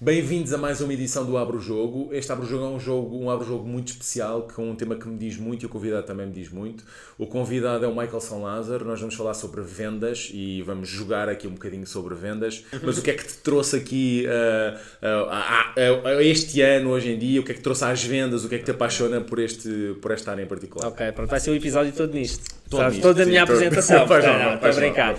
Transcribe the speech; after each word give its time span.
Bem-vindos 0.00 0.52
a 0.52 0.58
mais 0.58 0.80
uma 0.80 0.92
edição 0.92 1.26
do 1.26 1.36
Abro 1.36 1.58
Jogo. 1.58 2.10
Este 2.12 2.30
Abro 2.30 2.46
Jogo 2.46 2.64
é 2.66 2.68
um 2.68 2.78
jogo, 2.78 3.18
um 3.18 3.28
Abro 3.28 3.44
Jogo 3.44 3.66
muito 3.66 3.88
especial, 3.88 4.42
com 4.54 4.70
um 4.70 4.76
tema 4.76 4.94
que 4.94 5.08
me 5.08 5.18
diz 5.18 5.36
muito 5.36 5.64
e 5.64 5.66
o 5.66 5.68
convidado 5.68 6.06
também 6.06 6.24
me 6.24 6.32
diz 6.32 6.50
muito. 6.50 6.84
O 7.18 7.26
convidado 7.26 7.84
é 7.84 7.88
o 7.88 7.90
Michael 7.90 8.20
São 8.20 8.40
Lázaro. 8.40 8.84
Nós 8.84 9.00
vamos 9.00 9.16
falar 9.16 9.34
sobre 9.34 9.60
vendas 9.60 10.30
e 10.32 10.62
vamos 10.62 10.88
jogar 10.88 11.28
aqui 11.28 11.48
um 11.48 11.54
bocadinho 11.54 11.84
sobre 11.84 12.14
vendas. 12.14 12.64
Mas 12.80 12.96
o 12.96 13.02
que 13.02 13.10
é 13.10 13.14
que 13.14 13.26
te 13.26 13.38
trouxe 13.38 13.74
aqui 13.74 14.24
uh, 14.28 14.76
uh, 15.04 16.16
uh, 16.16 16.20
este 16.20 16.60
ano, 16.62 16.90
hoje 16.90 17.10
em 17.10 17.18
dia? 17.18 17.40
O 17.40 17.42
que 17.42 17.50
é 17.50 17.54
que 17.54 17.60
te 17.60 17.64
trouxe 17.64 17.84
às 17.84 18.00
vendas? 18.04 18.44
O 18.44 18.48
que 18.48 18.54
é 18.54 18.58
que 18.58 18.64
te 18.66 18.70
apaixona 18.70 19.20
por, 19.20 19.40
este, 19.40 19.96
por 20.00 20.12
esta 20.12 20.30
área 20.30 20.44
em 20.44 20.46
particular? 20.46 20.86
Ok, 20.90 21.10
pronto, 21.10 21.28
vai 21.28 21.40
ser 21.40 21.50
o 21.50 21.56
episódio 21.56 21.92
todo 21.92 22.14
nisto. 22.14 22.56
Todo 22.70 22.80
Sabes, 22.80 22.94
nisto, 22.98 23.08
toda 23.08 23.22
a 23.22 23.24
sim, 23.24 23.30
minha 23.30 23.44
todo- 23.44 23.56
apresentação. 23.56 24.02
Estou 24.54 24.70
a 24.70 24.72
brincar. 24.74 25.16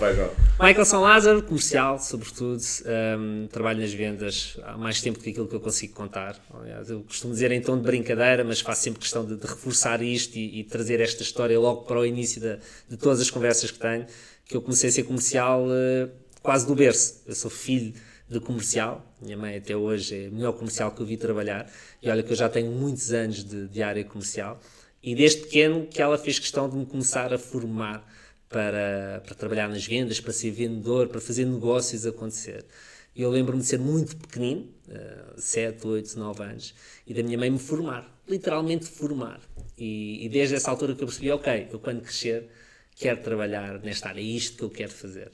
Michael 0.61 0.85
São 0.85 1.01
Lázaro, 1.01 1.43
comercial, 1.43 1.99
sobretudo. 1.99 2.61
um, 3.17 3.47
trabalho 3.47 3.81
nas 3.81 3.91
vendas 3.93 4.57
há 4.73 4.77
mais 4.77 5.01
tempo 5.01 5.19
que 5.19 5.29
aquilo 5.29 5.47
que 5.47 5.55
eu 5.55 5.59
consigo 5.59 5.93
contar. 5.93 6.39
Aliás, 6.53 6.89
eu 6.89 7.01
costumo 7.01 7.33
dizer 7.33 7.51
em 7.51 7.61
tom 7.61 7.77
de 7.77 7.83
brincadeira, 7.83 8.43
mas 8.43 8.59
faço 8.61 8.83
sempre 8.83 8.99
questão 8.99 9.25
de, 9.25 9.35
de 9.35 9.45
reforçar 9.45 10.01
isto 10.01 10.35
e, 10.35 10.59
e 10.59 10.63
trazer 10.63 10.99
esta 10.99 11.23
história 11.23 11.59
logo 11.59 11.83
para 11.83 11.99
o 11.99 12.05
início 12.05 12.41
de, 12.41 12.97
todas 12.97 13.19
as 13.19 13.29
conversas 13.29 13.71
que 13.71 13.79
tenho, 13.79 14.05
que 14.45 14.55
eu 14.55 14.61
comecei 14.61 14.89
a 14.89 14.93
ser 14.93 15.03
comercial 15.03 15.65
eh, 15.69 16.09
quase 16.41 16.65
do 16.65 16.75
berço. 16.75 17.21
Eu 17.25 17.35
sou 17.35 17.51
filho 17.51 17.93
de 18.27 18.39
comercial. 18.39 19.05
Minha 19.21 19.37
mãe 19.37 19.57
até 19.57 19.75
hoje 19.75 20.23
é 20.23 20.27
a 20.27 20.31
melhor 20.31 20.53
comercial 20.53 20.91
que 20.91 21.01
eu 21.01 21.05
vi 21.05 21.17
trabalhar. 21.17 21.71
E 22.01 22.09
olha 22.09 22.23
que 22.23 22.31
eu 22.31 22.37
já 22.37 22.49
tenho 22.49 22.71
muitos 22.71 23.11
anos 23.11 23.43
de, 23.43 23.67
de 23.67 23.83
área 23.83 24.03
comercial. 24.03 24.59
E 25.01 25.15
desde 25.15 25.41
pequeno 25.41 25.87
que 25.87 26.01
ela 26.01 26.17
fez 26.17 26.39
questão 26.39 26.69
de 26.69 26.75
me 26.75 26.85
começar 26.85 27.33
a 27.33 27.37
formar 27.37 28.05
para, 28.49 29.21
para 29.25 29.35
trabalhar 29.35 29.69
nas 29.69 29.85
vendas, 29.85 30.19
para 30.19 30.33
ser 30.33 30.51
vendedor, 30.51 31.07
para 31.07 31.21
fazer 31.21 31.45
negócios 31.45 32.05
acontecer. 32.05 32.65
E 33.19 33.21
eu 33.21 33.29
lembro-me 33.29 33.61
de 33.61 33.67
ser 33.67 33.79
muito 33.79 34.15
pequenino, 34.15 34.65
7, 35.35 35.85
8, 35.85 36.17
9 36.17 36.41
anos, 36.41 36.73
e 37.05 37.13
da 37.13 37.21
minha 37.21 37.37
mãe 37.37 37.49
me 37.49 37.59
formar, 37.59 38.17
literalmente 38.25 38.85
formar. 38.85 39.41
E, 39.77 40.25
e 40.25 40.29
desde 40.29 40.55
essa 40.55 40.71
altura 40.71 40.95
que 40.95 41.03
eu 41.03 41.07
percebi, 41.07 41.29
ok, 41.29 41.67
eu 41.69 41.79
quando 41.79 42.01
crescer 42.01 42.47
quero 42.95 43.21
trabalhar 43.21 43.77
nesta 43.81 44.07
área, 44.07 44.21
é 44.21 44.23
isto 44.23 44.55
que 44.55 44.63
eu 44.63 44.69
quero 44.69 44.93
fazer. 44.93 45.31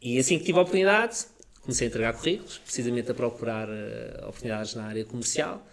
E 0.00 0.18
assim 0.18 0.36
que 0.36 0.46
tive 0.46 0.58
a 0.58 0.62
oportunidade, 0.62 1.26
comecei 1.60 1.86
a 1.86 1.90
entregar 1.90 2.12
currículos, 2.14 2.58
precisamente 2.58 3.12
a 3.12 3.14
procurar 3.14 3.68
eh, 3.68 4.18
oportunidades 4.22 4.74
na 4.74 4.86
área 4.86 5.04
comercial. 5.04 5.64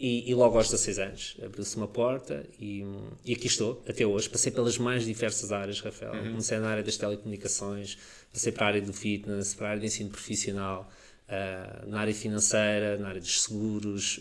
E, 0.00 0.30
e 0.30 0.34
logo 0.34 0.56
aos 0.56 0.70
16 0.70 0.98
anos 1.00 1.36
abriu-se 1.44 1.76
uma 1.76 1.88
porta 1.88 2.46
e, 2.60 2.84
e 3.24 3.32
aqui 3.32 3.48
estou, 3.48 3.82
até 3.88 4.06
hoje. 4.06 4.28
Passei 4.28 4.52
pelas 4.52 4.78
mais 4.78 5.04
diversas 5.04 5.50
áreas, 5.50 5.80
Rafael. 5.80 6.12
Comecei 6.12 6.58
na 6.58 6.68
área 6.68 6.84
das 6.84 6.96
telecomunicações, 6.96 7.98
passei 8.32 8.52
para 8.52 8.66
a 8.66 8.68
área 8.68 8.82
do 8.82 8.92
fitness, 8.92 9.54
para 9.54 9.66
a 9.66 9.70
área 9.70 9.80
de 9.80 9.86
ensino 9.86 10.10
profissional, 10.10 10.88
ah, 11.28 11.84
na 11.86 12.00
área 12.00 12.14
financeira, 12.14 12.96
na 12.98 13.08
área 13.08 13.20
dos 13.20 13.42
seguros, 13.42 14.20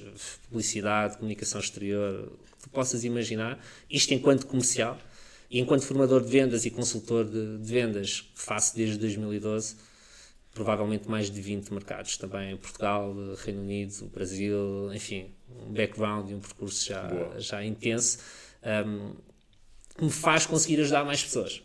publicidade, 0.50 1.18
comunicação 1.18 1.60
exterior, 1.60 2.34
o 2.34 2.56
que 2.56 2.64
tu 2.64 2.70
possas 2.70 3.04
imaginar. 3.04 3.60
Isto 3.90 4.14
enquanto 4.14 4.46
comercial 4.46 4.98
e 5.50 5.60
enquanto 5.60 5.84
formador 5.84 6.22
de 6.22 6.30
vendas 6.30 6.66
e 6.66 6.70
consultor 6.70 7.26
de, 7.26 7.58
de 7.58 7.72
vendas, 7.72 8.22
que 8.22 8.42
faço 8.42 8.76
desde 8.76 8.98
2012 8.98 9.88
provavelmente 10.58 11.08
mais 11.08 11.30
de 11.30 11.40
20 11.40 11.72
mercados, 11.72 12.18
também 12.18 12.58
Portugal, 12.58 13.14
Reino 13.46 13.62
Unido, 13.62 14.08
Brasil, 14.08 14.92
enfim, 14.92 15.30
um 15.48 15.72
background 15.72 16.32
e 16.32 16.34
um 16.34 16.40
percurso 16.40 16.84
já, 16.84 17.08
já 17.38 17.64
intenso, 17.64 18.18
um, 18.88 19.14
que 19.96 20.04
me 20.04 20.10
faz 20.10 20.48
conseguir 20.48 20.82
ajudar 20.82 21.06
mais 21.06 21.24
pessoas. 21.24 21.62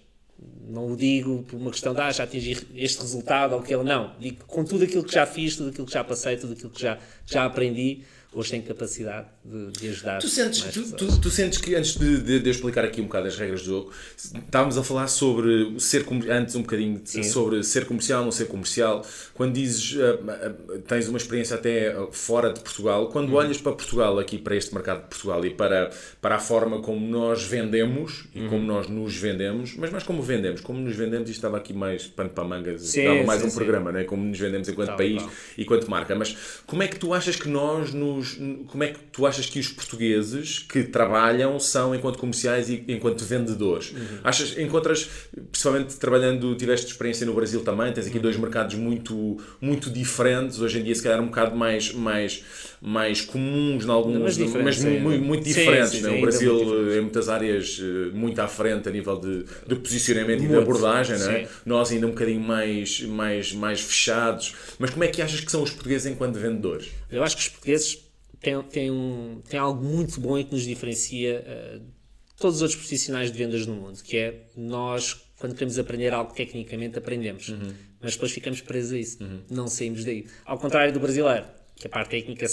Não 0.69 0.93
o 0.93 0.97
digo 0.97 1.43
por 1.43 1.57
uma 1.57 1.71
questão 1.71 1.93
de 1.93 2.01
ah, 2.01 2.11
já 2.11 2.25
atingi 2.25 2.57
este 2.75 3.01
resultado 3.01 3.53
ou 3.53 3.61
aquele, 3.61 3.83
não. 3.83 4.15
Digo 4.19 4.45
com 4.47 4.65
tudo 4.65 4.85
aquilo 4.85 5.05
que 5.05 5.13
já 5.13 5.27
fiz, 5.27 5.57
tudo 5.57 5.71
aquilo 5.71 5.87
que 5.87 5.93
já 5.93 6.03
passei, 6.03 6.37
tudo 6.37 6.55
aquilo 6.55 6.71
que 6.71 6.81
já, 6.81 6.99
já 7.27 7.45
aprendi, 7.45 8.05
hoje 8.35 8.51
tenho 8.51 8.63
capacidade 8.63 9.27
de, 9.45 9.71
de 9.73 9.89
ajudar 9.89 10.19
Tu 10.19 10.29
sentes, 10.29 10.63
tu, 10.63 10.97
tu- 10.97 11.21
tu 11.21 11.31
sentes 11.31 11.59
que, 11.59 11.75
antes 11.75 11.97
de, 11.99 12.19
de- 12.19 12.39
de 12.41 12.49
eu 12.49 12.51
explicar 12.53 12.85
aqui 12.85 13.01
um 13.01 13.05
bocado 13.05 13.27
as 13.29 13.37
regras 13.37 13.61
do 13.63 13.67
jogo, 13.67 13.93
estávamos 14.17 14.79
a 14.79 14.83
falar 14.83 15.07
sobre 15.09 15.79
ser 15.79 16.05
antes 16.31 16.55
um 16.55 16.63
bocadinho 16.63 16.99
de- 16.99 17.25
sobre 17.25 17.63
ser 17.63 17.85
comercial, 17.87 18.25
não 18.25 18.33
ser 18.33 18.47
comercial. 18.47 19.05
Quando 19.35 19.53
dizes 19.55 19.99
ah, 20.01 20.19
ah, 20.29 20.79
tens 20.89 21.09
uma 21.09 21.19
experiência 21.19 21.57
até 21.57 21.95
fora 22.13 22.53
de 22.53 22.61
Portugal, 22.61 23.09
quando 23.09 23.29
Uhum. 23.31 23.35
olhas 23.37 23.59
para 23.59 23.73
Portugal, 23.73 24.19
aqui 24.19 24.39
para 24.39 24.57
este 24.57 24.73
mercado 24.75 25.03
de 25.03 25.09
Portugal 25.09 25.45
e 25.45 25.51
para, 25.51 25.91
para 26.21 26.37
a 26.37 26.41
forma 26.41 26.81
como 26.81 27.07
nós 27.07 27.43
vendemos 27.45 28.25
Uhum. 28.35 28.47
e 28.47 28.49
como 28.49 28.65
nós 28.65 28.89
nos 28.89 29.15
vendemos, 29.17 29.75
mas 29.77 29.91
mais 29.91 30.05
como 30.05 30.23
vendemos, 30.23 30.61
como 30.61 30.79
nos 30.81 30.97
vendemos, 30.97 31.29
isto 31.29 31.39
estava 31.39 31.57
aqui 31.59 31.73
mais 31.73 32.07
pano 32.07 32.31
para 32.31 32.45
mangas, 32.45 32.81
Sim, 32.83 33.05
dava 33.05 33.23
mais 33.25 33.41
sim, 33.41 33.47
um 33.47 33.51
sim. 33.51 33.57
programa, 33.57 33.93
não 33.93 34.01
é? 34.01 34.05
como 34.05 34.25
nos 34.25 34.39
vendemos 34.39 34.69
enquanto 34.69 34.89
Tal, 34.89 34.97
país 34.97 35.23
tal. 35.23 35.31
e 35.59 35.65
quanto 35.65 35.91
marca. 35.91 36.15
Mas 36.15 36.37
como 36.67 36.83
é 36.83 36.89
que 36.89 36.97
tu 36.99 37.13
achas 37.13 37.37
que 37.37 37.49
nós 37.49 37.93
nos. 37.93 38.22
Como 38.69 38.83
é 38.85 38.89
que 38.89 38.99
tu 39.13 39.27
achas 39.27 39.47
que 39.47 39.59
os 39.59 39.69
portugueses 39.69 40.59
que 40.61 40.85
trabalham 40.85 41.59
são 41.59 41.95
enquanto 41.95 42.19
comerciais 42.19 42.69
e 42.69 42.85
enquanto 42.89 43.25
vendedores? 43.25 43.93
Uhum. 43.93 44.19
Achas, 44.25 44.57
encontras, 44.59 45.09
principalmente 45.51 45.97
trabalhando, 45.97 46.55
tiveste 46.55 46.87
experiência 46.87 47.27
no 47.27 47.35
Brasil 47.35 47.61
também, 47.63 47.93
tens 47.93 48.07
aqui 48.07 48.17
Uhum. 48.17 48.23
dois 48.23 48.37
mercados 48.37 48.75
muito, 48.77 49.39
muito 49.61 49.91
diferentes, 49.91 50.61
hoje 50.61 50.79
em 50.81 50.83
dia 50.85 50.95
se 50.95 51.03
calhar 51.03 51.21
um 51.21 51.27
bocado 51.27 51.57
mais, 51.57 51.93
mais, 51.93 52.43
mais 52.81 53.21
comuns 53.21 53.85
em 53.85 53.91
alguns, 53.91 54.19
Mas 54.21 54.37
diferentes 54.37 54.83
mas 54.83 54.85
ainda. 54.85 55.01
muito, 55.01 55.23
muito 55.25 55.45
Sim, 55.45 55.55
diferentes. 55.55 55.91
sim, 55.91 56.01
né? 56.03 56.11
O 56.19 56.21
Brasil 56.21 56.53
muito 56.55 56.69
diferentes. 56.71 56.97
em 56.97 57.01
muitas 57.01 57.29
áreas 57.29 57.81
eh, 57.83 58.11
muito 58.15 58.39
à 58.41 58.49
frente 58.49 58.89
a 58.89 58.93
nível 58.93 59.19
de, 59.19 59.45
de 59.67 59.75
posicionamento 59.77 60.39
e 60.41 60.43
de 60.43 60.49
Muito. 60.49 60.63
abordagem, 60.63 61.15
é? 61.17 61.19
Sim. 61.19 61.47
nós 61.67 61.91
ainda 61.91 62.07
um 62.07 62.11
bocadinho 62.11 62.41
mais, 62.41 63.01
mais, 63.03 63.53
mais 63.53 63.81
fechados. 63.81 64.55
Mas 64.79 64.91
como 64.91 65.05
é 65.05 65.09
que 65.09 65.21
achas 65.23 65.41
que 65.41 65.51
são 65.51 65.63
os 65.63 65.71
portugueses 65.71 66.07
enquanto 66.07 66.37
vendedores? 66.39 66.89
Eu 67.11 67.23
acho 67.23 67.37
que 67.37 67.43
os 67.43 67.49
portugueses 67.49 67.99
têm, 68.43 68.63
têm, 68.65 68.91
um, 68.91 69.41
têm 69.49 69.59
algo 69.59 69.83
muito 69.83 70.21
bom 70.21 70.39
e 70.39 70.45
que 70.45 70.53
nos 70.53 70.65
diferencia 70.65 71.43
eh, 71.47 71.79
de 71.79 72.35
todos 72.37 72.57
os 72.57 72.63
outros 72.63 72.79
profissionais 72.81 73.31
de 73.31 73.39
vendas 73.39 73.67
no 73.67 73.75
mundo, 73.75 74.03
que 74.03 74.17
é 74.17 74.47
nós, 74.57 75.15
quando 75.39 75.55
queremos 75.55 75.79
aprender 75.79 76.13
algo 76.13 76.33
tecnicamente, 76.35 76.99
aprendemos, 76.99 77.49
Uhum. 77.49 77.73
mas 78.01 78.15
depois 78.15 78.33
ficamos 78.33 78.61
presos 78.61 78.93
a 78.93 78.99
isso, 78.99 79.19
não 79.51 79.69
saímos 79.69 80.05
daí. 80.05 80.27
Ao 80.45 80.59
contrário 80.59 80.93
do 80.93 81.01
brasileiro, 81.01 81.47
que 81.77 81.87
a 81.87 81.91
parte 81.91 82.11
técnica 82.11 82.47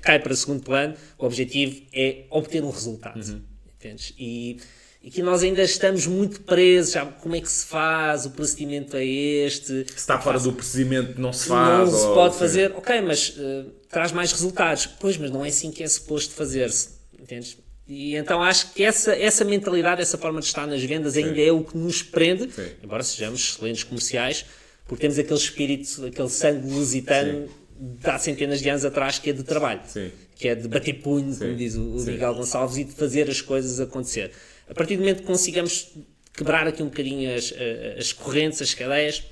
cai 0.00 0.18
para 0.18 0.34
segundo 0.34 0.62
plano, 0.62 0.94
o 1.18 1.26
objetivo 1.26 1.82
é 1.92 2.24
obter 2.30 2.62
um 2.62 2.70
resultado. 2.70 3.18
Uhum. 3.20 3.42
Entendes? 3.76 4.14
E, 4.18 4.58
e 5.02 5.10
que 5.10 5.20
nós 5.20 5.42
ainda 5.42 5.62
estamos 5.62 6.06
muito 6.06 6.42
presos, 6.42 6.92
já 6.92 7.04
como 7.04 7.34
é 7.34 7.40
que 7.40 7.50
se 7.50 7.66
faz, 7.66 8.24
o 8.24 8.30
procedimento 8.30 8.96
é 8.96 9.04
este. 9.04 9.84
Se 9.88 9.96
está 9.96 10.18
fora 10.20 10.38
do 10.38 10.52
procedimento, 10.52 11.20
não 11.20 11.32
se 11.32 11.48
faz. 11.48 11.90
Não 11.90 11.98
se 11.98 12.06
pode 12.06 12.34
sim. 12.34 12.38
fazer, 12.38 12.72
ok, 12.76 13.00
mas 13.00 13.34
eh, 13.36 13.64
traz 13.88 14.12
mais 14.12 14.30
resultados. 14.30 14.86
Pois, 14.86 15.16
mas 15.16 15.30
não 15.30 15.44
é 15.44 15.48
assim 15.48 15.72
que 15.72 15.82
é 15.82 15.88
suposto 15.88 16.34
fazer-se. 16.34 16.90
Entendes? 17.20 17.58
E 17.88 18.14
então 18.14 18.40
acho 18.40 18.72
que 18.72 18.84
essa, 18.84 19.12
essa 19.12 19.44
mentalidade, 19.44 20.00
essa 20.00 20.16
forma 20.16 20.38
de 20.38 20.46
estar 20.46 20.68
nas 20.68 20.82
vendas 20.84 21.16
ainda 21.16 21.40
é 21.40 21.50
o 21.50 21.64
que 21.64 21.76
nos 21.76 22.00
prende, 22.00 22.52
Sim. 22.52 22.68
embora 22.82 23.02
sejamos 23.02 23.40
excelentes 23.40 23.82
comerciais, 23.82 24.44
porque 24.86 25.00
temos 25.02 25.18
aquele 25.18 25.38
espírito, 25.38 26.06
aquele 26.06 26.28
sangue 26.28 26.72
lusitano 26.72 27.48
de 27.76 28.08
há 28.08 28.18
centenas 28.18 28.60
de 28.60 28.68
anos 28.68 28.84
atrás 28.84 29.18
que 29.18 29.30
é 29.30 29.32
de 29.32 29.42
trabalho, 29.42 29.80
Sim. 29.84 30.12
que 30.36 30.46
é 30.46 30.54
de 30.54 30.68
bater 30.68 30.94
punho, 31.02 31.36
como 31.36 31.56
diz 31.56 31.74
o, 31.74 31.94
o 31.94 31.98
Sim. 31.98 32.12
Miguel 32.12 32.34
Gonçalves, 32.34 32.76
e 32.76 32.84
de 32.84 32.92
fazer 32.92 33.28
as 33.28 33.40
coisas 33.40 33.80
acontecer. 33.80 34.30
A 34.68 34.74
partir 34.74 34.96
do 34.96 35.00
momento 35.00 35.20
que 35.20 35.26
consigamos 35.26 35.88
quebrar 36.32 36.66
aqui 36.66 36.82
um 36.82 36.86
bocadinho 36.86 37.34
as, 37.34 37.52
as 37.98 38.12
correntes, 38.12 38.62
as 38.62 38.72
cadeias, 38.74 39.22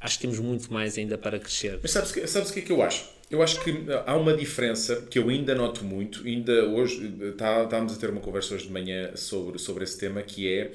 acho 0.00 0.16
que 0.16 0.22
temos 0.22 0.38
muito 0.38 0.72
mais 0.72 0.96
ainda 0.98 1.16
para 1.16 1.38
crescer. 1.38 1.78
Mas 1.82 1.90
sabes, 1.90 2.12
que- 2.12 2.26
sabes 2.26 2.50
o 2.50 2.52
que 2.52 2.60
é 2.60 2.62
que 2.62 2.72
eu 2.72 2.82
acho? 2.82 3.04
Eu 3.30 3.42
acho 3.42 3.60
que 3.62 3.72
há 4.06 4.16
uma 4.16 4.34
diferença 4.36 4.96
que 5.08 5.18
eu 5.18 5.28
ainda 5.28 5.54
noto 5.54 5.84
muito, 5.84 6.26
ainda 6.26 6.64
hoje 6.66 7.08
tá, 7.38 7.62
estávamos 7.62 7.92
a 7.94 7.96
ter 7.96 8.10
uma 8.10 8.20
conversa 8.20 8.54
hoje 8.54 8.66
de 8.66 8.72
manhã 8.72 9.12
sobre, 9.14 9.58
sobre 9.58 9.84
esse 9.84 9.96
tema, 9.98 10.20
que 10.20 10.52
é 10.52 10.72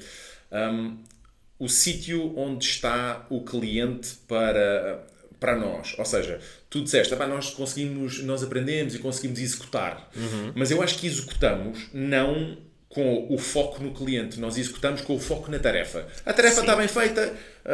um, 0.70 0.96
o 1.58 1.68
sítio 1.68 2.32
onde 2.38 2.64
está 2.64 3.26
o 3.28 3.42
cliente 3.44 4.08
para, 4.26 5.06
para 5.38 5.54
nós. 5.56 5.94
Ou 5.98 6.04
seja, 6.06 6.40
tu 6.70 6.80
disseste, 6.82 7.12
"Epá, 7.12 7.26
nós 7.26 7.50
conseguimos, 7.50 8.22
nós 8.22 8.42
aprendemos 8.42 8.94
e 8.94 8.98
conseguimos 9.00 9.38
executar. 9.38 10.10
Mas 10.54 10.70
eu 10.70 10.80
acho 10.80 10.98
que 10.98 11.06
executamos 11.06 11.88
não 11.92 12.56
com 12.96 13.26
o 13.28 13.36
foco 13.36 13.82
no 13.82 13.90
cliente, 13.92 14.40
nós 14.40 14.56
executamos 14.56 15.02
com 15.02 15.14
o 15.16 15.18
foco 15.20 15.50
na 15.50 15.58
tarefa. 15.58 16.06
A 16.24 16.32
tarefa 16.32 16.60
está 16.62 16.74
bem 16.74 16.88
feita, 16.88 17.30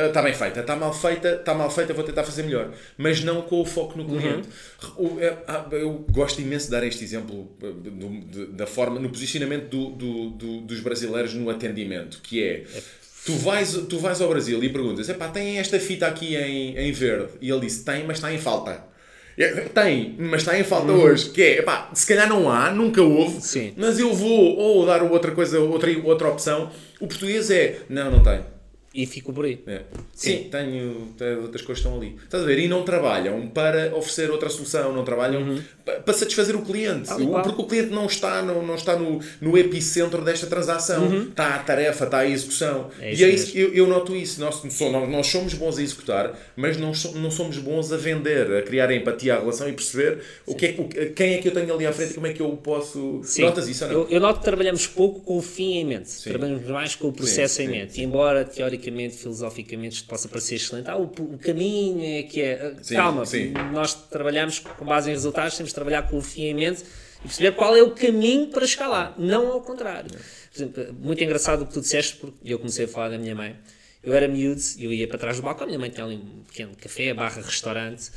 está 0.08 0.20
bem 0.20 0.34
feita, 0.34 0.58
está 0.60 0.74
mal 0.74 0.92
feita, 0.92 1.28
está 1.36 1.54
mal 1.54 1.70
feita, 1.70 1.94
vou 1.94 2.02
tentar 2.02 2.24
fazer 2.24 2.42
melhor. 2.42 2.72
Mas 2.98 3.22
não 3.22 3.42
com 3.42 3.60
o 3.60 3.64
foco 3.64 3.96
no 3.96 4.04
cliente. 4.04 4.48
O- 4.96 5.20
é- 5.20 5.38
ah, 5.46 5.64
Eu 5.70 6.04
gosto 6.10 6.40
imenso 6.40 6.64
de 6.64 6.72
dar 6.72 6.84
este 6.84 7.04
exemplo 7.04 7.48
de- 7.60 8.46
da 8.46 8.66
forma, 8.66 8.98
no 8.98 9.08
posicionamento 9.10 9.68
do- 9.68 9.90
do- 9.90 10.30
do- 10.30 10.60
dos 10.62 10.80
brasileiros 10.80 11.34
no 11.34 11.48
atendimento, 11.48 12.20
que 12.20 12.42
é. 12.42 12.64
Tu 13.24 13.32
vais, 13.36 13.72
tu 13.88 14.00
vais 14.00 14.20
ao 14.20 14.28
Brasil 14.28 14.62
e 14.64 14.68
perguntas: 14.70 15.08
epá, 15.08 15.28
tem 15.28 15.58
esta 15.58 15.78
fita 15.78 16.08
aqui 16.08 16.34
em, 16.34 16.76
em 16.76 16.90
verde? 16.90 17.28
E 17.40 17.48
ele 17.48 17.60
disse: 17.60 17.84
tem, 17.84 18.04
mas 18.04 18.16
está 18.18 18.32
em 18.34 18.38
falta. 18.38 18.82
É, 19.38 19.48
Tem, 19.48 20.14
mas 20.18 20.42
está 20.42 20.58
em 20.58 20.64
falta 20.64 20.92
hoje. 20.92 21.30
Que 21.30 21.42
é, 21.42 21.58
epá, 21.58 21.90
se 21.94 22.06
calhar 22.06 22.28
não 22.28 22.50
há, 22.50 22.70
nunca 22.70 23.02
houve, 23.02 23.40
Sim. 23.40 23.72
mas 23.76 23.98
eu 23.98 24.12
vou 24.12 24.56
ou 24.56 24.86
dar 24.86 25.02
outra 25.02 25.32
coisa, 25.32 25.58
outra, 25.60 25.90
outra 26.04 26.28
opção. 26.28 26.70
O 27.00 27.06
português 27.06 27.50
é, 27.50 27.80
não, 27.88 28.10
não 28.10 28.22
tem. 28.22 28.40
E 28.94 29.06
fico 29.06 29.32
por 29.32 29.44
aí. 29.46 29.58
É. 29.66 29.82
Sim, 30.12 30.48
tenho, 30.50 31.08
tenho, 31.16 31.42
outras 31.42 31.62
coisas 31.62 31.82
estão 31.82 31.96
ali. 31.98 32.16
Estás 32.22 32.42
a 32.42 32.46
ver? 32.46 32.58
E 32.58 32.68
não 32.68 32.82
trabalham 32.82 33.48
para 33.48 33.94
oferecer 33.96 34.30
outra 34.30 34.50
solução, 34.50 34.92
não 34.92 35.02
trabalham 35.02 35.40
Uhum. 35.42 35.62
pa- 35.84 35.92
para 35.94 36.12
satisfazer 36.12 36.54
o 36.54 36.60
cliente. 36.62 37.10
E 37.10 37.26
qual. 37.26 37.42
porque 37.42 37.62
o 37.62 37.64
cliente 37.64 37.90
não 37.90 38.04
está, 38.04 38.42
no, 38.42 38.62
não 38.66 38.74
está 38.74 38.94
no, 38.94 39.18
no 39.40 39.56
epicentro 39.56 40.22
desta 40.22 40.46
transação. 40.46 41.22
Está 41.22 41.54
a 41.54 41.58
tarefa, 41.60 42.04
está 42.04 42.18
a 42.18 42.28
execução. 42.28 42.82
Uhum. 42.82 42.90
É 43.00 43.14
e 43.14 43.24
é 43.24 43.30
isso 43.30 43.52
que 43.52 43.58
eu, 43.60 43.72
eu 43.72 43.86
noto 43.86 44.14
isso. 44.14 44.38
Nós, 44.40 44.60
nós, 45.08 45.26
somos 45.26 45.54
bons 45.54 45.78
a 45.78 45.82
executar, 45.82 46.38
mas 46.54 46.76
não, 46.76 46.92
não 47.14 47.30
somos 47.30 47.56
bons 47.56 47.90
a 47.92 47.96
vender, 47.96 48.52
a 48.58 48.60
criar 48.62 48.90
empatia 48.92 49.36
à 49.36 49.38
relação 49.40 49.66
e 49.70 49.72
perceber 49.72 50.18
o 50.44 50.54
que 50.54 50.66
é, 50.66 50.74
o, 50.76 50.84
que- 50.86 51.06
quem 51.06 51.32
é 51.34 51.38
que 51.38 51.48
eu 51.48 51.52
tenho 51.52 51.72
ali 51.72 51.86
à 51.86 51.92
frente 51.94 52.10
e 52.10 52.14
como 52.14 52.26
é 52.26 52.32
que 52.34 52.42
eu 52.42 52.50
posso. 52.58 53.22
Sim. 53.24 53.42
Notas 53.42 53.66
isso 53.68 53.84
ou 53.86 53.90
não? 53.90 54.00
Eu, 54.02 54.08
eu 54.10 54.20
noto 54.20 54.40
que 54.40 54.44
trabalhamos 54.44 54.86
pouco 54.86 55.20
com 55.20 55.38
o 55.38 55.42
fim 55.42 55.76
em 55.78 55.84
mente. 55.86 56.10
Trabalhamos 56.24 56.66
mais 56.68 56.94
com 56.94 57.08
o 57.08 57.12
processo 57.12 57.54
Sim, 57.54 57.62
em 57.62 57.66
sim, 57.66 57.72
mente. 57.72 58.02
Embora, 58.02 58.44
teoricamente, 58.44 58.81
filosoficamente, 58.90 59.96
isto 59.96 60.08
possa 60.08 60.28
parecer 60.28 60.56
excelente, 60.56 60.88
ah, 60.88 60.96
o, 60.96 61.04
o 61.04 61.38
caminho 61.38 62.02
é 62.02 62.22
que 62.22 62.40
é. 62.40 62.74
Sim, 62.82 62.94
Calma, 62.96 63.26
sim. 63.26 63.52
nós 63.72 63.94
trabalhamos 63.94 64.58
com 64.58 64.84
base 64.84 65.10
em 65.10 65.12
resultados, 65.12 65.56
temos 65.56 65.70
de 65.70 65.74
trabalhar 65.74 66.02
com 66.08 66.18
o 66.18 66.22
fim 66.22 66.44
em 66.44 66.54
mente 66.54 66.82
e 67.20 67.22
perceber 67.22 67.52
qual 67.52 67.76
é 67.76 67.82
o 67.82 67.90
caminho 67.92 68.48
para 68.48 68.66
chegar 68.66 68.88
lá, 68.88 69.14
não 69.16 69.52
ao 69.52 69.60
contrário. 69.60 70.10
Por 70.10 70.56
exemplo, 70.56 70.94
muito 70.94 71.22
engraçado 71.22 71.62
o 71.62 71.66
que 71.66 71.72
tu 71.72 71.80
disseste, 71.80 72.16
porque 72.16 72.36
eu 72.44 72.58
comecei 72.58 72.84
a 72.84 72.88
falar 72.88 73.10
da 73.10 73.18
minha 73.18 73.34
mãe. 73.34 73.56
Eu 74.02 74.12
era 74.14 74.26
miúdo, 74.26 74.60
eu 74.78 74.92
ia 74.92 75.06
para 75.06 75.18
trás 75.18 75.36
do 75.36 75.42
balcão, 75.42 75.66
minha 75.66 75.78
mãe 75.78 75.88
tinha 75.88 76.04
ali 76.04 76.16
um 76.16 76.42
pequeno 76.42 76.72
café, 76.76 77.14
barra 77.14 77.40
restaurante, 77.40 78.10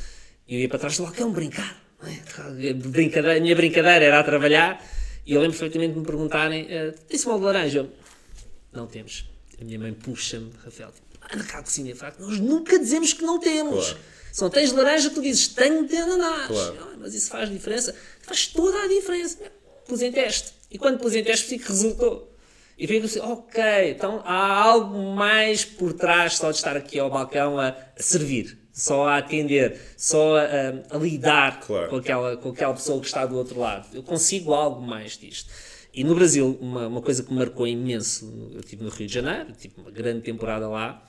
e 0.48 0.56
eu 0.56 0.60
ia 0.62 0.68
para 0.68 0.80
trás 0.80 0.98
do 0.98 1.04
balcão 1.04 1.32
brincar. 1.32 1.80
é? 2.04 2.74
Brincadeira, 2.74 3.38
a 3.38 3.40
minha 3.40 3.56
brincadeira 3.56 4.04
era 4.04 4.20
a 4.20 4.24
trabalhar, 4.24 4.84
e 5.26 5.34
eu 5.34 5.42
lembro 5.42 5.58
perfeitamente 5.58 5.94
de 5.94 6.00
me 6.00 6.06
perguntarem: 6.06 6.66
eh, 6.70 6.94
tem-se 7.08 7.28
mal 7.28 7.38
de 7.38 7.46
laranja? 7.46 7.88
Não 8.74 8.88
temos. 8.88 9.30
A 9.60 9.64
minha 9.64 9.80
mãe 9.80 9.94
puxa-me, 9.94 10.52
Rafael, 10.64 10.92
tipo, 10.92 11.06
anda 11.34 11.44
cá 11.44 11.62
de 11.62 11.94
facto, 11.94 12.20
nós 12.20 12.40
nunca 12.40 12.78
dizemos 12.78 13.14
que 13.14 13.24
não 13.24 13.40
temos. 13.40 13.86
Claro. 13.86 14.00
Se 14.32 14.42
não 14.42 14.50
tens 14.50 14.72
laranja, 14.74 15.10
tu 15.10 15.22
dizes 15.22 15.48
tenho 15.48 15.88
de 15.88 15.96
ananás. 15.96 16.48
Claro. 16.48 16.78
Ah, 16.82 16.96
mas 17.00 17.14
isso 17.14 17.30
faz 17.30 17.50
diferença? 17.50 17.96
Faz 18.22 18.48
toda 18.48 18.78
a 18.84 18.88
diferença. 18.88 19.38
Pus 19.88 20.02
em 20.02 20.12
teste. 20.12 20.52
E 20.70 20.78
quando 20.78 21.00
pus 21.00 21.16
em 21.16 21.24
teste, 21.24 21.58
que 21.58 21.68
resultou. 21.68 22.32
E 22.78 22.86
fico 22.86 23.06
assim, 23.06 23.20
ok, 23.22 23.64
então 23.92 24.22
há 24.26 24.62
algo 24.62 25.16
mais 25.16 25.64
por 25.64 25.94
trás 25.94 26.34
só 26.36 26.52
de 26.52 26.58
estar 26.58 26.76
aqui 26.76 27.00
ao 27.00 27.10
balcão 27.10 27.58
a, 27.58 27.70
a 27.70 28.04
servir, 28.04 28.58
só 28.74 29.08
a 29.08 29.18
atender, 29.20 29.80
só 29.96 30.36
a, 30.36 30.42
a- 30.42 30.96
a 30.98 30.98
lidar 30.98 31.62
Claro. 31.62 31.90
com, 31.90 31.96
aquela, 31.96 32.36
com 32.36 32.50
aquela 32.50 32.74
pessoa 32.74 33.00
que 33.00 33.06
está 33.08 33.26
do 33.26 33.38
outro 33.38 33.58
lado. 33.58 33.88
Eu 33.96 34.04
consigo 34.04 34.54
algo 34.54 34.82
mais 34.82 35.18
disto. 35.18 35.50
E 35.96 36.04
no 36.04 36.14
Brasil, 36.14 36.58
uma, 36.60 36.88
uma 36.88 37.02
coisa 37.02 37.24
que 37.24 37.32
me 37.32 37.40
marcou 37.40 37.66
imenso, 37.66 38.50
eu 38.54 38.60
estive 38.60 38.84
no 38.84 38.90
Rio 38.90 39.08
de 39.08 39.14
Janeiro, 39.14 39.54
tive 39.58 39.76
uma 39.78 39.90
grande 39.90 40.20
temporada 40.22 40.68
lá, 40.68 41.08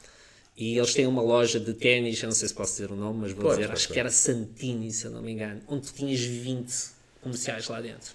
e 0.57 0.79
eles 0.79 0.95
têm 0.95 1.09
uma 1.09 1.21
loja 1.21 1.59
de 1.59 1.75
ténis, 1.75 2.23
eu 2.23 2.29
não 2.29 2.35
sei 2.35 2.47
se 2.47 2.55
posso 2.55 2.73
dizer 2.75 2.93
o 2.93 2.97
nome, 2.97 3.23
mas 3.23 3.33
vou 3.33 3.43
Pode, 3.43 3.57
dizer, 3.57 3.67
pode, 3.67 3.77
acho 3.79 3.89
pode. 3.89 3.95
que 3.95 4.01
era 4.01 4.11
Santini, 4.11 4.93
se 4.93 5.07
eu 5.07 5.11
não 5.11 5.21
me 5.21 5.33
engano, 5.33 5.61
onde 5.67 5.93
tinhas 5.93 6.21
20 6.21 6.73
comerciais 7.21 7.67
lá 7.67 7.81
dentro. 7.81 8.15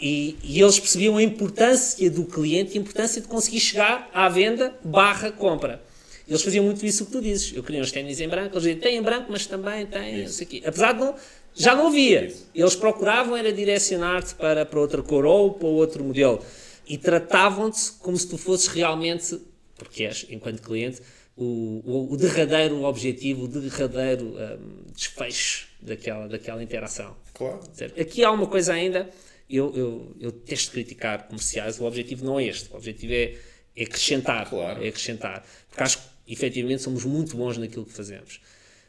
E, 0.00 0.38
e 0.44 0.62
eles 0.62 0.78
percebiam 0.78 1.16
a 1.16 1.22
importância 1.22 2.08
do 2.08 2.24
cliente, 2.26 2.78
a 2.78 2.80
importância 2.80 3.20
de 3.20 3.26
conseguir 3.26 3.58
chegar 3.58 4.08
à 4.14 4.28
venda 4.28 4.78
barra 4.84 5.32
compra. 5.32 5.82
Eles 6.28 6.40
faziam 6.42 6.64
muito 6.64 6.86
isso 6.86 7.04
que 7.06 7.12
tu 7.12 7.20
dizes. 7.20 7.52
Eu 7.52 7.64
queria 7.64 7.82
uns 7.82 7.90
ténis 7.90 8.20
em 8.20 8.28
branco, 8.28 8.54
eles 8.54 8.62
diziam, 8.62 8.80
tem 8.80 8.96
em 8.96 9.02
branco, 9.02 9.26
mas 9.28 9.44
também 9.46 9.84
tem, 9.86 10.22
não 10.22 10.28
sei 10.28 10.46
o 10.46 10.48
quê. 10.48 10.62
Apesar 10.64 10.92
de 10.92 11.00
não, 11.00 11.16
já 11.54 11.74
não 11.74 11.88
havia. 11.88 12.32
Eles 12.54 12.74
procuravam 12.74 13.36
era 13.36 13.52
direcionar-te 13.52 14.34
para, 14.34 14.64
para 14.64 14.80
outra 14.80 15.02
cor 15.02 15.24
ou 15.24 15.54
para 15.54 15.68
outro 15.68 16.04
modelo. 16.04 16.44
E 16.86 16.98
tratavam-te 16.98 17.92
como 18.00 18.16
se 18.16 18.28
tu 18.28 18.36
fosses 18.36 18.66
realmente, 18.68 19.40
porque 19.76 20.04
és, 20.04 20.26
enquanto 20.30 20.60
cliente, 20.62 21.00
o, 21.36 21.82
o, 21.84 22.12
o 22.12 22.16
derradeiro 22.16 22.82
objetivo, 22.82 23.44
o 23.44 23.48
derradeiro 23.48 24.34
hum, 24.36 24.84
desfecho 24.94 25.68
daquela, 25.80 26.28
daquela 26.28 26.62
interação. 26.62 27.16
Claro. 27.34 27.60
Aqui 27.98 28.24
há 28.24 28.30
uma 28.30 28.46
coisa 28.46 28.72
ainda, 28.72 29.10
eu, 29.48 29.72
eu, 29.74 30.16
eu 30.20 30.32
testo 30.32 30.72
criticar 30.72 31.26
comerciais, 31.26 31.80
o 31.80 31.84
objetivo 31.84 32.24
não 32.24 32.38
é 32.38 32.44
este, 32.44 32.72
o 32.72 32.76
objetivo 32.76 33.12
é, 33.12 33.36
é 33.76 33.84
acrescentar, 33.84 34.48
Claro. 34.48 34.84
é 34.84 34.88
acrescentar, 34.88 35.44
porque 35.68 35.82
acho 35.82 35.98
que 35.98 36.32
efetivamente 36.32 36.82
somos 36.82 37.04
muito 37.04 37.36
bons 37.36 37.56
naquilo 37.58 37.84
que 37.84 37.92
fazemos, 37.92 38.40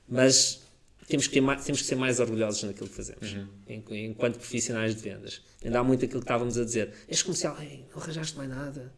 mas 0.08 0.63
temos 1.08 1.28
que, 1.28 1.40
mais, 1.42 1.64
temos 1.66 1.82
que 1.82 1.88
ser 1.88 1.96
mais 1.96 2.20
orgulhosos 2.20 2.64
naquilo 2.64 2.88
que 2.90 2.96
fazemos, 2.96 3.36
en- 3.68 3.84
enquanto 4.10 4.38
profissionais 4.38 4.96
de 4.96 5.02
vendas. 5.02 5.42
Ainda 5.64 5.80
há 5.80 5.84
muito 5.84 6.06
aquilo 6.06 6.20
que 6.22 6.26
estávamos 6.26 6.58
a 6.58 6.64
dizer, 6.66 6.94
és 7.08 7.22
comercial, 7.22 7.58
Ei, 7.62 7.86
não 7.94 8.02
arranjaste 8.02 8.36
mais 8.38 8.50
nada, 8.50 8.94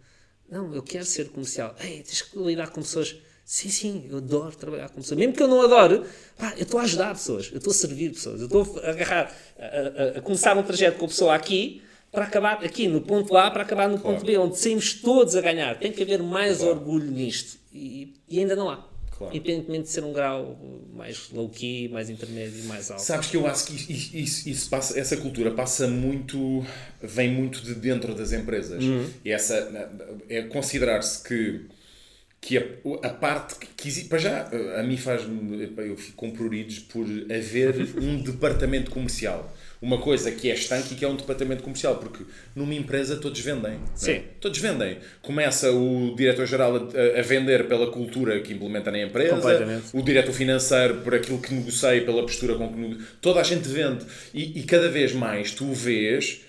não, 0.50 0.74
eu 0.76 0.84
quero 0.84 1.06
ser 1.06 1.30
comercial, 1.30 1.76
Ei, 1.80 2.02
tens 2.04 2.22
que 2.22 2.38
lidar 2.38 2.70
com 2.70 2.82
pessoas, 2.82 3.16
sim, 3.44 3.70
sim, 3.70 4.08
eu 4.10 4.18
adoro 4.18 4.56
trabalhar 4.56 4.90
com 4.90 5.02
pessoas, 5.02 5.18
mesmo 5.20 5.34
que 5.34 5.42
eu 5.44 5.48
não 5.48 5.62
adore, 5.62 6.04
pá, 6.38 6.54
eu 6.58 6.64
estou 6.64 6.80
a 6.80 6.84
ajudar 6.84 7.14
pessoas, 7.16 7.50
eu 7.52 7.58
estou 7.58 7.72
a 7.72 7.74
servir 7.74 8.12
pessoas, 8.12 8.40
eu 8.42 8.46
estou 8.48 8.80
a 8.84 8.90
agarrar, 8.90 9.36
a, 9.58 9.66
a- 9.66 10.20
a 10.20 10.22
começar 10.22 10.58
um 10.58 10.64
trajeto 10.64 10.98
com 11.00 11.06
a 11.06 11.08
pessoa 11.08 11.34
aqui, 11.36 11.82
para 12.12 12.24
acabar 12.26 12.64
aqui 12.64 12.88
no 12.88 13.02
ponto 13.02 13.36
A, 13.36 13.52
para 13.52 13.64
acabar 13.64 13.90
no 13.90 14.00
ponto 14.00 14.24
B, 14.26 14.38
onde 14.38 14.58
saímos 14.58 14.94
todos 14.94 15.36
a 15.36 15.42
ganhar. 15.42 15.78
Tem 15.78 15.92
que 15.92 16.02
haver 16.02 16.24
mais 16.24 16.62
orgulho 16.62 17.12
nisto. 17.12 17.58
E, 17.74 18.14
e 18.30 18.40
ainda 18.40 18.56
não 18.56 18.70
há. 18.70 18.88
Claro. 19.18 19.34
Independentemente 19.36 19.84
de 19.84 19.90
ser 19.90 20.04
um 20.04 20.12
grau 20.12 20.60
mais 20.94 21.30
low-key, 21.32 21.88
mais 21.88 22.10
intermédio 22.10 22.64
mais 22.66 22.92
alto. 22.92 23.02
Sabes 23.02 23.28
que 23.30 23.38
eu 23.38 23.48
acho 23.48 23.68
que 23.68 23.74
isso, 23.94 24.16
isso- 24.18 24.50
isso 24.50 24.70
passa, 24.70 25.00
essa 25.00 25.16
cultura 25.16 25.52
passa 25.52 25.88
muito, 25.88 26.66
vem 27.02 27.32
muito 27.32 27.62
de 27.62 27.76
dentro 27.76 28.14
das 28.14 28.34
empresas. 28.34 28.84
E 29.24 29.32
essa 29.32 29.56
é 30.28 30.42
considerar-se 30.44 31.24
que, 31.24 31.62
que 32.42 32.58
a, 32.58 32.64
a 33.04 33.10
parte 33.10 33.56
que, 33.78 34.04
para 34.06 34.18
já, 34.18 34.50
a 34.78 34.84
mim 34.84 34.98
faz-me, 34.98 35.72
eu 35.78 35.96
fico 35.96 36.18
com 36.18 36.32
pruridos 36.32 36.80
por 36.80 37.06
haver 37.06 37.74
um 37.98 38.22
departamento 38.22 38.92
comercial. 38.92 39.55
Uma 39.82 39.98
coisa 39.98 40.32
que 40.32 40.50
é 40.50 40.54
estanque 40.54 40.94
e 40.94 40.98
que 40.98 41.06
é 41.06 41.08
um 41.08 41.16
departamento 41.16 41.64
comercial, 41.64 41.98
porque 41.98 42.24
numa 42.56 42.74
empresa 42.74 43.18
todos 43.18 43.40
vendem. 43.40 43.74
é? 43.74 43.80
Sim. 43.96 44.22
Todos 44.40 44.58
vendem. 44.60 44.98
Começa 45.22 45.72
o 45.72 46.16
diretor-geral 46.16 46.76
a, 46.76 47.20
a 47.20 47.22
vender 47.22 47.68
pela 47.68 47.92
cultura 47.92 48.40
que 48.40 48.54
implementa 48.54 48.92
na 48.92 49.02
empresa, 49.02 49.36
o 49.94 50.02
diretor 50.02 50.34
financeiro 50.34 50.96
por 51.02 51.14
aquilo 51.14 51.40
que 51.40 51.54
negocia, 51.54 52.04
pela 52.04 52.22
postura 52.22 52.56
com 52.56 52.70
que 52.70 52.80
negocia. 52.80 53.06
Toda 53.22 53.40
a 53.40 53.44
gente 53.44 53.68
vende. 53.68 54.06
E, 54.34 54.60
e 54.60 54.64
cada 54.64 54.90
vez 54.90 55.14
mais 55.14 55.52
tu 55.52 55.72
vês 55.72 56.42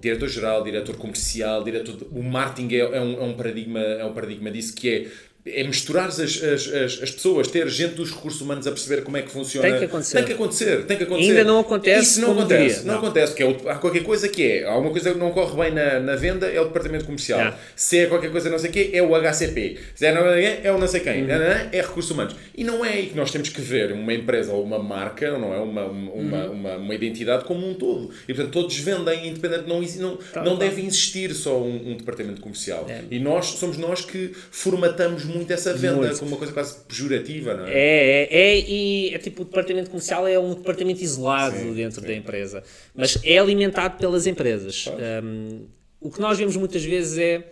diretor-geral, 0.00 0.62
diretor 0.62 0.96
comercial, 0.96 1.64
diretor. 1.64 1.96
O 2.12 2.22
marketing 2.22 2.74
é, 2.74 2.78
é 2.78 3.00
um, 3.00 3.20
é 3.20 3.24
um 3.24 3.34
paradigma, 3.34 3.80
é 3.80 4.04
um 4.04 4.12
paradigma 4.12 4.50
disso 4.50 4.74
que 4.74 4.88
é. 4.88 5.06
É 5.46 5.64
misturar 5.64 6.08
as, 6.08 6.20
as, 6.20 6.42
as, 6.42 7.02
as 7.02 7.10
pessoas, 7.10 7.48
ter 7.48 7.66
gente 7.68 7.94
dos 7.94 8.10
recursos 8.10 8.40
humanos 8.40 8.66
a 8.66 8.70
perceber 8.70 9.02
como 9.02 9.16
é 9.16 9.22
que 9.22 9.30
funciona. 9.30 9.68
Tem 9.68 9.78
que 9.78 9.84
acontecer. 9.86 10.16
Tem 10.16 10.24
que 10.24 10.32
acontecer. 10.32 10.86
Tem 10.86 10.96
que 10.96 11.02
acontecer. 11.04 11.30
Ainda 11.30 11.44
não 11.44 11.60
acontece 11.60 12.02
Isso 12.02 12.20
não 12.20 12.32
acontece. 12.32 12.78
Não, 12.84 12.94
não. 12.94 13.00
acontece, 13.00 13.32
porque 13.32 13.42
é 13.42 13.70
há 13.70 13.74
qualquer 13.76 14.02
coisa 14.02 14.28
que 14.28 14.42
é. 14.42 14.64
Há 14.64 14.76
uma 14.76 14.90
coisa 14.90 15.12
que 15.12 15.18
não 15.18 15.30
corre 15.30 15.56
bem 15.56 15.72
na, 15.72 15.98
na 16.00 16.16
venda, 16.16 16.46
é 16.46 16.60
o 16.60 16.64
departamento 16.64 17.04
comercial. 17.04 17.38
Yeah. 17.38 17.58
Se 17.74 17.98
é 17.98 18.06
qualquer 18.06 18.30
coisa 18.30 18.50
não 18.50 18.58
sei 18.58 18.70
o 18.70 18.72
quê, 18.72 18.90
é 18.92 19.02
o 19.02 19.14
HCP. 19.14 19.78
Se 19.94 20.06
é 20.06 20.14
não 20.14 20.26
é 20.26 20.72
o 20.72 20.78
não 20.78 20.86
sei 20.86 21.00
quem. 21.00 21.26
É 21.30 21.80
recursos 21.80 22.10
humanos. 22.10 22.36
E 22.54 22.62
não 22.62 22.84
é 22.84 22.90
aí 22.90 23.06
que 23.06 23.16
nós 23.16 23.30
temos 23.30 23.48
que 23.48 23.60
ver 23.60 23.92
uma 23.92 24.12
empresa 24.12 24.52
ou 24.52 24.62
uma 24.62 24.78
marca, 24.78 25.38
não 25.38 25.54
é? 25.54 25.58
Uma, 25.58 25.84
uma, 25.86 26.12
uma, 26.12 26.44
uma, 26.50 26.76
uma 26.76 26.94
identidade 26.94 27.44
como 27.44 27.66
um 27.66 27.74
todo. 27.74 28.10
E 28.28 28.34
portanto 28.34 28.52
todos 28.52 28.76
vendem, 28.78 29.28
independente, 29.28 29.66
não, 29.66 29.80
não, 29.80 30.16
Tal 30.16 30.44
não 30.44 30.56
qual. 30.56 30.58
deve 30.58 30.82
existir 30.82 31.34
só 31.34 31.60
um, 31.60 31.92
um 31.92 31.96
departamento 31.96 32.40
comercial. 32.40 32.86
É. 32.88 33.02
E 33.10 33.18
nós 33.18 33.46
somos 33.46 33.78
nós 33.78 34.04
que 34.04 34.32
formatamos 34.50 35.24
muito 35.24 35.39
essa 35.48 35.72
venda 35.74 35.96
Muito. 35.96 36.18
como 36.18 36.32
uma 36.32 36.36
coisa 36.36 36.52
quase 36.52 36.78
pejorativa, 36.80 37.54
não 37.54 37.66
é? 37.66 37.72
É, 37.72 37.76
é, 37.76 38.28
é, 38.30 38.60
e 38.60 39.14
é 39.14 39.18
tipo 39.18 39.42
o 39.42 39.44
departamento 39.44 39.90
comercial 39.90 40.26
é 40.26 40.38
um 40.38 40.54
departamento 40.54 41.02
isolado 41.02 41.56
Sim, 41.56 41.74
dentro 41.74 42.00
sim. 42.00 42.06
da 42.06 42.14
empresa, 42.14 42.62
mas 42.94 43.18
é 43.24 43.38
alimentado 43.38 43.96
pelas 43.98 44.26
empresas. 44.26 44.86
Um, 45.22 45.66
o 46.00 46.10
que 46.10 46.20
nós 46.20 46.38
vemos 46.38 46.56
muitas 46.56 46.84
vezes 46.84 47.18
é 47.18 47.44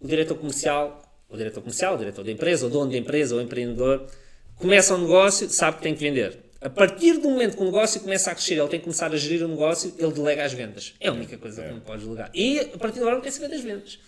o 0.00 0.06
diretor 0.06 0.36
comercial, 0.36 1.02
o 1.28 1.36
diretor 1.36 1.60
comercial, 1.60 1.94
o 1.94 1.98
diretor 1.98 2.24
da 2.24 2.30
empresa, 2.30 2.66
o 2.66 2.70
dono 2.70 2.90
da 2.90 2.98
empresa, 2.98 3.34
o 3.34 3.40
empreendedor, 3.40 4.06
começa 4.56 4.94
um 4.94 5.02
negócio, 5.02 5.48
sabe 5.48 5.78
que 5.78 5.82
tem 5.82 5.94
que 5.94 6.00
vender. 6.00 6.38
A 6.60 6.70
partir 6.70 7.18
do 7.18 7.28
momento 7.28 7.56
que 7.56 7.62
o 7.62 7.66
negócio 7.66 8.00
começa 8.00 8.30
a 8.30 8.34
crescer, 8.34 8.54
ele 8.54 8.68
tem 8.68 8.80
que 8.80 8.84
começar 8.84 9.12
a 9.12 9.16
gerir 9.16 9.44
o 9.44 9.48
negócio, 9.48 9.94
ele 9.98 10.12
delega 10.12 10.44
as 10.44 10.52
vendas. 10.52 10.94
É 10.98 11.08
a 11.08 11.12
única 11.12 11.36
coisa 11.36 11.62
que 11.62 11.70
não 11.70 11.80
podes 11.80 12.04
delegar. 12.04 12.30
E 12.34 12.58
a 12.58 12.78
partir 12.78 12.94
de 12.94 13.00
agora 13.00 13.16
não 13.16 13.22
quer 13.22 13.30
saber 13.30 13.48
das 13.48 13.60
vendas. 13.60 13.98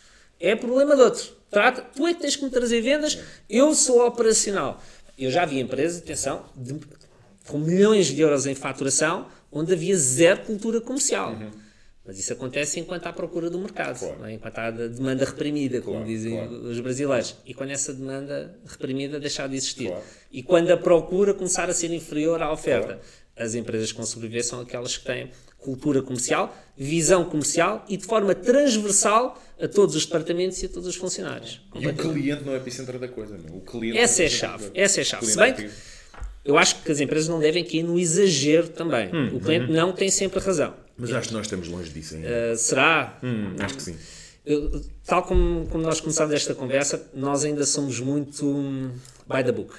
É 0.41 0.55
problema 0.55 0.95
de 0.97 1.03
outro. 1.03 1.37
Trata, 1.51 1.83
tu 1.83 2.07
é 2.07 2.15
que 2.15 2.21
tens 2.21 2.37
que 2.37 2.45
me 2.45 2.51
trazer 2.51 2.81
vendas, 2.81 3.19
eu 3.49 3.75
sou 3.75 4.07
operacional. 4.07 4.83
Eu 5.19 5.31
já 5.31 5.45
vi 5.45 5.59
empresas, 5.61 6.01
atenção, 6.03 6.45
de- 6.55 6.79
com 7.47 7.59
milhões 7.59 8.07
de 8.07 8.21
euros 8.21 8.47
em 8.47 8.55
faturação, 8.55 9.27
onde 9.51 9.73
havia 9.73 9.97
zero 9.97 10.43
cultura 10.43 10.81
comercial. 10.81 11.35
Mas 12.05 12.19
isso 12.19 12.33
acontece 12.33 12.79
enquanto 12.81 13.07
há 13.07 13.13
procura 13.13 13.51
do 13.51 13.59
mercado, 13.59 13.99
Claro. 13.99 14.25
é? 14.27 14.33
enquanto 14.33 14.59
há 14.59 14.71
demanda 14.71 15.25
reprimida, 15.25 15.81
como 15.81 15.97
Claro, 15.97 16.07
dizem 16.09 16.33
claro. 16.37 16.53
os 16.71 16.81
brasileiros. 16.81 17.37
E 17.45 17.53
quando 17.53 17.71
essa 17.71 17.93
demanda 17.93 18.59
reprimida 18.67 19.19
deixar 19.21 19.47
de 19.49 19.57
existir. 19.57 19.93
E 20.31 20.43
quando 20.43 20.71
a 20.71 20.77
procura 20.77 21.35
começar 21.35 21.69
a 21.69 21.75
ser 21.75 21.91
inferior 21.93 22.41
à 22.43 22.53
oferta. 22.53 22.99
As 23.37 23.55
empresas 23.55 23.91
que 23.93 23.97
vão 23.99 24.07
sobreviver 24.07 24.45
são 24.45 24.61
aquelas 24.61 24.97
que 24.97 25.05
têm 25.05 25.31
cultura 25.59 26.01
comercial, 26.03 26.57
visão 26.77 27.25
comercial 27.25 27.85
e 27.89 27.97
de 27.97 28.07
forma 28.07 28.35
transversal 28.35 29.41
a 29.61 29.67
todos 29.67 29.95
os 29.97 30.07
departamentos 30.07 30.63
e 30.63 30.67
a 30.67 30.69
todos 30.69 30.89
os 30.89 30.97
funcionários. 30.97 31.61
E 31.75 31.87
o 31.87 31.95
cliente 31.95 32.45
não 32.45 32.55
é 32.55 32.57
epicentro 32.57 32.99
da 32.99 33.09
coisa, 33.09 33.37
meu. 33.37 33.57
O 33.57 33.61
cliente 33.61 33.99
Essa 33.99 34.23
é 34.23 34.27
a 34.27 34.29
o 34.29 34.33
chave. 34.33 34.71
Essa 34.75 35.01
é 35.01 35.03
a 35.03 35.05
chave. 35.05 35.27
Se 35.27 35.37
cliente 35.37 35.57
bem 35.57 35.67
é 35.67 35.69
que 35.69 35.75
eu 36.49 36.57
acho 36.57 36.83
que 36.83 36.91
as 36.91 36.99
empresas 36.99 37.29
não 37.29 37.39
devem 37.39 37.63
cair 37.63 37.83
no 37.83 37.99
exagero 37.99 38.69
também. 38.69 39.15
Hum, 39.15 39.37
o 39.37 39.41
cliente 39.41 39.67
uhum. 39.67 39.77
não 39.77 39.93
tem 39.93 40.11
sempre 40.11 40.39
a 40.39 40.43
razão. 40.43 40.75
Mas 40.97 41.13
acho 41.13 41.29
que 41.29 41.35
nós 41.35 41.45
estamos 41.45 41.69
longe 41.69 41.91
disso 41.91 42.15
ainda. 42.15 42.27
Uh, 42.27 42.57
será? 42.57 43.19
Hum, 43.23 43.55
acho 43.59 43.75
que 43.75 43.83
sim. 43.83 43.97
Eu- 44.47 44.83
tal 45.05 45.25
como, 45.25 45.67
como 45.67 45.85
nós 45.85 46.01
começámos 46.01 46.35
esta 46.35 46.55
conversa, 46.55 47.11
nós 47.13 47.45
ainda 47.45 47.67
somos 47.67 48.01
muito 48.01 48.47
hum, 48.47 48.91
by 49.27 49.45
the 49.45 49.53
book. 49.53 49.75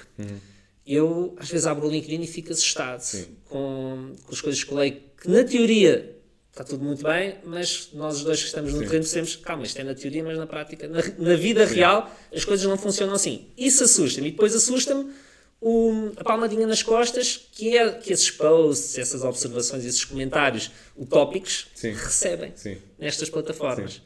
Eu, 0.86 1.34
às 1.38 1.50
vezes, 1.50 1.66
abro 1.66 1.88
o 1.88 1.90
LinkedIn 1.90 2.22
e 2.22 2.26
fico 2.26 2.52
assustado 2.52 3.02
com, 3.48 4.12
com 4.24 4.32
as 4.32 4.40
coisas 4.40 4.62
que 4.62 4.72
leio, 4.72 4.96
que 5.20 5.28
na 5.28 5.44
teoria 5.44 6.16
está 6.50 6.64
tudo 6.64 6.82
muito 6.84 7.02
bem, 7.04 7.36
mas 7.44 7.90
nós 7.92 8.16
os 8.16 8.24
dois 8.24 8.40
que 8.40 8.46
estamos 8.46 8.72
no 8.72 8.78
terreno 8.80 9.00
percebemos, 9.00 9.36
calma, 9.36 9.62
isto 9.64 9.78
é 9.78 9.84
na 9.84 9.94
teoria, 9.94 10.24
mas 10.24 10.36
na 10.36 10.46
prática, 10.46 10.88
na, 10.88 11.00
na 11.18 11.36
vida 11.36 11.64
real, 11.64 12.10
as 12.34 12.44
coisas 12.44 12.66
não 12.66 12.76
funcionam 12.76 13.14
assim. 13.14 13.46
Isso 13.56 13.84
assusta-me. 13.84 14.28
E 14.28 14.30
depois 14.32 14.54
assusta-me 14.54 15.10
o- 15.60 16.10
a 16.16 16.24
palmadinha 16.24 16.66
nas 16.66 16.82
costas 16.82 17.48
que 17.52 17.76
é 17.76 17.90
que 17.92 18.12
esses 18.12 18.30
posts, 18.30 18.98
essas 18.98 19.22
observações, 19.22 19.84
esses 19.84 20.04
comentários 20.04 20.70
utópicos 20.96 21.66
Sim. 21.74 21.92
recebem 21.92 22.52
Sim. 22.56 22.78
nestas 22.98 23.30
plataformas. 23.30 24.02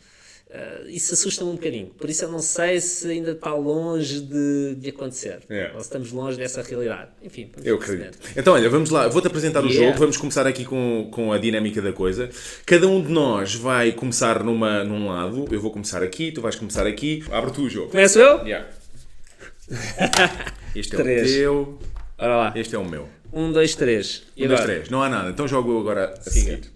Uh, 0.55 0.89
isso 0.89 1.15
assusta-me 1.15 1.51
um 1.51 1.55
bocadinho. 1.55 1.87
Por 1.89 2.09
isso 2.09 2.25
eu 2.25 2.31
não 2.31 2.39
sei 2.39 2.81
se 2.81 3.11
ainda 3.11 3.33
está 3.33 3.53
longe 3.53 4.21
de, 4.21 4.77
de 4.77 4.91
acontecer. 4.91 5.41
É. 5.51 5.73
Ou 5.75 5.81
se 5.81 5.87
estamos 5.87 6.13
longe 6.13 6.37
dessa 6.39 6.63
realidade. 6.63 7.11
Enfim, 7.25 7.51
Eu 7.65 7.77
perceber. 7.77 8.05
acredito. 8.05 8.39
Então, 8.39 8.55
olha, 8.55 8.71
vamos 8.71 8.91
lá. 8.91 9.09
Vou-te 9.09 9.27
apresentar 9.27 9.65
o 9.65 9.67
Yeah. 9.67 9.87
jogo. 9.89 9.99
Vamos 9.99 10.17
começar 10.17 10.47
aqui 10.47 10.65
com, 10.65 11.09
com 11.11 11.33
a 11.33 11.39
dinâmica 11.39 11.83
da 11.83 11.93
coisa. 11.93 12.31
Cada 12.65 12.87
um 12.87 13.03
de 13.03 13.11
nós 13.11 13.55
vai 13.57 13.91
começar 13.91 14.45
numa, 14.45 14.85
num 14.85 15.09
lado. 15.09 15.47
Eu 15.51 15.61
vou 15.61 15.73
começar 15.73 16.05
aqui, 16.05 16.31
tu 16.31 16.41
vais 16.41 16.55
começar 16.55 16.87
aqui. 16.87 17.25
Abre 17.33 17.51
tu 17.51 17.63
o 17.63 17.69
jogo. 17.69 17.91
Começo 17.91 18.21
eu? 18.21 18.39
Yeah. 18.47 18.69
Este 20.77 20.95
é 20.95 20.99
Três. 20.99 21.31
o 21.31 21.35
teu. 21.35 21.79
Ora 22.19 22.37
lá. 22.37 22.53
Este 22.55 22.75
é 22.75 22.79
o 22.79 22.85
meu. 22.85 23.09
Um, 23.33 23.51
dois, 23.51 23.75
três. 23.75 24.23
E 24.37 24.45
Um, 24.45 24.49
dois, 24.49 24.61
agora? 24.61 24.75
três. 24.75 24.91
Não 24.91 25.03
há 25.03 25.09
nada. 25.09 25.31
Então 25.31 25.49
jogo 25.49 25.79
agora 25.81 26.15
a 26.17 26.31
seguir. 26.31 26.74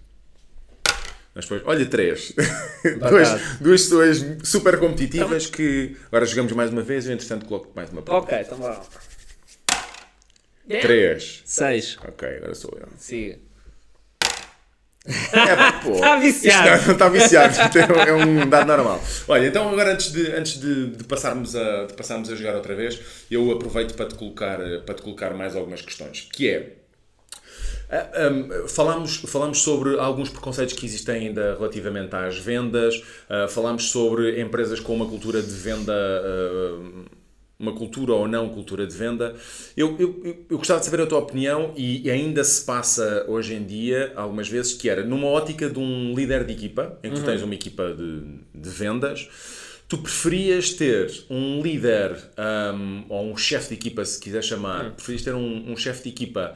Mas 1.39 1.45
depois, 1.45 1.61
olha, 1.65 1.85
três. 1.85 2.33
duas, 3.09 3.29
duas 3.61 3.81
pessoas 3.83 4.25
super 4.43 4.77
competitivas 4.77 5.45
que 5.45 5.95
agora 6.07 6.25
jogamos 6.25 6.51
mais 6.51 6.69
uma 6.69 6.81
vez. 6.81 7.05
Eu, 7.05 7.13
entretanto, 7.13 7.45
coloco 7.45 7.71
mais 7.73 7.89
uma 7.91 8.01
prova. 8.01 8.25
Ok, 8.25 8.37
então 8.41 8.57
vá 8.57 8.67
lá. 8.67 8.85
É? 10.67 10.79
Três. 10.79 11.41
Seis. 11.45 11.97
Ok, 12.05 12.27
agora 12.27 12.53
sou 12.53 12.77
eu. 12.77 12.89
Siga. 12.97 13.39
É, 15.07 15.71
pô. 15.81 15.93
Está 15.93 16.17
viciado. 16.19 16.67
Isto 16.67 16.79
Não, 16.79 16.85
não 16.87 16.93
está 16.93 17.09
viciado. 17.09 17.53
Isto 17.53 17.77
É 17.77 18.13
um 18.13 18.49
dado 18.49 18.67
normal. 18.67 19.01
Olha, 19.29 19.47
então 19.47 19.69
agora 19.69 19.93
antes 19.93 20.11
de, 20.11 20.29
antes 20.33 20.59
de, 20.59 20.89
de 20.89 21.03
passarmos 21.05 21.55
a, 21.55 21.85
de 21.85 21.93
passarmos 21.93 22.29
a 22.29 22.35
jogar 22.35 22.53
outra 22.55 22.75
vez, 22.75 22.99
eu 23.31 23.49
aproveito 23.49 23.95
para 23.95 24.07
te 24.07 24.15
colocar, 24.15 24.59
para 24.85 24.93
te 24.93 25.01
colocar 25.01 25.33
mais 25.33 25.55
algumas 25.55 25.81
questões. 25.81 26.27
Que 26.33 26.49
é. 26.49 26.78
Ah, 27.89 28.29
um, 28.31 28.67
falámos, 28.67 29.17
falámos 29.17 29.61
sobre 29.61 29.97
alguns 29.99 30.29
preconceitos 30.29 30.73
que 30.75 30.85
existem 30.85 31.27
ainda 31.27 31.55
relativamente 31.55 32.15
às 32.15 32.37
vendas, 32.37 33.01
ah, 33.29 33.47
falámos 33.47 33.89
sobre 33.91 34.39
empresas 34.41 34.79
com 34.79 34.93
uma 34.95 35.05
cultura 35.07 35.41
de 35.41 35.51
venda, 35.53 35.93
ah, 35.93 37.05
uma 37.59 37.73
cultura 37.73 38.13
ou 38.13 38.25
não 38.25 38.47
cultura 38.49 38.87
de 38.87 38.95
venda. 38.95 39.35
Eu, 39.75 39.97
eu, 39.99 40.45
eu- 40.49 40.57
gostava 40.57 40.79
de 40.79 40.85
saber 40.85 41.01
a 41.03 41.05
tua 41.05 41.19
opinião 41.19 41.73
e 41.75 42.09
ainda 42.09 42.41
se 42.43 42.63
passa 42.63 43.25
hoje 43.27 43.53
em 43.53 43.65
dia, 43.65 44.13
algumas 44.15 44.47
vezes, 44.47 44.73
que 44.73 44.89
era 44.89 45.03
numa 45.03 45.27
ótica 45.27 45.69
de 45.69 45.77
um 45.77 46.13
líder 46.15 46.45
de 46.45 46.53
equipa, 46.53 46.97
em 47.03 47.09
que 47.09 47.15
tu 47.19 47.25
tens 47.25 47.41
uma 47.41 47.53
equipa 47.53 47.93
de, 47.93 48.21
de 48.55 48.69
vendas, 48.69 49.27
tu 49.89 49.97
preferias 49.97 50.69
ter 50.71 51.11
um 51.29 51.61
líder 51.61 52.15
um, 52.73 53.03
ou 53.09 53.31
um 53.31 53.35
chefe 53.35 53.69
de 53.69 53.73
equipa, 53.75 54.05
se 54.05 54.19
quiser 54.21 54.41
chamar, 54.43 54.91
preferias 54.91 55.23
ter 55.23 55.33
um, 55.35 55.71
um 55.71 55.75
chefe 55.75 56.03
de 56.03 56.09
equipa 56.09 56.55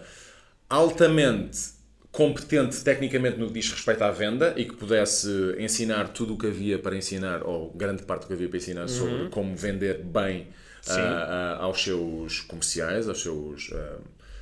altamente 0.69 1.73
competente 2.11 2.83
tecnicamente 2.83 3.37
no 3.39 3.47
que 3.47 3.53
diz 3.53 3.71
respeito 3.71 4.03
à 4.03 4.11
venda 4.11 4.53
e 4.55 4.65
que 4.65 4.75
pudesse 4.75 5.55
ensinar 5.57 6.09
tudo 6.09 6.35
o 6.35 6.37
que 6.37 6.45
havia 6.45 6.77
para 6.77 6.95
ensinar, 6.95 7.41
ou 7.43 7.71
grande 7.71 8.03
parte 8.03 8.21
do 8.21 8.27
que 8.27 8.33
havia 8.33 8.47
para 8.47 8.57
ensinar 8.57 8.87
sobre 8.87 9.29
como 9.29 9.55
vender 9.55 10.03
bem 10.03 10.47
ah, 10.87 11.57
ah, 11.59 11.63
aos 11.63 11.81
seus 11.81 12.41
comerciais, 12.41 13.09
aos 13.09 13.19
seus, 13.19 13.71
ah, 13.73 13.97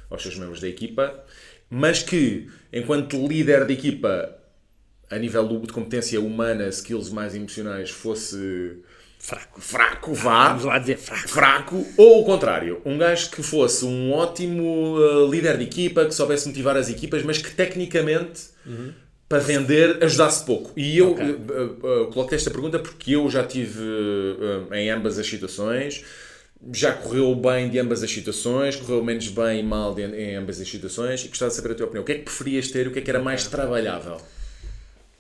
aos 0.09 0.21
seus 0.21 0.35
membros 0.35 0.59
da 0.59 0.67
equipa, 0.67 1.23
mas 1.69 2.03
que, 2.03 2.49
enquanto 2.73 3.15
líder 3.25 3.65
de 3.65 3.73
equipa, 3.73 4.37
a 5.09 5.17
nível 5.17 5.47
de 5.47 5.71
competência 5.71 6.19
humana, 6.19 6.67
skills 6.67 7.09
mais 7.09 7.33
emocionais, 7.33 7.89
fosse 7.89 8.83
Fraco. 9.23 9.61
fraco, 9.61 10.13
vá 10.15 10.47
Vamos 10.49 10.63
lá 10.65 10.79
dizer 10.79 10.97
fraco. 10.97 11.29
fraco, 11.29 11.85
ou 11.95 12.21
o 12.21 12.25
contrário, 12.25 12.81
um 12.83 12.97
gajo 12.97 13.29
que 13.29 13.43
fosse 13.43 13.85
um 13.85 14.11
ótimo 14.11 14.97
uh, 14.97 15.29
líder 15.29 15.57
de 15.59 15.63
equipa, 15.65 16.05
que 16.05 16.13
soubesse 16.15 16.47
motivar 16.47 16.75
as 16.75 16.89
equipas, 16.89 17.21
mas 17.23 17.37
que 17.37 17.51
tecnicamente 17.51 18.49
para 19.29 19.37
vender 19.39 20.03
ajudasse 20.03 20.43
pouco. 20.43 20.71
E 20.75 20.97
eu 20.97 21.11
Ok. 21.11 21.23
uh, 21.23 22.03
uh, 22.03 22.07
coloquei 22.11 22.35
esta 22.35 22.49
pergunta 22.49 22.79
porque 22.79 23.11
eu 23.15 23.29
já 23.29 23.43
tive 23.45 23.79
em 24.73 24.89
ambas 24.89 25.19
as 25.19 25.27
situações. 25.27 26.03
Já 26.73 26.91
correu 26.93 27.33
bem 27.35 27.69
de 27.69 27.79
ambas 27.79 28.03
as 28.03 28.11
situações, 28.11 28.75
correu 28.75 29.03
menos 29.03 29.27
bem 29.29 29.59
e 29.59 29.63
mal 29.63 29.93
de- 29.95 30.03
em 30.03 30.35
ambas 30.35 30.59
as 30.59 30.67
situações 30.67 31.23
e 31.25 31.27
gostava 31.27 31.49
de 31.49 31.55
saber 31.57 31.71
a 31.71 31.75
tua 31.75 31.85
opinião. 31.85 32.03
O 32.03 32.05
que 32.05 32.11
é 32.11 32.15
que 32.15 32.23
preferias 32.23 32.67
ter 32.69 32.85
e 32.85 32.89
o 32.89 32.91
que 32.91 32.99
é 32.99 33.01
que 33.01 33.09
era 33.09 33.19
mais 33.19 33.47
trabalhável? 33.47 34.17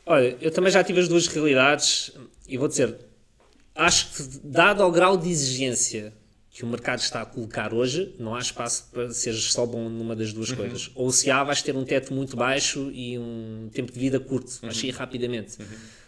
Olha, 0.05 0.35
eu 0.41 0.51
também 0.51 0.71
já 0.71 0.83
tive 0.83 0.99
as 0.99 1.07
duas 1.07 1.27
realidades 1.27 2.11
e 2.47 2.57
vou 2.57 2.67
dizer, 2.67 2.95
acho 3.81 4.13
que 4.13 4.39
dado 4.43 4.83
ao 4.83 4.91
grau 4.91 5.17
de 5.17 5.29
exigência 5.29 6.13
que 6.49 6.63
o 6.63 6.67
mercado 6.67 6.99
está 6.99 7.21
a 7.21 7.25
colocar 7.25 7.73
hoje, 7.73 8.13
não 8.19 8.35
há 8.35 8.39
espaço 8.39 8.89
para 8.91 9.09
seres 9.11 9.41
só 9.53 9.65
bom 9.65 9.87
numa 9.87 10.15
das 10.15 10.33
duas 10.33 10.51
coisas. 10.51 10.91
Ou 10.95 11.09
se 11.11 11.31
há, 11.31 11.43
vais 11.43 11.61
ter 11.61 11.75
um 11.75 11.85
teto 11.85 12.13
muito 12.13 12.35
baixo 12.35 12.91
e 12.93 13.17
um 13.17 13.69
tempo 13.73 13.91
de 13.91 13.99
vida 13.99 14.19
curto, 14.19 14.59
vais 14.61 14.77
sair 14.77 14.91
rapidamente. 14.91 15.57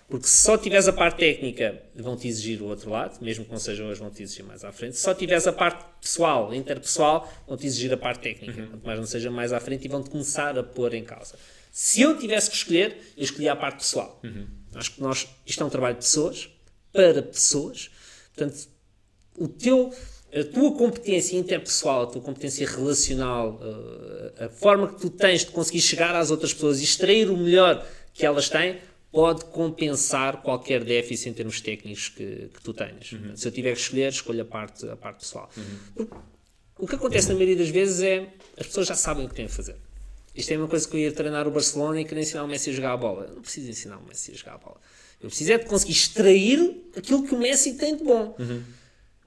Porque 0.08 0.28
se 0.28 0.44
só 0.44 0.58
tiveres 0.58 0.88
a 0.88 0.94
parte 0.94 1.18
técnica, 1.18 1.82
vão-te 1.96 2.28
exigir 2.28 2.62
o 2.62 2.66
outro 2.66 2.90
lado, 2.90 3.24
mesmo 3.24 3.46
que 3.46 3.52
não 3.52 3.58
seja 3.58 3.86
hoje, 3.86 4.02
vão-te 4.02 4.22
exigir 4.22 4.46
mais 4.46 4.64
à 4.66 4.72
frente. 4.72 4.98
Se 4.98 5.02
só 5.02 5.14
tiveres 5.14 5.48
a 5.48 5.54
parte 5.54 5.86
pessoal, 6.02 6.54
interpessoal, 6.54 7.32
vão-te 7.48 7.66
exigir 7.66 7.92
a 7.94 7.98
parte 7.98 8.22
técnica, 8.22 8.68
quanto 8.68 8.86
mais 8.86 9.00
não 9.00 9.08
seja 9.08 9.32
mais 9.32 9.54
à 9.54 9.60
frente, 9.62 9.86
e 9.86 9.88
vão-te 9.88 10.10
começar 10.10 10.60
a 10.60 10.62
pôr 10.62 10.94
em 10.94 11.06
causa. 11.06 11.36
Se 11.72 12.02
eu 12.02 12.20
tivesse 12.20 12.50
que 12.52 12.58
escolher, 12.58 12.98
eu 13.18 13.24
escolhia 13.24 13.54
a 13.54 13.56
parte 13.56 13.78
pessoal. 13.78 14.22
Acho 14.76 14.92
que 14.92 15.02
nós, 15.02 15.28
isto 15.48 15.64
é 15.64 15.66
um 15.66 15.70
trabalho 15.70 15.96
de 15.96 16.02
pessoas, 16.02 16.50
para 16.94 17.22
pessoas, 17.24 17.90
portanto, 18.34 18.70
o 19.38 19.48
teu, 19.48 19.92
a 20.34 20.44
tua 20.44 20.78
competência 20.78 21.36
interpessoal, 21.36 22.04
a 22.04 22.08
tua 22.08 22.22
competência 22.22 22.68
relacional, 22.68 23.60
eh, 23.62 24.46
a 24.46 24.50
forma 24.50 24.88
que 24.88 25.02
tu 25.02 25.10
tens 25.10 25.44
de 25.44 25.52
conseguir 25.52 25.82
chegar 25.82 26.16
às 26.16 26.30
outras 26.30 26.54
pessoas 26.54 26.80
e 26.80 26.84
extrair 26.84 27.30
o 27.30 27.36
melhor 27.36 27.86
que 28.14 28.26
elas 28.26 28.48
têm, 28.48 28.80
pode 29.12 29.46
compensar 29.46 30.42
qualquer 30.42 30.84
déficit 30.84 31.30
em 31.30 31.34
termos 31.34 31.62
técnicos 31.62 32.10
que, 32.10 32.50
que 32.54 32.62
tu 32.64 32.74
tenhas. 32.74 33.12
Se 33.36 33.48
eu 33.48 33.52
tiver 33.52 33.74
que 33.74 33.80
escolher, 33.80 34.12
escolho 34.12 34.42
a 34.42 34.46
parte, 34.46 34.88
a 34.88 34.96
parte 34.96 35.20
pessoal. 35.20 35.50
Porque 35.96 36.16
o 36.78 36.88
que 36.88 36.96
acontece 36.96 37.30
na 37.30 37.36
maioria 37.36 37.56
das 37.56 37.70
vezes 37.70 38.02
é 38.02 38.28
as 38.58 38.68
pessoas 38.68 38.88
já 38.88 38.96
sabem 38.96 39.26
o 39.26 39.30
que 39.30 39.36
têm 39.36 39.46
a 39.46 39.50
fazer. 39.50 39.76
Isto 40.36 40.52
é 40.52 40.58
uma 40.58 40.68
coisa 40.68 40.88
que 40.88 40.96
eu 40.96 41.00
ia 41.00 41.12
treinar 41.12 41.48
o 41.48 41.52
Barcelona 41.52 42.02
e 42.02 42.06
querer 42.06 42.22
ensinar 42.22 42.44
o 42.44 42.48
Messi 42.48 42.72
a 42.72 42.74
jogar 42.74 42.94
a 42.94 42.98
bola. 42.98 43.26
Eu 43.26 43.36
não 43.36 43.42
preciso 43.44 43.70
ensinar 43.70 43.98
o 43.98 44.04
Messi 44.04 44.32
a 44.32 44.36
jogar 44.36 44.56
a 44.56 44.58
bola. 44.58 44.78
Eu 45.24 45.30
preciso 45.30 45.54
é 45.54 45.58
de 45.58 45.66
conseguir 45.66 45.94
extrair 45.94 46.92
aquilo 46.96 47.24
que 47.24 47.34
o 47.34 47.40
Messi 47.40 47.76
tem 47.76 47.96
de 47.96 48.04
bom. 48.04 48.36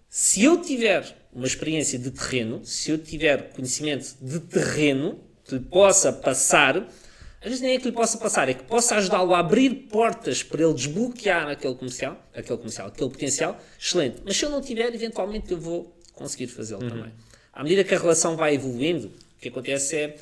Se 0.08 0.44
eu 0.44 0.60
tiver 0.60 1.16
uma 1.32 1.46
experiência 1.46 1.98
de 1.98 2.10
terreno, 2.10 2.64
se 2.64 2.90
eu 2.90 2.98
tiver 2.98 3.50
conhecimento 3.52 4.14
de 4.20 4.40
terreno 4.40 5.18
que 5.42 5.54
lhe 5.54 5.60
possa 5.60 6.12
passar, 6.12 6.76
às 6.76 7.44
vezes 7.44 7.60
nem 7.60 7.74
é 7.74 7.78
que 7.78 7.86
lhe 7.86 7.92
possa 7.92 8.18
passar, 8.18 8.48
é 8.48 8.54
que 8.54 8.64
possa 8.64 8.96
ajudá-lo 8.96 9.34
a 9.34 9.38
abrir 9.38 9.70
portas 9.90 10.42
para 10.42 10.62
ele 10.62 10.74
desbloquear 10.74 11.48
aquele 11.48 11.74
comercial, 11.74 12.22
aquele 12.34 12.58
comercial, 12.58 12.88
aquele 12.88 13.10
potencial, 13.10 13.60
excelente. 13.80 14.22
Mas 14.24 14.36
se 14.36 14.44
eu 14.44 14.50
não 14.50 14.60
tiver, 14.60 14.94
eventualmente 14.94 15.50
eu 15.50 15.58
vou 15.58 15.98
conseguir 16.12 16.46
fazê-lo 16.48 16.80
também. 16.88 17.12
À 17.52 17.62
medida 17.62 17.84
que 17.84 17.94
a 17.94 17.98
relação 17.98 18.36
vai 18.36 18.54
evoluindo, 18.54 19.08
o 19.08 19.40
que 19.40 19.48
acontece 19.48 19.96
é 19.96 20.16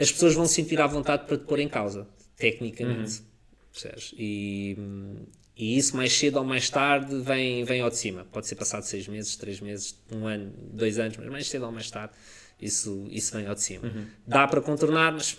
as 0.00 0.10
pessoas 0.10 0.34
vão 0.34 0.46
se 0.46 0.54
sentir 0.54 0.80
à 0.80 0.86
vontade 0.86 1.24
para 1.26 1.36
te 1.36 1.44
pôr 1.44 1.58
em 1.58 1.68
causa, 1.68 2.06
tecnicamente. 2.36 3.27
Percebes? 3.80 4.14
E, 4.18 4.76
e 5.56 5.78
isso 5.78 5.96
mais 5.96 6.12
cedo 6.12 6.38
ou 6.38 6.44
mais 6.44 6.68
tarde 6.68 7.20
vem, 7.20 7.64
vem 7.64 7.80
ao 7.80 7.90
de 7.90 7.96
cima. 7.96 8.26
Pode 8.32 8.46
ser 8.46 8.56
passado 8.56 8.82
seis 8.82 9.06
meses, 9.06 9.36
três 9.36 9.60
meses, 9.60 9.96
um 10.10 10.26
ano, 10.26 10.52
dois 10.72 10.98
anos, 10.98 11.16
mas 11.16 11.28
mais 11.28 11.46
cedo 11.46 11.66
ou 11.66 11.72
mais 11.72 11.90
tarde 11.90 12.12
isso, 12.60 13.06
isso 13.10 13.36
vem 13.36 13.46
ao 13.46 13.54
de 13.54 13.62
cima. 13.62 13.90
Dá 14.26 14.46
para 14.48 14.60
contornar, 14.60 15.12
mas 15.12 15.36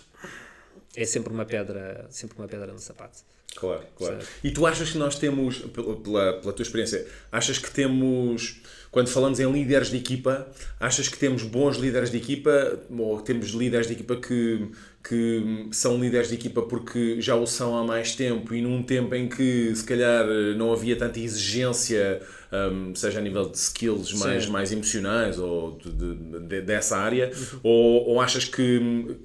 é 0.96 1.04
sempre 1.04 1.32
uma 1.32 1.44
pedra, 1.44 2.06
sempre 2.10 2.38
uma 2.38 2.48
pedra 2.48 2.72
no 2.72 2.78
sapato. 2.78 3.18
Claro, 3.54 3.84
claro. 3.96 4.18
E 4.42 4.50
tu 4.50 4.64
achas 4.64 4.90
que 4.90 4.98
nós 4.98 5.18
temos, 5.18 5.58
pela, 5.58 5.96
pela 6.40 6.52
tua 6.52 6.62
experiência, 6.62 7.06
achas 7.32 7.58
que 7.58 7.70
temos, 7.70 8.62
quando 8.90 9.08
falamos 9.08 9.38
em 9.38 9.50
líderes 9.50 9.88
de 9.88 9.96
equipa, 9.96 10.48
achas 10.78 11.08
que 11.08 11.16
temos 11.16 11.44
bons 11.44 11.76
líderes 11.76 12.10
de 12.10 12.16
equipa? 12.16 12.80
Ou 12.90 13.20
temos 13.20 13.50
líderes 13.50 13.86
de 13.86 13.92
equipa 13.92 14.16
que, 14.16 14.68
que 15.02 15.68
são 15.70 16.00
líderes 16.00 16.28
de 16.28 16.34
equipa 16.34 16.62
porque 16.62 17.20
já 17.20 17.36
o 17.36 17.46
são 17.46 17.78
há 17.78 17.84
mais 17.84 18.16
tempo 18.16 18.52
e 18.52 18.60
num 18.60 18.82
tempo 18.82 19.14
em 19.14 19.28
que 19.28 19.72
se 19.76 19.84
calhar 19.84 20.26
não 20.56 20.72
havia 20.72 20.96
tanta 20.96 21.20
exigência, 21.20 22.20
um, 22.52 22.92
seja 22.94 23.20
a 23.20 23.22
nível 23.22 23.48
de 23.48 23.58
skills 23.58 24.12
mais, 24.14 24.46
mais 24.46 24.72
emocionais 24.72 25.38
ou 25.38 25.78
de, 25.78 25.92
de, 25.92 26.40
de, 26.40 26.60
dessa 26.62 26.96
área, 26.96 27.30
ou, 27.62 28.08
ou 28.08 28.20
achas 28.20 28.44
que 28.44 29.16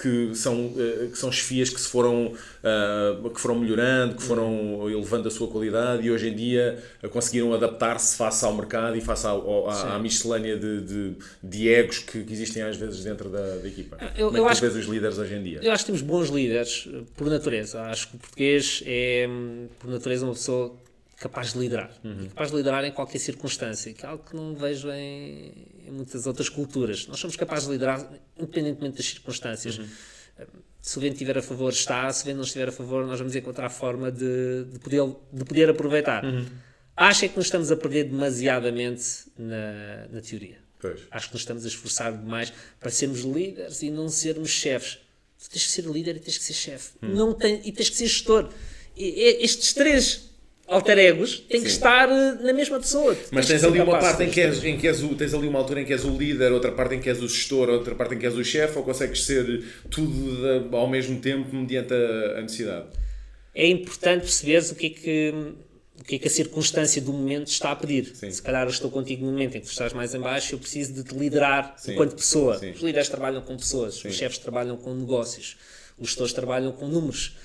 que, 0.00 0.32
são, 0.34 0.66
uh, 0.66 1.10
que 1.10 1.18
são 1.18 1.30
chefias 1.32 1.70
que 1.70 1.80
se 1.80 1.88
foram, 1.88 2.32
uh, 2.32 3.30
que 3.30 3.40
foram 3.40 3.58
melhorando, 3.58 4.14
que 4.14 4.22
foram 4.22 4.88
elevando 4.88 5.26
a 5.26 5.30
sua 5.30 5.48
qualidade 5.48 6.06
e 6.06 6.10
hoje 6.10 6.28
em 6.28 6.34
dia 6.36 6.78
uh, 7.02 7.08
conseguiram 7.08 7.52
adaptar-se 7.52 8.16
face 8.16 8.44
ao 8.44 8.54
mercado 8.54 8.96
e 8.96 9.00
face 9.00 9.26
ao, 9.26 9.68
à, 9.68 9.96
à 9.96 9.98
miscelânea 9.98 10.56
de, 10.56 10.80
de, 10.82 11.16
de 11.42 11.68
egos 11.68 11.98
que, 11.98 12.22
que, 12.22 12.32
existem 12.32 12.62
às 12.62 12.76
vezes 12.76 13.02
dentro 13.02 13.28
da, 13.28 13.56
da 13.56 13.66
equipa. 13.66 13.98
Eu, 14.16 14.30
Como 14.30 14.48
é 14.48 14.54
tu 14.54 14.60
vês 14.60 14.76
os 14.76 14.86
líderes 14.86 15.18
hoje 15.18 15.34
em 15.34 15.42
dia? 15.42 15.60
Eu 15.62 15.72
acho 15.72 15.84
que 15.84 15.92
temos 15.92 16.02
bons 16.02 16.28
líderes 16.28 16.88
por 17.16 17.28
natureza. 17.28 17.82
Acho 17.82 18.08
que 18.08 18.16
o 18.16 18.18
português 18.18 18.82
é, 18.86 19.28
por 19.80 19.90
natureza, 19.90 20.24
uma 20.24 20.34
pessoa 20.34 20.76
capaz 21.16 21.52
de 21.52 21.58
liderar. 21.58 21.90
Uhum. 22.04 22.28
Capaz 22.28 22.50
de 22.50 22.56
liderar 22.56 22.84
em 22.84 22.92
qualquer 22.92 23.18
circunstância, 23.18 23.92
que 23.92 24.04
é 24.04 24.08
algo 24.08 24.24
que 24.24 24.36
não 24.36 24.54
vejo 24.54 24.90
em, 24.90 25.52
em, 25.86 25.90
muitas 25.90 26.26
outras 26.26 26.48
culturas. 26.48 27.06
Nós 27.06 27.18
somos 27.18 27.36
capazes 27.36 27.66
de 27.66 27.72
liderar 27.72 28.06
independentemente 28.38 28.98
das 28.98 29.06
circunstâncias. 29.06 29.78
Uhum. 29.78 29.86
Se 30.80 30.98
o 30.98 31.00
vento 31.00 31.14
estiver 31.14 31.38
a 31.38 31.42
favor, 31.42 31.72
está. 31.72 32.12
Se 32.12 32.22
o 32.22 32.26
vento 32.26 32.36
não 32.36 32.44
estiver 32.44 32.68
a 32.68 32.72
favor, 32.72 33.06
nós 33.06 33.18
vamos 33.18 33.34
encontrar 33.34 33.66
a 33.66 33.70
forma 33.70 34.12
de, 34.12 34.64
de, 34.70 34.78
poder, 34.78 35.02
de 35.32 35.44
poder 35.44 35.70
aproveitar. 35.70 36.24
Uhum. 36.24 36.46
Acho 36.96 37.24
é 37.24 37.28
que 37.28 37.36
nos 37.36 37.46
estamos 37.46 37.72
a 37.72 37.76
perder 37.76 38.04
demasiadamente 38.04 39.04
na, 39.38 40.06
na 40.10 40.20
teoria. 40.20 40.58
Pois. 40.78 41.00
Acho 41.10 41.28
que 41.28 41.34
nos 41.34 41.42
estamos 41.42 41.64
a 41.64 41.68
esforçar 41.68 42.16
demais 42.16 42.52
para 42.78 42.90
sermos 42.90 43.20
líderes 43.20 43.82
e 43.82 43.90
não 43.90 44.08
sermos 44.08 44.50
chefes. 44.50 44.98
Tu 45.42 45.50
tens 45.50 45.64
que 45.64 45.70
ser 45.70 45.84
líder 45.84 46.16
e 46.16 46.20
tens 46.20 46.38
que 46.38 46.44
ser 46.44 46.54
chefe. 46.54 46.92
Uhum. 47.02 47.14
Não 47.14 47.34
tem, 47.34 47.60
e 47.64 47.72
tens 47.72 47.90
que 47.90 47.96
ser 47.96 48.06
gestor. 48.06 48.50
E, 48.96 49.04
e, 49.04 49.44
estes 49.44 49.72
três 49.74 50.30
alter 50.68 50.98
egos 50.98 51.38
tem 51.48 51.60
que 51.60 51.68
estar 51.68 52.08
eh, 52.08 52.38
na 52.42 52.52
mesma 52.52 52.78
pessoa. 52.78 53.16
Mas 53.30 53.46
tens 53.46 53.62
ali 53.64 53.80
uma 53.80 53.98
parte 53.98 54.24
em 54.24 54.30
que, 54.30 54.40
és, 54.40 54.64
em 54.64 54.76
que 54.76 54.88
és 54.88 55.02
o, 55.02 55.14
tens 55.14 55.32
ali 55.32 55.46
uma 55.46 55.58
altura 55.58 55.82
em 55.82 55.84
que 55.84 55.92
és 55.92 56.04
o 56.04 56.16
líder, 56.16 56.52
outra 56.52 56.72
parte 56.72 56.94
em 56.94 57.00
que 57.00 57.08
és 57.08 57.22
o 57.22 57.28
gestor, 57.28 57.68
outra 57.68 57.94
parte 57.94 58.14
em 58.14 58.18
que 58.18 58.26
és 58.26 58.34
o 58.34 58.44
chefe, 58.44 58.76
ou 58.78 58.84
consegues 58.84 59.24
ser 59.24 59.64
tudo 59.90 60.68
ao 60.72 60.88
mesmo 60.88 61.20
tempo 61.20 61.54
mediante 61.54 61.94
a, 61.94 62.38
a 62.38 62.42
necessidade? 62.42 62.86
É 63.54 63.66
importante 63.66 64.22
perceberes 64.22 64.70
o 64.70 64.74
que 64.74 64.86
é 64.86 64.90
que 64.90 65.34
o 65.98 66.04
que 66.04 66.16
é 66.16 66.18
que 66.18 66.28
a 66.28 66.30
circunstância 66.30 67.00
do 67.00 67.12
momento 67.12 67.48
está 67.48 67.72
a 67.72 67.76
pedir. 67.76 68.14
Sim. 68.14 68.30
Se 68.30 68.42
calhar 68.42 68.64
eu 68.64 68.70
estou 68.70 68.90
contigo 68.90 69.24
no 69.24 69.32
momento 69.32 69.56
em 69.56 69.60
que 69.60 69.66
tu 69.66 69.70
estás 69.70 69.92
mais 69.92 70.14
em 70.14 70.20
baixo, 70.20 70.54
eu 70.54 70.58
preciso 70.58 70.92
de 70.92 71.02
te 71.02 71.14
liderar 71.14 71.74
Sim. 71.78 71.92
enquanto 71.92 72.14
pessoa. 72.14 72.58
Sim. 72.58 72.72
Os 72.72 72.82
líderes 72.82 73.08
trabalham 73.08 73.40
com 73.40 73.56
pessoas, 73.56 74.04
os 74.04 74.14
chefes 74.14 74.38
trabalham 74.38 74.76
com 74.76 74.94
negócios, 74.94 75.56
os 75.98 76.08
gestores 76.08 76.34
trabalham 76.34 76.70
com 76.72 76.86
números. 76.86 77.36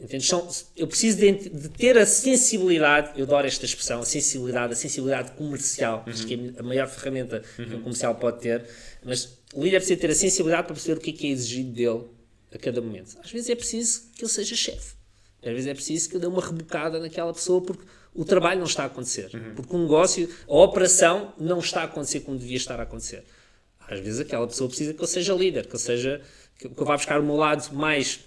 Entende? 0.00 0.24
São, 0.24 0.48
eu 0.76 0.86
preciso 0.86 1.18
de, 1.18 1.32
de, 1.32 1.68
ter 1.68 1.96
a 1.96 2.04
sensibilidade, 2.04 3.18
eu 3.18 3.24
adoro 3.24 3.46
esta 3.46 3.64
expressão, 3.64 4.00
a 4.00 4.04
sensibilidade, 4.04 4.72
a 4.72 4.76
sensibilidade 4.76 5.30
comercial, 5.32 6.02
uhum. 6.06 6.12
acho 6.12 6.26
que 6.26 6.34
é 6.34 6.60
a 6.60 6.62
maior 6.62 6.88
ferramenta 6.88 7.42
uhum. 7.58 7.64
que 7.64 7.74
um 7.76 7.80
comercial 7.82 8.14
pode 8.16 8.40
ter, 8.40 8.64
mas 9.04 9.38
o 9.54 9.62
líder 9.62 9.78
precisa 9.78 10.00
ter 10.00 10.10
a 10.10 10.14
sensibilidade 10.14 10.66
para 10.66 10.74
perceber 10.74 10.98
o 10.98 11.00
que 11.00 11.10
é, 11.10 11.12
que 11.12 11.26
é 11.28 11.30
exigido 11.30 11.72
dele 11.72 12.04
a 12.52 12.58
cada 12.58 12.80
momento. 12.80 13.16
Às 13.22 13.30
vezes 13.30 13.48
é 13.48 13.54
preciso 13.54 14.10
que 14.14 14.22
ele 14.22 14.30
seja 14.30 14.56
chefe, 14.56 14.94
às 15.40 15.52
vezes 15.52 15.66
é 15.66 15.74
preciso 15.74 16.08
que 16.08 16.16
eu 16.16 16.20
dê 16.20 16.26
uma 16.26 16.44
rebocada 16.44 16.98
naquela 16.98 17.32
pessoa 17.32 17.60
porque 17.60 17.84
o 18.14 18.24
trabalho 18.24 18.58
não 18.58 18.66
está 18.66 18.82
a 18.82 18.86
acontecer, 18.86 19.30
uhum. 19.34 19.54
porque 19.54 19.74
o 19.74 19.78
negócio, 19.78 20.28
a 20.48 20.56
operação 20.56 21.32
não 21.38 21.60
está 21.60 21.82
a 21.82 21.84
acontecer 21.84 22.20
como 22.20 22.36
devia 22.38 22.56
estar 22.56 22.78
a 22.78 22.82
acontecer. 22.82 23.24
Às 23.80 24.00
vezes 24.00 24.20
aquela 24.20 24.46
pessoa 24.46 24.68
precisa 24.68 24.94
que 24.94 25.02
eu 25.02 25.06
seja 25.06 25.34
líder, 25.34 25.66
que 25.66 25.74
eu 25.74 25.78
seja 25.78 26.20
que 26.58 26.66
eu 26.66 26.84
vá 26.84 26.96
buscar 26.96 27.20
o 27.20 27.22
meu 27.22 27.36
lado 27.36 27.72
mais 27.74 28.20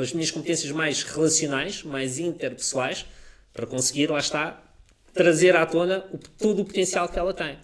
as 0.00 0.12
minhas 0.12 0.30
competências 0.30 0.70
mais 0.70 1.02
relacionais, 1.02 1.82
mais 1.82 2.18
interpessoais, 2.18 3.06
para 3.52 3.66
conseguir, 3.66 4.10
lá 4.10 4.18
está, 4.18 4.62
trazer 5.12 5.56
à 5.56 5.64
tona 5.66 6.06
o, 6.12 6.18
todo 6.18 6.62
o 6.62 6.64
potencial 6.64 7.08
que 7.08 7.18
ela 7.18 7.32
tem. 7.32 7.58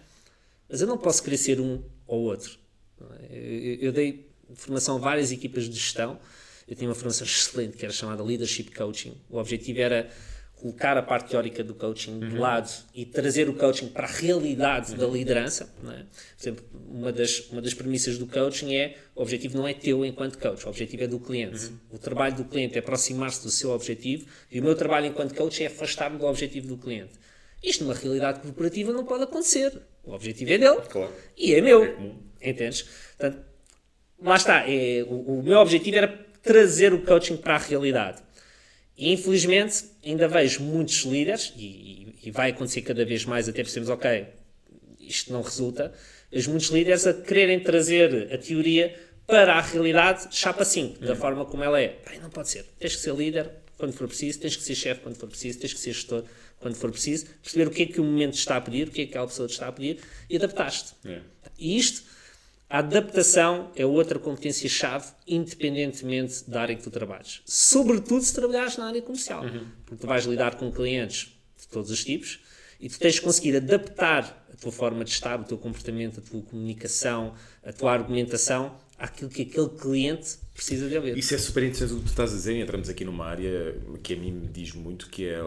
Mas 0.67 0.81
eu 0.81 0.87
não 0.87 0.97
posso 0.97 1.23
querer 1.23 1.37
ser 1.37 1.59
um 1.59 1.83
ou 2.05 2.21
outro. 2.23 2.57
É? 3.29 3.35
Eu, 3.35 3.75
eu 3.87 3.91
dei 3.91 4.29
formação 4.53 4.97
a 4.97 4.99
várias 4.99 5.31
equipas 5.31 5.65
de 5.65 5.75
gestão. 5.75 6.19
Eu 6.67 6.75
tinha 6.75 6.87
uma 6.87 6.95
formação 6.95 7.25
excelente 7.25 7.77
que 7.77 7.85
era 7.85 7.93
chamada 7.93 8.23
Leadership 8.23 8.71
Coaching. 8.71 9.15
O 9.29 9.37
objetivo 9.37 9.79
era 9.79 10.09
colocar 10.59 10.97
a 10.97 11.01
parte 11.01 11.29
teórica 11.29 11.63
do 11.63 11.73
coaching 11.73 12.19
uhum. 12.21 12.29
de 12.29 12.37
lado 12.37 12.69
e 12.93 13.05
trazer 13.05 13.47
o 13.49 13.53
coaching 13.53 13.87
para 13.87 14.05
a 14.05 14.11
realidade 14.11 14.91
uhum. 14.91 14.97
da 14.97 15.07
liderança. 15.07 15.73
É? 15.83 15.87
Por 15.87 16.41
exemplo, 16.41 16.65
uma 16.89 17.11
das, 17.11 17.39
uma 17.49 17.61
das 17.61 17.73
premissas 17.73 18.17
do 18.17 18.27
coaching 18.27 18.75
é 18.75 18.97
o 19.15 19.21
objetivo 19.21 19.57
não 19.57 19.67
é 19.67 19.73
teu 19.73 20.05
enquanto 20.05 20.37
coach, 20.37 20.65
o 20.65 20.69
objetivo 20.69 21.03
é 21.03 21.07
do 21.07 21.19
cliente. 21.19 21.67
Uhum. 21.67 21.77
O 21.91 21.97
trabalho 21.97 22.35
do 22.35 22.43
cliente 22.43 22.75
é 22.75 22.79
aproximar-se 22.79 23.41
do 23.41 23.49
seu 23.49 23.71
objetivo 23.71 24.25
e 24.51 24.59
o 24.59 24.63
meu 24.63 24.75
trabalho 24.75 25.07
enquanto 25.07 25.33
coach 25.33 25.63
é 25.63 25.67
afastar-me 25.67 26.17
do 26.17 26.25
objetivo 26.25 26.67
do 26.67 26.77
cliente. 26.77 27.13
Isto 27.63 27.83
numa 27.83 27.93
realidade 27.93 28.39
corporativa 28.39 28.91
não 28.91 29.05
pode 29.05 29.23
acontecer. 29.23 29.81
O 30.03 30.13
objetivo 30.13 30.51
é 30.51 30.57
dele 30.57 30.81
claro. 30.89 31.13
e 31.37 31.53
é 31.53 31.61
meu. 31.61 31.83
É 32.41 32.49
Entendes? 32.51 32.83
Portanto, 33.17 33.45
lá 34.21 34.35
está. 34.35 34.63
É, 34.69 35.03
o, 35.03 35.39
o 35.39 35.43
meu 35.43 35.59
objetivo 35.59 35.97
era 35.97 36.07
trazer 36.41 36.93
o 36.93 37.01
coaching 37.01 37.37
para 37.37 37.55
a 37.55 37.57
realidade. 37.57 38.21
E 38.99 39.13
infelizmente 39.13 39.85
ainda 40.05 40.27
vejo 40.27 40.61
muitos 40.61 41.03
líderes, 41.05 41.53
e, 41.55 42.15
e, 42.21 42.31
vai 42.31 42.49
acontecer 42.49 42.81
cada 42.81 43.05
vez 43.05 43.23
mais 43.23 43.47
até 43.47 43.63
percebemos, 43.63 43.89
ok, 43.89 44.25
isto 44.99 45.31
não 45.31 45.41
resulta, 45.41 45.93
vejo 46.29 46.49
muitos 46.51 46.67
líderes 46.67 47.07
a 47.07 47.13
quererem 47.13 47.61
trazer 47.61 48.27
a 48.33 48.37
teoria 48.37 48.93
para 49.25 49.53
a 49.53 49.61
realidade 49.61 50.27
chapa 50.35 50.65
5, 50.65 50.99
da 50.99 51.11
uhum. 51.11 51.15
forma 51.15 51.45
como 51.45 51.63
ela 51.63 51.79
é. 51.79 51.87
Pai, 51.87 52.19
não 52.19 52.29
pode 52.29 52.49
ser. 52.49 52.65
Tens 52.77 52.97
que 52.97 53.01
ser 53.01 53.15
líder 53.15 53.49
quando 53.77 53.93
for 53.93 54.05
preciso, 54.05 54.37
tens 54.37 54.57
que 54.57 54.63
ser 54.63 54.75
chefe 54.75 54.99
quando 54.99 55.15
for 55.15 55.29
preciso, 55.29 55.59
tens 55.59 55.71
que 55.71 55.79
ser 55.79 55.93
gestor 55.93 56.25
quando 56.59 56.75
for 56.75 56.91
preciso, 56.91 57.27
perceber 57.41 57.67
o 57.69 57.71
que 57.71 57.83
é 57.83 57.85
que 57.85 58.01
o 58.01 58.03
momento 58.03 58.33
está 58.33 58.57
a 58.57 58.61
pedir, 58.61 58.89
o 58.89 58.91
que 58.91 59.03
é 59.03 59.05
que 59.05 59.11
aquela 59.11 59.27
pessoa 59.27 59.47
te 59.47 59.51
está 59.51 59.69
a 59.69 59.71
pedir 59.71 59.99
e 60.29 60.35
adaptaste. 60.35 60.93
É. 61.05 61.21
E 61.57 61.77
isto 61.77 62.03
a 62.69 62.79
adaptação 62.79 63.71
é 63.75 63.83
outra 63.83 64.19
competência-chave, 64.19 65.07
independentemente 65.27 66.47
da 66.47 66.61
área 66.61 66.75
que 66.75 66.83
tu 66.83 66.91
trabalhes. 66.91 67.41
Sobretudo 67.45 68.21
se 68.21 68.33
trabalhares 68.33 68.77
na 68.77 68.85
área 68.85 69.01
comercial. 69.01 69.43
Uhum. 69.43 69.65
Porque 69.85 70.01
tu 70.01 70.07
vais 70.07 70.25
lidar 70.25 70.55
com 70.55 70.71
clientes 70.71 71.33
de 71.59 71.67
todos 71.67 71.89
os 71.89 72.03
tipos 72.03 72.39
e 72.79 72.87
tu 72.87 72.99
tens 72.99 73.15
de 73.15 73.21
conseguir 73.21 73.55
adaptar 73.55 74.45
a 74.53 74.55
tua 74.55 74.71
forma 74.71 75.03
de 75.03 75.09
estar, 75.09 75.39
o 75.39 75.43
teu 75.43 75.57
comportamento, 75.57 76.19
a 76.19 76.21
tua 76.21 76.43
comunicação, 76.43 77.33
a 77.63 77.73
tua 77.73 77.91
argumentação 77.91 78.77
àquilo 78.99 79.31
que 79.31 79.41
aquele 79.41 79.69
cliente 79.69 80.37
precisa 80.53 80.87
de 80.87 80.95
ouvir. 80.95 81.17
Isso 81.17 81.33
é 81.33 81.37
super 81.39 81.63
interessante 81.63 81.93
o 81.93 81.97
que 81.97 82.03
tu 82.03 82.09
estás 82.09 82.31
a 82.31 82.35
dizer. 82.35 82.55
Entramos 82.55 82.87
aqui 82.87 83.03
numa 83.03 83.25
área 83.25 83.75
que 84.03 84.13
a 84.13 84.17
mim 84.17 84.31
me 84.31 84.47
diz 84.47 84.73
muito, 84.73 85.09
que 85.09 85.25
é 85.25 85.41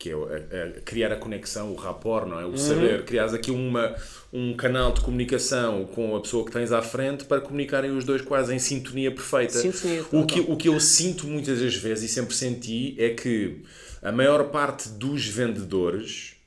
que 0.00 0.08
é 0.08 0.14
a, 0.14 0.78
a 0.78 0.80
criar 0.80 1.12
a 1.12 1.16
conexão, 1.16 1.70
o 1.72 1.74
rapport, 1.76 2.26
não 2.26 2.40
é? 2.40 2.44
O 2.46 2.48
uhum. 2.48 2.56
saber, 2.56 3.04
criares 3.04 3.34
aqui 3.34 3.50
uma, 3.50 3.94
um 4.32 4.56
canal 4.56 4.92
de 4.92 5.02
comunicação 5.02 5.84
com 5.84 6.16
a 6.16 6.20
pessoa 6.20 6.42
que 6.46 6.50
tens 6.50 6.72
à 6.72 6.80
frente 6.80 7.26
para 7.26 7.38
comunicarem 7.38 7.90
os 7.94 8.02
dois 8.02 8.22
quase 8.22 8.54
em 8.54 8.58
sintonia 8.58 9.10
perfeita. 9.10 9.58
Sintonia, 9.58 10.02
o, 10.10 10.24
que, 10.24 10.40
o 10.40 10.56
que 10.56 10.68
eu 10.68 10.80
sinto 10.80 11.26
muitas 11.26 11.60
das 11.60 11.74
vezes 11.74 12.10
e 12.10 12.14
sempre 12.14 12.34
senti 12.34 12.96
é 12.98 13.10
que 13.10 13.60
a 14.00 14.10
maior 14.10 14.44
parte 14.44 14.88
dos 14.88 15.26
vendedores 15.26 16.39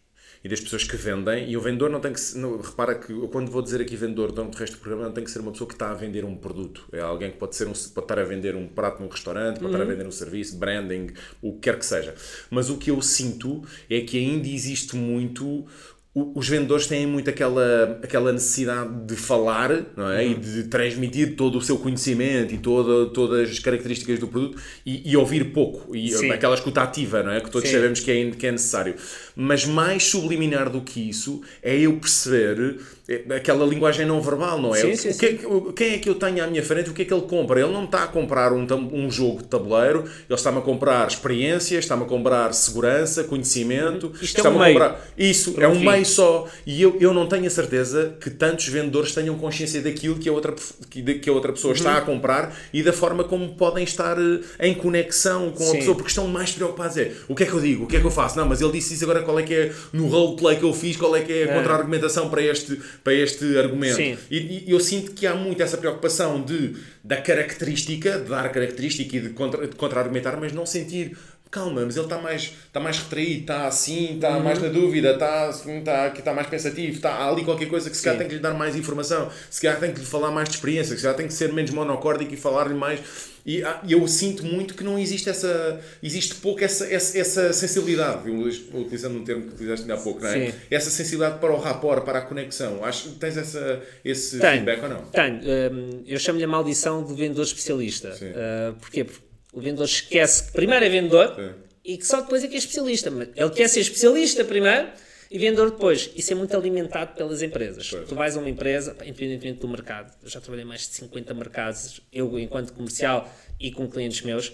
e 0.44 0.50
das 0.50 0.60
pessoas 0.60 0.84
que 0.84 0.98
vendem. 0.98 1.50
E 1.50 1.56
o 1.56 1.62
vendedor 1.62 1.90
não 1.90 2.00
tem 2.00 2.12
que. 2.12 2.38
Não, 2.38 2.60
repara 2.60 2.96
que 2.96 3.12
eu, 3.12 3.28
quando 3.30 3.50
vou 3.50 3.62
dizer 3.62 3.82
aqui 3.82 3.96
vendedor 3.96 4.32
durante 4.32 4.56
o 4.56 4.60
resto 4.60 4.76
do 4.76 4.80
programa, 4.80 5.06
não 5.06 5.14
tem 5.14 5.24
que 5.24 5.32
ser 5.32 5.40
uma 5.40 5.52
pessoa 5.52 5.68
que 5.68 5.76
está 5.76 5.92
a 5.92 5.94
vender 5.94 6.26
um 6.26 6.36
produto. 6.36 6.86
É 6.92 7.00
alguém 7.00 7.32
que 7.32 7.38
pode, 7.38 7.56
ser 7.56 7.68
um, 7.68 7.72
pode 7.72 8.06
estar 8.06 8.20
a 8.20 8.24
vender 8.24 8.56
um 8.56 8.68
prato 8.68 9.02
num 9.02 9.08
restaurante, 9.08 9.56
pode 9.56 9.66
uhum. 9.66 9.72
estar 9.72 9.82
a 9.82 9.86
uhum. 9.86 9.92
vender 9.92 10.08
um 10.08 10.12
serviço, 10.12 10.58
branding, 10.58 11.12
o 11.42 11.54
que 11.54 11.60
quer 11.60 11.80
que 11.80 11.86
seja. 11.86 12.14
Mas 12.50 12.70
o 12.70 12.78
que 12.78 12.92
eu 12.92 13.02
sinto 13.02 13.64
é 13.90 14.02
que 14.02 14.18
ainda 14.18 14.48
existe 14.48 14.96
muito 14.96 15.66
os 16.16 16.48
vendedores 16.48 16.86
têm 16.86 17.08
muito 17.08 17.28
aquela, 17.28 18.00
aquela 18.04 18.32
necessidade 18.32 19.08
de 19.08 19.16
falar 19.16 19.72
não 19.98 20.12
é? 20.12 20.24
Uhum. 20.24 20.32
e 20.32 20.36
de 20.36 20.64
transmitir 20.66 21.36
todo 21.36 21.58
o 21.58 21.62
seu 21.62 21.80
conhecimento 21.80 22.54
e 22.54 22.60
toda, 22.60 23.10
todas 23.12 23.50
as 23.50 23.58
características 23.58 24.20
do 24.20 24.28
produto 24.28 24.62
e, 24.86 25.10
e 25.12 25.18
ouvir 25.18 25.46
pouco, 25.46 25.96
e 25.96 26.12
Sim. 26.12 26.30
aquela 26.30 26.54
escuta 26.54 26.84
ativa 26.84 27.24
não 27.24 27.32
é? 27.32 27.42
que 27.42 27.50
todos 27.50 27.68
Sim. 27.68 27.76
sabemos 27.76 28.00
que 28.00 28.12
é, 28.12 28.30
que 28.30 28.46
é 28.46 28.52
necessário. 28.52 28.96
Mas 29.36 29.66
mais 29.66 30.04
subliminar 30.04 30.70
do 30.70 30.82
que 30.82 31.10
isso 31.10 31.42
é 31.64 31.76
eu 31.80 31.94
perceber 31.98 32.78
é, 33.08 33.36
aquela 33.36 33.66
linguagem 33.66 34.06
não 34.06 34.22
verbal, 34.22 34.62
não 34.62 34.74
é? 34.74 34.80
Sim, 34.80 34.96
sim, 34.96 35.10
o 35.10 35.18
que 35.18 35.26
é 35.26 35.74
quem 35.76 35.94
é 35.96 35.98
que 35.98 36.10
eu 36.10 36.16
tenho 36.16 36.42
à 36.42 36.48
minha 36.48 36.64
frente? 36.64 36.90
O 36.90 36.94
que 36.94 37.02
é 37.02 37.06
que 37.06 37.14
ele 37.14 37.24
compra? 37.24 37.60
Ele 37.60 37.72
não 37.72 37.84
está 37.84 38.04
a 38.04 38.08
comprar 38.08 38.54
um, 38.54 38.66
um 38.94 39.12
jogo 39.12 39.40
de 39.40 39.50
tabuleiro, 39.50 40.04
ele 40.04 40.14
está-me 40.30 40.60
a 40.60 40.62
comprar 40.62 41.06
experiência, 41.08 41.78
está-me 41.78 42.04
a 42.04 42.06
comprar 42.06 42.54
segurança, 42.54 43.26
conhecimento. 43.26 44.14
Isto 44.22 44.40
é 44.40 44.50
um 44.50 44.56
a 44.56 44.64
meio. 44.64 44.80
Comprar... 44.80 45.02
Isso, 45.18 45.56
é 45.60 45.68
um 45.68 45.80
meio 45.80 46.03
só. 46.06 46.48
E 46.66 46.82
eu, 46.82 46.98
eu 47.00 47.14
não 47.14 47.28
tenho 47.28 47.46
a 47.46 47.50
certeza 47.50 48.16
que 48.20 48.30
tantos 48.30 48.68
vendedores 48.68 49.14
tenham 49.14 49.38
consciência 49.38 49.82
daquilo 49.82 50.18
que 50.18 50.28
a 50.30 50.32
outra, 50.34 50.54
que, 50.90 51.30
a 51.30 51.34
outra 51.34 51.52
pessoa 51.54 51.74
está 51.74 51.96
a 51.96 52.00
Uhum. 52.00 52.06
comprar 52.06 52.56
e 52.74 52.82
da 52.84 52.92
forma 52.94 53.24
como 53.24 53.56
podem 53.56 53.84
estar 53.84 54.18
eh, 54.18 54.68
em 54.68 54.74
conexão 54.74 55.52
com 55.52 55.64
a 55.64 55.68
Sim. 55.68 55.78
pessoa, 55.78 55.96
porque 55.96 56.10
estão 56.10 56.28
mais 56.28 56.52
preocupados. 56.52 56.98
É 56.98 57.12
o 57.28 57.36
que 57.36 57.44
é 57.44 57.46
que 57.46 57.54
eu 57.54 57.60
digo, 57.62 57.84
o 57.86 57.88
que 57.88 57.98
é 57.98 58.00
que 58.00 58.06
eu 58.06 58.12
faço? 58.12 58.38
Não, 58.38 58.46
mas 58.48 58.62
ele 58.62 58.72
disse 58.72 58.94
isso 58.94 59.04
agora, 59.04 59.22
qual 59.22 59.40
é 59.40 59.44
que 59.44 59.54
é 59.54 59.72
no 59.92 60.08
roleplay 60.08 60.58
que 60.58 60.64
eu 60.64 60.74
fiz, 60.74 60.96
qual 60.98 61.16
é 61.16 61.22
que 61.22 61.32
é 61.32 61.44
a 61.46 61.48
É. 61.52 61.58
contra-argumentação 61.58 62.30
para 62.30 62.42
este, 62.42 62.80
para 63.04 63.14
este 63.14 63.58
argumento. 63.58 63.96
Sim. 63.96 64.18
E, 64.30 64.64
e 64.68 64.72
eu 64.72 64.80
sinto 64.80 65.12
que 65.12 65.26
há 65.28 65.36
muito 65.36 65.62
essa 65.62 65.78
preocupação 65.78 66.42
de, 66.42 66.74
da 67.04 67.18
característica, 67.18 68.20
de 68.20 68.30
dar 68.30 68.50
característica 68.52 69.18
e 69.18 69.20
de, 69.20 69.30
contra, 69.30 69.68
de 69.68 69.76
contra-argumentar, 69.76 70.38
mas 70.40 70.52
não 70.52 70.66
sentir. 70.66 71.18
Calma, 71.54 71.86
mas 71.86 71.96
ele 71.96 72.06
está 72.08 72.18
mais, 72.18 72.42
está 72.66 72.80
mais 72.80 72.98
retraído, 72.98 73.42
está 73.42 73.68
assim, 73.68 74.16
está 74.16 74.38
Uhum. 74.38 74.44
mais 74.44 74.60
na 74.60 74.70
dúvida, 74.70 75.12
está, 75.12 75.52
está, 75.52 76.06
aqui 76.08 76.18
está 76.18 76.34
mais 76.34 76.48
pensativo, 76.48 76.94
está 76.94 77.30
ali 77.30 77.44
qualquer 77.46 77.68
coisa 77.70 77.92
que 77.92 77.96
se 77.96 78.02
calhar 78.02 78.16
Sim. 78.16 78.20
tem 78.24 78.28
que 78.28 78.36
lhe 78.38 78.42
dar 78.42 78.56
mais 78.56 78.76
informação, 78.76 79.30
se 79.52 79.62
calhar 79.62 79.80
tem 79.80 79.94
que 79.94 80.00
lhe 80.00 80.06
falar 80.06 80.32
mais 80.32 80.50
de 80.50 80.56
experiência, 80.56 80.96
se 80.96 81.04
calhar 81.04 81.16
tem 81.16 81.28
que 81.28 81.34
ser 81.34 81.54
menos 81.54 81.70
monocórdico 81.70 82.34
e 82.34 82.38
falar-lhe 82.38 82.74
mais. 82.74 83.00
E 83.46 83.62
e 83.86 83.92
eu 83.92 84.08
sinto 84.08 84.44
muito 84.46 84.74
que 84.74 84.84
não 84.84 84.98
existe 84.98 85.30
essa. 85.30 85.80
Existe 86.02 86.34
pouco 86.36 86.64
essa, 86.64 86.86
essa, 86.92 87.18
essa 87.20 87.54
sensibilidade, 87.54 88.28
utilizando 88.74 89.20
um 89.20 89.24
termo 89.24 89.44
que 89.44 89.50
utilizaste 89.50 89.84
ainda 89.84 89.94
há 89.96 90.04
pouco, 90.04 90.22
não 90.22 90.30
é? 90.30 90.48
Sim. 90.52 90.58
Essa 90.72 90.90
sensibilidade 90.90 91.40
para 91.40 91.54
o 91.54 91.60
rapport, 91.60 92.04
para 92.04 92.20
a 92.20 92.22
conexão. 92.22 92.84
Acho 92.84 93.10
tens 93.20 93.38
essa, 93.38 93.80
esse 94.04 94.40
Tenho. 94.40 94.54
feedback 94.54 94.82
ou 94.84 94.90
não? 94.90 95.02
Tenho. 95.06 95.40
Hum, 95.72 96.04
eu 96.08 96.18
chamo-lhe 96.18 96.46
a 96.46 96.48
maldição 96.48 97.04
do 97.04 97.14
vendedor 97.14 97.44
especialista. 97.44 98.14
Sim. 98.16 98.30
Uh, 98.32 98.74
porquê? 98.80 99.04
Porque 99.04 99.20
o 99.54 99.62
vendedor 99.62 99.86
esquece 99.86 100.44
que 100.48 100.52
primeiro 100.52 100.84
é 100.84 100.90
vendedor 100.90 101.36
Sim. 101.36 101.54
e 101.86 101.98
que 101.98 102.06
só 102.06 102.22
depois 102.22 102.44
é 102.44 102.48
que 102.48 102.56
é 102.56 102.58
especialista. 102.58 103.10
Ele 103.10 103.50
quer 103.52 103.70
ser 103.70 103.82
especialista 103.82 104.44
primeiro 104.44 104.90
e 105.30 105.38
vendedor 105.38 105.72
depois. 105.72 106.10
Isso 106.16 106.34
é 106.34 106.36
muito 106.36 106.56
alimentado 106.58 107.16
pelas 107.16 107.42
empresas. 107.42 107.90
Pois. 107.90 108.10
Tu 108.10 108.16
vais 108.16 108.36
a 108.36 108.40
uma 108.40 108.50
empresa, 108.50 108.96
independentemente 109.04 109.60
do 109.60 109.68
mercado, 109.68 110.14
eu 110.22 110.30
já 110.30 110.42
trabalhei 110.42 110.66
mais 110.66 110.82
de 110.82 110.96
50 110.96 111.34
mercados, 111.34 112.02
eu 112.12 112.38
enquanto 112.40 112.74
comercial 112.74 113.32
e 113.60 113.72
com 113.72 113.88
clientes 113.88 114.22
meus, 114.22 114.52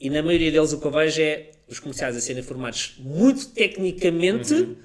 e 0.00 0.10
na 0.10 0.20
maioria 0.20 0.50
deles 0.50 0.72
o 0.72 0.80
que 0.80 0.86
eu 0.86 0.90
vejo 0.90 1.22
é 1.22 1.50
os 1.68 1.78
comerciais 1.78 2.16
a 2.16 2.20
serem 2.20 2.42
formados 2.42 2.96
muito 2.98 3.46
tecnicamente, 3.50 4.76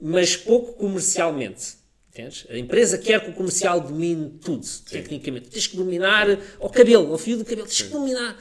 mas 0.00 0.36
pouco 0.36 0.72
comercialmente. 0.72 1.74
Entendes? 2.10 2.46
A 2.48 2.56
empresa 2.56 2.96
quer 2.96 3.22
que 3.22 3.30
o 3.30 3.34
comercial 3.34 3.80
domine 3.80 4.38
tudo, 4.42 4.64
tecnicamente. 4.88 5.48
Tens 5.48 5.66
que 5.66 5.76
dominar 5.76 6.26
ao 6.60 6.70
cabelo, 6.70 7.12
ao 7.12 7.18
fio 7.18 7.36
do 7.36 7.44
cabelo, 7.44 7.66
tens 7.66 7.82
que 7.82 7.88
dominar. 7.88 8.40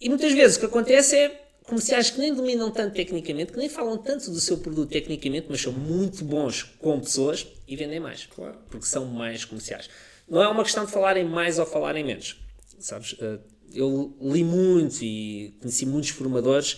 E 0.00 0.08
muitas 0.08 0.32
vezes 0.32 0.56
o 0.56 0.60
que 0.60 0.66
acontece 0.66 1.16
é 1.16 1.42
comerciais 1.64 2.10
que 2.10 2.18
nem 2.18 2.32
dominam 2.34 2.70
tanto 2.70 2.94
tecnicamente, 2.94 3.52
que 3.52 3.58
nem 3.58 3.68
falam 3.68 3.96
tanto 3.98 4.30
do 4.30 4.38
seu 4.40 4.58
produto 4.58 4.90
tecnicamente, 4.90 5.46
mas 5.50 5.60
são 5.60 5.72
muito 5.72 6.24
bons 6.24 6.62
com 6.78 7.00
pessoas 7.00 7.46
e 7.66 7.74
vendem 7.76 7.98
mais. 8.00 8.26
Claro. 8.26 8.56
Porque 8.70 8.86
são 8.86 9.04
mais 9.06 9.44
comerciais. 9.44 9.88
Não 10.28 10.42
é 10.42 10.48
uma 10.48 10.62
questão 10.62 10.84
de 10.84 10.92
falarem 10.92 11.24
mais 11.24 11.58
ou 11.58 11.66
falarem 11.66 12.04
menos. 12.04 12.36
Sabes? 12.78 13.16
Eh, 13.20 13.38
Eu 13.74 14.16
li 14.22 14.44
muito 14.44 15.02
e 15.04 15.56
conheci 15.60 15.84
muitos 15.84 16.10
formadores 16.10 16.74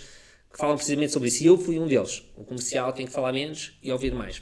que 0.50 0.57
falam 0.59 0.74
precisamente 0.76 1.12
sobre 1.12 1.28
isso. 1.28 1.42
E 1.44 1.46
eu 1.46 1.59
fui 1.59 1.78
um 1.78 1.87
deles. 1.87 2.22
O 2.35 2.44
comercial 2.44 2.92
tem 2.94 3.04
que 3.07 3.12
falar 3.12 3.33
menos 3.33 3.78
e 3.83 3.92
ouvir 3.92 4.14
mais. 4.14 4.40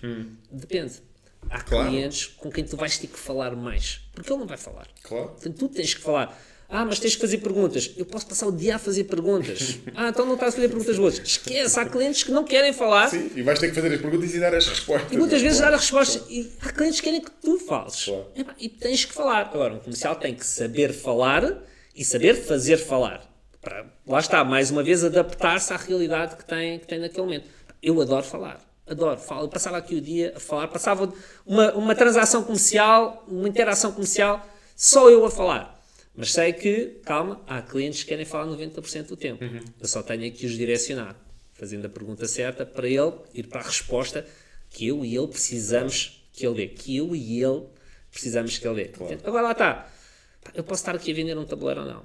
Depende. 0.50 1.02
Há 1.50 1.58
Hum. 1.58 1.62
Claro. 1.68 1.88
clientes 1.90 2.26
com 2.26 2.50
quem 2.50 2.64
tu 2.64 2.76
vais 2.76 2.96
ter 2.98 3.08
que 3.08 3.18
falar 3.18 3.56
mais. 3.56 4.00
Porque 4.14 4.30
ele 4.32 4.38
não 4.38 4.46
vai 4.46 4.56
falar. 4.56 4.86
Claro. 5.02 5.28
Portanto, 5.30 5.56
tu 5.58 5.68
tens 5.68 5.94
que 5.94 6.00
falar. 6.00 6.40
Ah, 6.68 6.84
mas 6.84 6.98
tens 6.98 7.14
que 7.14 7.20
fazer 7.20 7.38
perguntas. 7.38 7.92
Eu 7.96 8.04
posso 8.04 8.26
passar 8.26 8.46
o 8.48 8.52
dia 8.52 8.74
a 8.76 8.78
fazer 8.78 9.04
perguntas. 9.04 9.78
Ah, 9.94 10.08
então 10.08 10.26
não 10.26 10.34
estás 10.34 10.52
a 10.52 10.56
fazer 10.56 10.68
perguntas 10.68 10.98
boas. 10.98 11.18
Esquece, 11.18 11.78
há 11.80 11.86
clientes 11.86 12.22
que 12.24 12.30
não 12.32 12.44
querem 12.44 12.72
falar 12.72 13.08
Sim, 13.08 13.30
e 13.34 13.42
vais 13.42 13.58
ter 13.58 13.68
que 13.68 13.74
fazer 13.74 13.92
as 13.94 14.00
perguntas 14.00 14.34
e 14.34 14.40
dar 14.40 14.54
as 14.54 14.66
respostas. 14.68 15.12
e 15.12 15.16
muitas 15.16 15.40
vezes 15.40 15.58
dar 15.58 15.66
Claro. 15.68 15.76
a 15.76 15.78
resposta. 15.78 16.24
E 16.28 16.52
há 16.60 16.72
clientes 16.72 17.00
que 17.00 17.06
querem 17.06 17.20
que 17.22 17.30
tu 17.30 17.58
fales. 17.60 18.04
Claro. 18.04 18.26
E 18.58 18.68
tens 18.68 19.04
que 19.04 19.14
falar. 19.14 19.42
Agora, 19.52 19.74
um 19.74 19.78
comercial 19.78 20.16
tem 20.16 20.34
que 20.34 20.44
saber 20.44 20.92
falar 20.92 21.62
e 21.94 22.04
saber 22.04 22.34
fazer 22.34 22.76
falar. 22.78 23.22
Para, 23.62 23.86
lá 24.06 24.18
está, 24.20 24.44
mais 24.44 24.70
uma 24.70 24.82
vez, 24.82 25.02
adaptar-se 25.04 25.72
à 25.72 25.76
realidade 25.76 26.36
que 26.36 26.44
tem, 26.44 26.78
que 26.78 26.86
tem 26.86 26.98
naquele 26.98 27.22
momento. 27.22 27.46
Eu 27.82 28.00
adoro 28.02 28.24
falar. 28.24 28.60
Adoro. 28.86 29.18
Falo. 29.18 29.42
Eu 29.44 29.48
passava 29.48 29.76
aqui 29.78 29.94
o 29.94 30.00
dia 30.00 30.32
a 30.36 30.40
falar. 30.40 30.68
Passava 30.68 31.12
uma, 31.46 31.72
uma 31.74 31.94
transação 31.94 32.42
comercial, 32.42 33.24
uma 33.28 33.48
interação 33.48 33.92
comercial, 33.92 34.44
só 34.76 35.08
eu 35.08 35.24
a 35.24 35.30
falar. 35.30 35.75
Mas 36.16 36.32
sei 36.32 36.52
que, 36.52 37.00
calma, 37.04 37.42
há 37.46 37.60
clientes 37.60 38.02
que 38.02 38.08
querem 38.08 38.24
falar 38.24 38.46
90% 38.46 39.06
do 39.06 39.16
tempo. 39.16 39.44
Eu 39.78 39.86
só 39.86 40.02
tenho 40.02 40.32
que 40.32 40.46
os 40.46 40.52
direcionar, 40.52 41.14
fazendo 41.52 41.84
a 41.86 41.88
pergunta 41.88 42.26
certa 42.26 42.64
para 42.64 42.88
ele 42.88 43.12
ir 43.34 43.46
para 43.48 43.60
a 43.60 43.64
resposta 43.64 44.26
que 44.70 44.86
eu 44.86 45.04
e 45.04 45.14
ele 45.16 45.28
precisamos 45.28 46.28
que 46.32 46.46
ele 46.46 46.54
dê. 46.54 46.68
Que 46.68 46.96
eu 46.96 47.14
e 47.14 47.42
ele 47.42 47.64
precisamos 48.10 48.58
que 48.58 48.66
ele 48.66 48.84
dê. 48.84 48.90
Entende? 49.04 49.22
Agora 49.24 49.42
lá 49.42 49.52
está. 49.52 49.92
Eu 50.54 50.64
posso 50.64 50.82
estar 50.82 50.94
aqui 50.94 51.10
a 51.10 51.14
vender 51.14 51.36
um 51.36 51.44
tabuleiro 51.44 51.82
ou 51.82 51.86
não. 51.86 52.04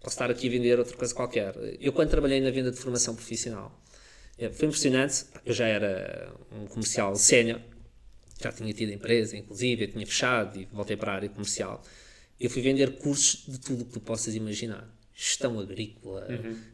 Posso 0.00 0.14
estar 0.14 0.30
aqui 0.30 0.48
a 0.48 0.50
vender 0.50 0.78
outra 0.78 0.96
coisa 0.96 1.14
qualquer. 1.14 1.54
Eu, 1.78 1.92
quando 1.92 2.08
trabalhei 2.08 2.40
na 2.40 2.50
venda 2.50 2.70
de 2.70 2.78
formação 2.78 3.14
profissional, 3.14 3.78
eh, 4.38 4.48
foi 4.48 4.68
impressionante. 4.68 5.26
Eu 5.44 5.52
já 5.52 5.66
era 5.66 6.32
um 6.52 6.66
comercial 6.66 7.14
sénior, 7.16 7.60
já 8.40 8.50
tinha 8.50 8.72
tido 8.72 8.92
empresa, 8.92 9.36
inclusive, 9.36 9.84
eu 9.84 9.88
tinha 9.92 10.06
fechado 10.06 10.58
e 10.58 10.64
voltei 10.72 10.96
para 10.96 11.12
a 11.12 11.14
área 11.16 11.28
comercial. 11.28 11.82
Eu 12.40 12.48
fui 12.48 12.62
vender 12.62 12.96
cursos 12.98 13.44
de 13.46 13.58
tudo 13.60 13.82
o 13.82 13.84
que 13.84 13.92
tu 13.92 14.00
possas 14.00 14.34
imaginar. 14.34 14.88
Gestão 15.14 15.58
agrícola, 15.60 16.26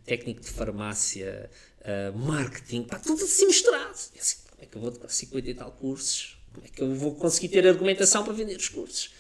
técnico 0.05 0.41
de 0.41 0.49
farmácia, 0.49 1.51
eh, 1.81 2.13
marketing, 2.13 2.85
pá, 2.85 2.99
tudo 3.01 3.25
assim 3.25 3.47
misturado. 3.47 3.99
Eu 4.15 4.21
assim, 4.21 4.37
como 4.49 4.63
é 4.63 4.67
que 4.67 4.77
eu 4.77 4.81
vou 4.81 4.91
tocar 4.93 5.09
50 5.09 5.51
e 5.51 5.55
tal 5.55 5.73
cursos? 5.73 6.39
Como 6.55 6.65
é 6.65 6.69
que 6.71 6.81
eu 6.83 6.95
vou 6.95 7.15
conseguir 7.17 7.49
ter 7.49 7.67
argumentação 7.67 8.23
para 8.23 8.33
vender 8.33 8.57
os 8.57 8.69
cursos? 8.69 9.11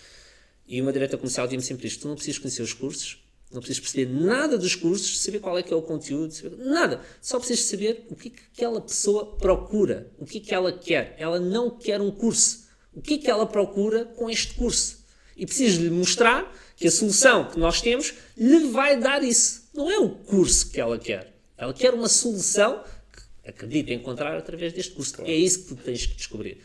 E 0.68 0.80
uma 0.80 0.92
diretora 0.92 1.18
comercial 1.18 1.46
dizia-me 1.46 1.64
sempre 1.64 1.88
isto: 1.88 2.02
tu 2.02 2.08
não 2.08 2.14
precisas 2.14 2.38
conhecer 2.38 2.62
os 2.62 2.72
cursos, 2.72 3.18
não 3.52 3.60
precisas 3.60 3.80
perceber 3.80 4.12
nada 4.12 4.56
dos 4.56 4.76
cursos, 4.76 5.22
saber 5.22 5.40
qual 5.40 5.58
é 5.58 5.62
que 5.64 5.72
é 5.72 5.76
o 5.76 5.82
conteúdo, 5.82 6.32
saber- 6.32 6.56
nada. 6.58 7.00
Só 7.20 7.38
precisas 7.38 7.64
saber 7.64 8.06
o 8.08 8.14
que 8.14 8.28
é 8.28 8.30
que 8.30 8.42
aquela 8.54 8.80
pessoa 8.80 9.36
procura, 9.36 10.12
o 10.18 10.24
que 10.24 10.38
é 10.38 10.40
que 10.40 10.54
ela 10.54 10.72
quer. 10.72 11.16
Ela 11.18 11.40
não 11.40 11.70
quer 11.76 12.00
um 12.00 12.12
curso. 12.12 12.66
O 12.94 13.02
que 13.02 13.14
é 13.14 13.18
que 13.18 13.30
ela 13.30 13.46
procura 13.46 14.04
com 14.04 14.30
este 14.30 14.54
curso? 14.54 15.04
E 15.36 15.44
precisas 15.44 15.78
lhe 15.78 15.90
mostrar 15.90 16.50
que 16.76 16.86
a 16.86 16.90
solução 16.90 17.50
que 17.50 17.58
nós 17.58 17.80
temos 17.80 18.14
lhe 18.36 18.68
vai 18.68 18.98
dar 18.98 19.22
isso. 19.22 19.68
Não 19.74 19.90
é 19.90 19.98
o 19.98 20.10
curso 20.10 20.70
que 20.70 20.80
ela 20.80 20.98
quer. 20.98 21.34
Ela 21.56 21.72
quer 21.72 21.92
uma 21.94 22.08
solução 22.08 22.82
que 23.12 23.50
acredita 23.50 23.92
encontrar 23.92 24.36
através 24.36 24.72
deste 24.72 24.92
curso. 24.92 25.22
É 25.22 25.34
isso 25.34 25.62
que 25.62 25.68
tu 25.68 25.76
tens 25.76 26.06
que 26.06 26.14
descobrir. 26.14 26.60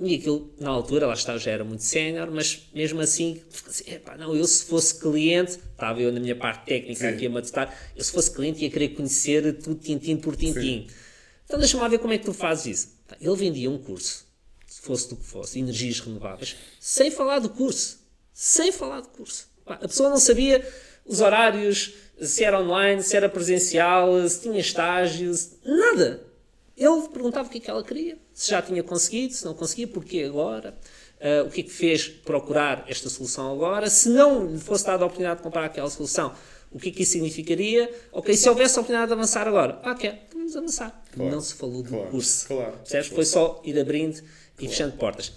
E 0.00 0.14
aquilo, 0.14 0.54
na 0.60 0.70
altura, 0.70 1.08
lá 1.08 1.14
está, 1.14 1.36
já 1.38 1.50
era 1.50 1.64
muito 1.64 1.82
sénior, 1.82 2.30
mas 2.30 2.68
mesmo 2.72 3.00
assim, 3.00 3.42
assim, 3.66 3.90
epá, 3.90 4.16
não, 4.16 4.34
eu 4.34 4.44
se 4.46 4.64
fosse 4.64 5.00
cliente, 5.00 5.58
estava 5.72 6.00
eu 6.00 6.12
na 6.12 6.20
minha 6.20 6.36
parte 6.36 6.66
técnica 6.66 7.00
Sim. 7.00 7.06
aqui 7.08 7.26
a 7.26 7.30
matutar, 7.30 7.76
eu 7.96 8.04
se 8.04 8.12
fosse 8.12 8.30
cliente 8.30 8.62
ia 8.62 8.70
querer 8.70 8.90
conhecer 8.90 9.58
tudo 9.58 9.80
tintim 9.80 10.16
por 10.16 10.36
tintim. 10.36 10.86
Então 11.44 11.58
deixa-me 11.58 11.82
lá 11.82 11.88
ver 11.88 11.98
como 11.98 12.12
é 12.12 12.18
que 12.18 12.24
tu 12.24 12.32
fazes 12.32 12.78
isso. 12.78 12.98
Ele 13.20 13.34
vendia 13.34 13.68
um 13.68 13.78
curso, 13.78 14.27
fosse 14.88 15.08
do 15.10 15.16
que 15.16 15.24
fosse, 15.24 15.58
energias 15.58 16.00
renováveis, 16.00 16.56
sem 16.80 17.10
falar 17.10 17.38
do 17.38 17.48
curso. 17.50 17.98
Sem 18.32 18.72
falar 18.72 19.00
do 19.02 19.08
curso. 19.08 19.46
A 19.66 19.76
pessoa 19.76 20.08
não 20.08 20.18
sabia 20.18 20.66
os 21.04 21.20
horários, 21.20 21.92
se 22.20 22.42
era 22.42 22.60
online, 22.60 23.02
se 23.02 23.16
era 23.16 23.28
presencial, 23.28 24.26
se 24.28 24.40
tinha 24.42 24.58
estágios, 24.58 25.50
nada. 25.64 26.22
Ele 26.76 27.08
perguntava 27.12 27.48
o 27.48 27.50
que 27.50 27.58
é 27.58 27.60
que 27.60 27.70
ela 27.70 27.82
queria, 27.84 28.16
se 28.32 28.50
já 28.50 28.62
tinha 28.62 28.82
conseguido, 28.82 29.34
se 29.34 29.44
não 29.44 29.54
conseguia, 29.54 29.88
porquê 29.88 30.22
agora, 30.22 30.78
ah, 31.20 31.44
o 31.46 31.50
que 31.50 31.60
é 31.60 31.64
que 31.64 31.70
fez 31.70 32.08
procurar 32.08 32.84
esta 32.88 33.08
solução 33.08 33.52
agora, 33.52 33.90
se 33.90 34.08
não 34.08 34.46
lhe 34.46 34.58
fosse 34.58 34.86
dada 34.86 35.02
a 35.02 35.06
oportunidade 35.06 35.38
de 35.38 35.42
comprar 35.42 35.64
aquela 35.64 35.90
solução, 35.90 36.32
o 36.70 36.78
que 36.78 36.90
é 36.90 36.92
que 36.92 37.02
isso 37.02 37.12
significaria? 37.12 37.90
Ok, 38.12 38.36
se 38.36 38.48
houvesse 38.48 38.78
a 38.78 38.80
oportunidade 38.82 39.08
de 39.08 39.14
avançar 39.14 39.48
agora, 39.48 39.80
quer, 39.96 40.28
vamos 40.32 40.54
avançar. 40.56 41.02
Claro, 41.12 41.30
Não 41.32 41.40
se 41.40 41.54
falou 41.54 41.82
do 41.82 41.88
claro, 41.88 42.10
curso. 42.10 42.46
claro, 42.46 42.76
Percebes? 42.78 43.08
Foi 43.08 43.24
só 43.24 43.60
ir 43.64 43.78
abrindo 43.80 44.22
e 44.58 44.68
fechando 44.68 44.96
portas. 44.96 45.32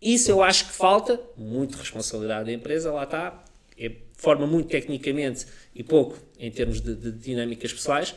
Isso 0.00 0.30
eu 0.30 0.42
acho 0.42 0.66
que 0.66 0.72
falta, 0.72 1.20
muito 1.36 1.78
responsabilidade 1.78 2.46
da 2.46 2.52
empresa, 2.52 2.92
lá 2.92 3.04
está, 3.04 3.44
é, 3.78 3.92
forma 4.14 4.46
muito 4.46 4.68
tecnicamente 4.68 5.46
e 5.74 5.82
pouco 5.82 6.18
em 6.38 6.50
termos 6.50 6.80
de, 6.80 6.94
de 6.94 7.12
dinâmicas 7.12 7.72
pessoais, 7.72 8.14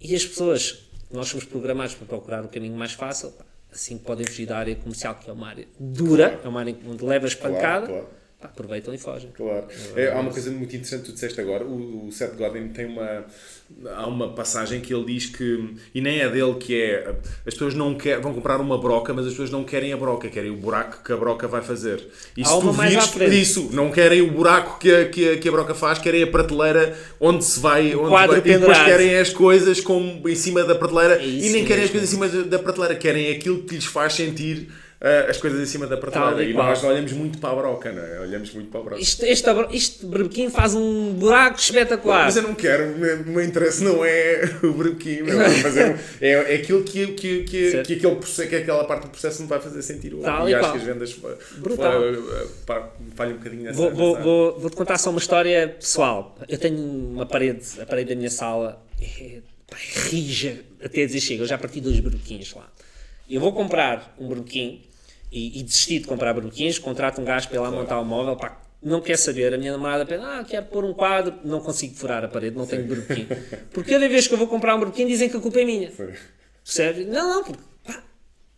e 0.00 0.14
as 0.14 0.24
pessoas, 0.24 0.84
nós 1.10 1.28
somos 1.28 1.44
programados 1.44 1.94
para 1.94 2.06
procurar 2.06 2.44
o 2.44 2.48
caminho 2.48 2.76
mais 2.76 2.92
fácil, 2.92 3.32
assim 3.70 3.98
podem 3.98 4.26
fugir 4.26 4.46
da 4.46 4.58
área 4.58 4.74
comercial, 4.74 5.14
que 5.14 5.28
é 5.28 5.32
uma 5.32 5.48
área 5.48 5.66
dura, 5.78 6.40
é 6.42 6.48
uma 6.48 6.60
área 6.60 6.76
onde 6.86 7.04
levas 7.04 7.34
pancada, 7.34 7.86
claro. 7.86 8.04
pá, 8.04 8.21
aproveitam 8.42 8.92
e 8.92 8.98
fogem. 8.98 9.30
Claro. 9.34 9.66
É, 9.96 10.12
há 10.12 10.18
uma 10.18 10.30
coisa 10.30 10.50
muito 10.50 10.74
interessante 10.74 11.02
que 11.02 11.06
tu 11.10 11.14
disseste 11.14 11.40
agora. 11.40 11.64
O, 11.64 12.08
o 12.08 12.12
Seth 12.12 12.36
Godin 12.36 12.68
tem 12.68 12.86
uma. 12.86 13.24
Há 13.86 14.06
uma 14.06 14.34
passagem 14.34 14.80
que 14.80 14.92
ele 14.92 15.04
diz 15.04 15.26
que. 15.26 15.74
E 15.94 16.00
nem 16.00 16.20
é 16.20 16.28
dele 16.28 16.54
que 16.54 16.80
é. 16.80 17.14
As 17.46 17.54
pessoas 17.54 17.74
não 17.74 17.94
quer, 17.94 18.20
vão 18.20 18.34
comprar 18.34 18.60
uma 18.60 18.78
broca, 18.78 19.14
mas 19.14 19.26
as 19.26 19.32
pessoas 19.32 19.50
não 19.50 19.64
querem 19.64 19.92
a 19.92 19.96
broca, 19.96 20.28
querem 20.28 20.50
o 20.50 20.56
buraco 20.56 21.02
que 21.04 21.12
a 21.12 21.16
broca 21.16 21.48
vai 21.48 21.62
fazer. 21.62 22.06
E 22.36 22.42
Há 22.42 22.46
se 22.46 22.60
tu 22.60 22.72
vires 22.72 23.48
isso, 23.48 23.70
não 23.72 23.90
querem 23.90 24.20
o 24.20 24.30
buraco 24.30 24.78
que 24.78 24.94
a, 24.94 25.08
que 25.08 25.30
a, 25.30 25.38
que 25.38 25.48
a 25.48 25.52
broca 25.52 25.74
faz, 25.74 25.98
querem 25.98 26.22
a 26.22 26.26
prateleira 26.26 26.96
onde 27.20 27.44
se 27.44 27.58
vai. 27.58 27.94
Onde 27.94 28.10
vai 28.10 28.28
e 28.38 28.40
depois 28.40 28.78
querem 28.78 29.16
as 29.16 29.30
coisas 29.30 29.80
como 29.80 30.28
em 30.28 30.34
cima 30.34 30.64
da 30.64 30.74
prateleira 30.74 31.22
É 31.22 31.26
e 31.26 31.50
nem 31.50 31.64
querem 31.64 31.84
as 31.84 31.90
coisas 31.90 32.08
em 32.08 32.12
cima 32.12 32.28
da 32.28 32.58
prateleira, 32.58 32.94
querem 32.94 33.30
aquilo 33.30 33.62
que 33.62 33.74
lhes 33.74 33.84
faz 33.84 34.14
sentir. 34.14 34.68
Ah, 35.04 35.26
as 35.30 35.36
coisas 35.38 35.60
em 35.60 35.66
cima 35.66 35.86
da 35.88 35.96
prateleira. 35.96 36.36
Tal 36.36 36.42
e 36.44 36.50
E 36.50 36.54
nós 36.54 36.82
olhamos 36.84 37.12
muito 37.12 37.38
para 37.38 37.50
a 37.50 37.56
broca, 37.56 37.90
não 37.90 38.02
é? 38.02 38.20
Olhamos 38.20 38.52
muito 38.54 38.70
para 38.70 38.80
a 38.80 38.82
broca. 38.84 39.02
Isto, 39.02 39.24
este, 39.24 39.50
este 39.72 40.06
berbequim 40.06 40.48
faz 40.48 40.74
um 40.74 41.12
buraco 41.14 41.58
espetacular. 41.58 42.24
Mas 42.26 42.36
eu 42.36 42.42
não 42.42 42.54
quero, 42.54 42.92
o 42.94 42.98
meu- 42.98 43.24
meu 43.24 43.44
interesse 43.44 43.82
não 43.82 44.04
é 44.04 44.42
o 44.62 44.72
branquinho, 44.72 45.24
meu, 45.24 45.38
mas 45.38 45.76
é, 45.76 45.98
é, 46.20 46.30
é 46.30 46.54
aquilo 46.54 46.84
que, 46.84 47.08
que, 47.08 47.42
que, 47.42 47.82
que, 47.82 47.92
aquele 47.94 48.16
processo, 48.16 48.48
que 48.48 48.54
aquela 48.56 48.84
parte 48.84 49.02
do 49.02 49.08
processo 49.10 49.42
me 49.42 49.48
vai 49.48 49.60
fazer 49.60 49.82
sentir 49.82 50.14
Tal 50.22 50.48
E 50.48 50.52
e 50.52 50.54
acho 50.54 50.62
qual. 50.64 50.72
que 50.72 50.78
as 50.78 50.84
vendas 50.84 51.12
fa- 52.66 52.88
falham 53.14 53.34
um 53.34 53.38
bocadinho 53.38 53.62
nessa. 53.64 53.76
Vou, 53.78 53.90
vou, 53.90 54.20
vou, 54.22 54.60
vou-te 54.60 54.76
contar 54.76 54.98
só 54.98 55.10
uma 55.10 55.18
história 55.18 55.68
pessoal. 55.78 56.36
Eu 56.48 56.58
tenho 56.58 56.78
uma 56.78 57.26
parede, 57.26 57.62
a 57.80 57.86
parede 57.86 58.10
da 58.10 58.16
minha 58.16 58.30
sala 58.30 58.82
é, 59.00 59.38
pá, 59.68 59.76
é 59.76 60.08
rija 60.10 60.60
até 60.82 61.04
dizer 61.06 61.20
chega. 61.20 61.42
Eu 61.42 61.46
já 61.46 61.58
parti 61.58 61.80
dois 61.80 61.98
berbequins 62.00 62.54
lá. 62.54 62.70
Eu 63.28 63.40
vou 63.40 63.52
comprar 63.52 64.14
um 64.18 64.28
berbequim 64.28 64.82
e, 65.32 65.58
e 65.58 65.62
desisti 65.62 65.98
de 65.98 66.06
comprar 66.06 66.34
berbequins, 66.34 66.78
contrato 66.78 67.20
um 67.20 67.24
gajo 67.24 67.48
para 67.48 67.56
ir 67.56 67.60
lá 67.60 67.70
montar 67.70 67.98
o 67.98 68.04
móvel, 68.04 68.36
pá, 68.36 68.60
não 68.82 69.00
quer 69.00 69.16
saber. 69.16 69.54
A 69.54 69.58
minha 69.58 69.72
namorada 69.72 70.04
pensa, 70.04 70.24
ah, 70.24 70.44
quero 70.44 70.66
pôr 70.66 70.84
um 70.84 70.92
quadro, 70.92 71.34
não 71.42 71.60
consigo 71.60 71.94
furar 71.94 72.22
a 72.22 72.28
parede, 72.28 72.56
não 72.56 72.66
tenho 72.66 72.84
berbequim. 72.84 73.26
Porque 73.72 73.90
cada 73.92 74.06
vez 74.08 74.28
que 74.28 74.34
eu 74.34 74.38
vou 74.38 74.46
comprar 74.46 74.76
um 74.76 74.78
berbequim 74.78 75.06
dizem 75.06 75.30
que 75.30 75.36
a 75.36 75.40
culpa 75.40 75.60
é 75.60 75.64
minha. 75.64 75.90
Percebe? 76.62 77.06
Não, 77.06 77.28
não, 77.28 77.44
porque 77.44 77.62
pá, 77.84 78.02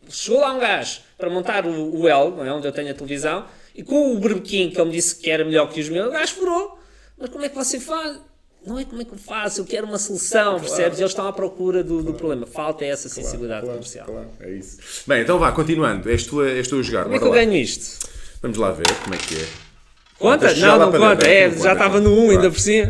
chegou 0.09 0.41
lá 0.41 0.53
um 0.53 0.59
gajo 0.59 1.01
para 1.17 1.31
montar 1.31 1.65
o, 1.65 2.01
o 2.01 2.09
L, 2.09 2.31
não 2.33 2.45
é, 2.45 2.53
onde 2.53 2.67
eu 2.67 2.73
tenho 2.73 2.91
a 2.91 2.95
televisão, 2.95 3.47
e 3.75 3.85
com 3.85 4.13
o 4.13 4.19
berbequim 4.19 4.69
que 4.71 4.79
ele 4.79 4.87
me 4.87 4.97
disse 4.97 5.17
que 5.21 5.31
era 5.31 5.45
melhor 5.45 5.71
que 5.71 5.81
os 5.81 5.89
meus, 5.89 6.09
o 6.09 6.11
gajo 6.11 6.35
furou. 6.35 6.79
Mas 7.17 7.31
como 7.31 7.45
é 7.45 7.49
que 7.49 7.55
você 7.55 7.79
faz? 7.79 8.19
Não 8.67 8.79
é 8.79 8.85
como 8.85 9.03
é 9.03 9.05
que 9.05 9.13
eu 9.13 9.19
faço, 9.19 9.61
eu 9.61 9.65
quero 9.65 9.87
uma 9.87 9.99
solução, 9.99 10.59
percebes? 10.59 10.99
Eles 10.99 11.11
estão 11.11 11.27
à 11.29 11.33
procura 11.33 11.83
do, 11.85 12.03
do 12.03 12.15
problema. 12.15 12.47
Falta 12.47 12.85
essa 12.85 13.09
sensibilidade 13.09 13.61
Claro, 13.63 13.79
comercial. 13.79 14.07
claro, 14.07 14.27
é 14.41 14.51
isso. 14.53 14.79
Bem, 15.07 15.21
então 15.23 15.39
vá, 15.39 15.53
continuando. 15.53 16.09
És 16.11 16.25
tu 16.25 16.41
a, 16.41 16.49
és 16.49 16.67
tu 16.67 16.79
a 16.79 16.83
jogar. 16.83 17.03
Como 17.05 17.15
é 17.15 17.19
que 17.19 17.25
eu 17.25 17.29
lá. 17.29 17.35
ganho 17.35 17.53
isto? 17.55 18.07
Vamos 18.41 18.57
lá 18.59 18.71
ver 18.73 18.85
como 19.03 19.15
é 19.15 19.19
que 19.19 19.35
é. 19.37 19.47
Conta? 20.19 20.55
Não, 20.55 20.79
não 20.79 20.93
conta. 20.93 21.17
dentro, 21.17 21.29
É, 21.29 21.49
não 21.51 21.63
já 21.63 21.73
estava 21.75 22.01
no 22.01 22.11
1 22.19 22.31
ainda 22.31 22.43
Vai. 22.43 22.51
por 22.51 22.61
cima. 22.61 22.89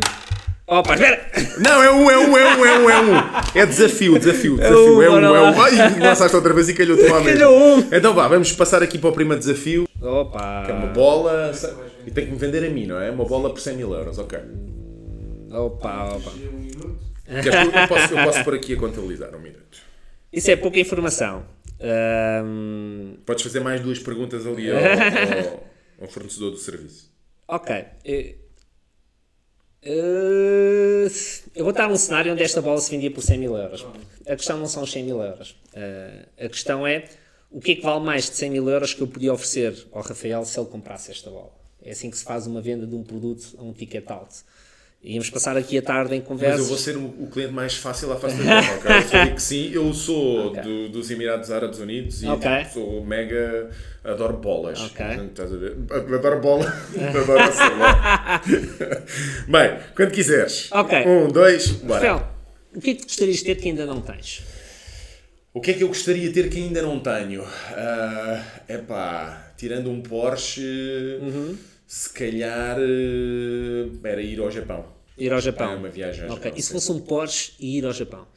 Opa, 0.67 0.93
espera! 0.95 1.31
Não, 1.59 1.83
é 1.83 1.91
um, 1.91 2.09
é 2.09 2.17
um, 2.17 2.37
é 2.37 2.55
um, 2.57 2.65
é 2.65 2.79
um, 2.79 2.89
é 2.89 3.01
um. 3.01 3.13
É 3.53 3.65
desafio, 3.65 4.17
desafio, 4.17 4.53
um, 4.53 4.57
desafio. 4.57 5.01
É 5.03 5.09
um, 5.11 5.17
é 5.17 5.19
lá. 5.29 5.51
um. 5.51 5.61
Ai, 5.61 5.99
lançaste 5.99 6.35
outra 6.35 6.53
vez 6.53 6.69
e 6.69 6.73
calhou-te 6.73 7.03
lá 7.07 7.19
mesmo. 7.21 7.39
Calhou 7.39 7.59
um. 7.77 7.79
Então 7.91 8.13
vá, 8.13 8.27
vamos 8.27 8.51
passar 8.53 8.81
aqui 8.81 8.97
para 8.97 9.09
o 9.09 9.13
primeiro 9.13 9.39
desafio. 9.39 9.87
Opa! 10.01 10.65
É 10.67 10.73
uma 10.73 10.87
bola. 10.87 11.51
E 12.07 12.11
tem 12.11 12.25
que 12.25 12.31
me 12.31 12.37
vender 12.37 12.65
a 12.65 12.69
mim, 12.69 12.85
não 12.87 12.99
é? 12.99 13.11
Uma 13.11 13.25
bola 13.25 13.49
por 13.51 13.59
100 13.59 13.75
mil 13.77 13.93
euros, 13.93 14.17
ok. 14.17 14.39
Opa, 15.51 16.15
opa. 16.15 16.31
um. 16.31 16.95
Queres 17.41 17.69
que 17.71 17.77
eu, 17.77 17.87
posso, 17.87 18.13
eu 18.13 18.23
posso 18.23 18.43
pôr 18.43 18.53
aqui 18.55 18.73
a 18.73 18.77
contabilizar 18.79 19.35
um 19.35 19.39
minuto. 19.39 19.77
Isso 20.31 20.51
é 20.51 20.55
pouca 20.55 20.79
informação. 20.79 21.45
Ahm, 21.79 23.15
Podes 23.25 23.43
fazer 23.43 23.59
mais 23.61 23.81
duas 23.81 23.99
perguntas 23.99 24.45
ali 24.45 24.69
ao, 24.71 24.77
ao- 24.77 25.63
ao 26.01 26.07
fornecedor 26.07 26.51
do 26.51 26.57
serviço. 26.57 27.11
Ok. 27.47 27.73
Eh, 28.05 28.35
eh, 29.83 31.07
eu 31.55 31.63
vou 31.63 31.73
dar 31.73 31.89
um 31.89 31.95
cenário 31.97 32.33
onde 32.33 32.43
esta 32.43 32.61
bola 32.61 32.79
se 32.79 32.91
vendia 32.91 33.11
por 33.11 33.21
100 33.21 33.37
mil 33.39 33.55
euros. 33.57 33.85
A 34.27 34.35
questão 34.35 34.57
não 34.57 34.67
são 34.67 34.83
os 34.83 34.91
100 34.91 35.03
mil 35.03 35.21
euros. 35.21 35.55
Eh, 35.73 36.25
a 36.45 36.49
questão 36.49 36.85
é 36.85 37.05
o 37.51 37.59
que 37.59 37.73
é 37.73 37.75
que 37.75 37.81
vale 37.81 38.03
mais 38.03 38.29
de 38.29 38.35
100 38.35 38.49
mil 38.51 38.69
euros 38.69 38.93
que 38.93 39.01
eu 39.01 39.07
podia 39.07 39.33
oferecer 39.33 39.87
ao 39.91 40.01
Rafael 40.01 40.43
se 40.45 40.59
ele 40.59 40.67
comprasse 40.69 41.11
esta 41.11 41.29
bola. 41.29 41.51
É 41.81 41.91
assim 41.91 42.09
que 42.09 42.17
se 42.17 42.23
faz 42.23 42.47
uma 42.47 42.61
venda 42.61 42.85
de 42.87 42.95
um 42.95 43.03
produto 43.03 43.55
a 43.57 43.63
um 43.63 43.71
ticket 43.73 44.09
alto. 44.09 44.35
Íamos 45.07 45.29
passar 45.29 45.55
aqui 45.55 45.77
a 45.77 45.83
tarde 45.83 46.15
em 46.15 46.19
Mas 46.19 46.27
conversas. 46.27 46.59
eu 46.61 46.65
vou 46.65 46.77
ser 46.77 46.97
o, 46.97 47.27
cliente 47.31 47.53
mais 47.53 47.75
fácil 47.75 48.11
à 48.11 48.15
face 48.15 48.37
da 48.41 48.57
ok? 48.59 49.29
Eu 49.29 49.35
que 49.35 49.41
sim, 49.43 49.69
eu 49.71 49.93
sou 49.93 50.47
Ok. 50.47 50.63
do- 50.63 50.89
dos 50.89 51.11
Emirados 51.11 51.51
Árabes 51.51 51.77
Unidos 51.77 52.23
e 52.23 52.25
Ok. 52.27 52.49
sou 52.73 53.05
mega. 53.05 53.69
Adoro 54.03 54.37
bolas. 54.37 54.79
Ok. 54.79 55.05
Portanto, 55.05 55.29
Estás 55.29 55.53
a 55.53 55.57
ver? 55.57 55.75
Adoro 55.91 56.39
bola. 56.41 56.65
Adoro 57.09 57.25
bola. 57.25 58.41
Bem, 59.47 59.79
quando 59.95 60.11
quiseres. 60.11 60.69
Ok. 60.71 60.97
Um, 61.05 61.27
dois, 61.27 61.67
bora. 61.71 62.07
Rafael, 62.11 62.27
o 62.75 62.81
que 62.81 62.89
é 62.89 62.93
que 62.95 63.03
gostarias 63.03 63.37
de 63.37 63.43
ter 63.45 63.55
que 63.57 63.69
ainda 63.69 63.85
não 63.85 64.01
tens? 64.01 64.41
O 65.53 65.61
que 65.61 65.69
é 65.71 65.73
que 65.75 65.83
eu 65.83 65.87
gostaria 65.87 66.27
de 66.27 66.33
ter 66.33 66.49
que 66.49 66.57
ainda 66.57 66.81
não 66.81 66.99
tenho? 66.99 67.43
É 68.67 68.73
epá, 68.75 69.53
tirando 69.55 69.89
um 69.89 70.01
Porsche, 70.01 71.19
Uhum. 71.21 71.55
se 71.87 72.09
calhar 72.11 72.77
eh, 72.79 73.87
era 74.03 74.19
ir 74.21 74.39
ao 74.39 74.49
Japão. 74.49 74.94
Ir 75.17 75.31
ao 75.33 75.39
Japão. 75.41 75.71
É 75.71 75.75
uma 75.75 75.89
viagem 75.89 76.23
ao 76.25 76.31
Ok. 76.31 76.43
Japão, 76.45 76.59
E 76.59 76.61
se 76.61 76.71
fosse 76.71 76.91
um 76.91 76.99
Porsche 76.99 77.53
e 77.59 77.77
ir 77.77 77.85
ao 77.85 77.93
Japão? 77.93 78.27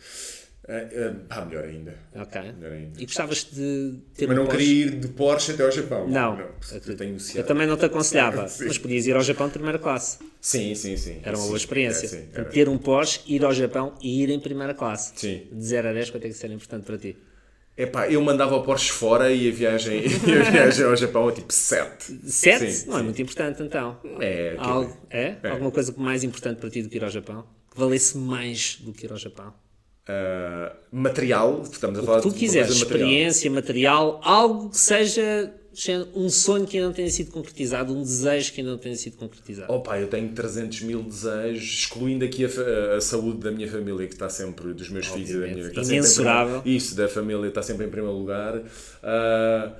Ah, 0.70 0.72
ah, 0.82 1.14
pá, 1.28 1.44
melhor 1.46 1.64
ainda. 1.64 1.94
Ok. 2.14 2.40
Melhor 2.52 2.72
ainda. 2.72 3.00
E 3.00 3.06
gostavas 3.06 3.44
de 3.50 3.94
ter 4.14 4.26
Mas 4.26 4.36
um 4.36 4.40
não 4.40 4.46
Porsche? 4.46 4.64
queria 4.66 4.84
ir 4.86 4.90
de 5.00 5.08
Porsche 5.08 5.52
até 5.52 5.64
ao 5.64 5.70
Japão. 5.70 6.06
Não, 6.08 6.36
porque 6.36 6.90
eu 6.90 6.96
tenho 6.96 7.16
o 7.16 7.18
eu 7.38 7.44
também 7.46 7.66
não 7.66 7.76
te 7.78 7.86
aconselhava, 7.86 8.42
mas 8.42 8.76
podias 8.78 9.06
ir 9.06 9.16
ao 9.16 9.22
Japão 9.22 9.46
de 9.46 9.54
primeira 9.54 9.78
classe. 9.78 10.18
Sim, 10.42 10.74
sim, 10.74 10.96
sim. 10.96 11.20
Era 11.22 11.36
uma 11.38 11.46
boa 11.46 11.56
experiência. 11.56 12.04
é, 12.04 12.08
sim, 12.10 12.24
era. 12.34 12.44
Ter 12.44 12.68
um 12.68 12.76
Porsche, 12.76 13.20
ir 13.26 13.44
ao 13.46 13.54
Japão 13.54 13.94
e 14.02 14.22
ir 14.22 14.28
em 14.28 14.38
primeira 14.38 14.74
classe. 14.74 15.12
Sim. 15.16 15.48
De 15.50 15.64
0 15.64 15.88
a 15.88 15.92
10, 15.94 16.10
quanto 16.10 16.24
é 16.24 16.28
que 16.28 16.34
isso 16.34 16.44
era 16.44 16.54
importante 16.54 16.84
para 16.84 16.98
ti? 16.98 17.16
Epá, 17.78 18.10
eu 18.10 18.20
mandava 18.20 18.56
o 18.56 18.62
Porsche 18.64 18.90
fora 18.90 19.30
e 19.32 19.48
a 19.48 19.52
viagem, 19.52 20.02
e 20.26 20.32
a 20.32 20.50
viagem 20.50 20.84
ao 20.84 20.96
Japão 20.96 21.28
é 21.28 21.32
tipo 21.32 21.52
7. 21.52 22.20
7? 22.28 22.72
Sim, 22.72 22.88
não 22.88 22.96
é 22.96 22.98
sim. 22.98 23.04
muito 23.04 23.22
importante 23.22 23.62
então. 23.62 23.96
É, 24.20 24.56
aquilo- 24.58 24.68
Algo, 24.72 24.96
é? 25.10 25.36
É. 25.42 25.48
Alguma 25.50 25.70
coisa 25.70 25.94
mais 25.96 26.24
importante 26.24 26.58
para 26.58 26.68
ti 26.70 26.82
do 26.82 26.88
que 26.88 26.96
ir 26.96 27.04
ao 27.04 27.10
Japão? 27.10 27.46
Que 27.72 27.78
valesse 27.78 28.18
mais 28.18 28.78
do 28.80 28.92
que 28.92 29.06
ir 29.06 29.12
ao 29.12 29.16
Japão? 29.18 29.54
Ah, 30.08 30.74
material, 30.90 31.62
estamos 31.70 31.98
a 31.98 32.02
falar 32.02 32.20
Tu 32.22 32.30
de 32.30 32.34
quiseres, 32.38 32.68
coisa 32.68 32.84
material. 32.84 33.08
experiência, 33.10 33.50
material, 33.50 34.20
algo 34.24 34.70
que 34.70 34.78
seja 34.78 35.52
um 36.14 36.28
sonho 36.28 36.66
que 36.66 36.76
ainda 36.76 36.88
não 36.88 36.94
tenha 36.94 37.08
sido 37.10 37.30
concretizado, 37.30 37.94
um 37.94 38.02
desejo 38.02 38.52
que 38.52 38.60
ainda 38.60 38.72
não 38.72 38.78
tenha 38.78 38.96
sido 38.96 39.16
concretizado. 39.16 39.72
Opa, 39.72 39.98
eu 40.00 40.08
tenho 40.08 40.28
300 40.30 40.80
mil 40.82 41.02
desejos, 41.02 41.62
excluindo 41.80 42.24
aqui 42.24 42.44
a, 42.44 42.96
a 42.96 43.00
saúde 43.00 43.38
da 43.38 43.50
minha 43.50 43.70
família, 43.70 44.06
que 44.06 44.14
está 44.14 44.28
sempre, 44.28 44.72
dos 44.74 44.88
meus 44.90 45.06
filhos 45.06 45.30
e 45.30 45.32
da 45.34 45.38
minha 45.46 45.52
Obviamente. 45.66 45.78
em 45.78 45.94
Imensurável. 45.96 46.60
primeiro- 46.62 46.76
Isso, 46.82 46.94
da 46.96 47.08
família 47.08 47.46
está 47.48 47.62
sempre 47.62 47.86
em 47.86 47.90
primeiro 47.90 48.16
lugar. 48.16 48.60
Ah, 49.02 49.72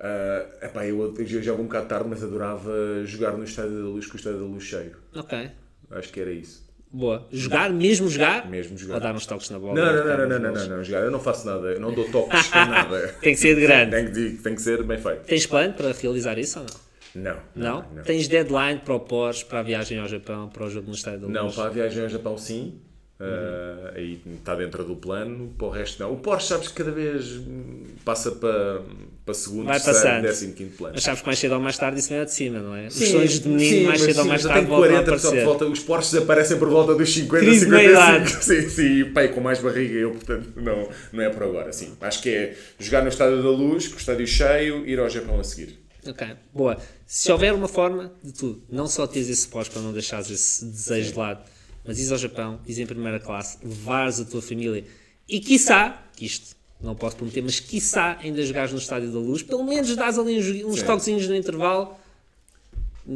ah, 0.00 0.46
epá, 0.62 0.86
eu, 0.86 1.14
eu 1.16 1.42
jogo 1.42 1.62
um 1.62 1.66
bocado 1.66 1.86
tarde, 1.88 2.08
mas 2.08 2.22
adorava 2.22 2.72
jogar 3.04 3.36
no 3.36 3.44
Estádio 3.44 3.78
da 3.82 3.88
Luz 3.88 4.06
com 4.06 4.14
o 4.14 4.16
Estádio 4.16 4.40
da 4.40 4.46
Luz 4.46 4.64
cheio. 4.64 4.96
Ok, 5.14 5.50
Acho 5.90 6.12
que 6.12 6.18
era 6.20 6.32
isso. 6.32 6.64
Boa. 6.94 7.26
Jogar, 7.30 7.70
mesmo 7.70 8.08
jogar? 8.08 8.48
Mesmo 8.48 8.78
jogar. 8.78 8.94
Ou 8.94 9.00
dar 9.00 9.14
uns 9.14 9.26
toques 9.26 9.50
na 9.50 9.58
bola? 9.58 9.74
Não, 9.74 9.84
não, 9.84 10.04
não, 10.04 10.28
não, 10.28 10.38
não, 10.38 10.52
não, 10.52 10.76
não, 10.76 10.84
jogar. 10.84 11.00
Eu 11.00 11.10
não 11.10 11.20
faço 11.20 11.46
nada, 11.46 11.66
eu 11.68 11.80
não 11.80 11.92
dou 11.92 12.04
toques 12.10 12.50
nem 12.54 12.68
nada. 12.68 13.14
Tem 13.20 13.34
que 13.34 13.40
ser 13.40 13.54
de 13.56 13.62
grande. 13.62 13.90
Tem 13.90 14.12
que, 14.12 14.42
tem 14.42 14.54
que 14.54 14.62
ser 14.62 14.82
bem 14.82 14.98
feito. 14.98 15.24
Tens 15.24 15.46
plano 15.46 15.74
para 15.74 15.92
realizar 15.92 16.38
isso 16.38 16.60
ou 16.60 16.66
não? 16.66 16.84
Não. 17.14 17.44
Não? 17.54 18.02
Tens 18.02 18.26
deadline 18.26 18.80
para 18.84 18.94
o 18.94 19.00
Porsche, 19.00 19.44
para 19.44 19.60
a 19.60 19.62
viagem 19.62 19.98
ao 19.98 20.08
Japão, 20.08 20.48
para 20.48 20.64
o 20.64 20.70
jogo 20.70 20.88
no 20.88 20.94
Estádio 20.94 21.20
da 21.20 21.26
Luz? 21.26 21.36
Não, 21.36 21.50
para 21.50 21.70
a 21.70 21.72
viagem 21.72 22.02
ao 22.02 22.08
Japão 22.08 22.36
sim. 22.36 22.80
Uh, 23.20 23.92
aí 23.94 24.20
está 24.38 24.56
dentro 24.56 24.82
do 24.82 24.96
plano, 24.96 25.54
para 25.56 25.66
o 25.68 25.70
resto 25.70 26.02
não. 26.02 26.12
O 26.12 26.16
Porsche, 26.16 26.48
sabes 26.48 26.66
que 26.66 26.74
cada 26.74 26.90
vez 26.90 27.30
hum, 27.36 27.84
passa 28.04 28.32
para, 28.32 28.82
para 29.24 29.34
segundo, 29.34 29.66
Vai 29.66 29.78
terceiro, 29.80 30.20
décimo, 30.22 30.52
quinto 30.52 30.76
plano. 30.76 30.94
Mas 30.96 31.04
sabes 31.04 31.20
que 31.20 31.26
mais 31.26 31.38
cedo 31.38 31.54
ou 31.54 31.60
mais 31.60 31.78
tarde 31.78 32.00
isso 32.00 32.08
vem 32.08 32.24
de 32.24 32.32
cima, 32.32 32.58
não 32.58 32.74
é? 32.74 32.88
Os 32.88 32.94
Sim, 32.94 33.06
sonhos 33.12 33.38
de 33.38 33.48
menino, 33.48 33.70
sim, 33.76 33.84
mais 33.84 34.00
cedo 34.02 34.16
ou 34.18 34.22
sim, 34.24 34.28
mais 34.28 34.42
já 34.42 34.48
tarde 34.48 34.66
voltam 34.66 34.96
a 34.96 35.02
40, 35.04 35.18
só 35.18 35.28
aparecer. 35.28 35.44
volta, 35.44 35.64
os 35.66 35.78
Porsches 35.78 36.14
aparecem 36.16 36.58
por 36.58 36.68
volta 36.68 36.94
dos 36.96 37.14
50, 37.14 37.44
Crise 37.44 37.66
de 37.66 37.70
55. 37.70 37.70
meia-idade. 37.70 38.30
Sim, 38.44 38.68
sim, 38.68 39.04
pai, 39.12 39.28
com 39.28 39.40
mais 39.40 39.60
barriga 39.60 39.94
eu, 39.94 40.10
portanto, 40.10 40.52
não, 40.56 40.88
não 41.12 41.22
é 41.22 41.30
por 41.30 41.44
agora. 41.44 41.72
Sim, 41.72 41.92
acho 42.00 42.20
que 42.20 42.28
é 42.30 42.56
jogar 42.80 43.02
no 43.02 43.08
Estádio 43.08 43.40
da 43.44 43.48
Luz, 43.50 43.86
com 43.86 43.94
o 43.94 43.98
estádio 43.98 44.26
cheio, 44.26 44.84
ir 44.88 44.98
ao 44.98 45.08
Japão 45.08 45.38
a 45.38 45.44
seguir. 45.44 45.78
Ok, 46.06 46.26
boa. 46.52 46.76
Se 47.06 47.30
houver 47.30 47.54
uma 47.54 47.68
forma 47.68 48.12
de 48.22 48.32
tu, 48.32 48.60
não 48.68 48.86
só 48.88 49.06
teres 49.06 49.28
esse 49.28 49.46
pós 49.48 49.68
para 49.68 49.80
não 49.80 49.92
deixares 49.92 50.28
esse 50.30 50.64
desejo 50.66 51.12
de 51.12 51.18
lado, 51.18 51.40
mas 51.84 51.98
ires 51.98 52.12
ao 52.12 52.18
Japão, 52.18 52.60
ires 52.64 52.78
em 52.78 52.86
primeira 52.86 53.20
classe, 53.20 53.58
levares 53.62 54.20
a 54.20 54.24
tua 54.24 54.42
família 54.42 54.84
e 55.28 55.40
quiçá, 55.40 56.02
isto 56.20 56.56
não 56.80 56.94
posso 56.94 57.16
prometer, 57.16 57.42
mas 57.42 57.60
quiçá 57.60 58.18
ainda 58.20 58.42
jogares 58.42 58.72
no 58.72 58.78
Estádio 58.78 59.10
da 59.10 59.18
Luz, 59.18 59.42
pelo 59.42 59.64
menos 59.64 59.94
dás 59.96 60.18
ali 60.18 60.38
uns, 60.38 60.64
uns 60.64 60.82
toquezinhos 60.82 61.26
no 61.28 61.34
intervalo 61.34 61.96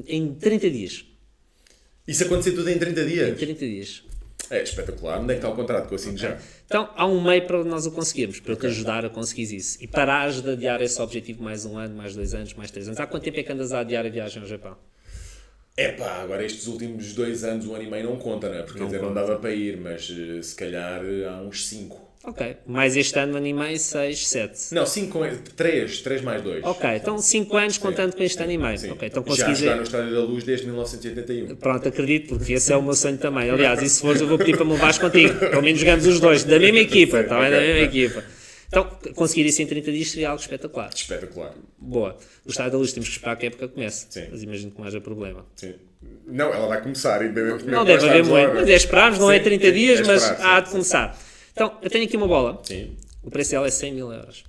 em 0.06 0.34
30 0.34 0.70
dias. 0.70 1.04
Isso 2.06 2.24
acontecer 2.24 2.52
tudo 2.52 2.70
em 2.70 2.78
30 2.78 3.04
dias? 3.04 3.38
30 3.38 3.58
dias. 3.66 4.02
É 4.50 4.62
espetacular. 4.62 5.20
Onde 5.20 5.32
é 5.32 5.34
que 5.34 5.40
está 5.40 5.50
o 5.50 5.54
contrato 5.54 5.88
que 5.88 5.92
eu 5.92 5.96
assino 5.96 6.16
já? 6.16 6.38
Então, 6.64 6.88
há 6.96 7.06
um 7.06 7.20
meio 7.20 7.46
para 7.46 7.62
nós 7.64 7.84
o 7.84 7.90
conseguirmos, 7.90 8.40
para 8.40 8.56
te 8.56 8.66
ajudar 8.66 9.04
a 9.04 9.10
conseguir 9.10 9.54
isso. 9.54 9.76
E 9.82 9.86
parares 9.86 10.40
de 10.40 10.50
adiar 10.50 10.80
esse 10.80 11.00
objetivo 11.02 11.42
mais 11.42 11.66
um 11.66 11.76
ano, 11.76 11.94
mais 11.94 12.14
dois 12.14 12.32
anos, 12.32 12.54
mais 12.54 12.70
três 12.70 12.86
anos. 12.88 12.98
Há 12.98 13.06
quanto 13.06 13.24
tempo 13.24 13.38
é 13.38 13.42
que 13.42 13.52
andas 13.52 13.72
a 13.72 13.80
adiar 13.80 14.06
a 14.06 14.08
viagem 14.08 14.40
ao 14.40 14.48
Japão? 14.48 14.76
É 15.80 15.92
pá, 15.92 16.22
agora 16.24 16.44
estes 16.44 16.66
últimos 16.66 17.12
dois 17.12 17.44
anos, 17.44 17.64
um 17.64 17.72
ano 17.72 17.84
e 17.84 17.88
meio 17.88 18.04
não 18.06 18.16
conta, 18.16 18.48
não 18.48 18.56
é? 18.58 18.62
Porque 18.62 18.80
quer 18.80 18.86
dizer, 18.86 19.00
não 19.00 19.14
dava 19.14 19.36
para 19.36 19.52
ir, 19.54 19.76
mas 19.76 20.10
eh, 20.10 20.42
se 20.42 20.52
calhar 20.56 21.00
eh, 21.04 21.24
há 21.24 21.40
uns 21.40 21.68
cinco. 21.68 22.00
Ok. 22.24 22.56
Mais 22.66 22.96
este 22.96 23.16
ano, 23.16 23.34
um 23.34 23.36
ano 23.36 23.46
e 23.46 23.52
meio, 23.54 23.78
6, 23.78 24.26
7. 24.28 24.74
Não, 24.74 24.84
cinco, 24.84 25.20
com- 25.20 25.36
três, 25.56 26.00
três 26.00 26.20
mais 26.20 26.42
dois. 26.42 26.64
Ok, 26.64 26.90
então 26.96 27.16
5 27.16 27.56
anos 27.56 27.78
contando 27.78 28.16
com 28.16 28.22
este 28.24 28.42
ano 28.42 28.50
e 28.52 28.58
meio. 28.58 28.76
Sim. 28.76 28.90
Ok, 28.90 29.06
então 29.08 29.22
Já 29.22 29.28
consegui 29.46 29.54
jogar 29.54 29.76
no 29.76 29.82
dizer. 29.84 29.96
Estádio 29.96 30.14
da 30.14 30.20
Luz 30.26 30.44
desde 30.44 30.66
1981. 30.66 31.56
Pronto, 31.56 31.88
acredito, 31.88 32.36
porque 32.36 32.54
esse 32.54 32.72
é 32.72 32.76
o 32.76 32.82
meu 32.82 32.94
sonho 32.94 33.16
também. 33.18 33.48
Aliás, 33.48 33.80
e 33.80 33.88
se 33.88 34.00
fores, 34.00 34.20
eu 34.20 34.26
vou 34.26 34.36
pedir 34.36 34.56
para 34.56 34.64
me 34.66 34.72
levares 34.72 34.98
contigo. 34.98 35.32
Pelo 35.38 35.62
menos 35.62 35.78
jogamos 35.80 36.06
os 36.06 36.18
dois, 36.18 36.42
da 36.42 36.58
mesma 36.58 36.80
equipa, 36.80 37.20
está 37.20 37.40
bem? 37.40 37.50
Da 37.52 37.60
mesma 37.60 37.84
equipa. 37.86 38.24
Então, 38.68 38.84
conseguir 39.14 39.46
isso 39.46 39.62
em 39.62 39.66
30 39.66 39.90
dias 39.90 40.10
seria 40.10 40.28
algo 40.30 40.40
espetacular. 40.40 40.90
Espetacular. 40.94 41.54
Boa. 41.78 42.16
O 42.44 42.50
Estádio 42.50 42.72
da 42.72 42.78
Luz 42.78 42.92
temos 42.92 43.08
que 43.08 43.14
esperar 43.16 43.36
que 43.36 43.46
a 43.46 43.48
época 43.48 43.66
comece. 43.68 44.06
Sim. 44.10 44.26
Mas 44.30 44.42
imagino 44.42 44.70
que 44.70 44.78
não 44.78 44.86
haja 44.86 45.00
problema. 45.00 45.46
Sim. 45.56 45.74
Não, 46.26 46.52
ela 46.52 46.66
vai 46.68 46.82
começar. 46.82 47.22
Independentemente 47.24 47.70
Não 47.70 47.84
de 47.84 47.92
deve 47.92 48.08
haver 48.08 48.24
muito, 48.24 48.54
mas 48.54 48.68
é 48.68 48.74
esperarmos, 48.74 49.18
não 49.18 49.30
é 49.30 49.38
Sim, 49.38 49.44
30 49.44 49.66
sim, 49.66 49.72
dias, 49.72 50.00
é 50.00 50.04
mas 50.04 50.22
há 50.40 50.60
de 50.60 50.70
começar. 50.70 51.18
Então, 51.52 51.78
eu 51.82 51.88
tenho 51.90 52.04
aqui 52.04 52.16
uma 52.16 52.28
bola. 52.28 52.60
Sim, 52.62 52.94
O 53.22 53.30
preço 53.30 53.52
dela 53.52 53.66
é 53.66 53.70
100 53.70 53.94
mil 53.94 54.12
euros. 54.12 54.44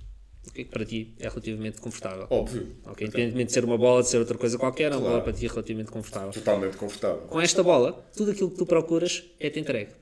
O 0.46 0.52
que 0.52 0.60
é 0.62 0.64
que 0.64 0.70
para 0.70 0.84
ti 0.84 1.14
é 1.18 1.28
relativamente 1.28 1.80
confortável? 1.80 2.26
óbvio. 2.28 2.76
Ok, 2.86 3.06
independentemente 3.06 3.46
de 3.48 3.52
ser 3.52 3.64
uma 3.64 3.78
bola, 3.78 4.02
de 4.02 4.08
ser 4.08 4.18
outra 4.18 4.36
coisa 4.36 4.58
qualquer, 4.58 4.84
é 4.92 4.94
uma 4.94 5.00
Claro. 5.00 5.10
bola 5.12 5.24
para 5.24 5.32
ti 5.32 5.46
relativamente 5.46 5.90
confortável. 5.90 6.30
Totalmente 6.32 6.76
confortável. 6.76 7.18
Com 7.22 7.40
esta 7.40 7.62
bola, 7.62 8.04
tudo 8.16 8.32
aquilo 8.32 8.50
que 8.50 8.56
tu 8.58 8.66
procuras 8.66 9.24
é-te 9.40 9.58
entregue. 9.60 9.92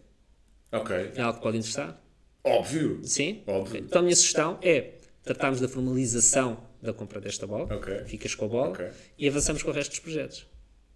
Ok. 0.72 1.12
É 1.14 1.20
algo 1.22 1.38
que 1.38 1.42
pode 1.42 1.56
interessar? 1.58 2.00
Óbvio. 2.44 3.00
Sim? 3.04 3.42
Óbvio. 3.46 3.80
Então 3.84 4.00
a 4.00 4.02
minha 4.02 4.16
sugestão 4.16 4.58
é 4.62 4.92
tratarmos 5.22 5.60
da 5.60 5.68
formalização 5.68 6.62
da 6.80 6.92
compra 6.92 7.20
desta 7.20 7.46
bola. 7.46 7.72
Ok. 7.74 8.04
Ficas 8.06 8.34
com 8.34 8.44
a 8.44 8.48
bola 8.48 8.68
Ok. 8.70 8.86
e 9.18 9.28
avançamos 9.28 9.62
com 9.62 9.70
o 9.70 9.72
resto 9.74 9.90
dos 9.90 10.00
projetos. 10.00 10.46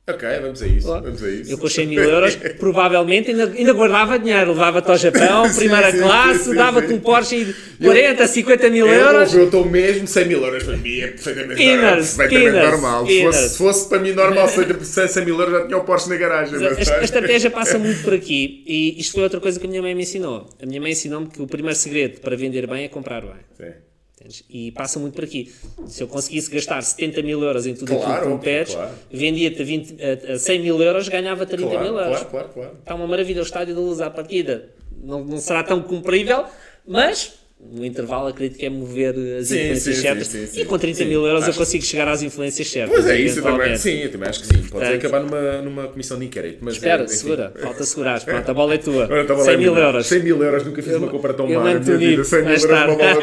Ok, 0.09 0.29
vamos 0.41 0.61
a 0.61 0.67
isso. 0.67 0.87
Vamos 0.89 1.23
a 1.23 1.31
isso. 1.31 1.53
Eu 1.53 1.59
com 1.59 1.67
os 1.67 1.73
100 1.73 1.87
mil 1.87 2.03
euros, 2.03 2.35
provavelmente 2.59 3.31
ainda, 3.31 3.45
ainda 3.45 3.73
guardava 3.73 4.19
dinheiro. 4.19 4.51
Levava-te 4.51 4.91
ao 4.91 4.99
Japão, 4.99 5.45
primeira 5.55 5.93
sim, 5.93 5.99
classe, 5.99 6.39
sim, 6.41 6.45
sim, 6.51 6.55
dava-te 6.57 6.93
um 6.93 6.99
Porsche 6.99 7.45
de 7.45 7.55
40, 7.87 8.27
50 8.27 8.71
mil 8.71 8.89
Eu- 8.89 8.95
euros. 8.95 9.33
Eu 9.33 9.45
estou 9.45 9.65
mesmo 9.65 10.09
100 10.09 10.25
mil 10.27 10.43
euros 10.45 10.65
para 10.65 10.77
mim, 10.77 10.99
é 10.99 11.07
perfeitamente, 11.07 11.55
Peanuts, 11.57 12.15
perfeitamente 12.17 12.53
peanuts, 12.53 12.71
normal. 12.83 13.07
Se 13.07 13.23
fosse, 13.23 13.49
se 13.51 13.59
fosse 13.59 13.89
para 13.89 13.99
mim 14.01 14.13
normal, 14.13 14.49
seja 14.49 15.09
100 15.09 15.25
mil 15.25 15.39
euros 15.39 15.55
já 15.61 15.67
tinha 15.67 15.79
o 15.79 15.85
Porsche 15.85 16.09
na 16.09 16.17
garagem. 16.17 16.59
Mas- 16.59 16.89
a- 16.91 16.99
a 16.99 17.05
estratégia 17.05 17.51
passa 17.51 17.79
muito 17.79 18.03
por 18.03 18.13
aqui 18.13 18.65
e 18.67 18.99
isto 19.01 19.13
foi 19.13 19.23
outra 19.23 19.39
coisa 19.39 19.61
que 19.61 19.67
a 19.67 19.71
minha 19.71 19.83
mãe 19.83 19.95
me 19.95 20.03
ensinou. 20.03 20.51
A 20.61 20.67
minha 20.67 20.81
mãe 20.81 20.91
ensinou-me 20.91 21.29
que 21.29 21.41
o 21.41 21.47
primeiro 21.47 21.79
segredo 21.79 22.21
para 22.21 22.35
vender 22.37 22.67
bem 22.67 22.85
é 22.85 22.89
comprar 22.89 23.21
bem. 23.21 23.37
Sim. 23.57 23.73
Entendes? 24.23 24.45
E 24.49 24.71
passa 24.73 24.99
muito 24.99 25.15
por 25.15 25.25
aqui. 25.25 25.53
Se 25.87 26.03
eu 26.03 26.09
conseguisse 26.09 26.51
gastar 26.51 26.81
70 26.83 27.23
mil 27.23 27.43
euros 27.43 27.67
em 27.67 27.75
tudo 27.75 27.89
Claro, 27.95 28.13
aquilo 28.13 28.27
que 28.27 28.35
me 28.37 28.41
pedes, 28.45 28.75
claro. 28.75 28.91
vendia-te 29.11 29.61
a, 29.61 29.65
20, 29.65 29.97
a, 30.31 30.33
a 30.35 30.39
100 30.39 30.61
mil 30.61 30.81
euros, 30.83 31.09
ganhava 31.09 31.45
30 31.45 31.69
Claro, 31.71 31.85
mil 31.85 31.99
euros. 31.99 32.19
claro, 32.19 32.31
claro, 32.31 32.49
claro. 32.55 32.77
Está 32.79 32.95
uma 32.95 33.07
maravilha 33.07 33.41
o 33.41 33.45
estádio 33.45 33.75
da 33.75 33.81
luz 33.81 34.01
à 34.01 34.09
partida. 34.11 34.71
Não, 35.03 35.25
não 35.25 35.39
será 35.39 35.65
tão 35.65 35.83
cumprível, 35.83 36.45
mas 36.87 37.35
no 37.71 37.85
intervalo 37.85 38.27
acredito 38.29 38.59
que 38.59 38.67
é 38.67 38.71
mover 38.71 39.15
as 39.39 39.49
Sim, 39.49 39.55
influências 39.61 39.97
sim, 39.97 40.03
certas. 40.03 40.27
sim, 40.27 40.61
e 40.61 40.65
com 40.65 40.77
30 40.79 40.99
sim. 40.99 41.05
mil 41.07 41.25
euros 41.27 41.47
eu 41.47 41.55
consigo 41.55 41.85
chegar 41.85 42.09
às 42.09 42.21
influências 42.23 42.69
certas. 42.69 42.95
Pois 42.95 43.07
é, 43.07 43.21
isso 43.21 43.39
eu 43.39 43.43
também. 43.45 43.77
Sim, 43.77 43.99
eu 43.99 44.11
também 44.13 44.29
acho 44.29 44.41
que 44.41 44.47
sim. 44.47 44.55
Pode 44.59 44.71
Portanto- 44.71 44.95
acabar 44.97 45.21
numa, 45.21 45.63
numa 45.63 45.89
comissão 45.89 46.19
de 46.19 46.27
inquérito. 46.27 46.59
Mas, 46.61 46.75
Espera, 46.75 47.05
enfim. 47.05 47.15
segura, 47.15 47.53
falta 47.63 47.85
segurar. 47.85 48.21
Pronto, 48.25 48.51
a 48.51 48.55
bola 48.55 48.75
é 48.75 48.79
tua. 48.79 49.09
Olha, 49.11 49.33
lá 49.33 49.45
100 49.45 49.55
em 49.55 49.57
mil 49.59 49.77
euros. 49.77 50.07
100 50.07 50.23
mil 50.23 50.43
euros, 50.43 50.65
nunca 50.67 50.83
fiz 50.83 50.95
uma 50.97 51.09
compra 51.09 51.33
tão 51.35 51.49
eu 51.49 51.61
má 51.61 51.67
na 51.67 51.71
minha 51.71 51.81
vida. 51.81 51.95
unido, 51.97 52.25
100 52.25 52.43
mil 52.43 52.51
euros 52.51 52.65
uma 52.65 52.87
bola. 52.97 53.21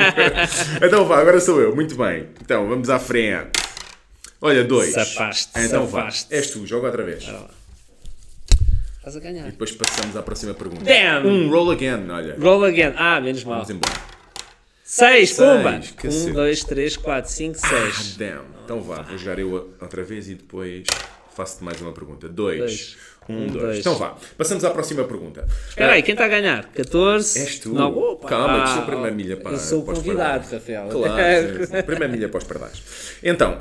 então 0.81 1.05
vá, 1.05 1.19
agora 1.19 1.39
sou 1.41 1.61
eu. 1.61 1.75
Muito 1.75 1.95
bem. 1.95 2.27
Então, 2.41 2.67
vamos 2.67 2.89
à 2.89 2.97
frente. 2.97 3.51
Olha, 4.41 4.63
dois. 4.63 4.93
Safaste, 4.93 5.49
Então 5.57 5.85
vá. 5.85 5.99
safaste. 6.03 6.33
És 6.33 6.49
tu, 6.49 6.65
joga 6.65 6.87
outra 6.87 7.03
vez. 7.03 7.29
Estás 8.97 9.15
a 9.15 9.19
ganhar. 9.19 9.45
Depois 9.45 9.71
passamos 9.73 10.15
à 10.15 10.21
próxima 10.23 10.53
pergunta. 10.53 10.85
Damn! 10.85 11.27
Um 11.27 11.49
roll 11.49 11.71
again, 11.71 12.09
olha. 12.09 12.35
Roll 12.39 12.63
again. 12.63 12.93
Ah, 12.95 13.19
menos 13.19 13.43
mal. 13.43 13.55
Vamos 13.65 13.69
embora. 13.69 14.08
6, 14.91 15.33
pumba! 15.33 15.79
1, 16.03 16.33
2, 16.33 16.63
3, 16.63 16.97
4, 16.97 17.31
5, 17.31 17.59
6. 17.59 18.17
Damn. 18.17 18.43
Então 18.65 18.81
vá, 18.81 19.03
vou 19.03 19.19
jogar 19.19 19.37
eu 19.37 19.71
outra 19.79 20.03
vez 20.03 20.27
e 20.27 20.33
depois 20.33 20.83
faço-te 21.35 21.63
mais 21.63 21.79
uma 21.79 21.93
pergunta. 21.93 22.27
2. 22.27 22.97
Um, 23.29 23.43
Um, 23.43 23.47
dois. 23.47 23.61
dois. 23.61 23.77
Então 23.79 23.95
vá, 23.95 24.15
passamos 24.37 24.65
à 24.65 24.71
próxima 24.71 25.03
pergunta. 25.03 25.45
Espera 25.69 25.91
aí, 25.93 26.01
quem 26.01 26.13
está 26.13 26.25
a 26.25 26.27
ganhar? 26.29 26.65
14. 26.73 27.39
És 27.39 27.59
tu. 27.59 27.73
Não, 27.73 27.95
opa, 27.95 28.27
Calma, 28.27 28.57
ah, 28.63 28.79
a 28.79 28.81
primeira 28.81 29.11
milha 29.11 29.37
para 29.37 29.51
Eu 29.51 29.57
sou 29.57 29.81
o 29.81 29.85
convidado, 29.85 30.41
pardais. 30.47 30.51
Rafael. 30.51 30.89
Claro, 30.89 31.83
primeira 31.85 32.07
milha 32.07 32.27
para 32.29 32.37
os 32.39 32.43
pardais. 32.43 32.81
Então, 33.23 33.57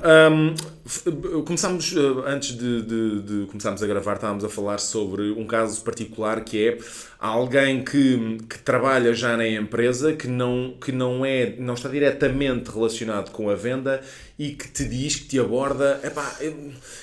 f- 0.86 1.10
começámos, 1.44 1.92
uh, 1.92 2.24
antes 2.26 2.56
de, 2.56 2.82
de- 2.82 3.20
de 3.22 3.46
começarmos 3.46 3.82
a 3.82 3.86
gravar, 3.86 4.14
estávamos 4.14 4.44
a 4.44 4.48
falar 4.48 4.78
sobre 4.78 5.30
um 5.32 5.46
caso 5.46 5.82
particular 5.82 6.40
que 6.44 6.68
é 6.68 6.78
alguém 7.18 7.82
que, 7.84 8.38
que 8.48 8.58
trabalha 8.60 9.12
já 9.12 9.36
na 9.36 9.46
empresa, 9.46 10.12
que 10.12 10.28
não, 10.28 10.74
que 10.80 10.92
não, 10.92 11.24
é, 11.26 11.54
não 11.58 11.74
está 11.74 11.88
diretamente 11.88 12.70
relacionado 12.70 13.30
com 13.32 13.50
a 13.50 13.54
venda 13.54 14.00
e 14.38 14.50
que 14.50 14.68
te 14.68 14.84
diz, 14.84 15.16
que 15.16 15.24
te 15.24 15.40
aborda, 15.40 16.00
epá, 16.04 16.36
eu, 16.40 16.54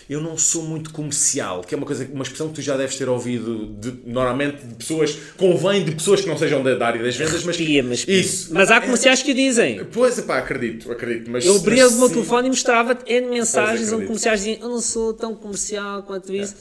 eu 0.09 0.21
não 0.21 0.37
sou 0.37 0.63
muito 0.63 0.91
comercial, 0.93 1.61
que 1.61 1.75
é 1.75 1.77
uma, 1.77 1.85
coisa, 1.85 2.07
uma 2.13 2.23
expressão 2.23 2.47
que 2.47 2.53
tu 2.55 2.61
já 2.61 2.77
deves 2.77 2.95
ter 2.95 3.09
ouvido 3.09 3.75
de- 3.77 4.09
normalmente 4.09 4.65
de 4.65 4.75
pessoas, 4.75 5.17
convém 5.35 5.83
de 5.83 5.91
pessoas 5.91 6.21
que 6.21 6.27
não 6.27 6.37
sejam 6.37 6.63
da, 6.63 6.75
da 6.75 6.87
área 6.87 7.03
das 7.03 7.17
vendas, 7.17 7.43
mas... 7.43 7.57
Pia, 7.57 7.83
mas. 7.83 8.05
Isso. 8.07 8.53
mas 8.53 8.71
há 8.71 8.79
comerciais 8.79 9.21
que 9.21 9.31
o 9.31 9.35
dizem. 9.35 9.83
Pois, 9.91 10.17
epá, 10.17 10.37
acredito, 10.37 10.89
acredito. 10.89 11.29
Mas, 11.29 11.45
Eu 11.45 11.57
abria 11.57 11.87
o 11.89 11.91
meu 11.99 12.09
telefone 12.09 12.47
e 12.47 12.49
mostrava-te 12.51 13.11
N 13.11 13.27
mensagens 13.27 13.91
onde 13.91 14.05
comerciais 14.05 14.39
diziam 14.39 14.61
eu 14.61 14.69
não 14.69 14.79
sou 14.79 15.13
tão 15.13 15.35
comercial 15.35 16.03
quanto 16.03 16.33
isso. 16.33 16.55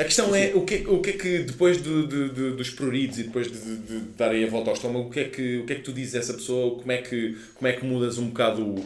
A 0.00 0.04
questão 0.04 0.34
é 0.34 0.52
o 0.54 0.62
que, 0.64 0.76
o 0.88 1.00
que 1.00 1.10
é 1.10 1.12
que 1.12 1.38
depois 1.40 1.80
do- 1.82 2.06
do- 2.06 2.28
do- 2.32 2.56
dos 2.56 2.70
pruridos 2.70 3.18
e 3.18 3.24
depois 3.24 3.50
de, 3.52 3.58
de- 3.58 3.76
de 3.76 3.98
darem 4.16 4.42
a 4.44 4.48
volta 4.48 4.70
ao 4.70 4.76
estômago, 4.76 5.08
o 5.08 5.10
que, 5.10 5.20
é 5.20 5.24
que, 5.24 5.58
o 5.58 5.66
que 5.66 5.72
é 5.74 5.76
que 5.76 5.82
tu 5.82 5.92
dizes 5.92 6.14
a 6.14 6.18
essa 6.18 6.34
pessoa? 6.34 6.78
Como 6.78 6.90
é 6.90 6.98
que, 6.98 7.36
como 7.54 7.68
é 7.68 7.72
que 7.74 7.84
mudas 7.84 8.16
um 8.18 8.28
bocado 8.28 8.62
o, 8.64 8.78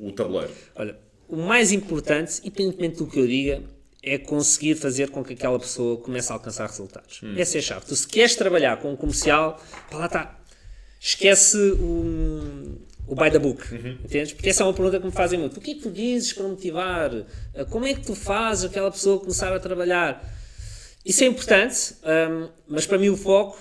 o, 0.00 0.08
o 0.08 0.12
tabuleiro? 0.12 0.50
Olha, 0.74 0.96
o 1.28 1.36
mais 1.36 1.72
importante, 1.72 2.40
independentemente 2.42 2.96
do 2.98 3.06
que 3.06 3.18
eu 3.18 3.26
diga, 3.26 3.62
é 4.02 4.16
conseguir 4.18 4.74
fazer 4.74 5.10
com 5.10 5.22
que 5.22 5.34
aquela 5.34 5.58
pessoa 5.58 5.96
comece 5.98 6.32
a 6.32 6.34
alcançar 6.36 6.66
resultados. 6.66 7.20
Essa 7.36 7.58
é 7.58 7.60
a 7.60 7.62
chave. 7.62 7.86
Tu, 7.86 7.94
se 7.94 8.08
queres 8.08 8.34
trabalhar 8.34 8.78
com 8.78 8.92
um 8.92 8.96
comercial, 8.96 9.62
pá, 9.90 9.98
lá 9.98 10.06
está. 10.06 10.38
Esquece 11.00 11.56
o, 11.58 12.78
o 13.06 13.14
by 13.14 13.30
the 13.30 13.38
book. 13.38 13.62
Entendes? 14.04 14.32
Porque 14.32 14.48
essa 14.48 14.62
é 14.62 14.66
uma 14.66 14.72
pergunta 14.72 14.98
que 14.98 15.06
me 15.06 15.12
fazem 15.12 15.38
muito. 15.38 15.58
O 15.58 15.60
que 15.60 15.72
é 15.72 15.74
que 15.74 15.80
tu 15.82 15.90
dizes 15.90 16.32
para 16.32 16.48
motivar? 16.48 17.10
Como 17.70 17.86
é 17.86 17.94
que 17.94 18.00
tu 18.06 18.14
fazes 18.14 18.64
aquela 18.64 18.90
pessoa 18.90 19.18
começar 19.20 19.52
a 19.52 19.60
trabalhar? 19.60 20.40
Isso 21.04 21.24
é 21.24 21.26
importante, 21.26 21.94
hum, 22.04 22.48
mas 22.68 22.86
para 22.86 22.98
mim 22.98 23.08
o 23.08 23.16
foco, 23.16 23.58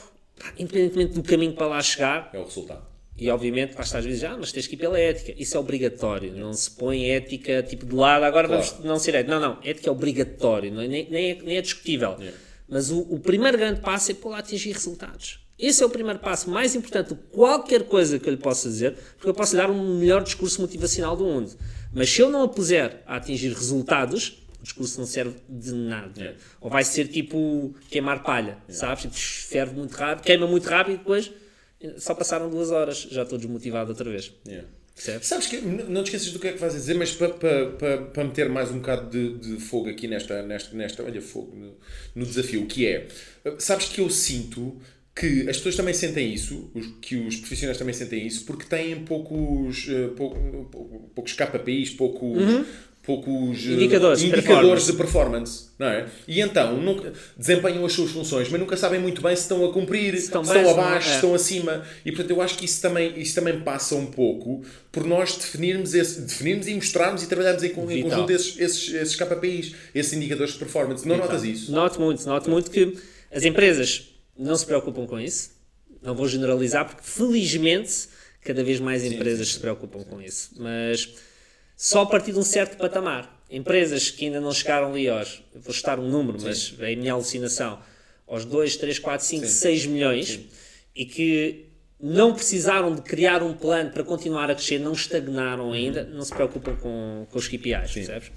independentemente 0.58 1.13
do 1.13 1.23
caminho 1.23 1.54
para 1.54 1.67
lá 1.67 1.82
chegar, 1.82 2.30
É 2.34 2.39
o 2.39 2.43
resultado. 2.45 2.84
e 3.17 3.30
obviamente, 3.30 3.73
às 3.77 3.91
vezes, 4.06 4.23
ah, 4.23 4.36
mas 4.39 4.51
tens 4.51 4.67
que 4.67 4.75
ir 4.75 4.77
pela 4.77 4.99
ética. 4.99 5.34
Isso 5.38 5.58
é 5.58 5.60
obrigatório. 5.60 6.34
Não 6.36 6.54
se 6.54 6.71
põe 6.71 7.10
ética 7.10 7.63
tipo 7.63 7.86
de 7.86 7.95
lado, 7.95 8.23
agora 8.23 8.47
Claro. 8.47 8.63
vamos 8.63 8.86
não 8.86 8.99
ser 8.99 9.15
ético. 9.15 9.32
Não, 9.32 9.39
não. 9.39 9.58
Ética 9.63 9.89
é 9.89 9.91
obrigatório, 9.91 10.71
não 10.71 10.82
é, 10.82 10.88
nem, 10.88 11.10
nem, 11.10 11.32
é, 11.32 11.36
nem 11.41 11.58
é 11.58 11.62
discutível. 11.62 12.15
Mas 12.69 12.89
o, 12.91 12.99
o 13.01 13.19
primeiro 13.19 13.58
grande 13.58 13.82
passo 13.82 14.12
é 14.12 14.13
pôr 14.13 14.30
lá 14.30 14.39
atingir 14.39 14.71
resultados. 14.71 15.39
Esse 15.60 15.84
é 15.84 15.86
o 15.86 15.89
primeiro 15.89 16.17
passo 16.19 16.49
mais 16.49 16.73
importante 16.73 17.10
de 17.10 17.19
qualquer 17.32 17.84
coisa 17.84 18.17
que 18.17 18.27
eu 18.27 18.34
lhe 18.34 18.39
possa 18.39 18.67
dizer, 18.67 18.95
porque 19.15 19.30
eu 19.30 19.34
posso 19.34 19.56
lhe 19.56 19.62
dar 19.62 19.69
um 19.69 19.97
melhor 19.99 20.23
discurso 20.23 20.60
motivacional 20.62 21.15
do 21.15 21.23
mundo. 21.23 21.51
Mas 21.93 22.10
se 22.10 22.19
eu 22.21 22.30
não 22.32 22.41
a 22.43 22.47
puser 22.47 23.04
a 23.06 23.17
atingir 23.17 23.49
resultados, 23.54 24.40
o 24.62 24.63
discurso 24.63 25.00
não 25.00 25.08
serve 25.08 25.36
de 25.50 25.71
nada. 25.74 26.36
Ou 26.62 26.69
vai 26.69 26.84
ser 26.84 27.08
tipo 27.08 27.76
queimar 27.89 28.24
palha, 28.24 28.58
sabes? 28.69 29.02
Tipo, 29.04 29.15
ferve 29.15 29.76
muito 29.76 29.91
rápido, 29.93 30.24
queima 30.26 30.47
muito 30.47 30.67
rápido 30.69 30.95
e 30.95 30.97
depois 31.00 31.32
só 31.97 32.13
passaram 32.13 32.50
duas 32.50 32.69
horas, 32.69 33.08
já 33.12 33.24
estou 33.24 33.38
desmotivado 33.39 33.89
outra 33.89 34.10
vez. 34.10 34.32
Yeah. 34.47 34.67
Percebes? 34.93 35.28
Sabes 35.28 35.47
que 35.47 35.58
não 35.62 36.04
te 36.04 36.08
esqueças 36.08 36.32
do 36.32 36.38
que 36.38 36.47
é 36.50 36.54
que 36.54 36.60
vais 36.60 36.74
dizer, 36.74 36.93
mas 36.93 37.12
para 37.12 37.30
pa, 37.30 37.47
pa, 37.80 37.97
pa 38.13 38.24
meter 38.24 38.50
mais 38.50 38.69
um 38.69 38.76
bocado 38.76 39.10
de, 39.10 39.38
de 39.56 39.60
fogo 39.60 39.89
aqui 39.89 40.08
nesta, 40.08 40.43
nesta, 40.43 40.76
nesta 40.76 41.02
olha, 41.04 41.21
fogo 41.21 41.56
no, 41.56 41.74
no 42.13 42.26
desafio, 42.26 42.67
que 42.67 42.86
é, 42.86 43.08
sabes 43.58 43.88
que 43.88 44.00
eu 44.02 44.10
sinto 44.12 44.78
que 45.15 45.50
as 45.50 45.58
pessoas 45.58 45.76
também 45.76 45.93
sentem 45.93 46.32
isso, 46.34 46.71
que 47.02 47.15
os 47.15 47.36
profissionais 47.38 47.78
também 47.78 47.93
sentem 47.93 48.28
isso, 48.28 48.45
porque 48.45 48.65
têm 48.65 49.04
poucos, 49.04 49.88
eh, 49.89 50.08
pou- 50.15 50.36
pou- 50.71 51.12
poucos 51.15 51.34
KPIs, 51.34 51.89
poucos, 51.91 52.38
poucos 53.04 53.58
eh. 53.66 53.72
Indicadores 53.72 54.20
de 54.20 54.28
indicadores 54.28 54.86
de 54.86 54.94
performance, 54.94 55.70
não 55.80 55.88
é? 55.88 56.08
E 56.28 56.40
então 56.40 56.78
nunca, 56.78 57.14
desempenham 57.36 57.86
as 57.86 57.94
suas 57.94 58.12
funções, 58.12 58.48
mas 58.50 58.60
nunca 58.60 58.78
sabem 58.78 59.00
muito 59.00 59.22
bem 59.22 59.36
se 59.36 59.42
estão 59.44 59.66
a 59.66 59.74
cumprir, 59.74 60.16
se 60.16 60.26
estão 60.26 60.42
estão, 60.42 60.56
bem, 60.56 60.66
se 60.66 60.76
não- 60.76 60.80
abaixo, 60.84 61.08
se 61.08 61.14
é. 61.14 61.16
estão 61.16 61.34
acima. 61.36 61.84
E 62.06 62.12
portanto 62.12 62.32
eu 62.32 62.42
acho 62.42 62.58
que 62.58 62.66
isso 62.66 62.82
também, 62.82 63.20
isso 63.20 63.34
também 63.34 63.60
passa 63.62 63.96
um 63.96 64.06
pouco 64.06 64.64
por 64.92 65.06
nós 65.06 65.36
definirmos, 65.36 65.94
esse, 65.96 66.22
definirmos 66.22 66.68
e 66.68 66.76
mostrarmos 66.76 67.24
e 67.24 67.28
trabalharmos 67.28 67.64
em, 67.64 67.68
em 67.68 67.86
Vital. 67.88 68.10
conjunto 68.12 68.32
esses, 68.32 68.60
esses, 68.60 68.94
esses 68.94 69.16
KPIs, 69.16 69.76
esses 69.96 70.14
indicadores 70.14 70.54
de 70.54 70.60
performance. 70.60 71.08
Não 71.08 71.18
notas 71.18 71.44
isso? 71.44 71.72
Noto 71.72 72.00
muito, 72.00 72.26
noto 72.26 72.50
muito 72.50 72.70
que 72.70 72.98
as 73.32 73.44
empresas 73.44 74.10
não 74.38 74.56
se 74.56 74.66
preocupam 74.66 75.06
com 75.08 75.20
isso. 75.20 75.52
Não 76.04 76.16
vou 76.16 76.28
generalizar, 76.28 76.86
porque 76.86 77.04
felizmente 77.04 78.08
cada 78.44 78.64
vez 78.64 78.80
mais 78.80 79.04
empresas 79.04 79.54
se 79.54 79.60
preocupam 79.60 80.04
com 80.04 80.22
isso. 80.22 80.52
Mas 80.58 81.10
só 81.82 82.04
a 82.04 82.06
partir 82.06 82.32
de 82.32 82.38
um 82.38 82.44
certo 82.44 82.78
patamar 82.78 83.41
empresas 83.50 84.12
que 84.12 84.26
ainda 84.26 84.39
não 84.39 84.52
chegaram 84.54 84.91
ali 84.91 85.10
aos, 85.10 85.41
vou 85.56 85.72
estar 85.72 86.00
um 86.00 86.08
número, 86.08 86.38
mas 86.39 86.76
é 86.80 86.94
a 86.94 86.96
minha 86.96 87.12
alucinação, 87.12 87.80
aos 88.28 88.46
2, 88.46 88.78
3, 88.78 89.00
4, 89.00 89.26
5, 89.26 89.46
6 89.48 89.86
milhões 89.88 90.28
Sim. 90.28 90.48
e 90.96 91.06
que 91.06 91.65
não 92.00 92.36
precisaram 92.36 92.94
de 92.94 93.02
criar 93.02 93.41
um 93.41 93.54
plano 93.54 93.89
para 93.89 94.04
continuar 94.04 94.52
a 94.52 94.54
crescer, 94.54 94.80
não 94.80 94.94
estagnaram 94.94 95.74
ainda, 95.74 96.04
não 96.04 96.24
se 96.24 96.32
preocupam 96.32 96.75
com, 96.75 97.25
com 97.27 97.40
os 97.40 97.48
KPIs, 97.48 97.92
percebes? 97.92 98.32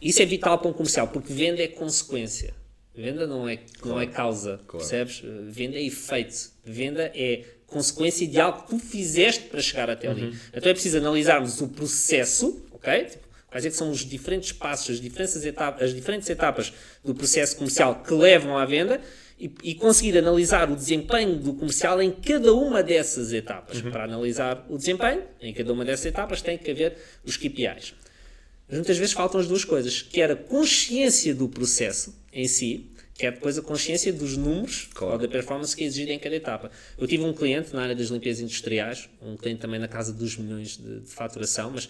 Isso 0.00 0.22
é 0.22 0.24
vital 0.24 0.58
para 0.58 0.70
um 0.70 0.72
comercial, 0.72 1.08
porque 1.08 1.34
venda 1.34 1.62
é 1.62 1.68
consequência. 1.68 2.54
Venda 2.94 3.26
não 3.26 3.46
é, 3.46 3.58
não 3.84 4.00
é 4.00 4.06
causa, 4.06 4.58
claro. 4.66 4.78
percebes? 4.78 5.22
Venda 5.50 5.76
é 5.76 5.82
efeito. 5.84 6.50
Venda 6.64 7.12
é 7.14 7.44
consequência 7.66 8.26
de 8.26 8.40
algo 8.40 8.62
que 8.62 8.70
tu 8.70 8.78
fizeste 8.78 9.44
para 9.44 9.60
chegar 9.60 9.90
até 9.90 10.08
ali. 10.08 10.36
Então 10.54 10.70
é 10.70 10.72
preciso 10.72 10.98
analisarmos 10.98 11.60
o 11.60 11.68
processo, 11.68 12.64
ok? 12.86 13.04
Tipo, 13.04 13.26
quais 13.50 13.64
é 13.66 13.70
que 13.70 13.76
são 13.76 13.90
os 13.90 14.00
diferentes 14.04 14.52
passos, 14.52 14.90
as 14.96 15.00
diferentes 15.00 15.36
etapas, 15.44 15.82
as 15.82 15.94
diferentes 15.94 16.28
etapas 16.28 16.72
do 17.04 17.14
processo 17.14 17.56
comercial 17.56 18.02
que 18.02 18.12
levam 18.14 18.56
à 18.56 18.64
venda 18.64 19.00
e, 19.38 19.50
e 19.62 19.74
conseguir 19.74 20.16
analisar 20.16 20.70
o 20.70 20.76
desempenho 20.76 21.36
do 21.36 21.54
comercial 21.54 22.00
em 22.00 22.10
cada 22.10 22.54
uma 22.54 22.82
dessas 22.82 23.32
etapas. 23.32 23.80
Para 23.82 24.04
analisar 24.04 24.64
o 24.68 24.76
desempenho 24.78 25.22
em 25.40 25.52
cada 25.52 25.72
uma 25.72 25.84
dessas 25.84 26.06
etapas 26.06 26.40
tem 26.42 26.56
que 26.56 26.70
haver 26.70 26.96
os 27.24 27.36
KPIs. 27.36 27.94
Mas 28.68 28.78
muitas 28.78 28.98
vezes 28.98 29.12
faltam 29.12 29.40
as 29.40 29.46
duas 29.46 29.64
coisas, 29.64 30.02
que 30.02 30.20
era 30.20 30.32
a 30.32 30.36
consciência 30.36 31.34
do 31.34 31.48
processo 31.48 32.14
em 32.32 32.48
si, 32.48 32.90
que 33.14 33.24
é 33.24 33.30
depois 33.30 33.56
a 33.56 33.62
consciência 33.62 34.12
dos 34.12 34.36
números 34.36 34.88
Claro. 34.92 35.14
ou 35.14 35.18
da 35.20 35.28
performance 35.28 35.74
que 35.74 35.84
é 35.84 35.86
exigida 35.86 36.12
em 36.12 36.18
cada 36.18 36.34
etapa. 36.34 36.70
Eu 36.98 37.06
tive 37.06 37.22
um 37.24 37.32
cliente 37.32 37.72
na 37.72 37.82
área 37.82 37.94
das 37.94 38.08
limpezas 38.08 38.42
industriais, 38.42 39.08
um 39.22 39.36
cliente 39.36 39.60
também 39.60 39.78
na 39.78 39.88
casa 39.88 40.12
dos 40.12 40.36
milhões 40.36 40.76
de, 40.76 41.00
de 41.00 41.10
faturação, 41.10 41.70
mas 41.70 41.88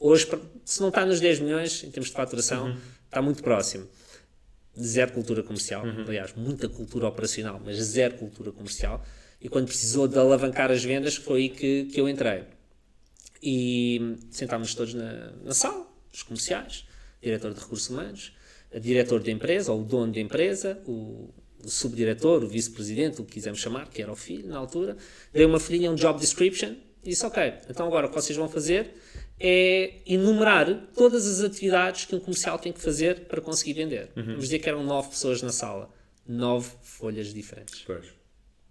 hoje, 0.00 0.28
se 0.64 0.80
não 0.80 0.88
está 0.88 1.04
nos 1.04 1.20
10 1.20 1.40
milhões 1.40 1.84
em 1.84 1.90
termos 1.90 2.08
de 2.08 2.14
faturação, 2.14 2.76
está 3.04 3.22
muito 3.22 3.42
próximo. 3.42 3.86
Zero 4.80 5.12
cultura 5.12 5.42
comercial, 5.42 5.84
aliás, 6.06 6.34
muita 6.34 6.68
cultura 6.68 7.08
operacional, 7.08 7.60
mas 7.64 7.76
zero 7.78 8.14
cultura 8.14 8.52
comercial. 8.52 9.04
E 9.40 9.48
quando 9.48 9.66
precisou 9.66 10.06
de 10.06 10.18
alavancar 10.18 10.70
as 10.70 10.84
vendas, 10.84 11.16
foi 11.16 11.42
aí 11.42 11.48
que, 11.48 11.84
que 11.86 12.00
eu 12.00 12.08
entrei. 12.08 12.44
E 13.42 14.16
sentámos 14.30 14.74
todos 14.74 14.94
na, 14.94 15.32
na 15.44 15.54
sala, 15.54 15.86
os 16.12 16.22
comerciais, 16.22 16.84
diretor 17.20 17.52
de 17.52 17.60
recursos 17.60 17.88
humanos, 17.88 18.32
diretor 18.80 19.22
da 19.22 19.30
empresa, 19.30 19.72
ou 19.72 19.80
o 19.80 19.84
dono 19.84 20.12
da 20.12 20.20
empresa, 20.20 20.80
o, 20.86 21.32
o 21.64 21.68
subdiretor, 21.68 22.44
o 22.44 22.48
vice-presidente, 22.48 23.20
o 23.20 23.24
que 23.24 23.34
quisermos 23.34 23.60
chamar, 23.60 23.88
que 23.88 24.02
era 24.02 24.12
o 24.12 24.16
filho 24.16 24.48
na 24.48 24.58
altura, 24.58 24.96
dei 25.32 25.44
uma 25.44 25.58
folhinha, 25.58 25.90
um 25.90 25.94
job 25.94 26.18
description, 26.18 26.74
e 27.02 27.10
disse, 27.10 27.24
ok, 27.24 27.54
então 27.68 27.86
agora 27.86 28.06
o 28.06 28.08
que 28.10 28.14
vocês 28.14 28.36
vão 28.36 28.48
fazer 28.48 28.94
é 29.40 29.94
enumerar 30.06 30.88
todas 30.94 31.26
as 31.26 31.40
atividades 31.44 32.04
que 32.04 32.14
um 32.14 32.20
comercial 32.20 32.58
tem 32.58 32.72
que 32.72 32.80
fazer 32.80 33.20
para 33.26 33.40
conseguir 33.40 33.74
vender. 33.74 34.10
Vamos 34.16 34.44
dizer 34.44 34.58
que 34.58 34.68
eram 34.68 34.82
nove 34.84 35.10
pessoas 35.10 35.42
na 35.42 35.52
sala. 35.52 35.90
Nove 36.26 36.70
folhas 36.82 37.32
diferentes 37.32 37.82
Pois. 37.86 38.04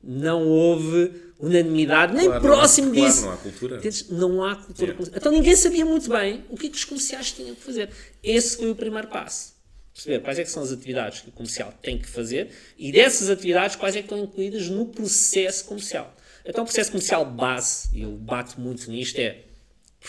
não 0.03 0.47
houve 0.47 1.11
unanimidade, 1.39 2.13
nem 2.13 2.25
Claro, 2.25 2.43
não 2.43 2.51
próximo 2.55 2.93
claro, 2.93 3.07
disso. 3.07 3.23
não 3.25 3.31
há 3.31 3.37
cultura. 3.37 3.81
Não 4.11 4.43
há 4.43 4.55
cultura 4.57 4.91
Yeah. 4.91 5.17
Então 5.17 5.31
ninguém 5.31 5.55
sabia 5.55 5.83
muito 5.85 6.09
bem 6.09 6.45
o 6.49 6.55
que, 6.57 6.67
é 6.67 6.69
que 6.69 6.75
os 6.75 6.85
comerciais 6.85 7.31
tinham 7.31 7.55
que 7.55 7.61
fazer. 7.61 7.89
Esse 8.23 8.57
foi 8.57 8.69
o 8.69 8.75
primeiro 8.75 9.07
passo. 9.07 9.55
Perceber 9.93 10.19
quais 10.19 10.37
é 10.37 10.43
que 10.43 10.51
são 10.51 10.61
as 10.61 10.71
atividades 10.71 11.21
que 11.21 11.29
o 11.29 11.31
comercial 11.31 11.73
tem 11.81 11.97
que 11.97 12.07
fazer 12.07 12.51
e 12.77 12.91
dessas 12.91 13.29
atividades 13.31 13.75
quais 13.75 13.95
é 13.95 13.99
que 13.99 14.05
estão 14.05 14.19
incluídas 14.23 14.69
no 14.69 14.85
processo 14.85 15.65
comercial. 15.65 16.15
Então 16.45 16.63
o 16.63 16.67
processo 16.67 16.91
comercial 16.91 17.25
base, 17.25 17.89
e 17.91 18.03
eu 18.03 18.11
bato 18.11 18.61
muito 18.61 18.89
nisto, 18.91 19.17
é 19.17 19.43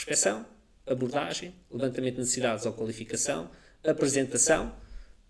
prospeção, 0.02 0.46
abordagem, 0.86 1.52
levantamento 1.72 2.14
de 2.14 2.20
necessidades 2.20 2.64
ou 2.66 2.72
qualificação, 2.72 3.50
apresentação, 3.84 4.72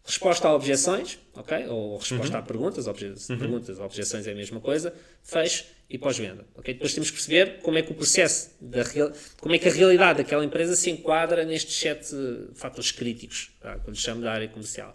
resposta 0.04 0.46
a 0.48 0.54
objeções, 0.54 1.18
ok? 1.34 1.66
Ou 1.68 1.96
resposta 1.98 2.38
a 2.38 2.42
perguntas, 2.42 2.86
obje 2.86 3.14
perguntas, 3.38 3.78
objeções 3.78 4.26
é 4.26 4.32
a 4.32 4.34
mesma 4.34 4.60
coisa, 4.60 4.92
fecho 5.22 5.64
e 5.88 5.96
pós-venda, 5.96 6.44
ok? 6.54 6.74
Depois 6.74 6.92
temos 6.92 7.10
que 7.10 7.16
perceber 7.16 7.60
como 7.62 7.78
é 7.78 7.82
que 7.82 7.92
o 7.92 7.94
processo, 7.94 8.50
da 8.60 8.82
real- 8.82 9.12
como 9.40 9.54
é 9.54 9.58
que 9.58 9.68
a 9.68 9.72
realidade 9.72 10.18
daquela 10.18 10.44
empresa 10.44 10.76
se 10.76 10.90
enquadra 10.90 11.44
nestes 11.46 11.74
sete 11.78 12.14
fatores 12.54 12.90
críticos, 12.92 13.50
tá? 13.60 13.78
quando 13.78 13.96
chamo 13.96 14.20
da 14.20 14.32
área 14.32 14.48
comercial. 14.48 14.94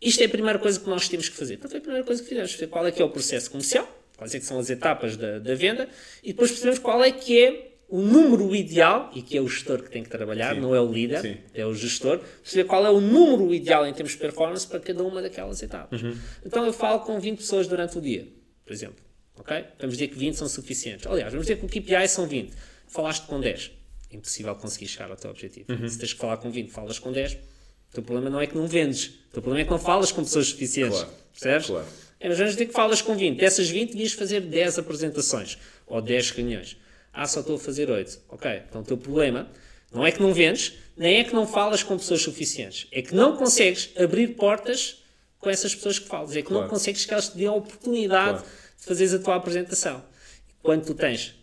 Isto 0.00 0.22
é 0.22 0.26
a 0.26 0.28
primeira 0.30 0.58
coisa 0.58 0.80
que 0.80 0.88
nós 0.88 1.06
temos 1.08 1.28
que 1.28 1.36
fazer. 1.36 1.54
Então 1.54 1.70
foi 1.70 1.78
a 1.78 1.82
primeira 1.82 2.04
coisa 2.06 2.22
que 2.22 2.28
fizemos, 2.28 2.56
qual 2.70 2.86
é 2.86 2.90
que 2.90 3.00
é 3.00 3.04
o 3.04 3.10
processo 3.10 3.50
comercial, 3.50 3.86
quais 4.16 4.34
é 4.34 4.38
que 4.40 4.44
são 4.46 4.58
as 4.58 4.68
etapas 4.70 5.16
da, 5.16 5.38
da 5.38 5.54
venda, 5.54 5.88
e 6.24 6.28
depois 6.28 6.50
percebemos 6.50 6.78
qual 6.78 7.04
é 7.04 7.12
que 7.12 7.38
é 7.42 7.71
o 7.92 8.00
número 8.00 8.56
ideal, 8.56 9.10
e 9.14 9.20
que 9.20 9.36
é 9.36 9.40
o 9.42 9.46
gestor 9.46 9.82
que 9.82 9.90
tem 9.90 10.02
que 10.02 10.08
trabalhar, 10.08 10.54
Sim. 10.54 10.62
não 10.62 10.74
é 10.74 10.80
o 10.80 10.90
líder, 10.90 11.20
Sim. 11.20 11.36
é 11.52 11.66
o 11.66 11.74
gestor, 11.74 12.20
perceber 12.42 12.64
qual 12.64 12.86
é 12.86 12.90
o 12.90 13.02
número 13.02 13.52
ideal 13.52 13.86
em 13.86 13.92
termos 13.92 14.12
de 14.12 14.18
performance 14.18 14.66
para 14.66 14.80
cada 14.80 15.04
uma 15.04 15.20
daquelas 15.20 15.62
etapas. 15.62 16.00
Então 16.42 16.64
eu 16.64 16.72
falo 16.72 17.00
com 17.00 17.20
20 17.20 17.36
pessoas 17.36 17.66
durante 17.68 17.98
o 17.98 18.00
dia, 18.00 18.26
por 18.64 18.72
exemplo. 18.72 18.96
ok? 19.36 19.64
Vamos 19.78 19.96
dizer 19.98 20.08
que 20.08 20.18
20 20.18 20.34
são 20.36 20.48
suficientes. 20.48 21.06
Aliás, 21.06 21.32
vamos 21.32 21.46
dizer 21.46 21.58
que 21.60 21.66
o 21.66 21.68
KPI 21.68 22.08
são 22.08 22.26
20. 22.26 22.52
Falaste 22.88 23.26
com 23.26 23.38
10. 23.38 23.70
Impossível 24.10 24.54
conseguir 24.56 24.88
chegar 24.88 25.10
ao 25.10 25.16
teu 25.16 25.30
objetivo. 25.30 25.66
Se 25.88 25.98
tens 25.98 26.14
que 26.14 26.18
falar 26.18 26.38
com 26.38 26.50
20, 26.50 26.70
falas 26.70 26.98
com 26.98 27.12
10. 27.12 27.34
O 27.34 27.38
teu 27.92 28.02
problema 28.02 28.30
não 28.30 28.40
é 28.40 28.46
que 28.46 28.56
não 28.56 28.66
vendes. 28.66 29.06
O 29.06 29.32
teu 29.34 29.42
problema 29.42 29.60
é 29.60 29.64
que 29.64 29.70
não 29.70 29.78
falas 29.78 30.10
com 30.10 30.22
pessoas 30.22 30.46
suficientes. 30.48 30.98
Claro. 30.98 31.12
Percebes? 31.32 31.66
Claro. 31.66 31.86
É, 32.20 32.28
mas 32.28 32.38
vamos 32.38 32.52
dizer 32.54 32.66
que 32.66 32.72
falas 32.72 33.02
com 33.02 33.14
20. 33.14 33.38
Dessas 33.38 33.68
20, 33.68 33.90
devias 33.92 34.12
fazer 34.12 34.40
10 34.40 34.78
apresentações 34.78 35.58
ou 35.86 36.00
10 36.00 36.30
reuniões. 36.30 36.76
Ah, 37.12 37.26
só 37.26 37.40
estou 37.40 37.56
a 37.56 37.58
fazer 37.58 37.90
8. 37.90 38.20
Ok, 38.30 38.62
então 38.68 38.80
o 38.80 38.84
teu 38.84 38.96
problema 38.96 39.48
não 39.92 40.06
é 40.06 40.10
que 40.10 40.20
não 40.22 40.32
vendes, 40.32 40.74
nem 40.96 41.18
é 41.18 41.24
que 41.24 41.34
não 41.34 41.46
falas 41.46 41.82
com 41.82 41.96
pessoas 41.98 42.22
suficientes. 42.22 42.86
É 42.90 43.02
que 43.02 43.14
não 43.14 43.36
consegues 43.36 43.90
abrir 43.96 44.28
portas 44.28 45.02
com 45.38 45.50
essas 45.50 45.74
pessoas 45.74 45.98
que 45.98 46.08
falas. 46.08 46.34
É 46.34 46.40
que 46.42 46.50
não 46.50 46.60
Claro. 46.60 46.70
consegues 46.70 47.04
que 47.04 47.12
elas 47.12 47.28
te 47.28 47.36
dêem 47.36 47.48
a 47.48 47.52
oportunidade 47.52 48.38
Claro. 48.40 48.46
de 48.78 48.84
fazeres 48.86 49.12
a 49.14 49.18
tua 49.18 49.36
apresentação. 49.36 50.02
Quando 50.62 50.86
tu 50.86 50.94
tens 50.94 51.34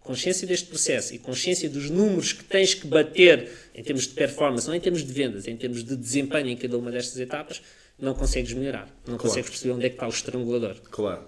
consciência 0.00 0.46
deste 0.46 0.66
processo 0.68 1.14
e 1.14 1.18
consciência 1.18 1.68
dos 1.68 1.90
números 1.90 2.32
que 2.32 2.42
tens 2.44 2.74
que 2.74 2.86
bater 2.86 3.50
em 3.74 3.82
termos 3.84 4.04
de 4.06 4.14
performance, 4.14 4.66
não 4.66 4.74
em 4.74 4.80
termos 4.80 5.04
de 5.04 5.12
vendas, 5.12 5.46
em 5.46 5.56
termos 5.56 5.84
de 5.84 5.94
desempenho 5.96 6.48
em 6.48 6.56
cada 6.56 6.76
uma 6.78 6.90
destas 6.90 7.18
etapas, 7.18 7.60
não 8.02 8.14
consegues 8.14 8.52
melhorar. 8.52 8.88
Não 9.06 9.16
consegues 9.16 9.48
perceber 9.48 9.74
onde 9.74 9.86
é 9.86 9.88
que 9.88 9.94
está 9.94 10.06
o 10.06 10.10
estrangulador. 10.10 10.74
Claro. 10.90 11.20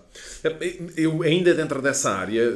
Eu 0.97 1.22
ainda 1.22 1.55
dentro 1.55 1.81
dessa 1.81 2.11
área, 2.11 2.51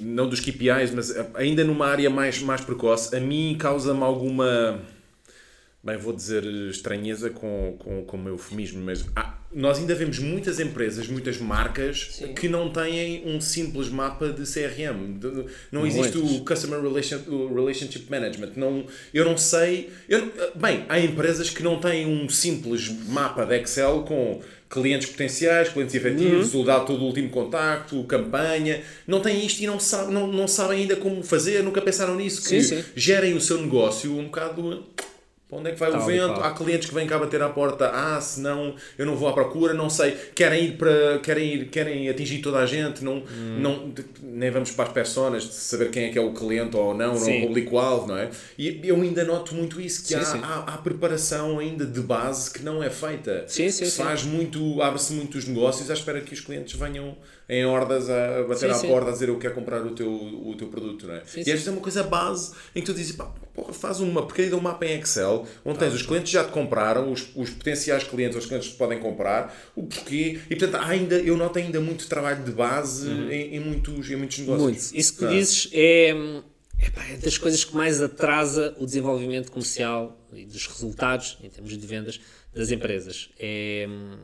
não 0.00 0.28
dos 0.28 0.38
KPIs, 0.38 0.92
mas 0.94 1.12
ainda 1.34 1.64
numa 1.64 1.88
área 1.88 2.08
mais, 2.08 2.40
mais 2.40 2.60
precoce, 2.60 3.14
a 3.14 3.18
mim 3.18 3.56
causa-me 3.58 4.02
alguma, 4.04 4.80
bem, 5.86 5.96
vou 5.96 6.12
dizer 6.12 6.44
estranheza 6.70 7.30
com, 7.30 7.76
com, 7.78 8.04
com 8.04 8.16
o 8.16 8.20
meu 8.20 8.32
eufemismo, 8.34 8.82
mas 8.84 9.04
há- 9.14 9.34
nós 9.54 9.78
ainda 9.78 9.94
vemos 9.94 10.18
muitas 10.18 10.58
empresas, 10.60 11.06
muitas 11.06 11.38
marcas 11.38 12.08
Sim. 12.12 12.34
que 12.34 12.48
não 12.48 12.68
têm 12.70 13.22
um 13.24 13.40
simples 13.40 13.88
mapa 13.88 14.28
de 14.28 14.42
CRM. 14.44 15.18
De- 15.18 15.46
Não 15.72 15.86
existe 15.86 16.18
o 16.18 16.44
Customer 16.44 16.80
Relation- 16.82 17.22
o 17.28 17.54
Relationship 17.54 18.10
Management. 18.10 18.50
Não, 18.56 18.84
eu 19.14 19.24
não 19.24 19.36
sei. 19.38 19.88
Eu, 20.08 20.26
não- 20.26 20.32
bem, 20.60 20.84
há 20.88 20.98
empresas 20.98 21.48
que 21.48 21.62
não 21.62 21.78
têm 21.80 22.04
um 22.06 22.28
simples 22.28 22.88
mapa 23.08 23.46
de 23.46 23.56
Excel 23.60 24.02
com 24.02 24.40
clientes 24.68 25.08
potenciais, 25.08 25.68
clientes 25.68 25.94
efetivos, 25.94 26.52
Uhum. 26.52 26.62
o 26.62 26.64
dado 26.64 26.98
do 26.98 27.04
último 27.04 27.30
contacto, 27.30 28.02
campanha. 28.04 28.82
Não 29.06 29.20
têm 29.20 29.46
isto 29.46 29.60
e 29.62 29.66
não, 29.66 29.78
sabe, 29.78 30.12
não, 30.12 30.26
não 30.26 30.48
sabem 30.48 30.80
ainda 30.80 30.96
como 30.96 31.22
fazer, 31.22 31.62
nunca 31.62 31.80
pensaram 31.80 32.16
nisso. 32.16 32.42
Que 32.42 32.48
Sim, 32.60 32.62
sim. 32.62 32.84
gerem 32.96 33.34
o 33.34 33.40
seu 33.40 33.62
negócio 33.62 34.12
um 34.18 34.24
bocado. 34.24 34.84
Para 35.48 35.58
onde 35.58 35.68
é 35.70 35.72
que 35.74 35.78
vai 35.78 35.92
Tal 35.92 36.00
o 36.00 36.04
vento? 36.04 36.40
Há 36.40 36.50
clientes 36.50 36.88
que 36.88 36.94
vêm 36.94 37.06
cá 37.06 37.20
bater 37.20 37.40
à 37.40 37.48
porta. 37.48 37.88
Ah, 37.94 38.20
se 38.20 38.40
não, 38.40 38.74
eu 38.98 39.06
não 39.06 39.14
vou 39.14 39.28
à 39.28 39.32
procura, 39.32 39.72
não 39.72 39.88
sei. 39.88 40.10
Querem 40.34 40.64
ir 40.64 40.72
para. 40.76 41.20
Querem, 41.20 41.54
ir, 41.54 41.64
querem 41.68 42.08
atingir 42.08 42.38
toda 42.42 42.58
a 42.58 42.66
gente. 42.66 43.04
Não, 43.04 43.18
Hum. 43.18 43.58
não, 43.60 43.94
nem 44.22 44.50
vamos 44.50 44.72
para 44.72 44.86
as 44.86 44.92
personas 44.92 45.44
de 45.44 45.54
saber 45.54 45.90
quem 45.92 46.06
é 46.06 46.08
que 46.10 46.18
é 46.18 46.20
o 46.20 46.32
cliente 46.32 46.76
ou 46.76 46.92
não, 46.92 47.12
não 47.14 47.20
Sim. 47.20 47.42
o 47.44 47.46
público-alvo, 47.46 48.08
não 48.08 48.18
é? 48.18 48.28
E 48.58 48.80
eu 48.82 48.96
ainda 48.96 49.22
noto 49.24 49.54
muito 49.54 49.80
isso, 49.80 50.02
que 50.02 50.08
Sim, 50.08 50.14
há, 50.16 50.24
sim. 50.24 50.40
Há, 50.42 50.58
há 50.74 50.78
preparação 50.78 51.60
ainda 51.60 51.86
de 51.86 52.00
base 52.00 52.50
que 52.50 52.64
não 52.64 52.82
é 52.82 52.90
feita. 52.90 53.44
Sim, 53.46 53.70
sim, 53.70 53.88
faz 53.88 54.24
muito, 54.24 54.82
abre-se 54.82 55.12
muito 55.12 55.38
os 55.38 55.46
negócios 55.46 55.88
à 55.90 55.94
espera 55.94 56.20
que 56.22 56.34
os 56.34 56.40
clientes 56.40 56.76
venham 56.76 57.16
em 57.48 57.64
hordas 57.64 58.10
a 58.10 58.42
bater 58.48 58.68
à 58.68 58.78
porta 58.80 59.10
a 59.10 59.12
dizer 59.12 59.28
eu 59.28 59.38
quero 59.38 59.54
comprar 59.54 59.80
o 59.86 59.90
teu, 59.92 60.10
o 60.12 60.52
teu 60.58 60.66
produto, 60.66 61.06
não 61.06 61.14
é? 61.14 61.22
Sim, 61.24 61.38
e 61.38 61.42
às 61.42 61.46
vezes 61.46 61.68
é 61.68 61.70
uma 61.70 61.80
coisa 61.80 62.02
base 62.02 62.52
em 62.74 62.80
que 62.80 62.86
tu 62.86 62.92
dizes, 62.92 63.14
pá, 63.14 63.26
porra, 63.54 63.72
faz 63.72 64.00
uma 64.00 64.22
porcaria 64.22 64.50
de 64.50 64.56
um 64.56 64.60
mapa 64.60 64.84
em 64.84 64.98
Excel, 64.98 65.35
onde 65.64 65.78
tens 65.78 65.92
os 65.92 66.02
clientes 66.02 66.30
que 66.30 66.34
já 66.34 66.44
te 66.44 66.52
compraram, 66.52 67.10
os, 67.10 67.26
os 67.34 67.50
potenciais 67.50 68.04
clientes, 68.04 68.36
os 68.38 68.46
clientes 68.46 68.68
que 68.70 68.76
podem 68.76 68.98
comprar, 69.00 69.54
o 69.74 69.82
porquê, 69.84 70.40
e 70.48 70.56
portanto 70.56 70.82
ainda, 70.84 71.16
eu 71.16 71.36
noto 71.36 71.58
ainda 71.58 71.80
muito 71.80 72.06
trabalho 72.08 72.44
de 72.44 72.52
base 72.52 73.10
em, 73.10 73.56
em 73.56 73.60
muitos, 73.60 74.10
em 74.10 74.16
muitos 74.16 74.38
negócios. 74.38 74.62
Muito. 74.62 74.96
Isso 75.00 75.16
que 75.18 75.24
Ah. 75.24 75.28
dizes 75.28 75.68
é, 75.72 76.10
é 77.12 77.16
das 77.22 77.36
coisas 77.38 77.64
que 77.64 77.74
mais 77.74 78.00
atrasa 78.00 78.74
o 78.78 78.86
desenvolvimento 78.86 79.50
comercial 79.50 80.18
e 80.32 80.44
dos 80.44 80.66
resultados 80.66 81.38
em 81.42 81.48
termos 81.50 81.76
de 81.76 81.86
vendas 81.86 82.20
das 82.54 82.70
empresas. 82.70 83.30
É 83.38 83.86
hum, 83.88 84.16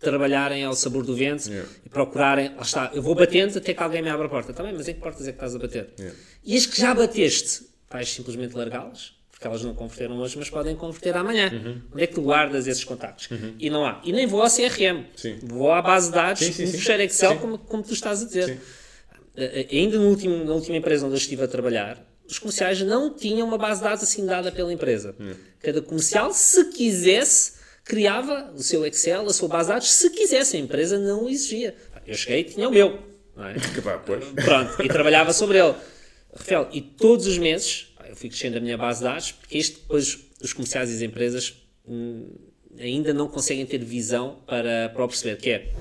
trabalharem 0.00 0.62
ao 0.64 0.74
sabor 0.74 1.04
do 1.04 1.14
vento 1.16 1.48
Yeah. 1.48 1.68
e 1.84 1.88
procurarem, 1.88 2.54
lá 2.54 2.62
está, 2.62 2.90
eu 2.94 3.02
vou 3.02 3.14
batendo 3.16 3.58
até 3.58 3.74
que 3.74 3.82
alguém 3.82 4.00
me 4.02 4.08
abra 4.08 4.26
a 4.26 4.28
porta. 4.28 4.52
Também, 4.52 4.72
mas 4.72 4.86
em 4.86 4.94
que 4.94 5.00
portas 5.00 5.22
é 5.26 5.32
que 5.32 5.36
estás 5.36 5.56
a 5.56 5.58
bater? 5.58 5.90
Yeah. 5.98 6.16
E 6.44 6.56
as 6.56 6.66
que 6.66 6.80
já 6.80 6.94
bateste, 6.94 7.66
vais 7.90 8.08
simplesmente 8.08 8.54
largá-las? 8.56 9.14
Porque 9.38 9.46
elas 9.46 9.62
não 9.62 9.72
converteram 9.72 10.18
hoje, 10.18 10.36
mas 10.36 10.50
podem 10.50 10.74
converter 10.74 11.16
amanhã. 11.16 11.48
Onde 11.94 12.02
é 12.02 12.06
que 12.08 12.14
tu 12.14 12.22
guardas 12.22 12.66
esses 12.66 12.82
contactos? 12.82 13.28
E 13.56 13.70
não 13.70 13.86
há. 13.86 14.00
E 14.04 14.10
nem 14.10 14.26
vou 14.26 14.42
ao 14.42 14.48
CRM. 14.50 15.04
Sim. 15.14 15.38
Vou 15.44 15.70
à 15.70 15.80
base 15.80 16.08
de 16.08 16.14
dados, 16.14 16.44
Sim, 16.44 16.52
sim, 16.52 16.64
um 16.64 16.72
fecheiro 16.72 17.02
Excel, 17.04 17.36
como, 17.36 17.56
como 17.56 17.84
tu 17.84 17.92
estás 17.92 18.20
a 18.20 18.26
dizer. 18.26 18.58
Eh, 19.36 19.68
Ainda 19.70 19.96
no 19.96 20.08
último, 20.08 20.44
na 20.44 20.52
última 20.52 20.76
empresa 20.76 21.06
onde 21.06 21.14
eu 21.14 21.18
estive 21.18 21.44
a 21.44 21.46
trabalhar, 21.46 22.04
os 22.28 22.36
comerciais 22.40 22.82
não 22.82 23.14
tinham 23.14 23.46
uma 23.46 23.56
base 23.56 23.78
de 23.80 23.84
dados 23.86 24.02
assim 24.02 24.26
dada 24.26 24.50
pela 24.50 24.72
empresa. 24.72 25.14
Cada 25.60 25.80
comercial, 25.82 26.32
se 26.34 26.64
quisesse, 26.72 27.52
criava 27.84 28.52
o 28.56 28.60
seu 28.60 28.84
Excel, 28.84 29.24
a 29.24 29.32
sua 29.32 29.46
base 29.46 29.68
de 29.68 29.74
dados, 29.74 29.88
se 29.88 30.10
quisesse. 30.10 30.56
A 30.56 30.60
empresa 30.60 30.98
não 30.98 31.26
o 31.26 31.28
exigia. 31.28 31.76
Eu 32.04 32.14
cheguei 32.16 32.40
e 32.40 32.44
tinha 32.44 32.68
o 32.68 32.72
meu. 32.72 32.98
Não 33.36 33.46
é? 33.46 33.54
Pronto, 34.44 34.82
e 34.82 34.88
trabalhava 34.88 35.32
sobre 35.32 35.58
ele. 35.58 35.76
Rafael, 36.36 36.68
e 36.72 36.80
todos 36.80 37.28
os 37.28 37.38
meses 37.38 37.87
eu 38.08 38.16
fui 38.16 38.28
crescendo 38.28 38.58
a 38.58 38.60
minha 38.60 38.76
base 38.76 39.00
de 39.00 39.04
dados, 39.04 39.32
porque 39.32 39.58
isto 39.58 39.80
depois 39.80 40.18
os 40.42 40.52
comerciais 40.52 40.90
e 40.90 40.94
as 40.94 41.02
empresas 41.02 41.54
hum, 41.86 42.30
ainda 42.78 43.12
não 43.12 43.28
conseguem 43.28 43.66
ter 43.66 43.78
visão 43.84 44.42
para, 44.46 44.88
para 44.88 45.04
o 45.04 45.08
perceber, 45.08 45.36
que 45.36 45.50
é, 45.50 45.72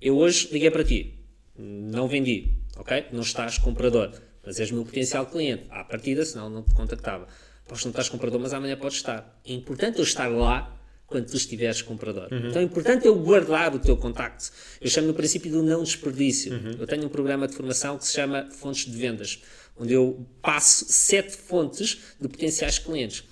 eu 0.00 0.16
hoje 0.16 0.48
liguei 0.52 0.70
para 0.70 0.84
ti, 0.84 1.18
não 1.56 2.06
vendi, 2.08 2.54
ok? 2.76 3.06
Não 3.12 3.22
estás 3.22 3.58
comprador, 3.58 4.12
mas 4.44 4.60
és 4.60 4.70
meu 4.70 4.84
potencial 4.84 5.26
cliente. 5.26 5.64
À 5.70 5.84
partida, 5.84 6.24
senão 6.24 6.48
não 6.48 6.62
te 6.62 6.74
contactava. 6.74 7.26
Pois 7.66 7.84
não 7.84 7.90
estás 7.90 8.08
comprador, 8.08 8.40
mas 8.40 8.54
amanhã 8.54 8.76
podes 8.76 8.96
estar. 8.96 9.40
É 9.44 9.52
importante 9.52 9.98
eu 9.98 10.04
estar 10.04 10.28
lá 10.28 10.74
quando 11.06 11.26
tu 11.26 11.36
estiveres 11.36 11.82
comprador. 11.82 12.28
Então 12.30 12.60
é 12.60 12.64
importante 12.64 13.06
eu 13.06 13.14
guardar 13.16 13.74
o 13.74 13.78
teu 13.78 13.96
contacto. 13.96 14.50
Eu 14.80 14.88
chamo 14.88 15.08
no 15.08 15.14
princípio 15.14 15.50
do 15.50 15.62
não 15.62 15.82
desperdício. 15.82 16.52
Eu 16.78 16.86
tenho 16.86 17.06
um 17.06 17.08
programa 17.08 17.48
de 17.48 17.54
formação 17.54 17.98
que 17.98 18.06
se 18.06 18.14
chama 18.14 18.48
Fontes 18.52 18.90
de 18.90 18.96
Vendas, 18.96 19.42
onde 19.78 19.92
eu 19.92 20.26
passo 20.42 20.86
sete 20.88 21.36
fontes 21.36 21.98
de 22.20 22.28
potenciais 22.28 22.78
clientes. 22.78 23.24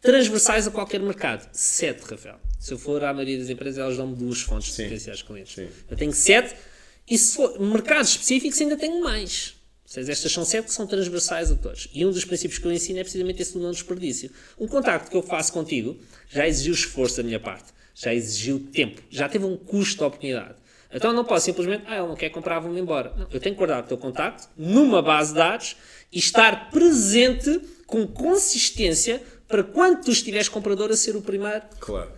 Transversais 0.00 0.66
a 0.66 0.70
qualquer 0.70 1.00
mercado. 1.00 1.48
Sete, 1.52 2.02
Rafael. 2.02 2.40
Se 2.58 2.72
eu 2.72 2.78
for 2.78 3.02
à 3.04 3.12
maioria 3.12 3.38
das 3.38 3.48
empresas, 3.48 3.78
elas 3.78 3.96
dão-me 3.96 4.16
duas 4.16 4.40
fontes 4.40 4.68
de 4.68 4.74
Sim. 4.74 4.84
potenciais 4.84 5.22
clientes. 5.22 5.54
Sim. 5.54 5.68
Eu 5.90 5.96
tenho 5.96 6.12
sete 6.12 6.54
e 7.08 7.18
se 7.18 7.36
for 7.36 7.60
mercados 7.60 8.10
específicos 8.10 8.60
ainda 8.60 8.76
tenho 8.76 9.00
mais. 9.02 9.54
Seja, 9.84 10.10
estas 10.10 10.32
são 10.32 10.44
sete 10.44 10.66
que 10.66 10.72
são 10.72 10.86
transversais 10.86 11.50
a 11.50 11.54
todos. 11.54 11.88
E 11.92 12.06
um 12.06 12.10
dos 12.10 12.24
princípios 12.24 12.58
que 12.58 12.66
eu 12.66 12.72
ensino 12.72 12.98
é 12.98 13.02
precisamente 13.02 13.42
esse 13.42 13.52
do 13.52 13.60
não 13.60 13.70
desperdício. 13.70 14.30
Um 14.58 14.66
contacto 14.66 15.10
que 15.10 15.16
eu 15.16 15.22
faço 15.22 15.52
contigo 15.52 16.00
já 16.30 16.48
exigiu 16.48 16.72
esforço 16.72 17.18
da 17.18 17.22
minha 17.22 17.38
parte, 17.38 17.74
já 17.94 18.14
exigiu 18.14 18.58
tempo, 18.72 19.02
já 19.10 19.28
teve 19.28 19.44
um 19.44 19.56
custo 19.56 19.98
de 19.98 20.04
oportunidade. 20.04 20.54
Então 20.92 21.10
eu 21.10 21.16
não 21.16 21.24
posso 21.24 21.46
simplesmente, 21.46 21.84
ah, 21.86 21.96
ele 21.96 22.06
não 22.06 22.16
quer 22.16 22.30
comprar, 22.30 22.58
vou-me 22.60 22.80
embora. 22.80 23.12
Não, 23.16 23.26
eu 23.30 23.40
tenho 23.40 23.54
que 23.54 23.58
guardar 23.58 23.82
o 23.82 23.86
teu 23.86 23.96
contacto 23.96 24.48
numa 24.56 25.00
base 25.00 25.32
de 25.32 25.38
dados 25.38 25.76
e 26.12 26.18
estar 26.18 26.70
presente 26.70 27.60
com 27.86 28.06
consistência 28.06 29.22
para 29.48 29.62
quando 29.62 30.02
tu 30.04 30.10
estiveres 30.10 30.48
comprador 30.48 30.90
a 30.90 30.96
ser 30.96 31.16
o 31.16 31.22
primeiro 31.22 31.62
Claro. 31.80 32.10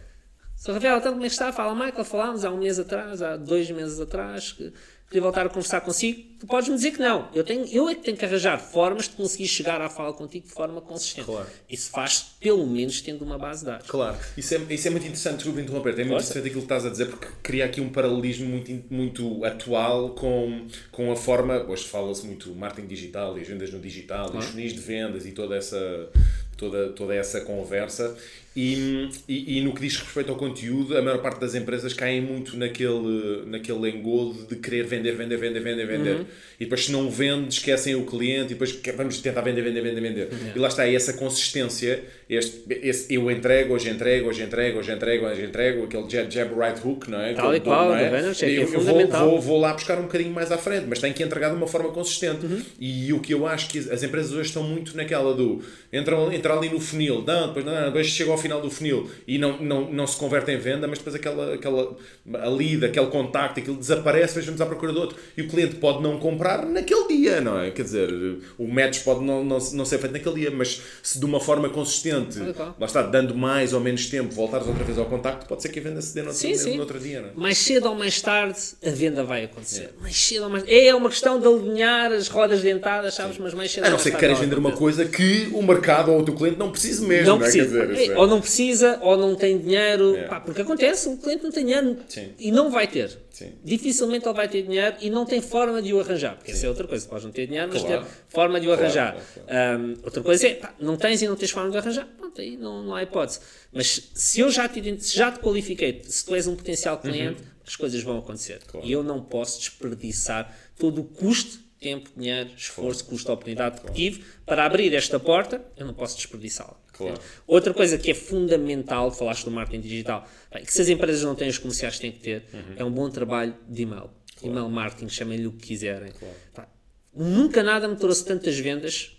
Sr. 0.56 0.72
Rafael, 0.74 0.98
então 0.98 1.12
como 1.12 1.24
é 1.24 1.28
que 1.28 1.32
está? 1.32 1.52
Fala, 1.52 1.74
Michael, 1.74 2.04
falámos 2.04 2.44
há 2.44 2.50
um 2.50 2.58
mês 2.58 2.78
atrás, 2.78 3.20
há 3.20 3.36
dois 3.36 3.70
meses 3.70 4.00
atrás, 4.00 4.52
que 4.52 4.72
queria 5.14 5.22
voltar 5.22 5.46
a 5.46 5.48
conversar 5.48 5.80
consigo. 5.80 6.20
Tu 6.40 6.46
podes-me 6.46 6.74
dizer 6.74 6.90
que 6.90 6.98
não. 6.98 7.28
Eu, 7.32 7.44
tenho, 7.44 7.64
eu 7.66 7.88
é 7.88 7.94
que 7.94 8.02
tenho 8.02 8.16
que 8.16 8.24
arranjar 8.24 8.58
formas 8.58 9.08
de 9.08 9.14
conseguir 9.14 9.46
chegar 9.46 9.80
à 9.80 9.88
fala 9.88 10.12
contigo 10.12 10.46
de 10.46 10.52
forma 10.52 10.80
consistente. 10.80 11.26
Claro. 11.26 11.46
Isso 11.70 11.90
faz 11.90 12.34
pelo 12.40 12.66
menos 12.66 13.00
tendo 13.00 13.24
uma 13.24 13.38
base 13.38 13.60
de 13.60 13.66
dados. 13.66 13.86
Claro, 13.86 14.16
isso 14.36 14.54
é, 14.54 14.58
isso 14.70 14.88
é 14.88 14.90
muito 14.90 15.04
interessante, 15.04 15.36
desculpa 15.36 15.60
interromper, 15.60 15.92
é 15.92 15.96
muito 15.98 16.08
Força. 16.08 16.30
interessante 16.30 16.46
aquilo 16.48 16.60
que 16.62 16.64
estás 16.64 16.84
a 16.84 16.90
dizer, 16.90 17.06
porque 17.06 17.28
cria 17.42 17.64
aqui 17.64 17.80
um 17.80 17.90
paralelismo 17.90 18.48
muito, 18.48 18.84
muito 18.92 19.44
atual 19.44 20.10
com, 20.10 20.66
com 20.90 21.12
a 21.12 21.16
forma, 21.16 21.62
hoje 21.68 21.84
fala-se 21.84 22.26
muito 22.26 22.52
marketing 22.54 22.88
digital 22.88 23.38
e 23.38 23.42
as 23.42 23.46
vendas 23.46 23.72
no 23.72 23.78
digital, 23.78 24.32
e 24.34 24.38
os 24.38 24.46
funis 24.46 24.72
de 24.72 24.80
vendas 24.80 25.24
e 25.26 25.30
toda 25.30 25.54
essa, 25.54 26.10
toda, 26.56 26.88
toda 26.90 27.14
essa 27.14 27.40
conversa. 27.42 28.16
E, 28.56 29.08
e, 29.28 29.58
e 29.58 29.60
no 29.62 29.74
que 29.74 29.80
diz 29.80 29.96
respeito 29.96 30.30
ao 30.30 30.36
conteúdo, 30.38 30.96
a 30.96 31.02
maior 31.02 31.18
parte 31.20 31.40
das 31.40 31.56
empresas 31.56 31.92
caem 31.92 32.20
muito 32.20 32.56
naquele, 32.56 33.42
naquele 33.46 33.90
engodo 33.90 34.46
de 34.48 34.54
querer 34.56 34.84
vender, 34.86 35.12
vender, 35.16 35.36
vender, 35.36 35.60
vender, 35.60 35.86
vender. 35.86 36.26
E 36.60 36.64
depois, 36.64 36.84
se 36.84 36.92
não 36.92 37.10
vende, 37.10 37.48
esquecem 37.52 37.96
o 37.96 38.04
cliente 38.06 38.46
e 38.52 38.54
depois 38.54 38.78
vamos 38.96 39.18
tentar 39.18 39.40
vender, 39.40 39.62
vender, 39.62 39.82
vender, 39.82 40.00
vender. 40.00 40.28
E 40.54 40.58
lá 40.58 40.68
está, 40.68 40.88
essa 40.88 41.14
consistência, 41.14 42.04
este, 42.30 42.62
esse, 42.80 43.12
eu 43.12 43.28
entrego, 43.28 43.74
hoje 43.74 43.90
entrego, 43.90 44.28
hoje 44.28 44.42
entrego, 44.42 44.78
hoje 44.78 44.92
entrego, 44.92 45.26
hoje 45.26 45.42
entrego, 45.44 45.84
aquele 45.84 46.08
jab, 46.08 46.30
jab, 46.32 46.54
right 46.54 46.80
hook, 46.86 47.10
não 47.10 47.20
é? 47.20 47.32
Tal 47.34 47.46
Aquele 47.46 47.56
e 47.56 47.60
qual, 47.60 47.88
não 47.88 47.96
é? 47.96 48.04
do 48.04 48.10
Vaynerchuk, 48.12 48.44
é 48.44 48.56
Eu- 48.56 48.72
eu 48.72 48.80
vou-. 48.80 49.06
Vou, 49.08 49.40
vou 49.40 49.60
lá 49.60 49.72
buscar 49.72 49.98
um 49.98 50.02
bocadinho 50.02 50.30
mais 50.32 50.52
à 50.52 50.58
frente, 50.58 50.86
mas 50.88 51.00
tem 51.00 51.12
que 51.12 51.24
entregar 51.24 51.48
de 51.50 51.56
uma 51.56 51.66
forma 51.66 51.90
consistente. 51.90 52.46
Uhum. 52.46 52.62
E 52.78 53.12
o 53.12 53.18
que 53.18 53.34
eu 53.34 53.46
acho 53.48 53.68
que 53.68 53.78
as 53.78 54.02
empresas 54.04 54.30
hoje 54.32 54.48
estão 54.48 54.62
muito 54.62 54.96
naquela 54.96 55.34
do 55.34 55.60
entram, 55.92 56.32
entram 56.32 56.56
ali 56.58 56.68
no 56.68 56.78
funil, 56.80 57.24
não, 57.26 57.48
depois, 57.48 57.64
não, 57.64 57.84
depois 57.86 58.06
chega 58.06 58.30
ao 58.30 58.38
final 58.44 58.60
do 58.60 58.70
funil 58.70 59.10
e 59.26 59.38
não, 59.38 59.60
não, 59.60 59.90
não 59.90 60.06
se 60.06 60.16
converte 60.16 60.50
em 60.50 60.58
venda, 60.58 60.86
mas 60.86 60.98
depois 60.98 61.16
aquela, 61.16 61.54
aquela 61.54 61.96
a 62.34 62.48
lead, 62.48 62.84
aquele 62.84 63.06
contacto, 63.06 63.58
aquilo 63.60 63.76
desaparece, 63.76 64.40
vamos 64.42 64.60
à 64.60 64.66
procura 64.66 64.92
do 64.92 65.00
outro. 65.00 65.16
E 65.36 65.42
o 65.42 65.48
cliente 65.48 65.76
pode 65.76 66.02
não 66.02 66.18
comprar 66.18 66.64
naquele 66.66 67.08
dia, 67.08 67.40
não 67.40 67.58
é? 67.58 67.70
Quer 67.70 67.82
dizer, 67.82 68.10
o 68.58 68.66
match 68.68 69.02
pode 69.02 69.24
não, 69.24 69.42
não, 69.42 69.58
não 69.72 69.84
ser 69.84 69.98
feito 69.98 70.12
naquele 70.12 70.34
dia, 70.36 70.50
mas 70.50 70.80
se 71.02 71.18
de 71.18 71.24
uma 71.24 71.40
forma 71.40 71.68
consistente, 71.70 72.38
qual. 72.54 72.76
lá 72.78 72.86
está, 72.86 73.02
dando 73.02 73.34
mais 73.34 73.72
ou 73.72 73.80
menos 73.80 74.06
tempo, 74.06 74.34
voltares 74.34 74.66
outra 74.66 74.84
vez 74.84 74.98
ao 74.98 75.06
contacto, 75.06 75.46
pode 75.46 75.62
ser 75.62 75.70
que 75.70 75.78
a 75.78 75.82
venda 75.82 76.00
se 76.02 76.14
dê 76.14 76.20
no 76.22 76.28
outro, 76.28 76.40
Sim, 76.40 76.54
sim. 76.54 76.74
no 76.74 76.80
outro 76.80 76.98
dia, 77.00 77.20
não 77.22 77.28
é? 77.30 77.32
Mais 77.34 77.58
cedo 77.58 77.88
ou 77.88 77.94
mais 77.94 78.20
tarde, 78.20 78.58
a 78.84 78.90
venda 78.90 79.24
vai 79.24 79.44
acontecer. 79.44 79.90
Mais 80.00 80.16
cedo 80.16 80.44
ou 80.44 80.50
mais 80.50 80.64
É 80.66 80.94
uma 80.94 81.08
questão 81.08 81.40
de 81.40 81.46
alinhar 81.46 82.12
as 82.12 82.28
rodas 82.28 82.60
dentadas, 82.62 83.14
sabes? 83.14 83.38
Mas 83.38 83.54
mais 83.54 83.70
cedo 83.70 83.84
A 83.86 83.90
não 83.90 83.98
ser 83.98 84.10
que 84.12 84.18
queres 84.18 84.38
vender 84.38 84.58
uma 84.58 84.72
coisa 84.72 85.04
que 85.04 85.48
o 85.52 85.62
mercado 85.62 86.12
ou 86.12 86.20
o 86.20 86.24
teu 86.24 86.34
cliente 86.34 86.58
não 86.58 86.70
precise 86.70 87.04
mesmo. 87.06 87.26
Não 87.26 87.38
não 87.38 87.46
é? 87.46 87.50
Precisa. 87.50 87.86
dizer, 87.86 88.02
isso 88.02 88.12
é- 88.12 88.18
Ou 88.18 88.26
não 88.26 88.33
precisa, 88.40 88.98
ou 89.02 89.16
não 89.16 89.34
tem 89.34 89.58
dinheiro. 89.58 90.16
É. 90.16 90.28
Pá, 90.28 90.40
porque 90.40 90.62
acontece, 90.62 91.08
o 91.08 91.16
cliente 91.16 91.42
não 91.44 91.50
tem 91.50 91.64
dinheiro 91.66 91.96
Sim. 92.08 92.32
e 92.38 92.50
não 92.52 92.70
vai 92.70 92.86
ter. 92.86 93.18
Sim. 93.30 93.52
Dificilmente 93.64 94.26
ele 94.26 94.34
vai 94.34 94.48
ter 94.48 94.62
dinheiro 94.62 94.96
e 95.00 95.10
não 95.10 95.24
tem 95.26 95.40
forma 95.40 95.82
de 95.82 95.92
o 95.92 96.00
arranjar. 96.00 96.36
Porque 96.36 96.52
essa 96.52 96.66
é 96.66 96.68
outra 96.68 96.86
coisa. 96.86 97.06
Podes 97.08 97.24
não 97.24 97.32
ter 97.32 97.46
dinheiro, 97.46 97.68
mas 97.72 97.82
Claro. 97.82 98.02
ter 98.04 98.10
forma 98.28 98.60
de 98.60 98.66
o 98.66 98.68
Claro, 98.70 98.82
arranjar. 98.82 99.12
claro, 99.34 99.48
Ahm, 99.48 99.94
outra 100.04 100.22
coisa 100.22 100.46
é, 100.46 100.54
pá, 100.54 100.74
não 100.78 100.96
tens 100.96 101.20
e 101.22 101.26
não 101.28 101.34
tens 101.36 101.50
forma 101.50 101.70
de 101.70 101.76
o 101.76 101.80
arranjar. 101.80 102.06
Pronto, 102.16 102.40
aí 102.40 102.56
não, 102.56 102.82
não 102.84 102.94
há 102.94 103.02
hipótese. 103.02 103.40
Mas 103.72 104.10
se 104.14 104.40
eu 104.40 104.50
já 104.50 104.68
te, 104.68 104.80
já 105.00 105.32
te 105.32 105.40
qualifiquei, 105.40 106.00
se 106.04 106.24
tu 106.24 106.34
és 106.34 106.46
um 106.46 106.54
potencial 106.54 106.98
cliente, 106.98 107.42
as 107.66 107.74
coisas 107.74 108.02
vão 108.02 108.18
acontecer. 108.18 108.54
Uhum. 108.54 108.60
Claro. 108.68 108.86
E 108.86 108.92
eu 108.92 109.02
não 109.02 109.20
posso 109.22 109.58
desperdiçar 109.58 110.56
todo 110.78 111.00
o 111.00 111.04
custo, 111.04 111.58
tempo, 111.84 112.08
dinheiro, 112.16 112.50
esforço, 112.56 113.04
custo, 113.04 113.30
oportunidade 113.30 113.80
que 113.82 113.92
tive 113.92 114.24
para 114.46 114.64
abrir 114.64 114.94
esta 114.94 115.20
porta, 115.20 115.62
eu 115.76 115.84
não 115.86 115.92
posso 115.94 116.16
desperdiçá-la. 116.16 116.76
Claro. 116.92 117.20
Outra 117.46 117.74
coisa 117.74 117.98
que 117.98 118.10
é 118.10 118.14
fundamental, 118.14 119.10
falaste 119.12 119.44
do 119.44 119.50
marketing 119.50 119.82
digital, 119.82 120.26
que 120.64 120.72
se 120.72 120.80
as 120.80 120.88
empresas 120.88 121.22
não 121.22 121.34
têm 121.34 121.48
os 121.48 121.58
comerciais 121.58 121.98
têm 121.98 122.10
que 122.12 122.20
ter, 122.20 122.44
Uhum. 122.52 122.74
é 122.76 122.84
um 122.84 122.90
bom 122.90 123.10
trabalho 123.10 123.54
de 123.68 123.82
e-mail. 123.82 124.08
E-mail 124.42 124.68
marketing, 124.68 125.08
chamem-lhe 125.08 125.46
o 125.46 125.52
que 125.52 125.66
quiserem. 125.68 126.12
Pá, 126.54 126.66
nunca 127.14 127.62
nada 127.62 127.86
me 127.88 127.96
trouxe 127.96 128.24
tantas 128.24 128.58
vendas, 128.58 129.10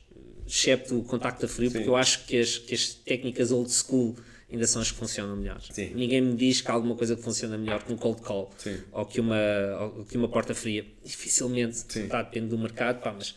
excepto 0.47 0.97
o 0.99 1.03
contacto 1.03 1.45
a 1.45 1.49
frio, 1.49 1.71
porque 1.71 1.87
eu 1.87 1.95
acho 1.95 2.25
que 2.25 2.39
as, 2.39 2.57
que 2.57 2.73
as 2.73 2.93
técnicas 2.93 3.51
old 3.51 3.71
school 3.71 4.15
ainda 4.51 4.67
são 4.67 4.81
as 4.81 4.91
que 4.91 4.97
funcionam 4.97 5.35
melhor. 5.35 5.59
Sim. 5.71 5.91
Ninguém 5.95 6.21
me 6.21 6.35
diz 6.35 6.61
que 6.61 6.69
há 6.69 6.73
alguma 6.73 6.95
coisa 6.95 7.15
que 7.15 7.21
funciona 7.21 7.57
melhor 7.57 7.83
que 7.83 7.91
um 7.91 7.97
cold 7.97 8.21
call 8.21 8.51
Sim. 8.57 8.77
ou 8.91 9.05
que 9.05 9.19
uma, 9.19 9.37
ou 9.79 10.05
que 10.05 10.17
uma 10.17 10.27
porta 10.27 10.53
fria. 10.53 10.85
Dificilmente, 11.03 11.83
Sim. 11.87 12.07
tá, 12.07 12.21
depende 12.21 12.47
do 12.47 12.57
mercado, 12.57 13.01
pá, 13.01 13.13
mas 13.13 13.35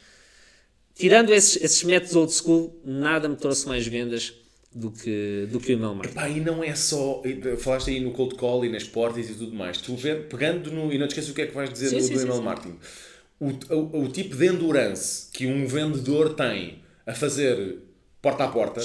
tirando 0.94 1.32
esses, 1.32 1.62
esses 1.62 1.82
métodos 1.84 2.14
old 2.14 2.32
school, 2.32 2.80
nada 2.84 3.28
me 3.28 3.36
trouxe 3.36 3.66
mais 3.66 3.86
vendas 3.86 4.34
do 4.74 4.90
que, 4.90 5.48
do 5.50 5.58
que 5.58 5.72
o 5.72 5.74
email 5.74 5.94
marketing. 5.94 6.14
Pá, 6.14 6.28
e 6.28 6.40
não 6.40 6.62
é 6.62 6.74
só. 6.74 7.22
Falaste 7.58 7.90
aí 7.90 8.00
no 8.00 8.12
cold 8.12 8.34
call 8.34 8.64
e 8.64 8.68
nas 8.68 8.84
portas 8.84 9.30
e 9.30 9.34
tudo 9.34 9.54
mais. 9.54 9.78
Tu 9.80 9.94
vê, 9.96 10.16
pegando 10.16 10.70
no. 10.70 10.92
E 10.92 10.98
não 10.98 11.06
te 11.06 11.10
esqueças 11.10 11.30
o 11.30 11.34
que 11.34 11.42
é 11.42 11.46
que 11.46 11.54
vais 11.54 11.72
dizer 11.72 11.88
Sim, 11.88 11.96
no 11.96 12.02
sim, 12.02 12.14
do 12.14 12.20
email 12.20 12.36
sim. 12.36 12.42
marketing. 12.42 12.78
O, 13.40 13.46
o, 13.74 14.02
o 14.04 14.08
tipo 14.08 14.36
de 14.36 14.46
endurance 14.46 15.30
que 15.32 15.46
um 15.46 15.66
vendedor 15.66 16.34
tem 16.34 16.80
a 17.06 17.14
fazer 17.14 17.78
porta 18.20 18.44
a 18.44 18.48
porta. 18.48 18.82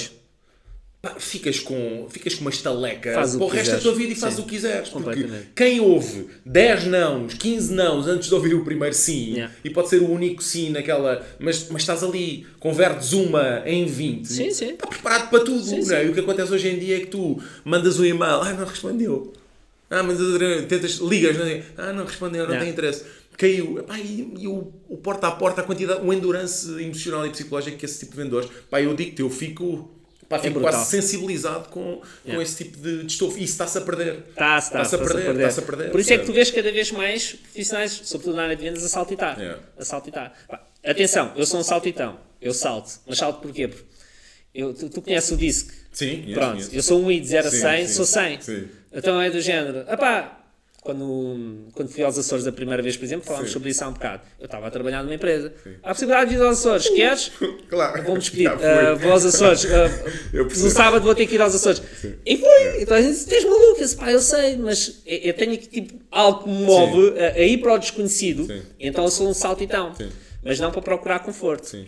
Pá, 1.04 1.16
ficas 1.20 1.60
com, 1.60 2.08
ficas 2.10 2.34
com 2.34 2.42
uma 2.42 2.50
estaleca 2.50 3.14
Faz 3.14 3.36
o 3.36 3.38
para 3.38 3.46
o 3.46 3.50
resto 3.50 3.72
da 3.72 3.78
tua 3.80 3.94
vida 3.94 4.14
e 4.14 4.16
faz 4.16 4.36
Sim. 4.36 4.42
o 4.42 4.44
que 4.46 4.50
quiseres. 4.52 4.88
Porque 4.88 5.28
quem 5.54 5.82
ouve 5.82 6.28
10 6.46 6.86
nãos, 6.86 7.34
15 7.34 7.74
nãos 7.74 8.08
antes 8.08 8.30
de 8.30 8.34
ouvir 8.34 8.56
o 8.56 8.64
primeiro 8.64 8.96
sim, 8.96 9.34
Yeah. 9.34 9.54
e 9.66 9.70
pode 9.70 9.90
ser 9.90 10.02
o 10.02 10.10
único 10.10 10.42
sim 10.42 10.70
naquela, 10.70 11.26
mas, 11.40 11.68
mas 11.70 11.82
estás 11.82 12.04
ali, 12.04 12.48
convertes 12.60 13.12
uma 13.12 13.62
em 13.66 13.86
20, 13.86 14.26
Sim, 14.28 14.52
sim. 14.52 14.70
está 14.72 14.88
preparado 14.88 15.30
para 15.30 15.44
tudo. 15.44 15.62
Sim, 15.62 15.82
não 15.84 15.96
é? 15.96 16.06
E 16.06 16.10
o 16.10 16.14
que 16.14 16.20
acontece 16.22 16.52
hoje 16.54 16.70
em 16.70 16.80
dia 16.80 16.98
é 16.98 17.00
que 17.02 17.08
tu 17.08 17.42
mandas 17.66 18.00
um 18.00 18.06
e-mail, 18.06 18.36
ah, 18.42 18.54
não 18.54 18.66
respondeu. 18.66 19.34
Ah, 19.90 20.02
mas 20.04 20.18
tentas, 20.68 20.94
ligas, 21.00 21.38
não 21.38 21.46
é? 21.46 21.64
ah, 21.78 21.92
não 21.94 22.06
respondeu, 22.06 22.44
não 22.44 22.54
Yeah. 22.54 22.64
tem 22.64 22.72
interesse. 22.72 23.04
Caiu. 23.38 23.80
Epá, 23.80 23.98
e, 24.00 24.34
e 24.40 24.48
o, 24.48 24.72
o 24.88 24.96
porta 24.98 25.28
a 25.28 25.32
porta, 25.32 25.62
a 25.62 25.64
quantidade, 25.64 26.06
o 26.06 26.14
endurance 26.14 26.70
emocional 26.82 27.26
e 27.26 27.32
psicológico 27.32 27.78
que 27.78 27.86
esse 27.86 28.00
tipo 28.00 28.12
de 28.12 28.18
vendedores, 28.18 28.50
pá, 28.70 28.80
eu 28.82 28.96
digo-te, 28.96 29.22
eu 29.22 29.30
fico, 29.30 29.90
pá, 30.28 30.40
fico 30.40 30.60
É 30.60 30.62
quase 30.62 30.90
sensibilizado 30.90 31.70
com, 31.70 31.98
com 31.98 32.02
Yeah. 32.26 32.44
esse 32.44 32.64
tipo 32.64 32.78
de, 32.78 33.00
de 33.04 33.12
estofo. 33.12 33.38
E 33.38 33.44
isso 33.44 33.54
está-se 33.54 33.78
a 33.78 33.82
perder. 33.82 34.24
Está-se, 34.30 34.68
está, 34.68 34.82
Está-se 34.82 34.96
a 34.96 34.98
perder, 35.00 35.36
está-se 35.36 35.60
a 35.60 35.64
perder. 35.64 35.92
Por 35.92 36.00
isso 36.00 36.14
é 36.14 36.18
que 36.18 36.26
tu 36.26 36.34
vês 36.34 36.50
cada 36.52 36.72
vez 36.72 36.92
mais 36.92 37.34
profissionais, 37.34 37.92
sobretudo 38.04 38.36
na 38.38 38.44
área 38.44 38.56
de 38.56 38.64
vendas, 38.64 38.84
a 38.84 38.90
saltitar. 38.90 39.40
Yeah. 39.40 39.62
A 39.78 39.86
saltitar. 39.86 40.34
Pá, 40.48 40.66
atenção, 40.86 41.32
eu 41.36 41.46
sou 41.46 41.60
um 41.60 41.64
saltitão. 41.64 42.20
Eu 42.42 42.54
salto. 42.54 42.92
Mas 43.08 43.18
salto 43.20 43.42
porquê? 43.42 43.68
Porque 43.70 43.86
Eu, 44.54 44.74
tu, 44.74 44.90
tu 44.90 45.02
conheces 45.02 45.32
o 45.32 45.38
DISC? 45.38 45.72
Sim, 45.92 46.32
Pronto, 46.34 46.52
conheço. 46.54 46.76
eu 46.76 46.84
sou 46.84 47.02
um 47.02 47.10
I 47.12 47.20
de 47.20 47.28
0 47.28 47.48
a 47.48 47.52
Sim, 47.52 47.60
100, 47.62 47.88
sim, 47.88 47.94
sou 47.94 48.06
100. 48.06 48.42
sim. 48.42 48.68
Então 48.92 49.22
é 49.22 49.30
do 49.32 49.40
género. 49.42 49.80
Epá, 49.92 50.43
quando, 50.84 51.70
quando 51.74 51.90
fui 51.90 52.04
aos 52.04 52.18
Açores 52.18 52.44
da 52.44 52.52
primeira 52.52 52.84
vez, 52.84 52.98
por 52.98 53.06
exemplo, 53.06 53.26
falámos 53.26 53.48
Sim. 53.50 53.54
sobre 53.54 53.70
isso 53.70 53.84
há 53.84 53.88
um 53.88 53.94
bocado. 53.94 54.22
Eu 54.40 54.46
estava 54.46 54.68
a 54.68 54.72
trabalhar 54.72 55.02
numa 55.02 55.16
empresa. 55.16 55.54
Há 55.82 55.92
a 55.92 55.94
possibilidade 55.94 56.30
de 56.32 56.36
ir 56.36 56.42
aos 56.42 56.60
Açores. 56.60 56.90
Queres? 56.90 57.32
Claro. 57.70 58.04
Vou-me 58.04 58.20
despedir. 58.20 58.50
Ah, 58.50 58.94
vou 58.94 59.12
aos 59.12 59.26
Açores. 59.26 59.66
Eu 60.32 60.46
no 60.46 60.70
sábado 60.70 61.04
vou 61.04 61.16
ter 61.16 61.26
que 61.26 61.36
ir 61.36 61.42
aos 61.42 61.56
Açores. 61.56 61.82
E 62.26 62.38
fui. 62.38 62.82
Então 62.82 62.98
a 62.98 63.02
gente 63.02 63.26
diz, 63.26 63.44
maluco? 63.44 63.64
Eu 63.64 63.76
disse, 63.76 63.96
pá, 63.96 64.12
eu 64.12 64.20
sei, 64.20 64.58
mas 64.58 65.02
eu 65.06 65.20
eu 65.24 65.34
tenho 65.34 65.54
aqui 65.54 65.68
tipo, 65.68 66.00
algo 66.12 66.44
que 66.44 66.50
me 66.50 66.66
move 66.66 67.20
a, 67.20 67.34
a 67.34 67.40
ir 67.40 67.58
para 67.60 67.74
o 67.74 67.78
desconhecido. 67.80 68.46
Sim. 68.46 68.62
Então 68.80 69.06
eu 69.06 69.10
sou 69.10 69.28
um 69.28 69.34
saltitão. 69.34 69.96
Sim. 69.96 70.10
Mas 70.44 70.60
não 70.60 70.72
para 70.72 70.82
procurar 70.82 71.20
conforto. 71.20 71.66
Sim. 71.66 71.88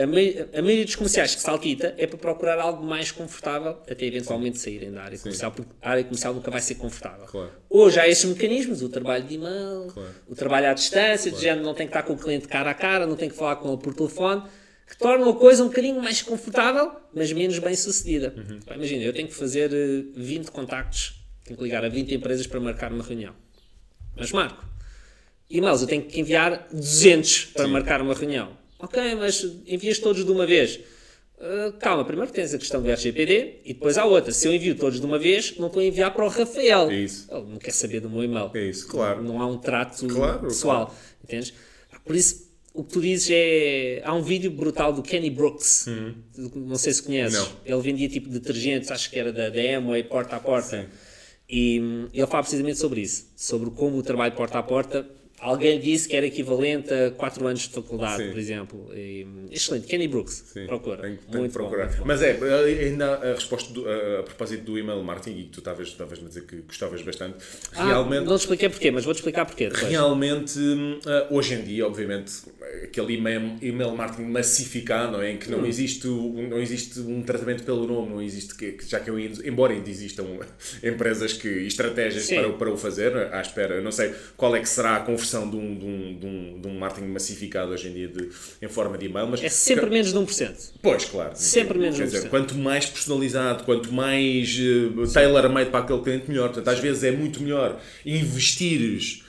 A, 0.00 0.06
mei- 0.06 0.46
a 0.54 0.62
maioria 0.62 0.84
dos 0.84 0.94
comerciais 0.94 1.34
que 1.34 1.40
saltita 1.40 1.92
é 1.98 2.06
para 2.06 2.16
procurar 2.18 2.60
algo 2.60 2.84
mais 2.86 3.10
confortável, 3.10 3.78
até 3.90 4.04
eventualmente 4.06 4.58
saírem 4.58 4.92
da 4.92 5.02
área 5.02 5.18
comercial, 5.18 5.50
porque 5.50 5.72
a 5.82 5.90
área 5.90 6.04
comercial 6.04 6.34
nunca 6.34 6.50
vai 6.50 6.60
ser 6.60 6.76
confortável. 6.76 7.26
Claro. 7.26 7.50
Hoje 7.68 7.98
há 7.98 8.06
esses 8.08 8.24
mecanismos, 8.24 8.80
o 8.82 8.88
trabalho 8.88 9.24
de 9.24 9.34
e-mail, 9.34 9.88
Claro. 9.92 10.10
o 10.28 10.34
trabalho 10.36 10.68
à 10.68 10.74
distância, 10.74 11.32
de 11.32 11.40
género 11.40 11.64
não 11.64 11.74
tem 11.74 11.86
que 11.86 11.90
estar 11.90 12.04
com 12.04 12.12
o 12.12 12.16
cliente 12.18 12.46
cara 12.46 12.70
a 12.70 12.74
cara, 12.74 13.06
não 13.06 13.16
tem 13.16 13.28
que 13.28 13.34
falar 13.34 13.56
com 13.56 13.68
ele 13.72 13.78
por 13.82 13.92
telefone, 13.92 14.42
que 14.88 14.96
tornam 14.96 15.28
a 15.30 15.34
coisa 15.36 15.64
um 15.64 15.66
bocadinho 15.68 16.00
mais 16.00 16.22
confortável, 16.22 16.92
mas 17.12 17.32
menos 17.32 17.58
bem 17.58 17.74
sucedida. 17.74 18.32
Uhum. 18.36 18.60
Imagina, 18.76 19.02
eu 19.02 19.12
tenho 19.12 19.26
que 19.28 19.34
fazer 19.34 19.70
eh, 19.72 20.04
20 20.14 20.50
contactos, 20.52 21.20
tenho 21.44 21.58
que 21.58 21.64
ligar 21.64 21.84
a 21.84 21.88
20 21.88 22.14
empresas 22.14 22.46
para 22.46 22.60
marcar 22.60 22.92
uma 22.92 23.02
reunião. 23.02 23.34
Mas 24.16 24.30
marco. 24.32 24.64
E-mails, 25.50 25.80
eu 25.82 25.88
tenho 25.88 26.02
que 26.04 26.20
enviar 26.20 26.68
200 26.72 27.46
para 27.46 27.66
marcar 27.66 28.00
uma 28.00 28.14
reunião. 28.14 28.56
Ok, 28.78 29.14
mas 29.16 29.44
envias 29.66 29.98
todos 29.98 30.24
de 30.24 30.30
uma 30.30 30.46
vez. 30.46 30.80
Ah, 31.40 31.72
calma, 31.78 32.04
primeiro 32.04 32.32
tens 32.32 32.52
a 32.52 32.58
questão 32.58 32.82
do 32.82 32.90
RGPD 32.90 33.60
e 33.64 33.74
depois 33.74 33.96
há 33.96 34.04
outra. 34.04 34.32
Se 34.32 34.46
eu 34.46 34.52
envio 34.52 34.74
todos 34.76 35.00
de 35.00 35.06
uma 35.06 35.18
vez, 35.18 35.56
não 35.56 35.68
estou 35.68 35.80
a 35.80 35.84
enviar 35.84 36.12
para 36.12 36.24
o 36.24 36.28
Rafael. 36.28 36.90
É 36.90 36.94
isso. 36.94 37.28
Ele 37.30 37.46
não 37.46 37.58
quer 37.58 37.72
saber 37.72 38.00
do 38.00 38.10
meu 38.10 38.24
e-mail. 38.24 38.50
É 38.54 38.64
isso, 38.64 38.86
claro. 38.88 39.22
Não 39.22 39.40
há 39.40 39.46
um 39.46 39.58
trato 39.58 40.06
Claro, 40.06 40.40
pessoal. 40.40 40.94
Entendes? 41.22 41.52
Por 42.04 42.16
isso, 42.16 42.48
o 42.74 42.82
que 42.82 42.92
tu 42.92 43.00
dizes 43.00 43.28
é. 43.30 44.02
Há 44.04 44.14
um 44.14 44.22
vídeo 44.22 44.50
brutal 44.50 44.92
do 44.92 45.02
Kenny 45.02 45.30
Brooks. 45.30 45.86
Não 46.54 46.76
sei 46.76 46.92
se 46.92 47.02
conheces. 47.02 47.38
Não. 47.38 47.48
Ele 47.64 47.82
vendia 47.82 48.08
tipo 48.08 48.28
detergentes, 48.28 48.90
acho 48.90 49.10
que 49.10 49.18
era 49.18 49.32
da, 49.32 49.48
da 49.48 49.60
Amway, 49.76 50.04
porta 50.04 50.36
a 50.36 50.40
porta. 50.40 50.88
E 51.48 51.80
hum, 51.80 52.08
ele 52.12 52.26
fala 52.26 52.42
precisamente 52.42 52.78
sobre 52.78 53.00
isso. 53.00 53.32
Sobre 53.36 53.70
como 53.70 53.96
o 53.96 54.02
trabalho 54.02 54.34
porta 54.34 54.58
a 54.58 54.62
porta. 54.62 55.08
Alguém 55.40 55.78
disse 55.78 56.08
que 56.08 56.16
era 56.16 56.26
equivalente 56.26 56.92
a 56.92 57.10
4 57.12 57.46
anos 57.46 57.60
de 57.62 57.68
faculdade, 57.68 58.22
Sim. 58.24 58.30
por 58.30 58.38
exemplo. 58.38 58.90
E, 58.94 59.24
hum, 59.24 59.46
excelente. 59.50 59.86
Kenny 59.86 60.08
Brooks. 60.08 60.44
Sim, 60.52 60.66
Procura. 60.66 61.02
Tenho, 61.02 61.16
tenho 61.18 61.38
muito 61.38 61.52
que 61.52 61.58
bom, 61.58 61.64
procurar. 61.64 61.86
muito 61.86 61.98
bom. 62.00 62.04
Mas 62.06 62.22
é, 62.22 62.38
ainda 62.86 63.14
a 63.14 63.34
resposta 63.34 63.72
do- 63.72 63.88
a, 63.88 64.20
a 64.20 64.22
propósito 64.24 64.64
do 64.64 64.78
email 64.78 65.02
marketing, 65.02 65.38
e 65.38 65.42
que 65.44 65.50
tu 65.50 65.58
estavas 65.60 65.88
estavas-me 65.88 66.24
a 66.26 66.28
dizer 66.28 66.42
que 66.44 66.56
gostavas 66.62 67.02
bastante, 67.02 67.36
Ah, 67.74 67.86
realmente. 67.86 68.24
Não 68.24 68.36
te 68.36 68.40
expliquei 68.40 68.68
porquê, 68.68 68.90
mas 68.90 69.04
vou-te 69.04 69.18
explicar 69.18 69.46
porquê. 69.46 69.68
depois. 69.68 69.86
Realmente, 69.88 70.58
hum, 70.58 70.98
ah, 71.06 71.26
hoje 71.30 71.54
em 71.54 71.62
dia, 71.62 71.86
obviamente, 71.86 72.32
aquele 72.82 73.14
email, 73.14 73.56
email 73.62 73.94
marketing 73.94 74.30
massificado, 74.30 75.22
é? 75.22 75.32
em 75.32 75.36
que 75.38 75.48
Hum. 75.54 75.58
não, 75.58 75.66
existe, 75.66 76.08
o- 76.08 76.32
não 76.48 76.58
existe 76.60 76.98
um 77.00 77.22
tratamento 77.22 77.62
pelo 77.62 77.86
nome, 77.86 78.10
não 78.10 78.20
existe, 78.22 78.54
que, 78.56 78.76
já 78.86 78.98
que 78.98 79.08
eu, 79.08 79.18
embora 79.18 79.72
ainda 79.72 79.88
existam 79.88 80.24
empresas 80.82 81.32
que, 81.32 81.48
e 81.48 81.66
estratégias 81.68 82.24
Sim. 82.24 82.36
para, 82.36 82.48
o- 82.48 82.52
para 82.58 82.70
o 82.72 82.76
fazer, 82.76 83.16
à 83.32 83.40
espera, 83.40 83.76
eu 83.76 83.82
não 83.82 83.92
sei 83.92 84.12
qual 84.36 84.54
é 84.56 84.60
que 84.60 84.68
será 84.68 84.96
a 84.96 85.00
conversão 85.00 85.27
de 85.30 85.36
um, 85.36 85.50
de 85.50 85.56
um, 85.56 86.18
de 86.18 86.26
um, 86.26 86.60
de 86.60 86.68
um 86.68 86.78
marketing 86.78 87.08
massificado 87.08 87.72
hoje 87.72 87.88
em 87.88 87.92
dia 87.92 88.08
de, 88.08 88.28
em 88.62 88.68
forma 88.68 88.96
de 88.96 89.06
e-mail, 89.06 89.26
mas 89.28 89.42
É 89.42 89.48
sempre 89.48 89.88
menos 89.90 90.12
de 90.12 90.18
1%. 90.18 90.72
Pois, 90.82 91.04
claro. 91.04 91.32
Sempre 91.34 91.78
menos 91.78 91.96
Quer 91.96 92.04
1%. 92.04 92.06
dizer, 92.06 92.28
quanto 92.28 92.54
mais 92.56 92.86
personalizado, 92.86 93.64
quanto 93.64 93.92
mais 93.92 94.56
uh, 94.58 95.12
tailor-made 95.12 95.70
para 95.70 95.80
aquele 95.80 96.00
cliente, 96.00 96.28
melhor. 96.28 96.48
Portanto, 96.48 96.68
às 96.68 96.78
vezes 96.78 97.04
é 97.04 97.10
muito 97.10 97.42
melhor 97.42 97.80
investires 98.04 99.22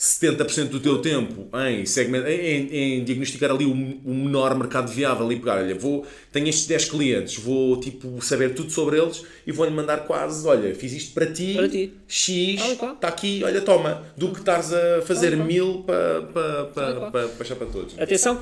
70% 0.00 0.68
do 0.68 0.80
teu 0.80 1.02
tempo 1.02 1.46
em, 1.68 1.84
segment, 1.84 2.24
em, 2.26 3.00
em 3.00 3.04
diagnosticar 3.04 3.50
ali 3.50 3.66
o, 3.66 3.70
o 3.70 4.14
menor 4.14 4.56
mercado 4.56 4.90
viável 4.90 5.30
e 5.30 5.36
pegar, 5.36 5.58
olha, 5.58 5.74
vou, 5.74 6.06
tenho 6.32 6.48
estes 6.48 6.66
10 6.66 6.84
clientes, 6.86 7.36
vou 7.36 7.78
tipo 7.78 8.18
saber 8.22 8.54
tudo 8.54 8.70
sobre 8.70 8.98
eles 8.98 9.22
e 9.46 9.52
vou-lhe 9.52 9.70
mandar 9.70 10.06
quase, 10.06 10.48
olha, 10.48 10.74
fiz 10.74 10.94
isto 10.94 11.12
para 11.12 11.26
ti, 11.26 11.52
Para 11.52 11.68
ti. 11.68 11.92
X, 12.08 12.62
está 12.62 13.08
aqui, 13.08 13.42
olha, 13.44 13.60
toma, 13.60 14.02
do 14.16 14.30
que 14.30 14.38
estares 14.38 14.72
a 14.72 15.02
fazer 15.02 15.36
mil 15.36 15.82
para, 15.82 16.22
para, 16.22 16.40
e 16.40 16.72
para, 16.72 16.94
qual. 16.94 17.10
para, 17.10 17.28
para, 17.28 17.44
achar 17.44 17.56
para 17.56 17.66
todos. 17.66 17.98
Atenção, 17.98 18.40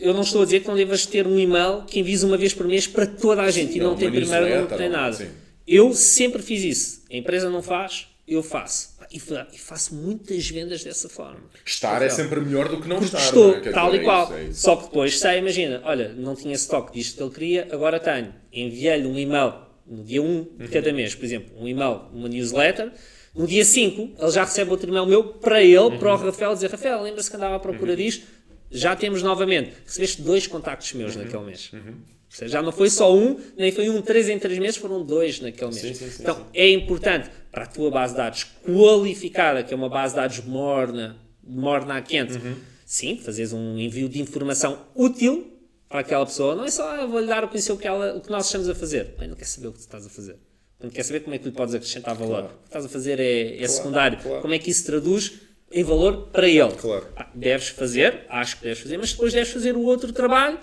eu 0.00 0.12
não 0.12 0.22
estou 0.22 0.42
a 0.42 0.44
dizer 0.44 0.58
que 0.58 0.66
não 0.66 0.74
devas 0.74 1.06
ter 1.06 1.24
um 1.24 1.38
e-mail 1.38 1.82
que 1.86 2.00
envies 2.00 2.24
uma 2.24 2.36
vez 2.36 2.52
por 2.52 2.66
mês 2.66 2.88
para 2.88 3.06
toda 3.06 3.42
a 3.42 3.50
gente 3.52 3.76
e 3.76 3.78
não, 3.78 3.90
não 3.90 3.96
tem 3.96 4.10
primeiro 4.10 4.62
não 4.62 4.66
tem 4.66 4.88
não, 4.88 4.96
nada. 4.98 5.14
sim. 5.14 5.28
Eu 5.68 5.94
sempre 5.94 6.42
fiz 6.42 6.64
isso. 6.64 7.02
A 7.08 7.14
empresa 7.14 7.48
não 7.48 7.62
faz, 7.62 8.08
eu 8.26 8.42
faço. 8.42 8.89
E 9.12 9.20
e 9.52 9.58
faço 9.58 9.92
muitas 9.92 10.48
vendas 10.48 10.84
dessa 10.84 11.08
forma. 11.08 11.40
Estar 11.66 12.00
é 12.00 12.08
sempre 12.08 12.40
melhor 12.40 12.68
do 12.68 12.80
que 12.80 12.88
não 12.88 13.00
estar. 13.00 13.18
estou, 13.18 13.56
não 13.56 13.56
é? 13.56 13.72
Tal 13.72 13.94
e 13.94 13.98
é 13.98 14.02
qual. 14.04 14.32
é 14.32 14.44
isso. 14.44 14.60
Só 14.60 14.76
que 14.76 14.84
depois 14.84 15.18
sai, 15.18 15.38
imagina, 15.38 15.82
olha, 15.84 16.10
não 16.10 16.36
tinha 16.36 16.54
estoque 16.54 16.92
disto 16.92 17.16
que 17.16 17.22
ele 17.24 17.30
queria, 17.30 17.68
agora 17.72 17.98
tenho. 17.98 18.32
Enviei-lhe 18.52 19.08
um 19.08 19.18
e-mail 19.18 19.54
no 19.84 20.04
dia 20.04 20.22
1 20.22 20.56
de 20.58 20.68
cada 20.68 20.92
mês, 20.92 21.16
por 21.16 21.24
exemplo, 21.24 21.50
um 21.58 21.66
e-mail, 21.66 22.02
uma 22.12 22.28
newsletter. 22.28 22.92
No 23.34 23.48
dia 23.48 23.64
5, 23.64 24.12
ele 24.16 24.30
já 24.30 24.44
recebe 24.44 24.70
outro 24.70 24.88
e-mail 24.88 25.06
meu 25.06 25.24
para 25.24 25.60
ele, 25.60 25.98
para 25.98 26.14
o 26.14 26.16
Rafael, 26.16 26.54
dizer: 26.54 26.70
Rafael, 26.70 27.02
lembra-se 27.02 27.28
que 27.28 27.36
andava 27.36 27.56
à 27.56 27.58
procura 27.58 27.96
disto? 27.96 28.24
Já 28.70 28.94
temos 28.94 29.24
novamente. 29.24 29.72
Recebeste 29.84 30.22
dois 30.22 30.46
contactos 30.46 30.92
meus 30.92 31.16
naquele 31.16 31.42
mês. 31.42 31.70
Ou 31.72 31.80
seja, 32.28 32.52
Já 32.52 32.62
não 32.62 32.70
foi 32.70 32.88
só 32.88 33.12
um, 33.12 33.36
nem 33.56 33.72
foi 33.72 33.90
um 33.90 34.00
três 34.00 34.28
em 34.28 34.38
três 34.38 34.56
meses, 34.60 34.76
foram 34.76 35.04
dois 35.04 35.40
naquele 35.40 35.72
mês. 35.72 35.80
Sim, 35.80 35.94
sim, 35.94 36.10
sim, 36.10 36.22
então, 36.22 36.36
sim. 36.36 36.44
é 36.54 36.70
importante 36.70 37.28
para 37.52 37.64
a 37.64 37.66
tua 37.66 37.90
base 37.90 38.12
de 38.12 38.18
dados 38.18 38.44
qualificada, 38.64 39.62
que 39.62 39.72
é 39.72 39.76
uma 39.76 39.88
base 39.88 40.14
de 40.14 40.20
dados 40.20 40.40
morna, 40.44 41.16
morna 41.42 41.96
a 41.96 42.02
quente, 42.02 42.38
sim, 42.86 43.16
fazeres 43.18 43.52
um 43.52 43.78
envio 43.78 44.08
de 44.08 44.20
informação 44.20 44.78
útil 44.94 45.46
para 45.88 46.00
aquela 46.00 46.24
pessoa. 46.24 46.54
Não 46.54 46.64
é 46.64 46.70
só, 46.70 46.88
ah, 46.88 47.06
vou-lhe 47.06 47.26
dar 47.26 47.42
a 47.44 47.48
conhecer 47.48 47.72
o 47.72 47.76
que, 47.76 47.86
ela, 47.86 48.16
o 48.16 48.20
que 48.20 48.30
nós 48.30 48.46
estamos 48.46 48.68
a 48.68 48.74
fazer. 48.74 49.14
Bem, 49.18 49.28
não 49.28 49.34
quer 49.36 49.46
saber 49.46 49.68
o 49.68 49.72
que 49.72 49.78
tu 49.78 49.82
estás 49.82 50.06
a 50.06 50.08
fazer. 50.08 50.36
Não 50.82 50.88
quer 50.88 51.02
saber 51.02 51.20
como 51.20 51.34
é 51.34 51.38
que 51.38 51.44
lhe 51.46 51.52
podes 51.52 51.74
acrescentar 51.74 52.14
valor. 52.14 52.44
O 52.44 52.48
que 52.48 52.66
estás 52.66 52.84
a 52.86 52.88
fazer 52.88 53.18
é, 53.20 53.62
é 53.62 53.68
secundário. 53.68 54.18
claro. 54.22 54.40
Como 54.40 54.54
é 54.54 54.58
que 54.58 54.70
isso 54.70 54.86
traduz 54.86 55.32
em 55.72 55.84
valor 55.84 56.28
para 56.32 56.48
ele? 56.48 56.72
Claro. 56.72 57.06
Ah, 57.16 57.28
Deves 57.34 57.68
fazer, 57.68 58.24
acho 58.28 58.56
que 58.58 58.62
deves 58.64 58.82
fazer, 58.82 58.96
mas 58.96 59.10
depois 59.12 59.32
deves 59.32 59.52
fazer 59.52 59.76
o 59.76 59.82
outro 59.82 60.12
trabalho 60.12 60.58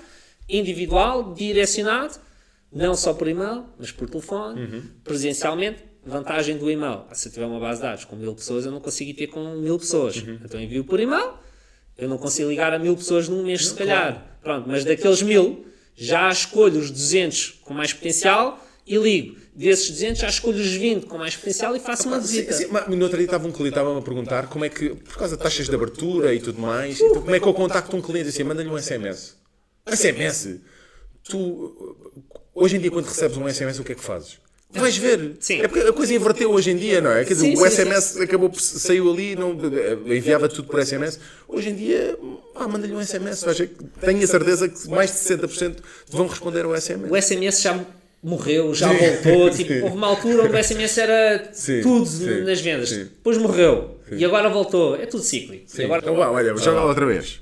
individual, 0.50 1.34
direcionado, 1.34 2.16
não 2.72 2.96
só 2.96 3.14
por 3.14 3.28
e-mail, 3.28 3.66
mas 3.78 3.92
por 3.92 4.10
telefone, 4.10 4.60
Uhum. 4.62 4.84
presencialmente. 5.04 5.84
Vantagem 6.08 6.58
do 6.58 6.70
e-mail. 6.72 7.04
Ah, 7.10 7.16
Se 7.16 7.28
eu 7.28 7.32
tiver 7.34 7.46
uma 7.46 7.60
base 7.60 7.82
de 7.82 7.88
dados 7.88 8.06
com 8.06 8.16
mil 8.16 8.34
pessoas, 8.34 8.66
eu 8.66 8.72
não 8.72 8.80
consigo 8.80 9.12
ir 9.12 9.14
ter 9.14 9.28
com 9.28 9.56
mil 9.56 9.78
pessoas. 9.78 10.16
Uhum. 10.18 10.40
Então 10.44 10.60
envio 10.60 10.84
por 10.84 11.00
e-mail, 11.00 11.34
eu 11.98 12.08
não 12.08 12.18
consigo 12.18 12.50
ligar 12.50 12.74
a 12.74 12.80
mil 12.80 12.96
pessoas 12.96 13.28
num 13.28 13.44
mês, 13.44 13.68
se 13.68 13.74
calhar. 13.76 14.38
Pronto, 14.42 14.68
mas 14.68 14.86
daqueles 14.86 15.22
mil, 15.22 15.66
já 15.96 16.30
escolho 16.30 16.80
os 16.80 16.90
200 16.92 17.60
com 17.64 17.74
mais 17.74 17.92
potencial 17.94 18.64
e 18.86 18.96
ligo. 18.98 19.36
Desses 19.54 19.90
200, 19.90 20.22
já 20.22 20.28
escolho 20.30 20.60
os 20.60 20.68
20 20.68 21.08
com 21.08 21.18
mais 21.18 21.36
potencial 21.36 21.76
e 21.76 21.80
faço 21.80 22.08
uma 22.08 22.22
Sim, 22.22 22.28
visita. 22.28 22.54
sim, 22.54 22.68
mas 22.70 22.88
no 22.88 23.02
outro 23.04 23.18
dia 23.18 23.26
estava 23.26 23.48
um 23.48 23.52
cliente 23.52 23.70
estava-me 23.70 24.00
a 24.00 24.02
perguntar 24.04 24.48
como 24.48 24.64
é 24.64 24.70
que, 24.70 24.90
por 24.94 25.18
causa 25.18 25.36
de 25.36 25.42
taxas 25.42 25.68
de 25.68 25.74
abertura 25.74 26.32
e 26.34 26.40
tudo 26.40 26.62
mais, 26.62 27.02
então, 27.02 27.22
como 27.22 27.34
é 27.36 27.40
que 27.40 27.48
eu 27.48 27.54
contacto 27.56 27.96
um 27.98 28.02
cliente 28.02 28.30
assim, 28.30 28.44
manda-lhe 28.44 28.70
um 28.70 28.78
SMS. 28.78 29.36
SMS? 29.88 30.60
Tu, 31.24 31.98
hoje 32.54 32.78
em 32.78 32.80
dia, 32.80 32.92
quando 32.92 33.08
recebes 33.08 33.36
um 33.36 33.50
SMS, 33.50 33.80
o 33.80 33.84
que 33.84 33.94
é 33.94 33.96
que 33.96 34.04
fazes? 34.04 34.38
Vais 34.70 34.98
ver. 34.98 35.38
Sim. 35.40 35.62
É 35.62 35.68
porque 35.68 35.88
a 35.88 35.94
coisa 35.94 36.14
inverteu 36.14 36.52
hoje 36.52 36.72
em 36.72 36.76
dia, 36.76 37.00
não 37.00 37.12
é? 37.12 37.24
Quer 37.24 37.34
dizer, 37.34 37.48
Sim, 37.48 37.54
o 37.54 37.70
sim, 37.70 37.70
SMS 37.70 38.18
acabou 38.22 38.50
por 38.50 38.60
saiu 38.60 39.12
ali, 39.12 39.36
não, 39.36 39.58
enviava 40.06 40.50
tudo 40.50 40.68
por 40.68 40.86
SMS. 40.86 41.20
Hoje 41.48 41.70
em 41.70 41.76
dia, 41.76 42.18
pá, 42.54 42.68
manda-lhe 42.68 42.94
um 42.94 43.02
SMS. 43.04 43.46
Tenho 44.02 44.24
a 44.24 44.28
certeza 44.28 44.68
que 44.68 44.90
mais 44.90 45.10
de 45.12 45.18
60% 45.20 45.76
te 45.76 45.82
vão 46.10 46.28
responder 46.28 46.66
ao 46.66 46.80
SMS. 46.80 47.10
O 47.10 47.22
SMS 47.22 47.62
já 47.62 47.80
morreu, 48.22 48.74
já 48.76 48.92
voltou. 48.92 49.50
Tipo, 49.52 49.74
houve 49.86 49.96
uma 49.96 50.08
altura 50.08 50.44
onde 50.44 50.56
o 50.56 50.64
SMS 50.64 50.98
era 50.98 51.50
Sim, 51.54 51.82
tudo 51.82 52.06
sim, 52.06 52.42
nas 52.42 52.60
vendas. 52.60 52.90
sim. 52.90 53.04
Depois 53.06 53.38
morreu. 53.38 53.98
E 54.12 54.24
agora 54.26 54.50
voltou. 54.50 54.96
É 54.96 55.06
tudo 55.06 55.24
cíclico. 55.24 55.66
Agora, 55.82 56.02
Então 56.02 56.16
vá, 56.16 56.30
olha, 56.30 56.56
joga 56.58 56.80
lá 56.82 56.86
outra 56.86 57.06
vez. 57.06 57.40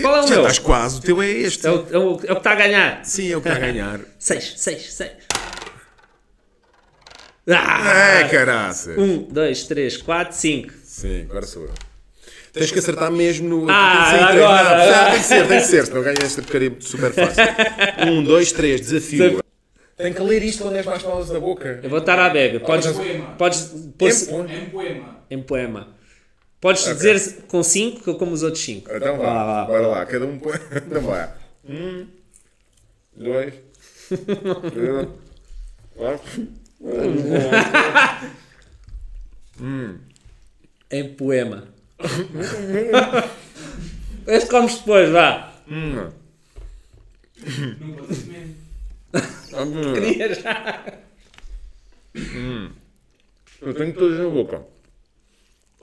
Qual 0.00 0.16
é 0.16 0.20
o 0.20 0.22
Já 0.22 0.28
meu? 0.30 0.40
estás 0.40 0.58
quase, 0.60 0.98
o 0.98 1.02
teu 1.02 1.20
é 1.20 1.28
este. 1.28 1.66
é, 1.66 1.70
o, 1.70 1.86
é, 1.90 1.98
o, 1.98 2.10
é 2.12 2.14
o 2.14 2.18
que 2.18 2.32
está 2.38 2.52
a 2.52 2.54
ganhar. 2.54 3.04
Sim, 3.04 3.32
é 3.32 3.36
o 3.36 3.40
que 3.40 3.48
está 3.48 3.58
a 3.60 3.66
ganhar. 3.66 4.00
6, 4.18 4.54
6, 4.56 4.92
6. 4.94 5.10
É, 7.46 7.54
Ah! 7.54 8.28
caraças. 8.30 8.96
1, 8.98 9.22
2, 9.24 9.64
3, 9.64 9.96
4, 9.98 10.36
5. 10.36 10.72
Sim, 10.84 11.22
agora 11.28 11.46
sou 11.46 11.64
eu. 11.64 11.72
Tens 12.52 12.72
que 12.72 12.78
acertar 12.80 13.10
mesmo 13.12 13.48
no. 13.48 13.70
Ah, 13.70 14.06
Sim, 14.10 14.26
três. 14.26 14.44
agora. 14.44 14.86
Não, 15.04 15.10
tem 15.12 15.20
que 15.20 15.24
ser, 15.26 15.46
tem 15.48 15.58
que 15.60 15.66
ser, 15.66 15.86
senão 15.86 16.02
ganhas 16.02 16.18
esta 16.24 16.42
porcaria 16.42 16.76
super 16.80 17.12
fácil. 17.12 17.44
Um, 18.10 18.24
dois, 18.24 18.50
três, 18.52 18.80
desafio. 18.80 19.40
Tem 19.96 20.12
que 20.12 20.20
ler 20.22 20.42
isto 20.42 20.62
quando 20.64 20.76
és 20.76 20.84
mais 20.86 21.02
pausas 21.02 21.30
da 21.30 21.38
boca. 21.38 21.78
Eu 21.82 21.88
vou 21.90 21.98
estar 22.00 22.18
à 22.18 22.28
bega. 22.28 22.58
Podes, 22.58 22.90
poema. 22.90 23.34
podes 23.38 23.60
pôr 23.96 24.50
Em 24.50 24.66
poema. 24.70 25.16
em 25.30 25.42
poema. 25.42 25.88
Podes 26.60 26.84
dizer 26.84 27.44
com 27.48 27.62
5 27.62 28.02
que 28.02 28.08
eu 28.08 28.14
como 28.16 28.32
os 28.32 28.42
outros 28.42 28.62
5. 28.64 28.90
Então 28.96 29.16
vá, 29.18 29.64
bora 29.66 29.86
lá, 29.86 30.06
cada 30.06 30.26
um 30.26 30.38
põe. 30.38 30.54
Então 30.74 31.02
vá. 31.02 31.32
Um, 31.68 32.06
dois, 33.16 33.54
três, 34.72 35.08
quatro. 35.94 36.48
Em 40.90 41.14
poema. 41.14 41.68
Este 44.26 44.48
comes 44.48 44.78
depois, 44.78 45.10
vá. 45.10 45.52
Hum. 45.68 46.10
Não 47.42 48.06
ser 48.14 48.26
mesmo. 48.26 49.94
Queria 49.94 50.34
já. 50.34 50.84
Eu 53.60 53.74
tenho 53.74 53.94
todos 53.94 54.18
na 54.18 54.28
boca. 54.28 54.64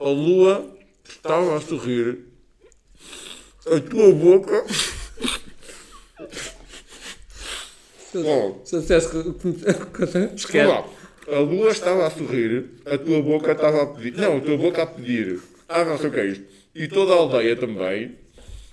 A 0.00 0.08
lua 0.08 0.76
estava 1.08 1.56
a 1.56 1.60
sorrir. 1.60 2.26
A 3.66 3.80
tua 3.80 4.12
boca. 4.12 4.64
Oh, 8.14 8.60
Se 8.64 8.74
eu 8.76 8.80
dissesse 8.80 9.10
que. 9.10 9.18
Esquece. 10.34 10.97
A 11.30 11.40
lua 11.40 11.70
estava 11.70 12.06
a 12.06 12.10
sorrir, 12.10 12.64
a 12.86 12.96
tua 12.96 13.20
boca 13.20 13.52
estava 13.52 13.82
a 13.82 13.86
pedir. 13.86 14.16
Não, 14.16 14.38
a 14.38 14.40
tua 14.40 14.56
boca 14.56 14.82
a 14.82 14.86
pedir. 14.86 15.38
Ah, 15.68 15.84
não 15.84 15.98
sei 15.98 16.08
o 16.08 16.12
que 16.12 16.20
é 16.20 16.26
isto. 16.26 16.44
E 16.74 16.88
toda 16.88 17.12
a 17.12 17.16
aldeia 17.16 17.54
também. 17.54 18.16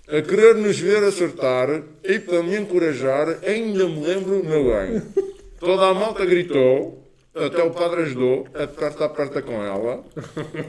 A 0.07 0.21
querer 0.21 0.55
nos 0.55 0.79
ver 0.79 1.03
acertar 1.03 1.81
e 2.03 2.19
para 2.19 2.43
me 2.43 2.55
encorajar, 2.55 3.39
ainda 3.45 3.85
me 3.87 4.05
lembro 4.05 4.41
meu 4.45 4.65
bem. 4.65 5.01
Toda 5.59 5.87
a 5.87 5.93
malta 5.93 6.25
gritou, 6.25 7.03
até 7.35 7.61
o 7.61 7.71
padre 7.71 8.03
ajudou, 8.03 8.47
aperta, 8.53 9.05
aperta 9.05 9.41
com 9.41 9.61
ela. 9.61 10.05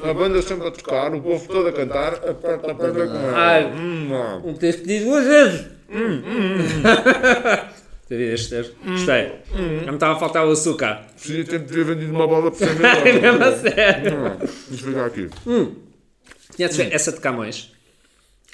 A 0.03 0.15
banda 0.15 0.43
sempre 0.43 0.67
a 0.67 0.71
tocar, 0.73 1.15
o 1.15 1.21
povo 1.21 1.47
todo 1.47 1.69
a 1.69 1.73
cantar, 1.73 2.15
aperta, 2.15 2.73
aperta 2.73 3.07
com 3.07 3.15
ela. 3.15 3.33
Ai. 3.37 3.67
Hum, 3.67 4.09
não. 4.09 4.47
Um 4.49 4.55
tens 4.55 4.77
pedido 4.77 5.05
duas 5.05 5.25
vezes. 5.25 5.67
Este, 8.09 8.55
este, 8.55 8.75
Gostei. 8.85 9.33
Já 9.85 9.91
me 9.91 9.95
estava 9.97 10.15
a 10.17 10.19
faltar 10.21 10.47
o 10.47 10.51
açúcar. 10.53 11.07
Podia 11.21 11.45
ter 11.45 11.59
ter 11.67 11.85
vendido 11.85 12.13
uma 12.13 12.27
bola 12.27 12.51
por 12.53 12.59
100 12.59 12.75
mil 12.75 12.87
É 12.87 13.05
mesmo 13.05 13.27
a 13.29 13.31
dólares. 13.51 13.61
sério. 13.61 14.13
Hum, 14.17 14.47
Deixa 14.69 14.85
eu 14.87 14.89
ficar 14.89 15.07
aqui. 15.07 15.29
Conheces 16.57 16.79
essa 16.93 17.13
de 17.13 17.21
Camões? 17.21 17.73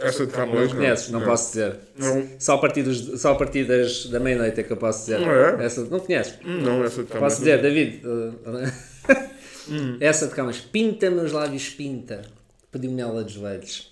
Essa 0.00 0.26
de 0.26 0.32
Camões, 0.32 0.70
não. 0.70 0.76
Conheces? 0.78 1.11
Não, 1.11 1.20
posso 1.20 1.48
dizer. 1.53 1.76
Não. 1.98 2.26
Só 2.38 2.55
a 2.55 2.59
partir, 2.59 2.82
dos, 2.82 3.20
só 3.20 3.32
a 3.32 3.34
partir 3.34 3.64
das, 3.64 4.07
da 4.07 4.18
meia-noite 4.18 4.59
é 4.59 4.62
que 4.62 4.72
eu 4.72 4.76
posso 4.78 5.00
dizer. 5.00 5.20
Não 5.20 5.30
é? 5.30 5.64
Essa, 5.66 5.84
não 5.84 6.00
conheces? 6.00 6.34
Hum, 6.44 6.61
Não, 6.62 6.82
essa 6.84 7.03
de 7.03 7.09
Camões. 7.11 7.32
Posso 7.32 7.38
dizer, 7.44 7.61
David? 7.62 8.00
uh, 8.07 8.72
Essa 10.00 10.26
de 10.28 10.34
Camões. 10.34 10.61
Pinta-me 10.61 11.20
os 11.20 11.30
lábios, 11.30 11.68
pinta. 11.68 12.22
Pediu-me 12.72 13.00
ela 13.03 13.22
de 13.22 13.34
joelhos. 13.34 13.91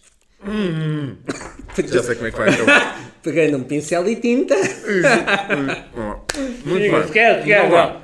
Já 1.89 2.03
sei 2.03 2.15
como 2.15 2.27
é 2.27 2.31
que 2.31 2.39
vai 2.39 2.49
então. 2.51 2.67
Peguei 3.23 3.51
num 3.51 3.63
pincel 3.65 4.09
e 4.09 4.17
tinta. 4.17 4.55
Ó, 5.97 6.21
Muito 6.65 6.83
Diga, 6.83 7.01
bem. 7.01 7.09
quer, 7.13 7.45
quer, 7.45 7.69
vá. 7.69 8.01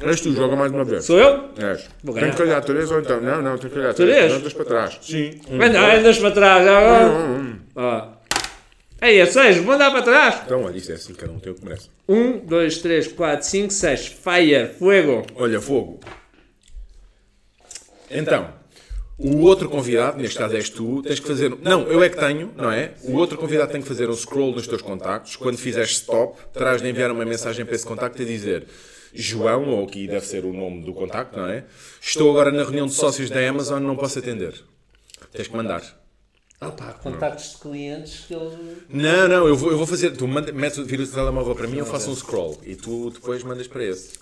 És 0.00 0.20
tu, 0.20 0.34
joga 0.34 0.56
mais 0.56 0.72
uma 0.72 0.84
vez. 0.84 1.04
Sou 1.04 1.18
eu? 1.18 1.50
És. 1.58 1.88
Tem 2.14 2.30
que 2.30 2.36
calhar 2.36 2.64
três 2.64 2.90
ou 2.90 3.00
então. 3.00 3.20
Não, 3.20 3.42
não, 3.42 3.58
tem 3.58 3.68
que 3.70 3.76
calhar 3.76 3.94
Três? 3.94 4.32
andas 4.32 4.52
para 4.54 4.64
trás. 4.64 4.98
Sim. 5.02 5.40
Anda, 5.50 5.94
andas 5.98 6.18
para 6.18 6.30
trás 6.30 6.66
agora. 6.66 7.58
Ó. 7.76 8.14
Ei, 9.02 9.20
é 9.20 9.26
seis, 9.26 9.58
vou 9.58 9.74
andar 9.74 9.90
para 9.90 10.02
trás. 10.02 10.40
Então, 10.46 10.64
olha, 10.64 10.76
isso 10.78 10.90
é 10.90 10.94
assim, 10.94 11.12
cada 11.12 11.30
um 11.30 11.38
tem 11.38 11.52
o 11.52 11.54
que 11.54 11.64
merece. 11.64 11.90
Um, 12.08 12.38
dois, 12.38 12.78
três, 12.78 13.06
quatro, 13.08 13.46
cinco, 13.46 13.72
seis. 13.72 14.06
Fire, 14.06 14.68
fuego. 14.78 15.26
Olha, 15.36 15.60
fogo. 15.60 16.00
Então, 18.10 18.48
o 19.16 19.40
outro 19.42 19.68
convidado, 19.68 20.20
neste 20.20 20.36
caso 20.38 20.56
és 20.56 20.68
tu, 20.68 21.02
tens 21.02 21.20
que 21.20 21.26
fazer. 21.26 21.56
Não, 21.62 21.82
eu 21.82 22.02
é 22.02 22.08
que 22.08 22.16
tenho, 22.18 22.52
não 22.56 22.70
é? 22.70 22.94
O 23.04 23.12
outro 23.16 23.38
convidado 23.38 23.70
tem 23.72 23.80
que 23.80 23.86
fazer 23.88 24.08
um 24.10 24.14
scroll 24.16 24.52
nos 24.52 24.66
teus 24.66 24.82
contactos. 24.82 25.36
Quando 25.36 25.56
fizeres 25.56 25.90
stop, 25.92 26.36
terás 26.52 26.82
de 26.82 26.88
enviar 26.88 27.10
uma 27.12 27.24
mensagem 27.24 27.64
para 27.64 27.74
esse 27.76 27.86
contacto 27.86 28.20
a 28.20 28.24
dizer 28.24 28.66
João, 29.14 29.68
ou 29.68 29.84
aqui 29.84 30.08
deve 30.08 30.26
ser 30.26 30.44
o 30.44 30.52
nome 30.52 30.82
do 30.84 30.92
contacto, 30.92 31.38
não 31.38 31.46
é? 31.46 31.64
Estou 32.02 32.28
agora 32.30 32.50
na 32.50 32.62
reunião 32.64 32.86
de 32.86 32.94
sócios 32.94 33.30
da 33.30 33.38
Amazon, 33.48 33.80
não 33.82 33.96
posso 33.96 34.18
atender. 34.18 34.54
Tens 35.32 35.46
que 35.46 35.56
mandar. 35.56 35.82
Opa, 36.60 36.94
contactos 36.94 37.52
de 37.52 37.58
clientes 37.58 38.24
que 38.26 38.34
ele. 38.34 38.76
Não, 38.88 39.28
não, 39.28 39.46
eu 39.46 39.54
vou, 39.56 39.70
eu 39.70 39.76
vou 39.76 39.86
fazer. 39.86 40.10
Tu 40.12 40.26
manda, 40.26 40.50
metes, 40.52 40.78
o- 40.78 40.84
vira 40.84 41.02
o 41.02 41.06
telemóvel 41.06 41.54
para 41.54 41.68
mim, 41.68 41.78
eu 41.78 41.86
faço 41.86 42.10
um 42.10 42.16
scroll 42.16 42.58
e 42.64 42.74
tu 42.74 43.10
depois 43.10 43.42
mandas 43.44 43.66
para 43.68 43.84
esse. 43.84 44.12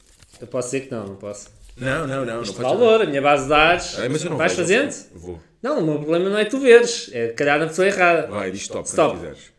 Eu 0.40 0.46
posso 0.46 0.68
dizer 0.68 0.86
que 0.86 0.90
não, 0.92 1.06
não 1.06 1.16
posso. 1.16 1.48
Não, 1.76 2.06
não, 2.06 2.24
não. 2.24 2.34
não 2.36 2.42
Isto 2.42 2.54
podes- 2.56 2.70
valor, 2.78 3.02
a 3.02 3.06
minha 3.06 3.22
base 3.22 3.44
de 3.44 3.48
dados. 3.48 3.98
Ah, 3.98 4.08
mas 4.08 4.22
eu 4.24 4.30
não 4.30 4.36
Vais 4.36 4.52
vejo. 4.52 4.62
fazendo? 4.62 5.10
Vou. 5.14 5.40
Não, 5.62 5.78
o 5.80 5.86
meu 5.86 5.98
problema 6.00 6.28
não 6.28 6.38
é 6.38 6.44
tu 6.44 6.58
veres. 6.60 7.10
É 7.12 7.28
calhar 7.28 7.58
na 7.58 7.66
pessoa 7.68 7.86
errada. 7.86 8.26
Vai, 8.28 8.50
diz 8.50 8.62
stop, 8.62 8.88
Stop. 8.88 9.10
quando 9.16 9.20
quiseres. 9.20 9.52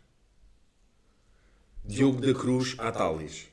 Diogo 1.85 2.21
da 2.21 2.33
Cruz 2.33 2.75
Atalis. 2.77 3.47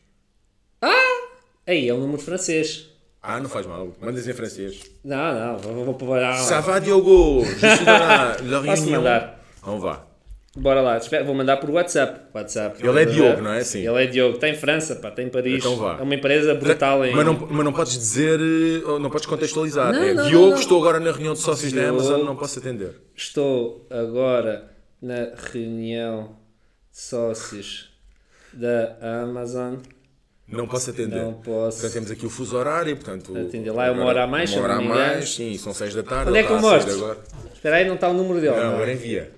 Aí, 1.67 1.89
é 1.89 1.95
um 1.95 2.01
número 2.01 2.21
francês. 2.21 2.89
Ah, 3.23 3.39
não 3.39 3.49
faz 3.49 3.67
mal. 3.67 3.95
Mandas 4.01 4.27
em 4.27 4.33
francês. 4.33 4.83
Não, 5.05 5.35
não, 5.53 5.59
vou, 5.59 5.85
vou. 5.95 6.09
Ça 6.37 6.61
va, 6.61 6.79
Diogo? 6.81 7.45
Je 7.45 7.77
suis 7.77 7.85
dans 7.85 7.99
la, 7.99 8.37
la 8.43 8.63
Posso 8.63 8.91
mandar? 8.91 9.41
Va. 9.63 10.07
Bora 10.57 10.81
lá, 10.81 10.99
vou 11.25 11.33
mandar 11.33 11.59
por 11.59 11.71
WhatsApp. 11.71 12.23
WhatsApp. 12.35 12.85
Ele 12.85 13.03
é 13.03 13.05
Diogo, 13.05 13.41
não 13.41 13.53
é? 13.53 13.63
Sim. 13.63 13.87
Ele 13.87 14.03
é 14.03 14.07
Diogo. 14.09 14.35
Está 14.35 14.49
em 14.49 14.57
França, 14.57 14.97
pá, 14.97 15.09
está 15.09 15.23
em 15.23 15.29
Paris. 15.29 15.59
Então 15.59 15.77
vá. 15.77 15.99
É 16.01 16.03
uma 16.03 16.15
empresa 16.15 16.55
brutal 16.57 17.05
em. 17.05 17.15
Mas 17.15 17.25
não, 17.25 17.47
mas 17.49 17.65
não 17.65 17.73
podes 17.73 17.93
dizer, 17.93 18.41
eh, 18.41 18.99
não 18.99 19.09
podes 19.11 19.27
contextualizar. 19.27 19.93
Não, 19.93 20.03
é, 20.03 20.13
não, 20.13 20.29
Diogo, 20.29 20.51
não, 20.51 20.59
estou 20.59 20.81
agora 20.81 20.99
na 20.99 21.13
reunião 21.13 21.35
de 21.35 21.41
sócios 21.41 21.73
da. 21.73 21.89
Amazon, 21.89 22.25
não 22.25 22.35
posso 22.35 22.59
atender. 22.59 22.97
Estou 23.15 23.87
agora 23.89 24.69
na 25.01 25.29
reunião 25.53 26.37
de 26.91 26.99
sócios 26.99 27.89
da 28.53 29.23
Amazon. 29.23 29.77
Não 30.49 30.67
posso 30.67 30.91
atender. 30.91 31.23
Não 31.23 31.35
posso. 31.35 31.79
Portanto, 31.79 31.93
temos 31.93 32.11
aqui 32.11 32.27
o 32.27 32.31
fuso 32.31 32.57
horário, 32.57 32.97
portanto... 32.97 33.39
Atender. 33.39 33.71
Lá 33.71 33.87
é 33.87 33.91
uma 33.93 34.05
hora 34.05 34.25
a 34.25 34.27
mais, 34.27 34.53
Uma 34.53 34.65
hora 34.65 34.75
a 34.75 34.81
mais, 34.81 35.33
sim, 35.33 35.57
são 35.57 35.73
seis 35.73 35.95
da 35.95 36.03
tarde. 36.03 36.31
Onde 36.31 36.41
é 36.41 36.43
que 36.43 36.51
eu 36.51 36.59
mostro? 36.59 36.93
Agora. 36.93 37.19
Espera 37.55 37.77
aí, 37.77 37.87
não 37.87 37.95
está 37.95 38.09
o 38.09 38.13
número 38.13 38.41
dele. 38.41 38.57
Não, 38.57 38.65
não. 38.65 38.75
agora 38.75 38.93
envia. 38.93 39.31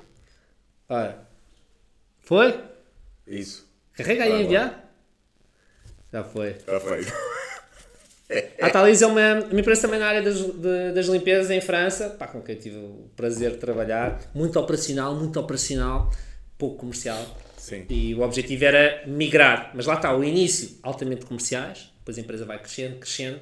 Olha. 0.92 1.16
Foi? 2.20 2.60
Isso. 3.26 3.68
Carrega 3.94 4.24
aí 4.24 4.42
enviar. 4.44 4.90
Já 6.12 6.22
foi. 6.24 6.50
Está 6.50 6.78
feito. 6.80 7.12
A 8.62 8.70
Thalys 8.70 9.02
é 9.02 9.06
uma, 9.06 9.34
uma 9.50 9.60
empresa 9.60 9.82
também 9.82 10.00
na 10.00 10.06
área 10.06 10.22
das, 10.22 10.38
de- 10.38 10.92
das 10.94 11.06
limpezas 11.06 11.50
em 11.50 11.60
França, 11.60 12.10
pá, 12.10 12.26
com 12.26 12.40
quem 12.40 12.56
tive 12.56 12.76
o 12.76 13.10
prazer 13.14 13.50
de 13.52 13.56
trabalhar. 13.58 14.20
Muito 14.34 14.58
operacional, 14.58 15.14
muito 15.14 15.38
operacional, 15.38 16.10
pouco 16.56 16.76
comercial. 16.78 17.18
Sim. 17.58 17.84
E 17.90 18.14
o 18.14 18.22
objetivo 18.22 18.64
era 18.64 19.02
migrar. 19.06 19.70
Mas 19.74 19.84
lá 19.86 19.94
está, 19.94 20.16
o 20.16 20.24
início, 20.24 20.78
altamente 20.82 21.26
comerciais, 21.26 21.90
depois 21.98 22.16
a 22.16 22.20
empresa 22.22 22.44
vai 22.46 22.58
crescendo, 22.58 22.96
crescendo, 22.98 23.40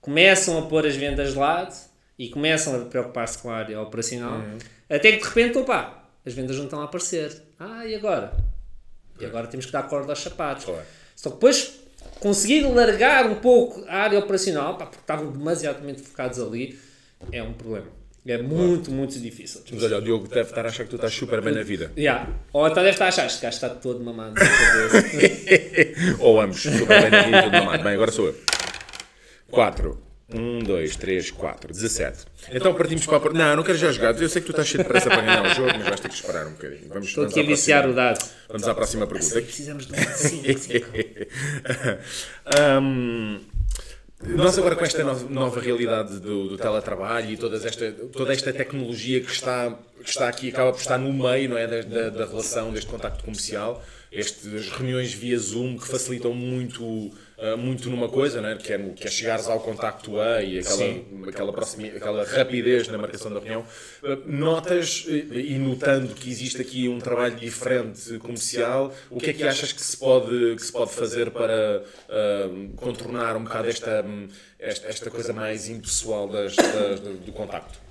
começam 0.00 0.56
a 0.58 0.62
pôr 0.66 0.86
as 0.86 0.94
vendas 0.94 1.32
de 1.32 1.38
lado 1.38 1.74
e 2.16 2.28
começam 2.28 2.80
a 2.80 2.84
preocupar-se 2.84 3.38
com 3.38 3.50
a 3.50 3.56
área 3.56 3.80
operacional, 3.80 4.40
até 4.88 5.12
que 5.12 5.18
de 5.18 5.24
repente, 5.24 5.58
opa, 5.58 6.07
as 6.24 6.34
vendas 6.34 6.56
não 6.56 6.64
estão 6.64 6.80
a 6.80 6.84
aparecer. 6.84 7.42
Ah, 7.58 7.86
e 7.86 7.94
agora? 7.94 8.32
E 9.20 9.24
agora 9.24 9.46
temos 9.46 9.66
que 9.66 9.72
dar 9.72 9.82
corda 9.84 10.12
aos 10.12 10.20
sapatos. 10.20 10.64
Claro. 10.64 10.82
Só 11.16 11.30
que 11.30 11.36
depois 11.36 11.80
conseguir 12.20 12.62
largar 12.62 13.26
um 13.26 13.36
pouco 13.36 13.84
a 13.88 13.96
área 13.96 14.18
operacional, 14.18 14.76
pá, 14.76 14.86
porque 14.86 15.00
estavam 15.00 15.32
demasiadamente 15.32 16.02
focados 16.02 16.38
ali, 16.40 16.78
é 17.32 17.42
um 17.42 17.52
problema. 17.52 17.86
É 18.26 18.36
muito, 18.36 18.90
muito 18.90 19.18
difícil. 19.18 19.62
Mas 19.72 19.82
olha, 19.82 19.98
o 19.98 20.02
Diogo 20.02 20.28
deve 20.28 20.50
estar 20.50 20.64
a 20.66 20.68
achar 20.68 20.84
que 20.84 20.90
tu 20.90 20.96
estás 20.96 21.14
super 21.14 21.40
bem 21.40 21.54
na 21.54 21.62
vida. 21.62 21.90
Yeah. 21.96 22.28
Ou 22.52 22.66
então 22.66 22.82
deve 22.82 22.90
estar 22.94 23.06
a 23.06 23.08
achar, 23.08 23.26
este 23.26 23.40
gajo 23.40 23.54
está 23.54 23.70
todo 23.70 24.04
mamado 24.04 24.34
na 24.34 24.40
cabeça. 24.44 26.16
Ou 26.20 26.40
ambos, 26.40 26.60
super 26.60 27.00
bem 27.02 27.10
na 27.10 27.22
vida, 27.22 27.42
tudo 27.44 27.52
mamado. 27.52 27.82
Bem, 27.82 27.94
agora 27.94 28.12
sou 28.12 28.26
eu. 28.26 28.34
4. 29.50 30.07
1, 30.32 30.58
2, 30.60 30.96
3, 30.96 31.30
4, 31.30 31.72
17. 31.72 32.18
Então 32.52 32.74
partimos 32.74 33.06
para 33.06 33.28
a. 33.28 33.32
Não, 33.32 33.56
não 33.56 33.62
quero 33.62 33.78
já 33.78 33.90
jogar. 33.90 34.20
Eu 34.20 34.28
sei 34.28 34.42
que 34.42 34.46
tu 34.46 34.50
estás 34.50 34.68
cheio 34.68 34.82
de 34.82 34.88
pressa 34.88 35.08
para 35.08 35.22
ganhar 35.22 35.46
o 35.46 35.54
jogo, 35.54 35.72
mas 35.78 35.88
vais 35.88 36.00
ter 36.00 36.08
que 36.08 36.14
esperar 36.14 36.46
um 36.46 36.50
bocadinho. 36.52 36.88
Vamos, 36.88 37.08
Estou 37.08 37.24
vamos 37.24 37.32
aqui 37.32 37.40
a 37.40 37.42
à 37.44 37.46
viciar 37.46 37.82
próxima- 37.82 38.02
o 38.02 38.04
dado. 38.14 38.30
Vamos 38.48 38.68
à 38.68 38.74
próxima 38.74 39.06
pergunta. 39.06 39.40
Precisamos 39.42 39.86
de 39.86 39.92
um 39.94 40.56
5. 40.56 40.86
Hum, 42.82 43.40
nós 44.22 44.58
agora 44.58 44.74
com 44.74 44.84
esta 44.84 45.04
nova, 45.04 45.28
nova 45.30 45.60
realidade 45.60 46.18
do, 46.18 46.48
do 46.48 46.56
teletrabalho 46.58 47.30
e 47.30 47.36
todas 47.36 47.64
esta, 47.64 47.90
toda 48.12 48.32
esta 48.32 48.52
tecnologia 48.52 49.20
que 49.20 49.30
está, 49.30 49.78
que 50.02 50.10
está 50.10 50.28
aqui, 50.28 50.48
acaba 50.48 50.72
por 50.72 50.80
estar 50.80 50.98
no 50.98 51.12
meio 51.12 51.48
não 51.50 51.56
é, 51.56 51.66
da, 51.66 51.82
da, 51.82 52.10
da 52.10 52.26
relação, 52.26 52.72
deste 52.72 52.90
contacto 52.90 53.22
comercial, 53.24 53.82
estas 54.10 54.70
reuniões 54.70 55.12
via 55.12 55.38
Zoom 55.38 55.78
que 55.78 55.86
facilitam 55.86 56.34
muito, 56.34 57.10
ah, 57.38 57.56
muito 57.56 57.88
numa 57.90 58.08
coisa, 58.08 58.40
não 58.40 58.48
é? 58.48 58.56
que, 58.56 58.72
é, 58.72 58.78
no- 58.78 58.94
que 58.94 59.06
é 59.06 59.10
chegares 59.10 59.46
ao 59.46 59.60
contacto 59.60 60.20
a 60.20 60.42
e 60.42 60.58
aquela, 60.58 61.28
aquela, 61.28 61.52
aquela 61.96 62.24
rapidez 62.24 62.88
na 62.88 62.98
marcação 62.98 63.32
da 63.32 63.38
reunião. 63.40 63.64
Ah, 64.04 64.18
Notas, 64.26 65.04
e 65.08 65.56
notando 65.58 66.14
que 66.14 66.28
existe 66.30 66.60
aqui 66.60 66.88
um 66.88 66.98
trabalho 66.98 67.36
diferente 67.36 68.18
comercial, 68.18 68.92
o 69.10 69.18
que 69.18 69.30
é 69.30 69.32
que 69.32 69.42
achas 69.44 69.72
que 69.72 69.82
se 69.82 69.96
pode, 69.96 70.56
que 70.56 70.62
se 70.62 70.72
pode 70.72 70.90
fazer 70.92 71.30
para 71.30 71.82
ah, 72.08 72.48
contornar 72.76 73.36
um 73.36 73.44
bocado 73.44 73.68
esta, 73.68 74.04
hum, 74.06 74.28
esta, 74.58 74.88
esta 74.88 75.10
coisa 75.10 75.32
mais 75.32 75.68
impessoal 75.68 76.28
das, 76.28 76.56
das- 76.56 77.00
do 77.00 77.32
contacto? 77.32 77.87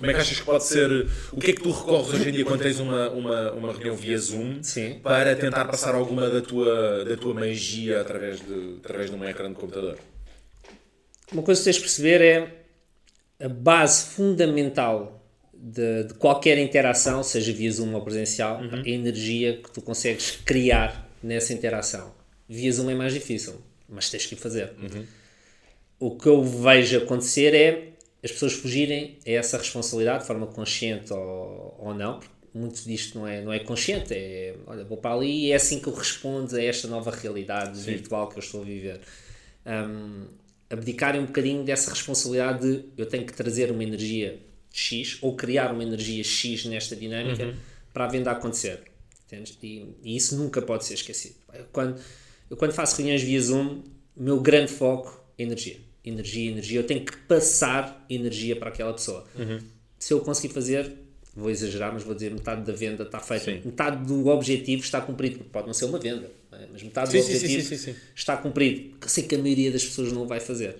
Como 0.00 0.10
é 0.10 0.14
que 0.14 0.20
achas 0.20 0.40
que 0.40 0.46
pode 0.46 0.64
ser. 0.64 1.06
O 1.30 1.38
que 1.38 1.50
é 1.50 1.54
que 1.54 1.60
tu 1.60 1.70
recorres 1.70 2.08
hoje 2.14 2.30
em 2.30 2.32
dia 2.32 2.44
quando 2.46 2.62
tens 2.62 2.80
uma, 2.80 3.10
uma, 3.10 3.52
uma 3.52 3.72
reunião 3.72 3.94
via 3.94 4.16
Zoom 4.16 4.62
Sim. 4.62 4.98
para 5.02 5.36
tentar 5.36 5.66
passar 5.66 5.94
alguma 5.94 6.30
da 6.30 6.40
tua, 6.40 7.04
da 7.04 7.18
tua 7.18 7.34
magia 7.34 8.00
através 8.00 8.40
de, 8.40 8.78
através 8.82 9.10
de 9.10 9.16
um 9.16 9.22
ecrã 9.28 9.50
de 9.50 9.56
computador? 9.56 9.98
Uma 11.30 11.42
coisa 11.42 11.60
que 11.60 11.64
tens 11.66 11.76
de 11.76 11.82
perceber 11.82 12.22
é 12.22 13.44
a 13.44 13.48
base 13.48 14.06
fundamental 14.06 15.22
de, 15.52 16.04
de 16.04 16.14
qualquer 16.14 16.56
interação, 16.56 17.22
seja 17.22 17.52
via 17.52 17.70
Zoom 17.70 17.92
ou 17.92 18.00
presencial, 18.00 18.58
a 18.72 18.88
energia 18.88 19.58
que 19.58 19.70
tu 19.70 19.82
consegues 19.82 20.30
criar 20.46 21.10
nessa 21.22 21.52
interação. 21.52 22.14
Via 22.48 22.72
Zoom 22.72 22.88
é 22.88 22.94
mais 22.94 23.12
difícil, 23.12 23.60
mas 23.86 24.08
tens 24.08 24.24
que 24.24 24.34
o 24.34 24.38
fazer. 24.38 24.72
O 25.98 26.16
que 26.16 26.26
eu 26.26 26.42
vejo 26.42 26.96
acontecer 26.96 27.54
é 27.54 27.89
as 28.22 28.30
pessoas 28.32 28.52
fugirem 28.52 29.18
a 29.26 29.30
essa 29.30 29.56
responsabilidade 29.58 30.20
de 30.20 30.26
forma 30.26 30.46
consciente 30.46 31.12
ou, 31.12 31.76
ou 31.78 31.94
não, 31.94 32.18
porque 32.18 32.34
muito 32.52 32.82
disto 32.84 33.18
não 33.18 33.26
é, 33.26 33.42
não 33.42 33.52
é 33.52 33.60
consciente, 33.60 34.12
é, 34.12 34.54
olha, 34.66 34.84
vou 34.84 34.98
para 34.98 35.14
ali 35.14 35.46
e 35.46 35.52
é 35.52 35.56
assim 35.56 35.80
que 35.80 35.86
eu 35.86 35.94
respondo 35.94 36.54
a 36.56 36.62
esta 36.62 36.88
nova 36.88 37.10
realidade 37.10 37.80
virtual 37.80 38.28
que 38.28 38.36
eu 38.36 38.40
estou 38.40 38.62
a 38.62 38.64
viver. 38.64 39.00
Um, 39.66 40.26
abdicarem 40.68 41.20
um 41.20 41.26
bocadinho 41.26 41.64
dessa 41.64 41.90
responsabilidade 41.90 42.60
de 42.60 42.84
eu 42.96 43.06
tenho 43.06 43.24
que 43.24 43.32
trazer 43.32 43.70
uma 43.70 43.82
energia 43.82 44.40
X 44.72 45.18
ou 45.20 45.34
criar 45.34 45.72
uma 45.72 45.82
energia 45.82 46.22
X 46.22 46.64
nesta 46.66 46.94
dinâmica 46.94 47.54
para 47.92 48.04
a 48.04 48.08
venda 48.08 48.30
acontecer. 48.30 48.82
E, 49.62 49.94
e 50.02 50.16
isso 50.16 50.36
nunca 50.36 50.62
pode 50.62 50.84
ser 50.84 50.94
esquecido. 50.94 51.36
Eu, 51.52 51.64
quando, 51.72 52.00
eu 52.48 52.56
quando 52.56 52.72
faço 52.72 52.96
reuniões 52.96 53.22
via 53.22 53.40
Zoom, 53.40 53.82
o 54.16 54.22
meu 54.22 54.40
grande 54.40 54.72
foco 54.72 55.24
é 55.38 55.42
energia. 55.42 55.76
Energia, 56.04 56.50
energia. 56.50 56.78
Eu 56.80 56.84
tenho 56.86 57.04
que 57.04 57.16
passar 57.16 58.04
energia 58.08 58.56
para 58.56 58.68
aquela 58.70 58.92
pessoa. 58.92 59.26
Se 59.98 60.14
eu 60.14 60.20
conseguir 60.20 60.52
fazer, 60.54 60.92
vou 61.34 61.50
exagerar, 61.50 61.92
mas 61.92 62.02
vou 62.02 62.14
dizer 62.14 62.30
metade 62.30 62.62
da 62.62 62.72
venda 62.72 63.02
está 63.02 63.20
feita. 63.20 63.44
Sim. 63.44 63.60
Metade 63.64 64.06
do 64.06 64.26
objetivo 64.28 64.82
está 64.82 65.00
cumprido. 65.00 65.44
Pode 65.44 65.66
não 65.66 65.74
ser 65.74 65.84
uma 65.84 65.98
venda, 65.98 66.30
é? 66.52 66.66
mas 66.72 66.82
metade 66.82 67.10
Sim, 67.10 67.18
do 67.18 67.24
sim, 67.24 67.36
objetivo 67.36 67.96
está 68.14 68.36
cumprido. 68.36 68.96
Sei 69.06 69.24
que 69.24 69.34
a 69.34 69.38
maioria 69.38 69.70
das 69.70 69.84
pessoas 69.84 70.12
não 70.12 70.26
vai 70.26 70.40
fazer. 70.40 70.76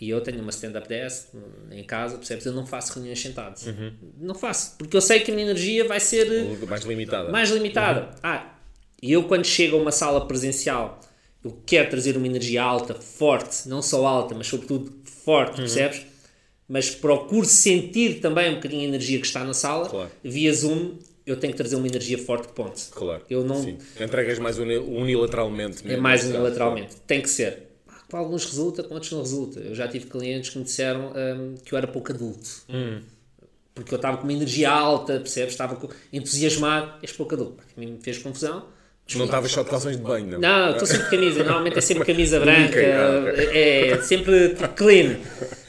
E 0.00 0.08
eu 0.08 0.20
tenho 0.22 0.40
uma 0.40 0.50
stand-up 0.50 0.88
desk 0.88 1.28
em 1.70 1.84
casa, 1.84 2.16
percebes? 2.16 2.46
Eu 2.46 2.54
não 2.54 2.66
faço 2.66 2.94
reuniões 2.94 3.20
sentados. 3.20 3.66
Uhum. 3.66 3.92
Não 4.18 4.34
faço, 4.34 4.74
porque 4.78 4.96
eu 4.96 5.00
sei 5.00 5.20
que 5.20 5.30
a 5.30 5.34
minha 5.34 5.46
energia 5.46 5.86
vai 5.86 6.00
ser 6.00 6.26
Mais 6.66 6.84
limitada. 6.84 7.30
mais 7.30 7.50
limitada. 7.50 8.14
Ah, 8.22 8.54
e 9.02 9.12
eu 9.12 9.24
quando 9.24 9.44
chego 9.44 9.76
a 9.76 9.80
uma 9.80 9.92
sala 9.92 10.26
presencial, 10.26 10.98
eu 11.44 11.58
quero 11.64 11.90
trazer 11.90 12.16
uma 12.16 12.26
energia 12.26 12.62
alta, 12.62 12.94
forte, 12.94 13.68
não 13.68 13.80
só 13.82 14.06
alta, 14.06 14.34
mas 14.34 14.46
sobretudo 14.46 14.92
forte, 15.04 15.56
percebes? 15.56 16.02
Mas 16.68 16.90
procuro 16.90 17.46
sentir 17.46 18.20
também 18.20 18.50
um 18.50 18.54
bocadinho 18.56 18.82
a 18.82 18.84
energia 18.84 19.18
que 19.20 19.26
está 19.26 19.42
na 19.44 19.52
sala. 19.54 19.88
Claro. 19.88 20.10
Via 20.22 20.52
Zoom, 20.54 20.98
eu 21.26 21.36
tenho 21.36 21.52
que 21.52 21.56
trazer 21.56 21.74
uma 21.76 21.86
energia 21.88 22.16
forte, 22.18 22.48
ponto. 22.52 22.80
Claro. 22.92 23.22
Eu 23.28 23.42
não, 23.44 23.60
Sim. 23.62 23.78
Entregas 24.00 24.38
mais 24.38 24.58
uni- 24.58 24.78
unilateralmente. 24.78 25.82
é 25.84 25.88
mesmo, 25.88 26.02
mais 26.02 26.20
nesse 26.20 26.32
caso. 26.32 26.44
unilateralmente. 26.44 26.96
Tem 27.06 27.20
que 27.20 27.28
ser. 27.28 27.70
Com 28.08 28.16
alguns 28.16 28.44
resulta, 28.44 28.82
com 28.82 28.94
outros 28.94 29.10
não 29.12 29.20
resulta. 29.20 29.60
Eu 29.60 29.74
já 29.74 29.86
tive 29.88 30.06
clientes 30.06 30.50
que 30.50 30.58
me 30.58 30.64
disseram 30.64 31.12
hum, 31.12 31.54
que 31.64 31.72
eu 31.72 31.78
era 31.78 31.86
pouco 31.88 32.12
adulto. 32.12 32.48
Hum. 32.68 33.00
Porque 33.74 33.94
eu 33.94 33.96
estava 33.96 34.16
com 34.18 34.24
uma 34.24 34.32
energia 34.32 34.70
alta, 34.70 35.14
percebes? 35.20 35.52
Estava 35.54 35.76
entusiasmado. 36.12 36.92
És 37.02 37.12
pouco 37.12 37.34
adulto. 37.34 37.54
Pá, 37.54 37.62
que 37.74 37.80
me 37.80 37.98
fez 38.00 38.18
confusão. 38.18 38.64
Não 39.16 39.24
estavas 39.24 39.50
só 39.50 39.62
de 39.62 39.70
calções 39.70 39.96
de 39.96 40.02
banho, 40.02 40.26
não? 40.26 40.38
Não, 40.38 40.70
estou 40.72 40.86
sempre 40.86 41.04
de 41.04 41.10
camisa. 41.10 41.44
Normalmente 41.44 41.78
é 41.78 41.80
sempre 41.80 42.04
camisa 42.04 42.40
branca. 42.40 42.80
Ah, 42.80 43.32
ok. 43.32 43.48
É 43.52 44.02
sempre 44.02 44.48
tipo, 44.50 44.68
clean. 44.68 45.16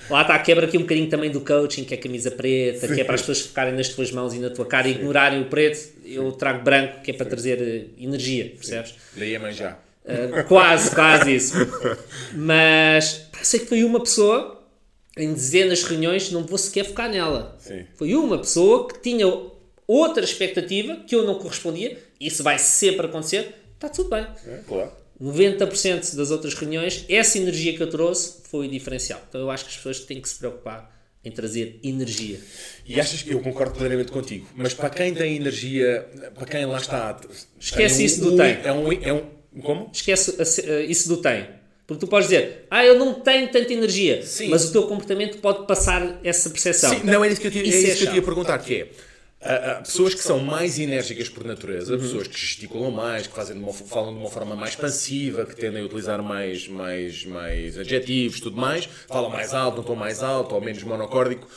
Lá 0.09 0.23
está, 0.23 0.37
quebra 0.39 0.65
aqui 0.65 0.77
um 0.77 0.81
bocadinho 0.81 1.09
também 1.09 1.31
do 1.31 1.39
coaching, 1.39 1.85
que 1.85 1.93
é 1.93 1.97
camisa 1.97 2.29
preta, 2.29 2.87
que 2.87 2.99
é 2.99 3.03
para 3.03 3.15
as 3.15 3.21
pessoas 3.21 3.41
focarem 3.41 3.73
nas 3.73 3.87
tuas 3.89 4.11
mãos 4.11 4.33
e 4.33 4.39
na 4.39 4.49
tua 4.49 4.65
cara 4.65 4.87
e 4.87 4.91
ignorarem 4.91 5.41
o 5.41 5.45
preto. 5.45 5.89
Eu 6.05 6.31
trago 6.33 6.63
branco, 6.63 7.01
que 7.01 7.11
é 7.11 7.13
para 7.13 7.25
trazer 7.25 7.61
eh, 7.61 8.03
energia, 8.03 8.51
percebes? 8.57 8.95
Daí 9.15 9.35
a 9.35 9.39
manjar. 9.39 9.79
Uh, 10.03 10.43
quase, 10.47 10.93
quase 10.93 11.33
isso. 11.33 11.53
Mas 12.33 13.27
sei 13.41 13.61
que 13.61 13.67
foi 13.67 13.83
uma 13.85 14.01
pessoa 14.01 14.61
em 15.15 15.33
dezenas 15.33 15.79
de 15.79 15.85
reuniões, 15.85 16.31
não 16.31 16.43
vou 16.43 16.57
sequer 16.57 16.85
focar 16.85 17.09
nela. 17.09 17.55
Sim. 17.59 17.85
Foi 17.95 18.13
uma 18.13 18.37
pessoa 18.37 18.87
que 18.87 18.99
tinha 18.99 19.25
outra 19.87 20.23
expectativa 20.23 20.97
que 21.07 21.15
eu 21.15 21.23
não 21.23 21.35
correspondia. 21.35 21.97
Isso 22.27 22.43
vai 22.43 22.57
sempre 22.59 23.05
acontecer. 23.07 23.55
Está 23.75 23.89
tudo 23.89 24.09
bem. 24.09 24.25
É, 24.47 24.59
claro. 24.67 24.91
90% 25.21 26.15
das 26.15 26.31
outras 26.31 26.53
reuniões, 26.53 27.05
essa 27.09 27.37
energia 27.37 27.75
que 27.75 27.81
eu 27.83 27.89
trouxe 27.89 28.37
foi 28.49 28.67
o 28.67 28.69
diferencial. 28.69 29.21
Então 29.29 29.41
eu 29.41 29.49
acho 29.51 29.65
que 29.65 29.69
as 29.71 29.77
pessoas 29.77 29.99
têm 30.01 30.19
que 30.21 30.27
se 30.29 30.35
preocupar 30.35 30.91
em 31.23 31.31
trazer 31.31 31.79
energia. 31.83 32.39
E 32.85 32.99
achas 32.99 33.21
que 33.21 33.31
eu 33.31 33.39
concordo 33.39 33.75
plenamente 33.77 34.11
contigo, 34.11 34.47
mas 34.55 34.73
para 34.73 34.89
quem 34.89 35.13
tem 35.13 35.35
energia, 35.35 36.07
para 36.33 36.45
quem 36.47 36.65
lá 36.65 36.77
está. 36.77 37.19
Esquece 37.59 37.95
tem 37.97 38.03
um- 38.03 38.05
isso 38.07 38.21
do 38.21 38.33
um- 38.33 38.37
tem. 38.37 38.57
É 38.63 38.71
um, 38.73 38.91
é 38.91 39.13
um. 39.13 39.61
Como? 39.61 39.91
Esquece 39.93 40.35
eh, 40.65 40.85
isso 40.85 41.07
do 41.09 41.17
tem. 41.17 41.47
Porque 41.85 42.05
tu 42.05 42.09
podes 42.09 42.29
dizer, 42.29 42.65
ah, 42.71 42.85
eu 42.85 42.97
não 42.97 43.15
tenho 43.15 43.49
tanta 43.51 43.71
energia, 43.73 44.23
Sim. 44.25 44.47
mas 44.47 44.65
o 44.69 44.71
teu 44.71 44.83
comportamento 44.87 45.37
pode 45.39 45.67
passar 45.67 46.19
essa 46.23 46.49
percepção. 46.49 46.89
Sim, 46.91 47.01
não, 47.03 47.23
é 47.23 47.27
isso 47.27 47.41
que 47.41 47.47
eu 47.47 47.51
tinha, 47.51 47.63
é 47.63 47.67
Isso 47.67 47.77
isso 47.79 47.85
é 47.85 47.89
que 47.89 47.91
eu 47.91 47.97
tinha 47.97 48.09
a 48.11 48.13
chave. 48.15 48.25
perguntar, 48.25 48.57
que 48.59 48.75
é. 48.75 48.87
Pessoas 49.83 50.13
que 50.13 50.21
são 50.21 50.39
mais 50.39 50.77
enérgicas 50.77 51.27
por 51.27 51.43
natureza, 51.43 51.97
pessoas 51.97 52.27
que 52.27 52.37
gesticulam 52.37 52.91
mais, 52.91 53.25
que 53.25 53.33
fazem 53.33 53.57
de 53.57 53.63
uma, 53.63 53.73
falam 53.73 54.13
de 54.13 54.19
uma 54.19 54.29
forma 54.29 54.55
mais 54.55 54.71
expansiva, 54.71 55.45
que 55.45 55.55
tendem 55.55 55.81
a 55.81 55.85
utilizar 55.85 56.21
mais, 56.21 56.67
mais, 56.67 57.25
mais 57.25 57.77
adjetivos, 57.77 58.39
tudo 58.39 58.57
mais, 58.57 58.87
falam 59.07 59.29
mais 59.29 59.53
alto, 59.53 59.77
não 59.77 59.83
tom 59.83 59.95
mais 59.95 60.21
alto, 60.21 60.53
ou 60.53 60.61
menos 60.61 60.83
monocórdico, 60.83 61.47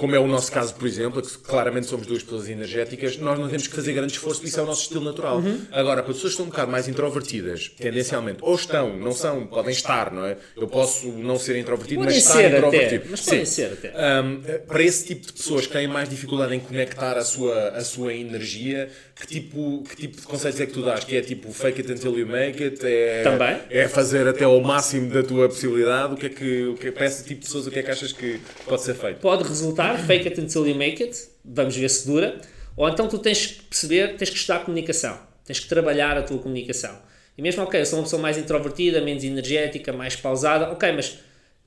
como 0.00 0.16
é 0.16 0.18
o 0.18 0.26
nosso 0.26 0.50
caso, 0.50 0.74
por 0.74 0.88
exemplo, 0.88 1.20
que 1.20 1.36
claramente 1.38 1.86
somos 1.86 2.06
duas 2.06 2.22
pessoas 2.22 2.48
energéticas, 2.48 3.18
nós 3.18 3.38
não 3.38 3.48
temos 3.48 3.66
que 3.66 3.76
fazer 3.76 3.92
grande 3.92 4.14
esforço, 4.14 4.42
isso 4.46 4.58
é 4.58 4.62
o 4.62 4.66
nosso 4.66 4.82
estilo 4.84 5.04
natural. 5.04 5.36
Uhum. 5.40 5.60
Agora, 5.70 6.02
para 6.02 6.14
pessoas 6.14 6.32
que 6.32 6.40
estão 6.40 6.46
um 6.46 6.48
bocado 6.48 6.72
mais 6.72 6.88
introvertidas, 6.88 7.68
tendencialmente, 7.78 8.38
ou 8.40 8.54
estão, 8.54 8.96
não 8.96 9.12
são, 9.12 9.46
podem 9.46 9.72
estar, 9.72 10.10
não 10.10 10.24
é? 10.24 10.38
Eu 10.56 10.66
posso 10.66 11.06
não 11.08 11.38
ser 11.38 11.58
introvertido, 11.58 12.00
Podem 12.00 12.14
mas 12.14 12.24
estar 12.24 12.34
ser 12.34 12.46
até, 12.46 12.56
introvertido. 12.56 13.04
mas 13.10 13.20
Sim. 13.20 13.30
podem 13.30 13.44
ser 13.44 13.72
até. 13.74 13.92
Um, 14.22 14.40
para 14.66 14.82
esse 14.82 15.06
tipo 15.06 15.26
de 15.26 15.32
pessoas 15.34 15.66
que 15.66 15.72
têm 15.74 15.86
mais 15.86 16.08
dificuldade 16.08 16.54
em 16.54 16.60
conectar 16.60 17.18
a 17.18 17.24
sua, 17.24 17.68
a 17.68 17.84
sua 17.84 18.14
energia, 18.14 18.88
que 19.20 19.26
tipo, 19.26 19.84
que 19.88 19.96
tipo 19.96 20.16
de 20.18 20.26
conceitos 20.26 20.60
é 20.60 20.66
que 20.66 20.72
tu 20.72 20.82
dás? 20.82 21.04
Que 21.04 21.16
é 21.16 21.20
tipo 21.20 21.52
fake 21.52 21.82
it 21.82 21.92
until 21.92 22.18
you 22.18 22.26
make 22.26 22.62
it? 22.62 22.80
É, 22.82 23.22
Também. 23.22 23.58
É 23.68 23.86
fazer 23.86 24.26
até 24.26 24.44
ao 24.44 24.58
máximo 24.62 25.10
da 25.12 25.22
tua 25.22 25.46
possibilidade? 25.46 26.14
O 26.14 26.16
que 26.16 26.26
é 26.26 26.28
que, 26.30 26.62
o 26.68 26.74
que 26.74 26.88
é, 26.88 26.90
para 26.90 27.04
esse 27.04 27.22
tipo 27.24 27.40
de 27.40 27.46
pessoas, 27.46 27.66
o 27.66 27.70
que 27.70 27.78
é 27.80 27.82
que 27.82 27.90
achas 27.90 28.12
que 28.12 28.40
pode 28.66 28.82
ser 28.82 28.94
feito? 28.94 29.18
Pode 29.20 29.42
resultar, 29.42 29.89
fake 29.98 30.28
it 30.28 30.40
until 30.40 30.66
you 30.66 30.74
make 30.74 31.02
it, 31.02 31.28
vamos 31.44 31.76
ver 31.76 31.88
se 31.88 32.06
dura, 32.06 32.40
ou 32.76 32.88
então 32.88 33.08
tu 33.08 33.18
tens 33.18 33.46
que 33.46 33.62
perceber, 33.64 34.16
tens 34.16 34.30
que 34.30 34.36
estudar 34.36 34.60
comunicação, 34.60 35.18
tens 35.44 35.60
que 35.60 35.68
trabalhar 35.68 36.16
a 36.16 36.22
tua 36.22 36.38
comunicação. 36.38 36.96
E 37.36 37.42
mesmo, 37.42 37.62
ok, 37.62 37.80
eu 37.80 37.86
sou 37.86 37.98
uma 37.98 38.04
pessoa 38.04 38.20
mais 38.20 38.36
introvertida, 38.36 39.00
menos 39.00 39.24
energética, 39.24 39.92
mais 39.92 40.16
pausada, 40.16 40.70
ok, 40.70 40.92
mas 40.92 41.18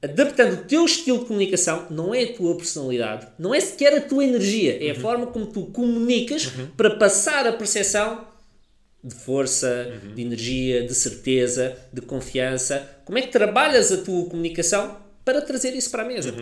adaptando 0.02 0.54
o 0.54 0.66
teu 0.66 0.86
estilo 0.86 1.20
de 1.20 1.26
comunicação, 1.26 1.88
não 1.90 2.14
é 2.14 2.24
a 2.24 2.34
tua 2.34 2.58
personalidade, 2.58 3.28
não 3.40 3.56
é 3.56 3.60
sequer 3.60 3.96
a 3.96 4.02
tua 4.02 4.24
energia, 4.24 4.86
é 4.86 4.92
a 4.92 4.96
forma 4.96 5.28
como 5.28 5.46
tu 5.46 5.68
comunicas 5.68 6.52
para 6.76 6.92
passar 6.98 7.48
a 7.48 7.54
percepção 7.54 8.28
de 9.04 9.16
força, 9.16 9.94
de 10.16 10.22
energia, 10.22 10.86
de 10.86 10.96
certeza, 10.96 11.78
de 11.92 12.02
confiança. 12.02 12.88
Como 13.04 13.18
é 13.18 13.22
que 13.22 13.28
trabalhas 13.30 13.92
a 13.92 13.98
tua 13.98 14.26
comunicação 14.30 14.98
para 15.26 15.42
trazer 15.42 15.76
isso 15.76 15.92
para 15.92 16.04
a 16.04 16.06
mesa? 16.06 16.34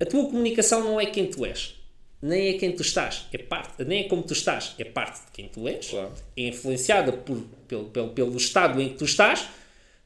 A 0.00 0.04
tua 0.04 0.24
comunicação 0.26 0.82
não 0.84 1.00
é 1.00 1.06
quem 1.06 1.26
tu 1.26 1.44
és, 1.46 1.74
nem 2.20 2.48
é 2.48 2.52
quem 2.54 2.72
tu 2.72 2.82
estás, 2.82 3.26
é 3.32 3.38
parte, 3.38 3.84
nem 3.84 4.04
é 4.04 4.08
como 4.08 4.22
tu 4.22 4.32
estás, 4.32 4.74
é 4.78 4.84
parte 4.84 5.24
de 5.26 5.32
quem 5.32 5.48
tu 5.48 5.66
és, 5.68 5.88
Claro. 5.88 6.12
é 6.36 6.42
influenciada 6.42 7.12
por, 7.12 7.42
pelo, 7.66 7.84
pelo, 7.86 8.08
pelo 8.10 8.36
estado 8.36 8.80
em 8.80 8.90
que 8.90 8.96
tu 8.96 9.04
estás, 9.04 9.46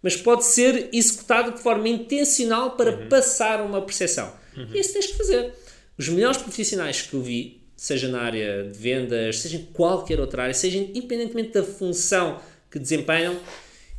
mas 0.02 0.16
pode 0.16 0.44
ser 0.44 0.88
executada 0.92 1.50
de 1.52 1.60
forma 1.60 1.88
intencional 1.88 2.72
para 2.72 3.06
passar 3.08 3.60
uma 3.60 3.82
percepção. 3.82 4.32
E 4.72 4.78
isso 4.80 4.92
tens 4.94 5.06
que 5.08 5.14
fazer. 5.16 5.52
Os 5.98 6.08
melhores 6.08 6.38
profissionais 6.38 7.02
que 7.02 7.12
eu 7.14 7.20
vi, 7.22 7.60
seja 7.76 8.08
na 8.08 8.20
área 8.22 8.64
de 8.64 8.78
vendas, 8.78 9.40
seja 9.40 9.56
em 9.58 9.64
qualquer 9.66 10.18
outra 10.20 10.42
área, 10.44 10.54
seja 10.54 10.78
independentemente 10.78 11.50
da 11.52 11.62
função 11.62 12.40
que 12.70 12.78
desempenham, 12.78 13.38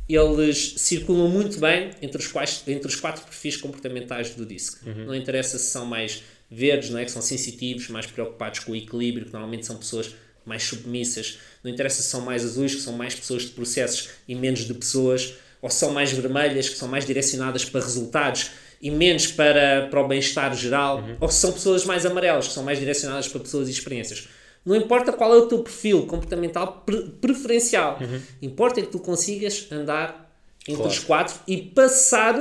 eles 0.08 0.74
circulam 0.78 1.28
muito 1.28 1.58
bem 1.58 1.90
entre 2.02 2.20
os, 2.20 2.26
quais, 2.26 2.62
entre 2.66 2.88
os 2.88 2.96
quatro 2.96 3.24
perfis 3.24 3.56
comportamentais 3.56 4.30
do 4.34 4.44
DISC. 4.44 4.84
Não 5.06 5.14
interessa 5.14 5.58
se 5.58 5.66
são 5.66 5.86
mais 5.86 6.22
verdes, 6.50 6.90
não 6.90 6.98
é? 6.98 7.04
que 7.04 7.10
são 7.10 7.22
sensitivos, 7.22 7.88
mais 7.88 8.06
preocupados 8.06 8.60
com 8.60 8.72
o 8.72 8.76
equilíbrio, 8.76 9.26
que 9.26 9.32
normalmente 9.32 9.64
são 9.64 9.76
pessoas 9.76 10.14
mais 10.44 10.62
submissas. 10.64 11.38
Não 11.62 11.70
interessa 11.70 12.02
se 12.02 12.08
são 12.08 12.20
mais 12.20 12.44
azuis, 12.44 12.74
que 12.74 12.80
são 12.80 12.92
mais 12.92 13.14
pessoas 13.14 13.42
de 13.42 13.48
processos 13.48 14.10
e 14.28 14.34
menos 14.34 14.60
de 14.66 14.74
pessoas. 14.74 15.34
Ou 15.62 15.70
se 15.70 15.78
são 15.78 15.92
mais 15.92 16.10
vermelhas, 16.12 16.68
que 16.68 16.76
são 16.76 16.88
mais 16.88 17.06
direcionadas 17.06 17.64
para 17.64 17.80
resultados 17.80 18.50
e 18.80 18.90
menos 18.90 19.28
para, 19.28 19.86
para 19.88 20.00
o 20.00 20.08
bem-estar 20.08 20.54
geral. 20.56 21.04
Ou 21.20 21.28
se 21.28 21.40
são 21.40 21.52
pessoas 21.52 21.84
mais 21.84 22.04
amarelas, 22.04 22.48
que 22.48 22.54
são 22.54 22.64
mais 22.64 22.78
direcionadas 22.78 23.28
para 23.28 23.40
pessoas 23.40 23.68
e 23.68 23.70
experiências. 23.70 24.28
Não 24.64 24.76
importa 24.76 25.12
qual 25.12 25.32
é 25.34 25.36
o 25.38 25.46
teu 25.46 25.62
perfil 25.62 26.06
comportamental 26.06 26.82
pre- 26.86 27.10
preferencial. 27.20 27.98
Importa 28.40 28.80
é 28.80 28.82
que 28.84 28.90
tu 28.90 28.98
consigas 29.00 29.66
andar 29.72 30.30
entre 30.62 30.76
Claro. 30.76 30.90
os 30.90 30.98
quatro 31.00 31.34
e 31.48 31.56
passar 31.60 32.34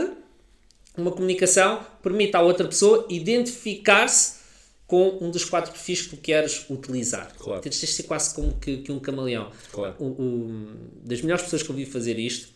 uma 0.97 1.11
comunicação 1.11 1.77
que 1.79 2.03
permita 2.03 2.37
à 2.37 2.41
outra 2.41 2.67
pessoa 2.67 3.07
identificar-se 3.09 4.39
com 4.87 5.17
um 5.21 5.31
dos 5.31 5.45
quatro 5.45 5.71
perfis 5.71 6.01
que 6.01 6.09
tu 6.09 6.17
queres 6.17 6.65
utilizar. 6.69 7.33
Claro. 7.39 7.61
Tens 7.61 7.79
de 7.79 7.87
ser 7.87 8.03
quase 8.03 8.35
como 8.35 8.53
que, 8.59 8.77
que 8.77 8.91
um 8.91 8.99
camaleão. 8.99 9.49
Claro. 9.71 9.95
O- 9.97 10.05
o- 10.05 10.71
das 11.03 11.21
melhores 11.21 11.43
pessoas 11.43 11.63
que 11.63 11.69
eu 11.69 11.75
vi 11.75 11.85
fazer 11.85 12.19
isto 12.19 12.49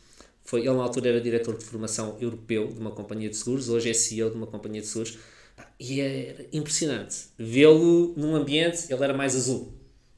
foi 0.44 0.60
ele 0.62 0.74
na 0.74 0.84
altura 0.84 1.10
era 1.10 1.22
diretor 1.22 1.58
de 1.58 1.64
formação 1.64 2.18
europeu 2.20 2.68
de 2.68 2.80
uma 2.80 2.92
companhia 2.92 3.30
de 3.30 3.38
seguros, 3.38 3.70
hoje 3.70 3.90
é 3.90 3.94
CEO 3.94 4.30
de 4.30 4.36
uma 4.36 4.46
companhia 4.48 4.82
de 4.82 4.88
seguros. 4.88 5.18
E 5.80 6.02
é 6.02 6.48
impressionante 6.54 7.16
vê-lo 7.38 8.14
num 8.18 8.36
ambiente, 8.36 8.92
ele 8.92 9.04
era 9.04 9.14
mais 9.14 9.36
azul, 9.36 9.74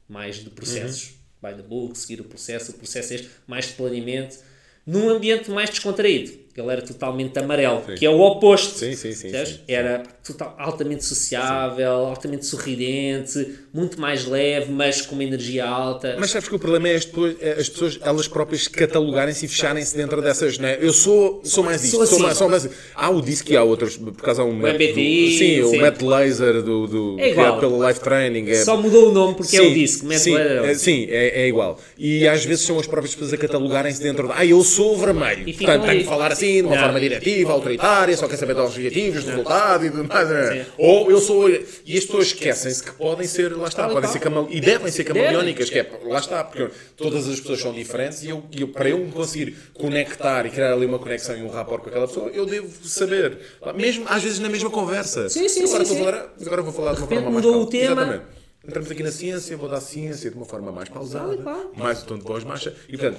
mais 0.08 0.38
de 0.38 0.50
processos, 0.50 1.10
Uhum. 1.44 1.50
by 1.52 1.56
the 1.62 1.68
book, 1.68 1.98
seguir 1.98 2.22
o 2.22 2.24
processo, 2.26 2.72
o 2.72 2.74
processo 2.76 3.14
é 3.14 3.16
este, 3.18 3.30
mais 3.46 3.68
de 3.68 3.74
planeamento, 3.74 4.38
num 4.86 5.10
ambiente 5.10 5.50
mais 5.52 5.70
descontraído. 5.70 6.32
Ele 6.58 6.72
era 6.72 6.82
totalmente 6.82 7.38
amarelo, 7.38 7.84
que 7.96 8.04
é 8.04 8.10
o 8.10 8.20
oposto. 8.20 8.80
Sim, 8.80 8.96
sim, 8.96 9.12
sim, 9.14 9.30
sim, 9.30 9.46
sim. 9.46 9.60
Era 9.68 10.02
total, 10.26 10.56
altamente 10.58 11.06
sociável, 11.06 11.92
altamente 12.08 12.48
sorridente, 12.48 13.60
muito 13.72 14.02
mais 14.02 14.26
leve, 14.26 14.72
mas 14.72 15.02
com 15.02 15.14
uma 15.14 15.24
energia 15.24 15.66
alta. 15.68 16.16
Mas 16.20 16.32
sabes 16.32 16.50
que 16.50 16.56
o 16.56 16.60
problema 16.60 16.90
é 16.90 16.96
as 16.96 17.06
pessoas, 17.06 17.36
é 17.42 17.52
as 17.60 17.70
pessoas 17.70 18.00
elas 18.02 18.28
próprias 18.28 18.68
catalogarem-se 18.68 19.46
e 19.46 19.48
fecharem-se 19.48 19.96
dentro 19.96 20.20
dessas, 20.20 20.58
né? 20.58 20.80
Eu 20.82 20.92
sou, 20.94 21.42
sou 21.44 21.64
mais 21.64 21.84
isto, 21.84 21.96
Sou 21.98 22.06
sou, 22.08 22.16
assim. 22.16 22.24
mais, 22.26 22.38
sou 22.40 22.50
mais. 22.50 22.68
Há 22.96 23.10
o 23.12 23.22
disco 23.22 23.52
e 23.52 23.56
há 23.56 23.64
outros, 23.64 23.96
por 23.96 24.14
causa 24.24 24.42
há 24.42 24.46
um 24.46 24.54
método- 24.56 24.84
MBTI, 24.84 25.38
sim, 25.38 25.62
o 25.62 25.70
sim. 25.70 25.78
método 25.80 26.08
laser 26.08 26.64
do, 26.64 26.88
do 26.88 27.20
É 27.20 27.34
criado 27.34 27.60
pelo 27.60 27.88
Life 27.88 28.00
Training. 28.00 28.50
É, 28.50 28.64
Só 28.64 28.76
mudou 28.82 29.10
o 29.10 29.12
nome 29.12 29.36
porque 29.36 29.56
é 29.58 29.60
Sim, 29.62 29.72
o 29.72 29.74
disco, 29.76 30.06
mete 30.08 30.20
sim, 30.22 30.34
lá- 30.34 30.40
é, 30.42 30.74
sim, 30.74 31.06
é, 31.08 31.44
é 31.44 31.48
igual. 31.48 31.80
E 32.00 32.28
às 32.28 32.44
vezes 32.44 32.66
são 32.66 32.80
as 32.80 32.88
próprias 32.88 33.14
pessoas 33.14 33.32
a 33.34 33.38
catalogarem-se 33.38 34.02
dentro 34.02 34.26
de. 34.28 34.34
Ah, 34.36 34.44
eu 34.44 34.64
sou 34.64 34.98
vermelho. 34.98 35.48
E 35.48 35.54
Portanto, 35.54 35.86
tenho 35.86 36.00
que 36.00 36.06
falar 36.08 36.32
assim, 36.32 36.47
de 36.56 36.62
uma 36.64 36.76
Não. 36.76 36.84
forma 36.84 37.00
diretiva, 37.00 37.52
autoritária, 37.52 38.16
só 38.18 38.28
quer 38.28 38.38
saber 38.38 38.54
dos 38.56 38.66
objetivos, 38.76 39.24
do 39.24 39.30
resultado 39.32 39.86
e 39.86 39.90
tudo 39.92 40.04
mais. 40.06 40.30
né? 40.30 40.66
Ou 40.78 41.10
eu 41.12 41.20
sou. 41.20 41.50
E 41.50 41.98
as 41.98 42.06
pessoas 42.06 42.28
esquecem-se 42.28 42.84
que 42.84 42.92
podem 42.92 43.28
ser, 43.28 43.56
lá 43.56 43.68
está, 43.68 43.88
podem 43.90 44.10
ser 44.10 44.20
camale... 44.20 44.48
e 44.50 44.60
devem 44.60 44.92
ser 44.92 45.04
camaleónicas, 45.04 45.70
que 45.70 45.80
é, 45.80 45.90
lá 46.06 46.20
está, 46.20 46.44
porque 46.44 46.70
todas 46.96 47.28
as 47.28 47.40
pessoas 47.40 47.60
são 47.62 47.74
diferentes 47.74 48.24
e 48.24 48.30
eu, 48.30 48.44
e 48.52 48.62
eu- 48.62 48.68
para 48.70 48.90
eu 48.90 48.98
me 49.00 49.12
conseguir 49.12 49.56
conectar 49.74 50.46
e 50.46 50.50
criar 50.50 50.74
ali 50.74 50.86
uma 50.86 51.00
conexão 51.00 51.38
e 51.38 51.42
um 51.42 51.50
rapport 51.50 51.82
com 51.84 51.90
aquela 51.90 52.08
pessoa, 52.08 52.30
eu 52.30 52.46
devo 52.46 52.68
saber. 52.88 53.38
Mesmo 53.76 54.06
às 54.08 54.24
vezes 54.24 54.40
na 54.40 54.50
mesma 54.50 54.70
conversa. 54.70 55.30
Sim, 55.30 55.48
sim, 55.50 55.64
agora 55.64 55.86
sim, 55.86 55.94
vou 55.96 55.98
sim. 55.98 56.12
falar- 56.12 56.34
agora 56.46 56.62
vou 56.62 56.74
falar 56.74 56.94
de 56.94 56.98
uma 57.00 57.08
repente 57.08 57.24
forma 57.24 57.32
mais 57.34 57.46
mudou 57.46 57.62
o 57.64 57.68
calma. 57.68 57.72
tema. 57.72 58.02
Exatamente. 58.02 58.38
Entramos 58.68 58.92
aqui 58.92 59.04
na 59.04 59.12
ciência, 59.12 59.56
vou 59.56 59.70
dar 59.70 59.80
ciência 59.80 60.30
de 60.30 60.36
uma 60.36 60.46
forma 60.46 60.72
mais 60.74 60.90
pausada, 60.90 61.38
mais 61.76 62.02
o 62.04 62.06
tom 62.06 62.18
de 62.18 62.24
voz 62.26 62.44
baixa. 62.44 62.74
E, 62.90 62.98
portanto, 62.98 63.18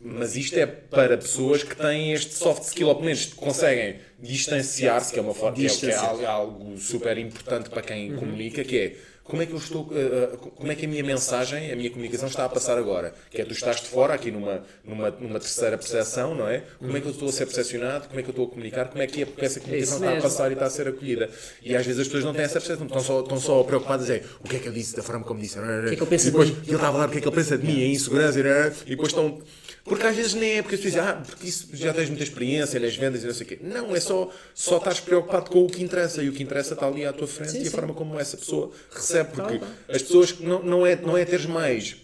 mas 0.00 0.36
isto 0.36 0.58
é 0.58 0.66
para 0.66 1.16
pessoas 1.16 1.62
que 1.62 1.74
têm 1.74 2.12
este 2.12 2.34
soft 2.34 2.64
skill, 2.64 2.88
ou 2.88 2.94
pelo 2.94 3.06
menos 3.06 3.26
conseguem 3.32 3.96
distanciar-se, 4.18 5.12
que 5.12 5.18
é 5.18 5.22
uma 5.22 5.34
forma 5.34 5.56
que 5.56 5.66
é, 5.86 5.90
é 5.90 6.26
algo, 6.26 6.76
super 6.76 7.16
importante 7.16 7.70
para 7.70 7.82
quem 7.82 8.14
comunica, 8.14 8.62
que 8.62 8.78
é 8.78 8.96
como 9.24 9.40
é 9.40 9.46
que 9.46 9.52
eu 9.52 9.58
estou, 9.58 9.84
uh, 9.84 10.34
uh, 10.34 10.36
como 10.36 10.70
é 10.70 10.74
que 10.74 10.84
a 10.84 10.88
minha 10.88 11.02
mensagem, 11.02 11.72
a 11.72 11.76
minha 11.76 11.90
comunicação 11.90 12.28
está 12.28 12.44
a 12.44 12.48
passar 12.48 12.76
agora? 12.76 13.14
Que 13.30 13.40
é 13.40 13.44
tu 13.44 13.52
estás 13.52 13.80
de 13.80 13.86
fora, 13.86 14.12
aqui 14.12 14.30
numa, 14.30 14.62
numa, 14.84 15.10
numa 15.10 15.40
terceira 15.40 15.78
percepção, 15.78 16.34
não 16.34 16.46
é? 16.46 16.62
Como 16.78 16.94
é 16.94 17.00
que 17.00 17.06
eu 17.06 17.10
estou 17.10 17.30
a 17.30 17.32
ser 17.32 17.46
percepcionado? 17.46 18.06
Como 18.08 18.20
é 18.20 18.22
que 18.22 18.28
eu 18.28 18.32
estou 18.32 18.46
a 18.46 18.50
comunicar? 18.50 18.88
Como 18.88 19.02
é 19.02 19.06
que 19.06 19.22
é 19.22 19.26
porque 19.26 19.46
essa 19.46 19.60
comunicação 19.60 19.96
está 19.96 20.18
a 20.18 20.20
passar 20.20 20.50
e 20.50 20.52
está 20.52 20.66
a 20.66 20.70
ser 20.70 20.88
acolhida? 20.88 21.30
E 21.62 21.74
às 21.74 21.86
vezes 21.86 22.02
as 22.02 22.06
pessoas 22.06 22.24
não 22.24 22.34
têm 22.34 22.44
essa 22.44 22.60
percepção, 22.60 22.86
estão 22.86 23.00
só, 23.00 23.20
estão 23.20 23.40
só 23.40 23.62
preocupadas 23.62 24.10
em 24.10 24.20
o 24.40 24.48
que 24.48 24.56
é 24.56 24.58
que 24.58 24.68
eu 24.68 24.72
disse, 24.72 24.94
da 24.94 25.02
forma 25.02 25.24
como 25.24 25.40
disse. 25.40 25.58
O 25.58 25.62
que 25.62 25.94
é 25.94 25.96
que 25.96 26.02
ele 26.02 26.06
pensa 26.06 26.28
e 26.28 26.30
depois, 26.30 26.48
de 26.48 26.54
mim? 26.54 26.62
ele 26.66 26.74
está 26.74 26.88
a 26.88 26.92
falar 26.92 27.08
o 27.08 27.10
que 27.10 27.18
é 27.18 27.20
que 27.22 27.28
ele 27.28 27.36
pensa 27.36 27.56
de 27.58 27.66
mim, 27.66 27.82
a 27.82 27.86
insegurança, 27.86 28.38
e 28.84 28.90
depois 28.90 29.08
estão. 29.08 29.40
Porque 29.84 30.06
às 30.06 30.16
vezes 30.16 30.32
nem 30.32 30.58
é 30.58 30.62
porque 30.62 30.76
as 30.76 30.80
pessoas 30.80 31.04
dizem, 31.04 31.18
ah, 31.18 31.22
porque 31.26 31.46
isso 31.46 31.68
já 31.74 31.92
tens 31.92 32.08
muita 32.08 32.24
experiência 32.24 32.80
nas 32.80 32.96
vendas 32.96 33.22
e 33.22 33.26
não 33.26 33.34
sei 33.34 33.44
o 33.44 33.48
quê. 33.48 33.58
Não, 33.60 33.94
é 33.94 34.00
só, 34.00 34.30
só 34.54 34.78
estás 34.78 34.98
preocupado 34.98 35.50
com 35.50 35.62
o 35.62 35.66
que 35.68 35.82
interessa 35.82 36.22
e 36.22 36.28
o 36.30 36.32
que 36.32 36.42
interessa 36.42 36.72
está 36.72 36.86
ali 36.86 37.04
à 37.04 37.12
tua 37.12 37.26
frente 37.26 37.52
Sim, 37.52 37.58
e 37.58 37.62
a 37.62 37.64
sim. 37.64 37.70
forma 37.70 37.92
como 37.92 38.18
essa 38.18 38.36
pessoa 38.36 38.72
recebe. 38.90 39.32
Porque 39.32 39.60
as 39.88 40.02
pessoas 40.02 40.38
não, 40.40 40.62
não, 40.62 40.86
é, 40.86 40.96
não 40.96 41.18
é 41.18 41.24
teres 41.26 41.44
mais 41.44 41.96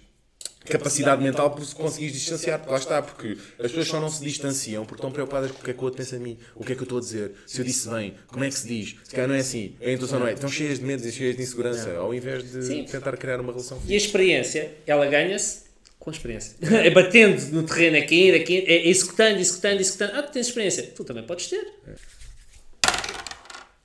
capacidade 0.66 1.22
mental 1.22 1.50
por 1.50 1.64
se 1.64 1.74
conseguires 1.74 2.14
distanciar, 2.14 2.62
lá 2.68 2.76
está, 2.76 3.00
porque 3.00 3.36
as 3.58 3.68
pessoas 3.68 3.88
só 3.88 4.00
não 4.00 4.10
se 4.10 4.22
distanciam 4.22 4.84
porque 4.84 5.00
estão 5.00 5.10
preocupadas 5.10 5.50
com 5.50 5.60
o 5.60 5.64
que 5.64 5.70
é 5.70 5.74
que 5.74 5.80
o 5.80 5.84
outro 5.84 5.96
pensa 5.96 6.18
de 6.18 6.22
mim, 6.22 6.38
o 6.54 6.62
que 6.62 6.72
é 6.72 6.74
que 6.74 6.82
eu 6.82 6.84
estou 6.84 6.98
a 6.98 7.00
dizer, 7.00 7.32
se 7.46 7.60
eu 7.60 7.64
disse 7.64 7.88
bem, 7.88 8.14
como 8.28 8.44
é 8.44 8.48
que 8.48 8.54
se 8.54 8.68
diz, 8.68 8.96
se 9.02 9.10
calhar 9.10 9.26
não 9.26 9.34
é 9.34 9.38
assim, 9.40 9.74
a 9.80 9.90
intuição 9.90 10.20
não 10.20 10.28
é, 10.28 10.34
estão 10.34 10.48
cheias 10.48 10.78
de 10.78 10.84
medos 10.84 11.04
e 11.06 11.12
cheias 11.12 11.34
de 11.34 11.42
insegurança, 11.42 11.96
ao 11.96 12.14
invés 12.14 12.52
de 12.52 12.62
Sim. 12.62 12.84
tentar 12.84 13.16
criar 13.16 13.40
uma 13.40 13.52
relação 13.52 13.80
E 13.86 13.94
a 13.94 13.96
experiência, 13.96 14.70
ela 14.86 15.06
ganha-se 15.06 15.69
com 16.00 16.10
experiência. 16.10 16.56
É 16.84 16.90
batendo 16.90 17.40
no 17.52 17.62
terreno 17.62 17.96
aqui, 17.98 18.32
aqui, 18.34 18.64
é 18.66 18.88
executando, 18.88 19.38
executando, 19.38 19.80
executando. 19.80 20.12
Ah, 20.16 20.22
tu 20.24 20.32
tens 20.32 20.46
experiência. 20.48 20.82
Tu 20.96 21.04
também 21.04 21.22
podes 21.24 21.46
ter. 21.46 21.64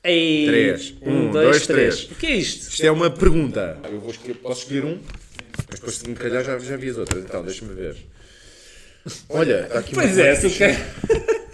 Ei, 0.04 0.46
Três. 0.46 0.94
Um, 1.02 1.12
Um, 1.12 1.32
dois, 1.32 1.48
dois, 1.50 1.68
três. 1.68 1.96
três. 1.98 2.12
O 2.12 2.16
que 2.16 2.26
é 2.28 2.36
isto? 2.36 2.70
Isto 2.70 2.84
é 2.86 2.92
uma 2.92 3.10
pergunta. 3.12 3.80
Eu 3.92 4.00
vou 4.00 4.12
escolher, 4.12 4.36
posso 4.36 4.62
escolher 4.62 4.86
um, 4.86 5.00
mas 5.70 5.80
depois 5.80 5.96
se 5.96 6.08
me 6.08 6.16
calhar 6.16 6.44
já, 6.44 6.58
já 6.60 6.78
vi 6.78 6.90
as 6.90 6.98
outras. 6.98 7.24
Então, 7.24 7.44
deixa-me 7.44 7.74
ver. 7.74 7.98
Olha, 9.30 9.62
está 9.66 9.80
aqui 9.80 9.94
Pois 9.94 10.14
uma 10.14 10.22
é, 10.26 10.36
se 10.36 10.50
cara- 10.58 10.74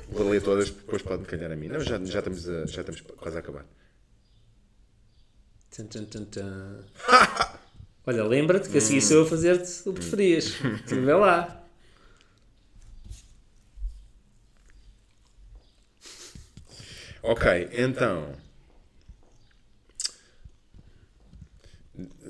Vou 0.10 0.30
ler 0.30 0.42
todas, 0.42 0.70
depois 0.70 1.02
pode-me 1.02 1.26
calhar 1.28 1.52
a 1.52 1.56
mim. 1.56 1.68
Não, 1.70 1.80
já, 1.80 1.98
já, 2.04 2.20
estamos, 2.20 2.48
a- 2.48 2.66
já 2.66 2.82
estamos 2.82 3.02
quase 3.02 3.38
a 3.38 3.40
acabar. 3.40 3.66
Tum, 5.76 5.86
tum, 5.88 6.06
tum, 6.06 6.26
tum. 6.26 6.80
Olha, 8.06 8.24
lembra-te 8.24 8.70
que 8.70 8.78
a 8.78 8.82
seguir 8.82 9.02
sou 9.02 9.18
eu 9.18 9.24
a 9.24 9.30
fazer-te 9.30 9.88
o 9.88 9.94
preferias. 9.94 10.56
Tu 10.88 11.02
vê 11.02 11.14
lá. 11.14 11.64
Ok, 17.22 17.70
então. 17.74 18.34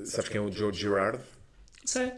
Sabes 0.04 0.28
quem 0.28 0.38
é 0.38 0.40
o 0.40 0.52
Joe 0.52 0.72
Girard? 0.72 1.18
Sei. 1.84 2.12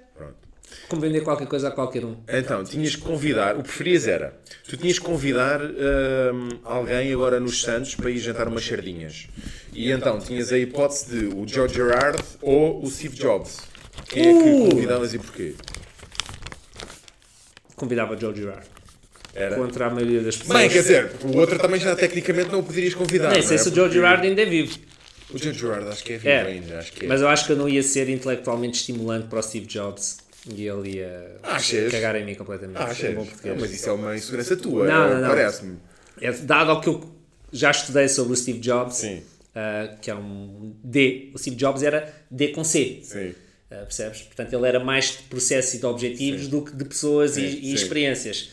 Como 0.88 1.00
vender 1.00 1.22
qualquer 1.22 1.46
coisa 1.46 1.68
a 1.68 1.70
qualquer 1.70 2.04
um. 2.04 2.16
Então, 2.28 2.62
tinhas 2.64 2.94
que 2.96 3.02
convidar, 3.02 3.54
o 3.54 3.58
que 3.62 3.68
preferias 3.68 4.06
era, 4.06 4.34
tu 4.68 4.76
tinhas 4.76 4.98
que 4.98 5.04
convidar 5.04 5.60
hum, 5.62 6.48
alguém 6.64 7.12
agora 7.12 7.40
nos 7.40 7.60
Santos 7.62 7.94
para 7.94 8.10
ir 8.10 8.18
jantar 8.18 8.48
umas 8.48 8.64
sardinhas. 8.64 9.26
E 9.72 9.90
então, 9.90 10.18
tinhas 10.20 10.52
a 10.52 10.58
hipótese 10.58 11.10
de 11.10 11.26
o 11.34 11.46
Joe 11.48 11.68
Gerard 11.68 12.22
ou 12.42 12.82
o 12.84 12.90
Steve 12.90 13.16
Jobs. 13.16 13.58
Quem 14.08 14.26
é 14.28 14.32
Uh! 14.32 14.42
que 14.42 14.70
convidavas 14.70 15.14
e 15.14 15.18
porquê? 15.18 15.54
Convidava 17.76 18.16
Joe 18.18 18.34
Girard. 18.34 18.66
Era. 19.34 19.56
Contra 19.56 19.86
a 19.86 19.90
maioria 19.90 20.20
das 20.22 20.36
pessoas. 20.36 20.58
Bem, 20.58 20.68
quer 20.70 20.82
dizer, 20.82 21.10
o 21.24 21.36
outro 21.38 21.58
também 21.58 21.80
já 21.80 21.96
tecnicamente 21.96 22.50
não 22.52 22.60
o 22.60 22.62
poderias 22.62 22.94
convidar. 22.94 23.30
Nem 23.30 23.40
não 23.40 23.46
sei 23.48 23.56
é? 23.56 23.58
se 23.58 23.68
o 23.68 23.74
Joe 23.74 23.84
Porque 23.84 23.94
Girard 23.94 24.26
ainda 24.26 24.42
é 24.42 24.46
vivo. 24.46 24.78
O 25.30 25.38
Joe 25.38 25.52
Gerard 25.52 25.88
acho 25.88 26.04
que 26.04 26.12
é 26.12 26.16
vivo 26.18 26.28
É. 26.28 26.42
ainda. 26.42 26.78
Acho 26.78 26.92
que 26.92 27.04
é. 27.04 27.08
Mas 27.08 27.20
eu 27.20 27.26
acho 27.28 27.46
que 27.46 27.52
eu 27.52 27.56
não 27.56 27.68
ia 27.68 27.82
ser 27.82 28.08
intelectualmente 28.08 28.78
estimulante 28.78 29.26
para 29.26 29.40
o 29.40 29.42
Steve 29.42 29.66
Jobs. 29.66 30.18
E 30.46 30.66
ele 30.66 30.96
ia 30.96 31.36
Achas? 31.42 31.90
cagar 31.90 32.16
em 32.16 32.24
mim 32.24 32.34
completamente. 32.34 32.76
É 32.76 32.80
bom 32.84 32.90
achas? 32.90 33.14
português. 33.14 33.44
Não, 33.44 33.56
mas 33.60 33.72
isso 33.72 33.88
é 33.88 33.92
uma 33.92 34.14
insegurança 34.16 34.56
tua, 34.56 34.86
Não, 34.86 35.04
é, 35.06 35.14
não, 35.14 35.20
não. 35.22 35.28
parece-me. 35.28 35.78
É, 36.20 36.32
dado 36.32 36.70
ao 36.70 36.80
que 36.80 36.88
eu 36.88 37.14
já 37.52 37.70
estudei 37.70 38.08
sobre 38.08 38.32
o 38.34 38.36
Steve 38.36 38.58
Jobs, 38.58 38.96
Sim. 38.96 39.22
ah, 39.54 39.96
que 40.02 40.10
é 40.10 40.14
um 40.14 40.74
D, 40.84 41.30
o 41.34 41.38
Steve 41.38 41.56
Jobs 41.56 41.82
era 41.82 42.12
D 42.30 42.48
com 42.48 42.62
C. 42.62 43.00
Sim. 43.02 43.34
Ah, 43.70 43.76
percebes? 43.76 44.22
Portanto, 44.22 44.52
ele 44.52 44.68
era 44.68 44.78
mais 44.80 45.12
de 45.12 45.22
processo 45.24 45.76
e 45.76 45.78
de 45.78 45.86
objetivos 45.86 46.46
do 46.48 46.62
que 46.62 46.76
de 46.76 46.84
pessoas 46.84 47.32
Sim, 47.32 47.40
e, 47.42 47.46
e 47.46 47.62
sim. 47.68 47.74
experiências. 47.74 48.50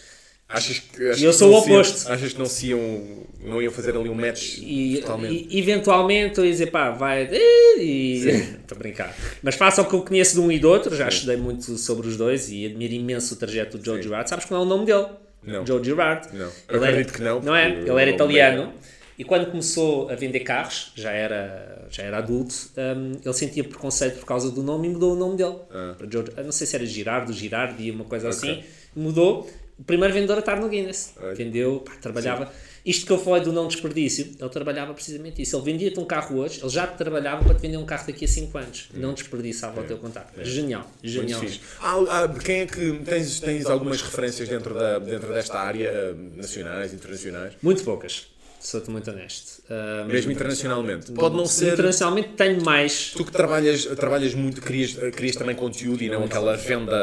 Achas 0.52 0.80
que, 0.80 1.08
achas 1.10 1.22
Eu 1.22 1.32
que 1.32 1.38
sou 1.38 1.50
não 1.52 1.58
o 1.58 1.62
se 1.62 1.70
iam- 1.70 1.80
oposto. 1.82 2.12
achas 2.12 2.34
que 2.34 2.40
não 2.40 2.46
se 2.46 2.68
iam, 2.68 3.26
não 3.44 3.62
iam 3.62 3.72
fazer 3.72 3.96
ali 3.96 4.10
um 4.10 4.14
match 4.14 4.58
E, 4.60 4.98
totalmente? 5.02 5.48
e 5.50 5.60
eventualmente 5.60 6.38
eu 6.40 6.46
ia 6.46 6.52
dizer, 6.52 6.68
pá, 6.68 6.92
vai. 6.92 7.30
E. 7.32 8.16
Estou 8.62 8.76
a 8.76 8.80
brincar. 8.80 9.16
Mas 9.42 9.56
faça 9.56 9.82
o 9.82 9.86
que 9.86 9.94
eu 9.96 10.02
conheço 10.02 10.36
de 10.36 10.42
um 10.42 10.52
e 10.52 10.60
do 10.60 10.70
outro, 10.70 10.96
já 10.96 11.08
estudei 11.08 11.38
muito 11.38 11.78
sobre 11.78 12.08
os 12.08 12.18
dois 12.18 12.50
e 12.52 12.66
admiro 12.66 12.94
imenso 12.94 13.34
o 13.34 13.38
trajeto 13.38 13.78
do 13.78 13.86
Joe 13.86 14.02
Girard. 14.02 14.30
Sabes 14.30 14.46
qual 14.46 14.62
é 14.62 14.66
o 14.66 14.68
nome 14.68 14.86
dele? 14.86 15.06
Não. 15.44 15.66
Joe 15.66 15.84
Girard. 15.84 16.28
Não. 16.34 16.46
Ele 16.46 16.52
Eu 16.70 16.76
era- 16.78 16.88
acredito 16.90 17.14
que 17.14 17.22
não, 17.22 17.42
Não 17.42 17.56
é? 17.56 17.70
Ele 17.72 17.90
era 18.02 18.10
italiano. 18.10 18.74
E 19.18 19.24
quando 19.24 19.46
começou 19.52 20.10
a 20.10 20.16
vender 20.16 20.40
carros, 20.40 20.92
já 20.96 21.12
era, 21.12 21.86
já 21.92 22.02
era 22.04 22.18
adulto, 22.18 22.56
hum, 22.78 23.12
ele 23.24 23.34
sentia 23.34 23.64
preconceito 23.64 24.18
por 24.20 24.26
causa 24.26 24.50
do 24.50 24.64
nome 24.64 24.88
e 24.88 24.92
mudou 24.92 25.14
o 25.14 25.16
nome 25.16 25.38
dele. 25.38 25.56
Para 25.98 26.08
Joe, 26.10 26.26
eu 26.38 26.44
não 26.44 26.52
sei 26.52 26.66
se 26.66 26.76
era 26.76 26.86
Girardo, 26.86 27.32
Girardi, 27.32 27.92
uma 27.92 28.04
coisa 28.06 28.28
Ah. 28.30 28.32
Ok. 28.32 28.50
assim. 28.50 28.64
Mudou. 28.96 29.50
O 29.78 29.84
primeiro 29.84 30.14
vendedor 30.14 30.38
a 30.38 30.40
estar 30.40 30.60
no 30.60 30.70
Guinness. 30.70 31.14
Olha. 31.22 31.34
Vendeu, 31.36 31.80
pá, 31.80 31.94
trabalhava. 32.02 32.52
Isto 32.84 33.06
que 33.06 33.12
eu 33.12 33.20
falei 33.20 33.44
do 33.44 33.54
não 33.54 33.68
desperdício, 33.68 34.36
ele 34.40 34.50
trabalhava 34.50 34.92
precisamente 34.94 35.40
isso. 35.42 35.56
Ele 35.56 35.64
vendia-te 35.66 36.00
um 36.00 36.06
carro 36.06 36.38
hoje, 36.40 36.60
ele 36.62 36.70
já 36.70 36.88
te 36.88 36.98
trabalhava 36.98 37.44
para 37.44 37.54
te 37.54 37.62
vender 37.62 37.78
um 37.78 37.86
carro 37.86 38.08
daqui 38.08 38.26
a 38.26 38.28
5 38.28 38.58
anos. 38.58 38.90
Não 38.94 39.14
desperdiçava 39.14 39.82
o 39.82 39.84
teu. 39.84 40.00
Genial, 40.44 40.82
Muito 41.04 41.08
genial. 41.08 41.42
Há- 41.80 42.24
há- 42.24 42.28
quem 42.40 42.62
é 42.62 42.66
que 42.66 43.00
tens, 43.06 43.40
tens 43.40 43.66
algumas 43.68 44.02
referências 44.02 44.50
dentro, 44.50 44.74
da, 44.74 44.98
dentro 44.98 45.32
desta 45.32 45.60
área, 45.60 45.88
eh, 45.88 46.16
nacionais, 46.36 46.92
internacionais? 46.94 47.54
Muito 47.62 47.84
poucas. 47.84 48.31
Sou-te 48.64 48.92
muito 48.92 49.10
honesto. 49.10 49.64
Uh, 49.68 50.06
Mesmo 50.08 50.32
internacionalmente. 50.32 51.12
Pode 51.14 51.36
não 51.36 51.48
ser. 51.48 51.74
Internacionalmente 51.74 52.30
tenho 52.38 52.64
mais. 52.64 53.12
Tu 53.18 53.26
que 53.26 53.32
trabalhas, 53.32 53.86
trabalhas 53.86 54.36
muito, 54.36 54.62
crias, 54.62 54.94
crias 55.16 55.36
também 55.36 55.56
conteúdo 55.56 56.04
e 56.04 56.10
não 56.10 56.24
aquela 56.26 56.56
venda 56.56 56.96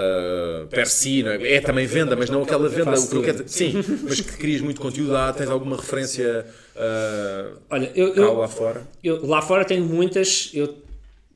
per 0.70 0.86
si, 0.86 1.26
é? 1.26 1.54
É 1.56 1.60
também 1.60 1.84
venda, 1.84 2.14
mas 2.14 2.30
não 2.30 2.42
aquela 2.44 2.68
venda. 2.68 2.92
O 2.98 3.08
que 3.08 3.16
eu 3.30 3.44
sim, 3.48 3.72
mas 4.04 4.20
que 4.20 4.36
crias 4.36 4.60
muito 4.60 4.80
conteúdo 4.80 5.10
lá, 5.12 5.32
tens 5.32 5.50
alguma 5.50 5.76
referência 5.76 6.46
uh, 6.76 7.58
Olha, 7.68 7.90
eu, 7.94 8.14
eu- 8.14 8.34
lá 8.34 8.46
fora? 8.48 8.86
eu- 9.02 9.26
lá 9.26 9.42
fora 9.42 9.64
tenho 9.64 9.84
muitas. 9.84 10.50
Eu 10.54 10.76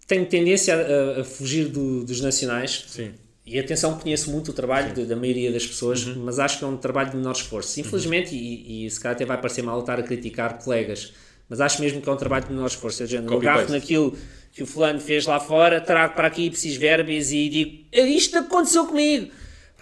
tenho 0.06 0.24
tendência 0.26 0.74
a, 0.76 1.20
a 1.22 1.24
fugir 1.24 1.66
do- 1.66 2.04
dos 2.04 2.20
nacionais. 2.20 2.84
Sim. 2.86 3.10
E 3.44 3.58
atenção, 3.58 3.98
conheço 3.98 4.30
muito 4.30 4.50
o 4.50 4.54
trabalho 4.54 4.94
de- 4.94 5.04
da 5.04 5.16
maioria 5.16 5.50
das 5.50 5.66
pessoas, 5.66 6.06
Uhum. 6.06 6.22
mas 6.24 6.38
acho 6.38 6.58
que 6.58 6.64
é 6.64 6.66
um 6.66 6.76
trabalho 6.76 7.10
de 7.10 7.16
menor 7.16 7.32
esforço. 7.32 7.80
Infelizmente, 7.80 8.34
e, 8.34 8.86
e 8.86 8.90
se 8.90 9.00
calhar 9.00 9.16
até 9.16 9.24
vai 9.24 9.36
parecer 9.36 9.62
mal 9.62 9.80
estar 9.80 9.98
a 9.98 10.02
criticar 10.02 10.58
colegas, 10.58 11.12
mas 11.48 11.60
acho 11.60 11.80
mesmo 11.80 12.00
que 12.00 12.08
é 12.08 12.12
um 12.12 12.16
trabalho 12.16 12.44
de 12.46 12.52
menor 12.52 12.66
esforço. 12.68 13.04
De 13.04 13.10
género, 13.10 13.32
eu 13.34 13.38
agarro 13.38 13.68
naquilo 13.68 14.16
que 14.52 14.62
o 14.62 14.66
fulano 14.66 15.00
fez 15.00 15.26
lá 15.26 15.40
fora, 15.40 15.80
trago 15.80 16.14
para 16.14 16.28
aqui 16.28 16.50
preciso 16.50 16.78
verbis 16.78 17.32
e 17.32 17.48
digo: 17.48 17.84
"É 17.90 18.02
isto 18.06 18.38
aconteceu 18.38 18.86
comigo. 18.86 19.30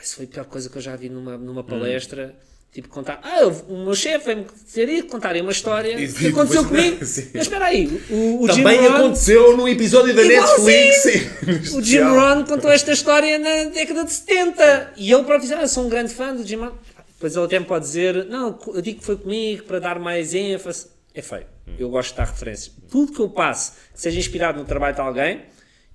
Isso 0.03 0.17
foi 0.17 0.25
a 0.25 0.29
pior 0.29 0.45
coisa 0.47 0.71
que 0.71 0.79
eu 0.79 0.83
já 0.83 0.97
vi 0.97 1.11
numa, 1.11 1.37
numa 1.37 1.63
palestra. 1.63 2.35
Tipo, 2.73 2.89
contar, 2.89 3.19
ah, 3.25 3.47
o 3.69 3.85
meu 3.85 3.97
chefe 3.97 4.27
veio-me 4.27 4.47
dizer 4.65 4.89
isso, 4.89 5.07
contarem 5.09 5.43
uma 5.43 5.51
história 5.51 6.01
E 6.01 6.07
que 6.13 6.29
aconteceu 6.29 6.65
comigo. 6.65 6.99
Mas 7.01 7.19
espera 7.19 7.65
aí, 7.67 8.01
o, 8.09 8.45
o 8.45 8.53
Jim 8.53 8.63
Também 8.63 8.79
Rohn- 8.81 8.95
aconteceu 8.97 9.57
no 9.57 9.69
episódio 9.69 10.15
da! 10.15 10.23
Netflix. 10.23 11.03
sim. 11.03 11.77
o 11.77 11.83
Jim 11.83 11.99
Rohn 12.03 12.45
contou 12.45 12.71
esta 12.71 12.93
história 12.93 13.39
na 13.41 13.71
década 13.71 14.05
de 14.05 14.13
70 14.13 14.93
e 14.97 15.13
ele 15.13 15.25
próprio 15.25 15.41
disse: 15.41 15.55
ah, 15.55 15.67
sou 15.67 15.85
um 15.87 15.89
grande 15.89 16.15
fã 16.15 16.33
do 16.35 16.47
Jim 16.47 16.57
Rohn. 16.57 16.71
Depois 17.15 17.35
ele 17.35 17.45
até 17.45 17.59
me 17.59 17.67
pode 17.67 17.85
dizer: 17.85 18.25
Não, 18.27 18.57
eu 18.73 18.81
digo 18.81 19.01
que 19.01 19.05
foi 19.05 19.17
comigo 19.17 19.65
para 19.65 19.81
dar 19.81 19.99
mais 19.99 20.33
ênfase. 20.33 20.87
É 21.13 21.21
feio. 21.21 21.47
Eu 21.77 21.91
gosto 21.91 22.13
de 22.13 22.17
dar 22.19 22.27
referências. 22.27 22.71
Tudo 22.89 23.13
que 23.13 23.19
eu 23.21 23.29
passo, 23.29 23.73
que 23.93 24.01
seja 24.01 24.19
inspirado 24.19 24.59
no 24.61 24.65
trabalho 24.65 24.95
de 24.95 25.01
alguém, 25.01 25.43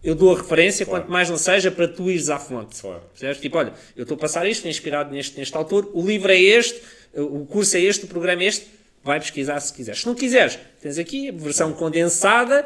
eu 0.06 0.14
dou 0.14 0.36
a 0.36 0.38
referência, 0.38 0.86
quanto 0.86 1.12
mais 1.12 1.32
não 1.32 1.38
seja, 1.38 1.72
para 1.72 1.88
tu 1.88 2.12
ires 2.12 2.30
à 2.30 2.38
fonte. 2.38 2.80
Claro. 2.80 3.02
Percebes? 3.12 3.40
Tipo, 3.40 3.58
olha, 3.58 3.74
eu 3.98 4.04
estou 4.04 4.16
a 4.16 4.20
passar 4.20 4.48
isto, 4.48 4.68
inspirado 4.68 5.12
neste, 5.12 5.36
neste 5.38 5.58
autor, 5.58 5.90
o 5.94 6.06
livro 6.06 6.32
é 6.32 6.40
este, 6.40 6.80
o 7.16 7.44
curso 7.48 7.76
é 7.76 7.82
este, 7.82 8.06
o 8.06 8.08
programa 8.08 8.44
é 8.44 8.46
este. 8.46 8.68
Vai 9.04 9.20
pesquisar 9.20 9.60
se 9.60 9.74
quiseres. 9.74 10.02
Se 10.02 10.06
não 10.06 10.14
quiseres, 10.14 10.60
tens 10.80 11.00
aqui 11.00 11.30
a 11.30 11.32
versão 11.32 11.74
condensada, 11.74 12.66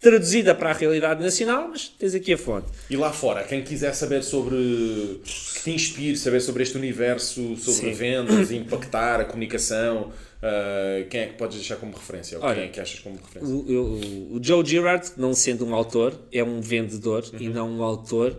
traduzida 0.00 0.54
para 0.54 0.70
a 0.70 0.72
realidade 0.72 1.20
nacional, 1.20 1.68
mas 1.68 1.88
tens 1.88 2.14
aqui 2.14 2.32
a 2.32 2.38
fonte. 2.38 2.66
E 2.88 2.96
lá 2.96 3.12
fora, 3.12 3.42
quem 3.42 3.62
quiser 3.62 3.92
saber 3.94 4.22
sobre. 4.22 5.20
que 5.24 5.62
te 5.64 5.70
inspire, 5.72 6.16
saber 6.16 6.40
sobre 6.40 6.62
este 6.62 6.76
universo, 6.76 7.56
sobre 7.56 7.90
Sim. 7.90 7.92
vendas, 7.92 8.50
impactar 8.52 9.20
a 9.20 9.24
comunicação, 9.24 10.12
uh, 10.42 11.08
quem 11.08 11.20
é 11.20 11.26
que 11.26 11.34
podes 11.34 11.56
deixar 11.58 11.76
como 11.76 11.92
referência? 11.96 12.38
Ou 12.38 12.44
Olha, 12.44 12.54
quem 12.56 12.64
é 12.64 12.68
que 12.68 12.80
achas 12.80 13.00
como 13.00 13.16
referência? 13.16 13.54
O, 13.54 13.64
eu- 13.70 14.36
o 14.36 14.40
Joe 14.42 14.64
Girard, 14.66 15.12
não 15.16 15.34
sendo 15.34 15.66
um 15.66 15.74
autor, 15.74 16.18
é 16.32 16.42
um 16.42 16.60
vendedor 16.60 17.24
e 17.38 17.48
não 17.48 17.70
um 17.70 17.82
autor. 17.82 18.36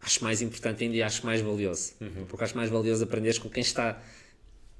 Acho 0.00 0.22
mais 0.22 0.40
importante 0.40 0.84
ainda 0.84 0.96
e 0.96 1.02
acho 1.02 1.26
mais 1.26 1.40
valioso. 1.40 1.92
Porque 2.28 2.44
acho 2.44 2.56
mais 2.56 2.70
valioso 2.70 3.02
aprenderes 3.02 3.38
com 3.38 3.48
quem 3.48 3.60
está 3.62 4.00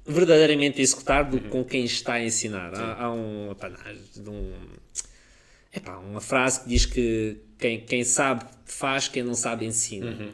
verdadeiramente 0.05 0.79
a 0.79 0.83
executar 0.83 1.29
do 1.29 1.39
que 1.39 1.49
com 1.49 1.63
quem 1.65 1.83
está 1.83 2.13
a 2.13 2.23
ensinar. 2.23 2.73
Há, 2.73 3.03
há 3.03 3.13
um, 3.13 3.51
epá, 3.51 3.69
não, 4.17 4.33
um- 4.33 4.53
epá, 5.75 5.97
uma 5.97 6.21
frase 6.21 6.61
que 6.61 6.69
diz 6.69 6.85
que 6.85 7.37
quem, 7.59 7.81
quem 7.81 8.03
sabe 8.05 8.45
faz, 8.65 9.07
quem 9.09 9.21
não 9.23 9.33
sabe 9.35 9.65
ensina. 9.65 10.33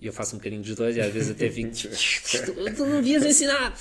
E 0.00 0.06
eu 0.06 0.12
faço 0.12 0.34
um 0.36 0.38
bocadinho 0.38 0.60
dos 0.62 0.74
dois 0.74 0.94
e 0.96 1.00
às 1.00 1.10
vezes 1.10 1.30
até 1.30 1.48
fico. 1.50 1.70
tu, 1.72 2.74
tu 2.76 2.84
não 2.84 2.96
devias 3.00 3.24
ensinar. 3.24 3.74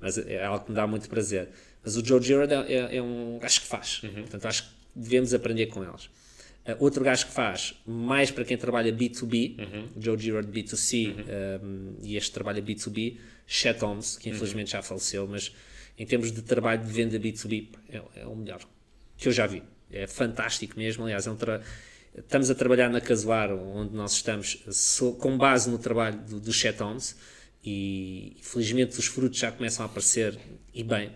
Mas 0.00 0.16
é 0.18 0.44
algo 0.44 0.64
que 0.64 0.70
me 0.70 0.76
dá 0.76 0.86
muito 0.86 1.08
prazer. 1.08 1.48
Mas 1.84 1.96
o 1.96 2.04
Joe 2.04 2.22
Girard 2.22 2.52
é, 2.52 2.72
é- 2.72 2.96
é 2.96 3.02
um 3.02 3.38
gajo 3.40 3.60
que 3.60 3.66
faz. 3.66 4.00
Portanto, 4.00 4.46
acho 4.46 4.62
que 4.64 4.70
devemos 4.96 5.32
aprender 5.34 5.66
com 5.66 5.82
eles. 5.84 6.04
Uh, 6.66 6.76
outro 6.78 7.02
gajo 7.02 7.26
que 7.26 7.32
faz, 7.32 7.74
mais 7.86 8.30
para 8.30 8.44
quem 8.44 8.56
trabalha 8.56 8.92
B2B, 8.92 9.56
o 9.96 10.00
Joe 10.02 10.18
Girard 10.18 10.50
B2C 10.50 11.14
um, 11.62 11.94
e 12.02 12.16
este 12.16 12.32
trabalha 12.32 12.60
B2B, 12.62 13.16
Chet 13.46 13.80
Holmes, 13.80 14.16
que 14.18 14.28
infelizmente 14.30 14.70
já 14.72 14.82
faleceu, 14.82 15.26
mas 15.26 15.52
em 15.98 16.04
termos 16.06 16.30
de 16.30 16.42
trabalho 16.42 16.84
de 16.84 16.92
venda 16.92 17.18
B2B, 17.18 17.68
é, 17.88 18.02
é 18.16 18.26
o 18.26 18.36
melhor 18.36 18.60
que 19.16 19.26
eu 19.28 19.32
já 19.32 19.46
vi. 19.46 19.62
É 19.90 20.06
fantástico 20.06 20.78
mesmo. 20.78 21.04
Aliás, 21.04 21.26
é 21.26 21.30
um 21.30 21.36
tra- 21.36 21.62
estamos 22.16 22.50
a 22.50 22.54
trabalhar 22.54 22.88
na 22.90 23.00
Casuar, 23.00 23.50
onde 23.52 23.94
nós 23.94 24.12
estamos, 24.12 24.62
so- 24.70 25.14
com 25.14 25.36
base 25.38 25.68
no 25.70 25.78
trabalho 25.78 26.18
do, 26.20 26.38
do 26.40 26.52
Chet 26.52 26.78
Holmes, 26.80 27.16
e 27.64 28.36
felizmente 28.42 28.98
os 28.98 29.06
frutos 29.06 29.38
já 29.38 29.52
começam 29.52 29.84
a 29.84 29.86
aparecer 29.86 30.38
e 30.74 30.82
bem. 30.82 31.10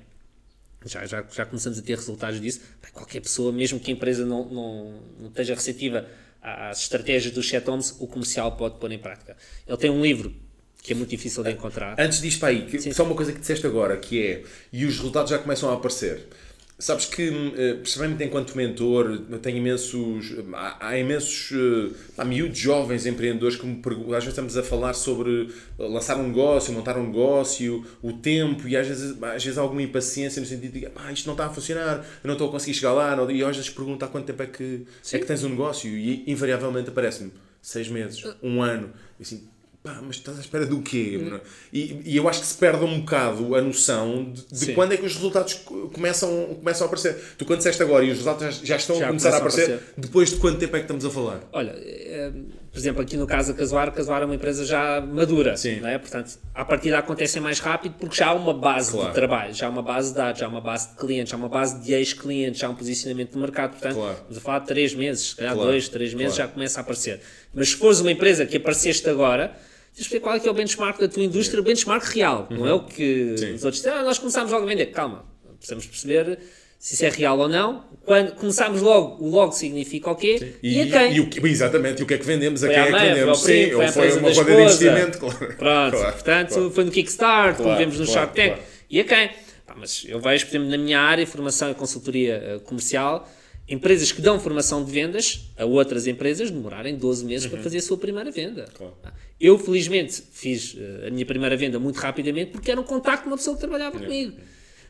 Já, 0.87 1.07
já, 1.07 1.25
já 1.35 1.47
começamos 1.47 1.79
a 1.79 1.83
ter 1.83 1.97
resultados 1.97 2.41
disso. 2.41 2.61
Pá, 2.83 2.89
Qualquer 2.93 3.21
pessoa, 3.21 3.51
mesmo 3.53 3.81
que 3.81 3.91
a 3.91 3.95
empresa 3.95 4.27
não, 4.27 4.45
não, 4.49 5.01
não 5.21 5.29
esteja 5.29 5.55
receptiva 5.55 6.07
às 6.43 6.83
estratégias 6.83 7.33
do 7.33 7.43
Chet 7.43 7.67
Holmes, 7.67 7.97
o 7.99 8.07
comercial 8.07 8.55
pode 8.57 8.79
pôr 8.79 8.93
em 8.93 8.99
prática. 8.99 9.37
Ele 9.67 9.77
tem 9.79 9.91
um 9.91 10.03
livro 10.03 10.35
que 10.83 10.93
é 10.93 10.95
muito 10.97 11.09
difícil 11.09 11.43
de 11.43 11.51
encontrar. 11.53 11.99
Antes 11.99 12.21
disto 12.21 12.41
para 12.41 12.51
aí, 12.51 12.67
que- 12.67 12.93
só 12.93 13.05
uma 13.05 13.15
coisa 13.15 13.33
que 13.33 13.41
disseste 13.41 13.67
agora, 13.67 13.97
que 13.97 14.23
é, 14.23 14.45
e 14.71 14.85
os 14.85 14.97
resultados 14.97 15.31
já 15.31 15.39
começam 15.39 15.71
a 15.71 15.75
aparecer. 15.75 16.29
Sabes 16.77 17.07
que, 17.07 17.23
eh, 17.57 17.75
principalmente 17.75 18.25
enquanto 18.25 18.57
mentor, 18.57 19.21
tenho 19.41 19.59
imensos, 19.59 20.35
há, 20.53 20.89
há 20.89 20.99
imensos, 20.99 21.53
eh, 21.53 21.95
há 22.19 22.25
miúdos 22.25 22.59
jovens 22.59 23.07
empreendedores 23.07 23.57
que 23.57 23.65
me 23.65 23.77
perguntam, 23.77 24.09
às 24.15 24.25
vezes 24.25 24.31
estamos 24.31 24.57
a 24.57 24.63
falar 24.63 24.93
sobre 24.93 25.55
lançar 25.79 26.17
um 26.17 26.27
negócio, 26.27 26.73
montar 26.73 26.99
um 26.99 27.07
negócio, 27.07 27.87
o 28.03 28.13
tempo, 28.15 28.67
e 28.67 28.77
às 28.77 28.89
vezes, 28.89 29.17
às 29.23 29.45
vezes 29.45 29.57
há 29.57 29.61
alguma 29.63 29.83
impaciência 29.83 30.41
no 30.41 30.47
sentido 30.49 30.73
de, 30.73 30.89
ah, 30.97 31.13
isto 31.13 31.27
não 31.27 31.35
está 31.35 31.47
a 31.47 31.51
funcionar, 31.51 31.99
eu 32.23 32.27
não 32.27 32.33
estou 32.35 32.49
a 32.49 32.51
conseguir 32.51 32.75
chegar 32.75 32.93
lá, 32.93 33.15
não- 33.15 33.31
e 33.31 33.45
às 33.45 33.57
vezes 33.57 33.71
pergunto 33.71 34.05
há 34.05 34.09
quanto 34.09 34.27
tempo 34.27 34.43
é 34.43 34.47
que, 34.47 34.85
é 35.13 35.19
que 35.21 35.27
tens 35.27 35.45
um 35.45 35.51
negócio, 35.51 35.89
e 35.89 36.25
invariavelmente 36.27 36.89
aparece-me 36.89 37.31
seis 37.63 37.89
meses, 37.89 38.21
um 38.43 38.61
ano, 38.61 38.93
e 39.19 39.23
assim, 39.23 39.45
pá, 39.85 40.01
mas 40.03 40.17
estás 40.17 40.39
à 40.39 40.41
espera 40.41 40.65
do 40.65 40.81
quê? 40.81 41.21
Hum. 41.23 41.39
E, 41.71 42.01
e 42.07 42.17
eu 42.17 42.27
acho 42.27 42.41
que 42.41 42.47
se 42.47 42.57
perde 42.57 42.83
um 42.83 43.01
bocado 43.01 43.55
a 43.55 43.61
noção 43.61 44.33
de, 44.33 44.67
de 44.67 44.73
quando 44.73 44.93
é 44.93 44.97
que 44.97 45.05
os 45.05 45.13
resultados 45.15 45.53
co- 45.53 45.91
começam, 45.93 46.55
começam 46.59 46.87
a 46.87 46.89
aparecer. 46.89 47.15
Tu 47.37 47.45
quando 47.45 47.59
disseste 47.59 47.83
agora 47.83 48.03
e 48.03 48.11
os 48.11 48.17
resultados 48.19 48.57
já, 48.61 48.65
já 48.65 48.77
estão 48.77 48.97
Já 48.97 49.05
a 49.05 49.09
começar 49.09 49.29
a 49.37 49.39
começam 49.41 49.61
a 49.61 49.65
aparecer, 49.67 49.93
depois 49.99 50.31
de 50.31 50.37
quanto 50.37 50.59
tempo 50.59 50.75
é 50.75 50.79
que 50.79 50.85
estamos 50.85 51.05
a 51.05 51.11
falar? 51.11 51.41
Olha, 51.53 51.75
eh, 51.77 52.33
por 52.73 52.79
exemplo, 52.79 53.03
aqui 53.03 53.19
no 53.19 53.27
caso 53.27 53.53
da 53.53 53.59
Casuar, 53.59 53.89
a 53.89 53.91
Casuar 53.93 54.23
é 54.23 54.25
uma 54.25 54.35
empresa 54.35 54.65
já 54.65 55.03
madura, 55.03 55.55
Sim. 55.59 55.81
não 55.81 55.89
é? 55.91 55.99
Portanto, 55.99 56.33
a 56.55 56.65
partida 56.65 56.99
acontecem 56.99 57.43
mais 57.43 57.59
rápido 57.61 57.95
porque 58.01 58.17
já 58.17 58.29
há 58.29 58.33
uma 58.35 58.55
base 58.55 58.91
Claro. 58.91 59.09
de 59.11 59.15
trabalho, 59.15 59.53
já 59.55 59.67
há 59.67 59.71
uma 59.71 59.83
base 59.83 60.09
de 60.13 60.17
dados, 60.17 60.41
já 60.41 60.47
há 60.47 60.49
uma 60.49 60.63
base 60.63 60.89
de 60.93 60.97
clientes, 60.97 61.31
já 61.31 61.37
há 61.37 61.39
uma 61.39 61.49
base 61.51 61.79
de 61.85 61.93
ex-clientes, 61.93 62.59
já 62.59 62.69
há 62.69 62.71
um 62.71 62.75
posicionamento 62.75 63.33
de 63.33 63.39
mercado. 63.39 63.73
Portanto, 63.73 63.95
Claro. 63.97 64.13
estamos 64.15 64.39
a 64.39 64.41
falar 64.41 64.59
de 64.61 64.67
três 64.67 64.95
meses, 64.95 65.29
se 65.29 65.37
calhar 65.37 65.53
Claro. 65.53 65.69
dois, 65.71 65.89
três 65.91 66.15
meses 66.15 66.35
Claro. 66.37 66.49
já 66.51 66.55
começa 66.55 66.81
a 66.81 66.83
aparecer. 66.83 67.21
Mas 67.53 67.69
se 67.69 67.77
fores 67.77 68.01
uma 68.01 68.11
empresa 68.11 68.47
que 68.47 68.57
apareceste 68.57 69.09
agora, 69.11 69.55
tens 69.95 70.07
ver 70.09 70.21
qual 70.21 70.35
é 70.37 70.41
que 70.41 70.49
é 70.49 70.51
o 70.51 70.55
benchmark 70.55 70.99
da 71.01 71.09
tua 71.09 71.23
indústria, 71.23 71.61
o 71.61 71.63
benchmark 71.63 72.05
real, 72.07 72.47
não 72.51 72.67
é 72.67 72.73
o 72.73 72.81
que 72.81 73.31
Uhum. 73.31 73.37
Sim. 73.39 73.53
os 73.55 73.65
outros 73.65 73.83
dizem, 73.83 73.93
ah, 73.99 74.03
nós 74.03 74.19
começámos 74.19 74.51
logo 74.53 74.65
a 74.65 74.69
vender. 74.69 74.87
Calma, 74.87 75.25
precisamos 75.59 75.87
perceber 75.87 76.39
se 76.79 76.95
isso 76.95 77.05
é 77.05 77.09
real 77.09 77.39
ou 77.39 77.49
não. 77.49 77.85
Quando 78.05 78.33
começámos 78.33 78.83
logo, 78.83 79.25
o 79.25 79.31
logo 79.31 79.53
significa 79.53 80.11
o 80.11 80.15
quê 80.17 80.55
e, 80.63 80.83
a 80.83 80.87
quem. 80.87 81.15
e 81.17 81.21
o 81.21 81.31
que- 81.31 81.41
exatamente, 81.47 82.01
e 82.01 82.03
o 82.03 82.07
que 82.07 82.15
é 82.15 82.19
que 82.19 82.27
vendemos, 82.27 82.63
a 82.63 82.67
Foi 82.67 82.75
quem 82.75 82.83
é 82.83 82.87
que 82.87 82.93
mãe, 82.93 83.01
foi 83.01 83.09
ao 83.09 83.15
vendemos? 83.17 83.43
primo, 83.43 83.67
Sim, 83.87 83.93
foi 83.93 84.11
foi 84.11 84.19
uma 84.19 84.29
da 84.31 84.35
roda 84.37 84.57
de 84.57 84.63
investimento, 84.63 85.19
claro. 85.19 85.37
Pronto, 85.57 85.57
Claro, 85.97 86.13
portanto, 86.13 86.49
claro. 86.51 86.71
foi 86.71 86.85
no 86.85 86.91
Kickstart, 86.91 87.57
como 87.57 87.69
Claro, 87.69 87.79
vemos 87.79 87.99
no 87.99 88.07
Shark 88.07 88.35
Tank. 88.37 88.59
E 88.91 89.01
a 89.01 89.05
quem? 89.05 89.31
Pá, 89.67 89.75
mas 89.79 90.05
eu 90.07 90.21
vejo, 90.21 90.45
por 90.47 90.51
exemplo, 90.53 90.69
na 90.71 90.77
minha 90.77 91.01
área, 91.01 91.27
formação 91.27 91.71
e 91.71 91.75
consultoria 91.75 92.35
eh, 92.35 92.59
comercial, 92.65 93.27
empresas 93.69 94.13
que 94.13 94.21
dão 94.21 94.39
formação 94.39 94.85
de 94.85 94.91
vendas 94.93 95.51
a 95.57 95.65
outras 95.65 96.07
empresas 96.07 96.51
demorarem 96.51 96.97
12 96.97 97.25
meses 97.25 97.47
para 97.47 97.63
fazer 97.63 97.79
a 97.79 97.83
sua 97.83 97.97
primeira 97.97 98.31
venda. 98.31 98.63
Uhum. 98.63 98.75
Claro. 98.75 98.95
Pá, 99.03 99.13
Eu, 99.41 99.59
felizmente, 99.59 100.23
fiz 100.33 100.77
eh, 100.79 101.09
a 101.09 101.11
minha 101.11 101.25
primeira 101.25 101.57
venda 101.57 101.79
muito 101.79 101.97
rapidamente 101.97 102.51
porque 102.51 102.71
era 102.71 102.81
um 102.81 102.85
contacto 102.85 103.25
de 103.25 103.29
uma 103.31 103.37
pessoa 103.37 103.57
que 103.57 103.61
trabalhava 103.61 103.99
comigo. 103.99 104.37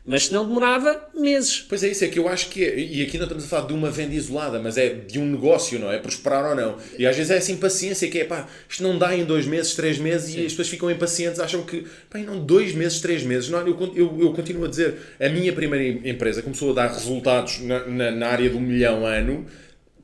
Mas 0.07 0.27
se 0.27 0.33
não 0.33 0.45
demorava 0.47 1.09
meses. 1.15 1.65
Pois 1.67 1.83
é 1.83 1.87
isso, 1.89 2.05
é 2.05 2.07
que 2.07 2.19
eu 2.19 2.27
acho 2.29 2.49
que 2.49 2.63
é, 2.63 2.77
e 2.77 3.01
aqui 3.01 3.17
não 3.17 3.23
estamos 3.25 3.43
a 3.45 3.47
falar 3.47 3.65
de 3.67 3.73
uma 3.73 3.89
venda 3.89 4.13
isolada, 4.13 4.59
mas 4.59 4.77
é 4.77 4.89
de 4.89 5.17
um 5.17 5.25
negócio, 5.25 5.79
não 5.79 5.91
é? 5.91 5.97
Prosperar 5.97 6.45
ou 6.45 6.55
não. 6.55 6.77
E 6.99 7.07
às 7.07 7.15
vezes 7.15 7.31
é 7.31 7.37
essa 7.37 7.51
impaciência 7.51 8.07
que 8.07 8.19
é, 8.19 8.23
pá, 8.23 8.47
isto 8.69 8.83
não 8.83 8.99
dá 8.99 9.15
em 9.15 9.25
dois 9.25 9.47
meses, 9.47 9.73
três 9.73 9.97
meses, 9.97 10.35
e 10.35 10.39
as 10.45 10.51
pessoas 10.51 10.69
ficam 10.69 10.91
impacientes, 10.91 11.39
acham 11.39 11.63
que, 11.63 11.85
pá, 12.07 12.19
não 12.19 12.39
dois 12.45 12.75
meses, 12.75 12.99
três 12.99 13.23
meses. 13.23 13.49
Não, 13.49 13.59
eu, 13.67 13.93
eu, 13.95 14.17
eu 14.21 14.33
continuo 14.33 14.65
a 14.65 14.67
dizer, 14.67 14.93
a 15.19 15.27
minha 15.27 15.51
primeira 15.51 15.83
em- 15.83 16.07
empresa 16.11 16.43
começou 16.43 16.69
a 16.69 16.73
dar 16.75 16.87
resultados 16.93 17.59
na, 17.61 17.85
na, 17.87 18.11
na 18.11 18.27
área 18.27 18.49
do 18.49 18.59
milhão 18.59 19.07
ano, 19.07 19.47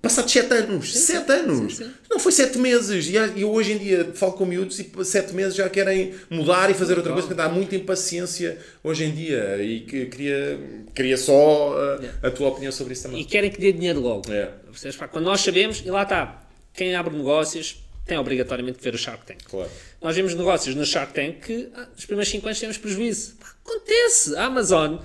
passados 0.02 0.32
sete 0.32 0.54
anos. 0.54 0.94
sete 1.00 1.32
anos! 1.32 1.76
sim, 1.78 1.84
sim. 1.86 1.92
Não 2.10 2.20
foi 2.20 2.32
sete 2.32 2.58
meses. 2.58 3.08
E 3.10 3.18
a- 3.18 3.28
eu 3.38 3.52
hoje 3.52 3.74
em 3.74 3.78
dia 3.78 4.12
falo 4.16 4.34
com 4.34 4.46
miúdos 4.46 4.80
e 4.80 4.92
sete 5.06 5.34
meses 5.34 5.56
já 5.56 5.70
querem 5.70 6.14
mudar 6.30 6.70
e 6.70 6.74
fazer 6.74 6.98
outra 6.98 7.14
coisa, 7.14 7.28
porque 7.28 7.42
há 7.42 7.48
muita 7.50 7.76
impaciência 7.76 8.58
hoje 8.84 9.04
em 9.06 9.12
dia. 9.14 9.62
E 9.64 9.82
que 9.82 10.06
queria, 10.08 10.60
queria 10.96 11.18
só 11.18 11.72
uh, 11.74 12.00
a 12.24 12.32
tua 12.32 12.50
opinião 12.50 12.72
sobre 12.72 12.94
isso 12.94 13.04
E 13.08 13.10
também. 13.10 13.24
querem 13.26 13.52
que 13.52 13.60
dê 13.62 13.72
dinheiro 13.72 14.00
logo. 14.00 14.32
É. 14.32 14.50
Pá, 14.98 15.08
Quando 15.08 15.26
nós 15.26 15.42
sabemos, 15.42 15.82
e 15.86 15.92
lá 15.92 16.04
está, 16.04 16.48
quem 16.74 16.96
abre 16.96 17.16
negócios 17.16 17.84
tem 18.06 18.18
obrigatoriamente 18.18 18.80
que 18.80 18.84
ver 18.84 18.96
o 18.96 18.98
Shark 18.98 19.26
Tank. 19.26 19.44
Claro. 19.46 19.70
Nós 20.02 20.16
vemos 20.16 20.34
negócios 20.34 20.76
no 20.76 20.84
Shark 20.84 21.14
Tank 21.14 21.36
que 21.46 21.70
ah, 21.76 21.88
nos 21.96 22.06
primeiros 22.06 22.30
5 22.32 22.46
anos 22.48 22.60
temos 22.60 22.78
prejuízo. 22.78 23.36
Pá, 23.40 23.48
acontece. 23.64 24.36
A 24.36 24.46
Amazon 24.46 24.98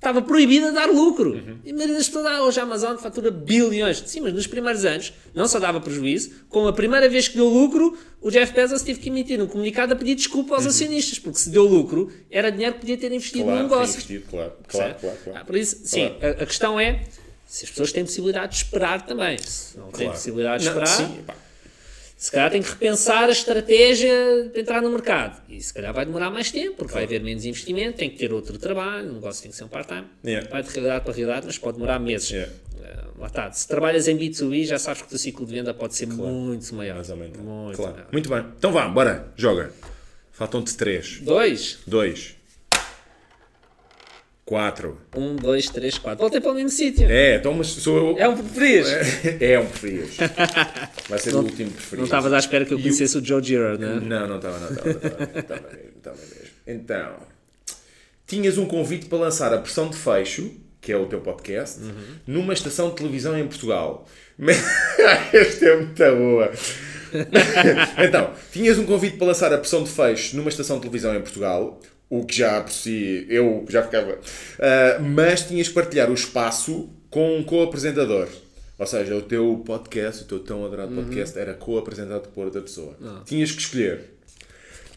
estava 0.00 0.22
proibida 0.22 0.68
de 0.68 0.74
dar 0.74 0.86
lucro. 0.86 1.34
Uhum. 1.34 1.58
E 1.62 1.70
a 1.70 1.74
maioria 1.74 1.96
das 1.96 2.06
pessoas, 2.08 2.26
ah, 2.26 2.42
hoje 2.42 2.58
a 2.58 2.62
Amazon 2.62 2.96
fatura 2.96 3.30
bilhões. 3.30 4.02
Sim, 4.06 4.20
mas 4.22 4.32
nos 4.32 4.46
primeiros 4.46 4.82
anos 4.86 5.12
não 5.34 5.46
só 5.46 5.60
dava 5.60 5.78
prejuízo, 5.78 6.30
como 6.48 6.66
a 6.68 6.72
primeira 6.72 7.06
vez 7.08 7.28
que 7.28 7.36
deu 7.36 7.46
lucro, 7.46 7.96
o 8.22 8.30
Jeff 8.30 8.52
Bezos 8.54 8.80
teve 8.80 8.98
que 8.98 9.10
emitir 9.10 9.40
um 9.42 9.46
comunicado 9.46 9.92
a 9.92 9.96
pedir 9.96 10.14
desculpa 10.14 10.54
aos 10.54 10.66
acionistas, 10.66 11.18
porque 11.18 11.38
se 11.38 11.50
deu 11.50 11.64
lucro, 11.64 12.10
era 12.30 12.50
dinheiro 12.50 12.74
que 12.74 12.80
podia 12.80 12.96
ter 12.96 13.12
investido 13.12 13.40
Uhum. 13.44 13.46
Claro, 13.50 13.62
no 13.62 13.68
negócio. 13.68 13.86
reinvestido, 13.98 14.24
claro, 14.30 14.52
claro, 14.66 14.94
claro, 15.00 15.16
claro. 15.22 15.38
Ah, 15.38 15.44
por 15.44 15.56
isso, 15.56 15.76
sim, 15.84 16.12
a, 16.22 16.42
a 16.42 16.46
questão 16.46 16.80
é 16.80 17.02
se 17.46 17.64
as 17.64 17.70
pessoas 17.70 17.92
têm 17.92 18.04
possibilidade 18.04 18.52
de 18.52 18.56
esperar 18.64 19.04
também. 19.06 19.36
Se 19.38 19.76
não 19.76 19.90
têm 19.90 20.08
possibilidade 20.08 20.62
de 20.62 20.68
esperar, 20.68 20.86
sim, 20.86 21.22
pá. 21.26 21.34
Se 22.20 22.30
calhar 22.30 22.50
tem 22.50 22.60
que 22.60 22.68
repensar 22.68 23.30
a 23.30 23.32
estratégia 23.32 24.50
de 24.52 24.60
entrar 24.60 24.82
no 24.82 24.90
mercado. 24.90 25.40
E 25.48 25.58
se 25.58 25.72
calhar 25.72 25.94
vai 25.94 26.04
demorar 26.04 26.28
mais 26.30 26.50
tempo, 26.50 26.76
porque 26.76 26.92
vai 26.92 27.04
haver 27.04 27.22
menos 27.22 27.46
investimento, 27.46 27.96
tem 27.96 28.10
que 28.10 28.18
ter 28.18 28.30
outro 28.30 28.58
trabalho, 28.58 29.08
o 29.08 29.12
negócio 29.14 29.40
tem 29.40 29.50
que 29.50 29.56
ser 29.56 29.64
um 29.64 29.68
part-time. 29.68 30.04
Yeah. 30.22 30.46
Vai 30.50 30.62
de 30.62 30.68
realidade 30.68 31.02
para 31.02 31.14
realidade, 31.14 31.46
mas 31.46 31.56
pode 31.56 31.78
demorar 31.78 31.98
meses. 31.98 32.28
Yeah. 32.30 32.52
Lá 33.18 33.26
está. 33.26 33.50
Se 33.52 33.66
trabalhas 33.66 34.06
em 34.06 34.18
B2B, 34.18 34.66
já 34.66 34.78
sabes 34.78 35.00
que 35.00 35.06
o 35.06 35.10
teu 35.10 35.18
ciclo 35.18 35.46
de 35.46 35.52
venda 35.54 35.72
pode 35.72 35.94
ser 35.94 36.08
muito 36.08 36.74
maior. 36.74 36.96
Mais 36.96 37.08
ou 37.08 37.16
menos. 37.16 37.38
Muito 37.38 37.76
Claro. 37.76 37.92
maior. 37.94 38.08
Muito 38.12 38.28
bem. 38.28 38.44
Então 38.58 38.70
vá, 38.70 38.86
bora, 38.86 39.32
joga. 39.34 39.72
Faltam-te 40.30 40.76
três. 40.76 41.20
Dois. 41.22 41.78
Dois. 41.86 42.36
Quatro. 44.50 44.98
Um, 45.16 45.36
dois, 45.36 45.66
três, 45.66 45.96
quatro. 45.96 46.18
Voltei 46.18 46.40
para 46.40 46.50
o 46.50 46.54
mesmo 46.56 46.70
sítio. 46.70 47.06
É, 47.08 47.36
então 47.36 47.54
mas 47.54 47.68
sou 47.68 47.96
eu. 47.96 48.18
É 48.18 48.28
um 48.28 48.36
preferias. 48.36 48.88
É, 49.40 49.60
um 49.60 49.66
preferias. 49.66 50.16
Vai 51.08 51.18
ser 51.20 51.34
o 51.36 51.38
último 51.38 51.66
Não 51.68 51.76
preferido. 51.76 52.02
estavas 52.04 52.32
à 52.32 52.38
espera 52.40 52.64
que 52.64 52.74
eu 52.74 52.78
conhecesse 52.80 53.16
o 53.16 53.24
Joe 53.24 53.40
Girard, 53.40 53.80
não 53.80 53.92
é? 53.92 54.00
Não, 54.00 54.26
não 54.26 54.36
estava, 54.38 54.58
não 54.58 54.70
estava, 54.70 54.88
não 54.88 55.40
estava, 55.40 55.60
não 55.60 55.68
mesmo, 55.70 55.92
estava 55.98 56.16
mesmo. 56.16 56.50
Então, 56.66 57.16
tinhas 58.26 58.58
um 58.58 58.66
convite 58.66 59.06
para 59.06 59.18
lançar 59.18 59.54
a 59.54 59.58
pressão 59.58 59.88
de 59.88 59.96
fecho, 59.96 60.50
que 60.80 60.90
é 60.90 60.96
o 60.96 61.06
teu 61.06 61.20
podcast, 61.20 61.78
numa 62.26 62.52
estação 62.52 62.88
de 62.88 62.96
televisão 62.96 63.38
em 63.38 63.46
Portugal. 63.46 64.04
Mas- 64.36 64.56
Esta 65.32 65.64
é 65.64 65.76
muito 65.76 65.94
boa. 66.16 66.50
então, 68.04 68.32
tinhas 68.52 68.78
um 68.78 68.84
convite 68.84 69.16
para 69.16 69.28
lançar 69.28 69.52
a 69.52 69.58
pressão 69.58 69.84
de 69.84 69.90
fecho 69.90 70.36
numa 70.36 70.48
estação 70.48 70.74
de 70.74 70.82
televisão 70.82 71.14
em 71.14 71.20
Portugal, 71.20 71.80
o 72.10 72.24
que 72.26 72.36
já 72.36 72.60
por 72.60 72.72
si 72.72 73.24
eu 73.30 73.64
já 73.70 73.82
ficava. 73.82 74.18
Ah, 74.58 74.98
mas 75.00 75.42
tinhas 75.46 75.68
que 75.68 75.74
partilhar 75.74 76.10
o 76.10 76.14
espaço 76.14 76.90
com 77.08 77.38
um 77.38 77.42
co-apresentador. 77.42 78.28
Ou 78.78 78.86
seja, 78.86 79.14
o 79.14 79.22
teu 79.22 79.62
podcast, 79.64 80.22
o 80.22 80.26
teu 80.26 80.38
tão 80.40 80.64
adorado 80.64 80.90
Uhum. 80.94 81.04
podcast, 81.04 81.38
era 81.38 81.54
co-apresentado 81.54 82.28
por 82.30 82.46
outra 82.46 82.60
pessoa. 82.62 82.96
Tinhas 83.26 83.52
que 83.52 83.60
escolher. 83.60 84.14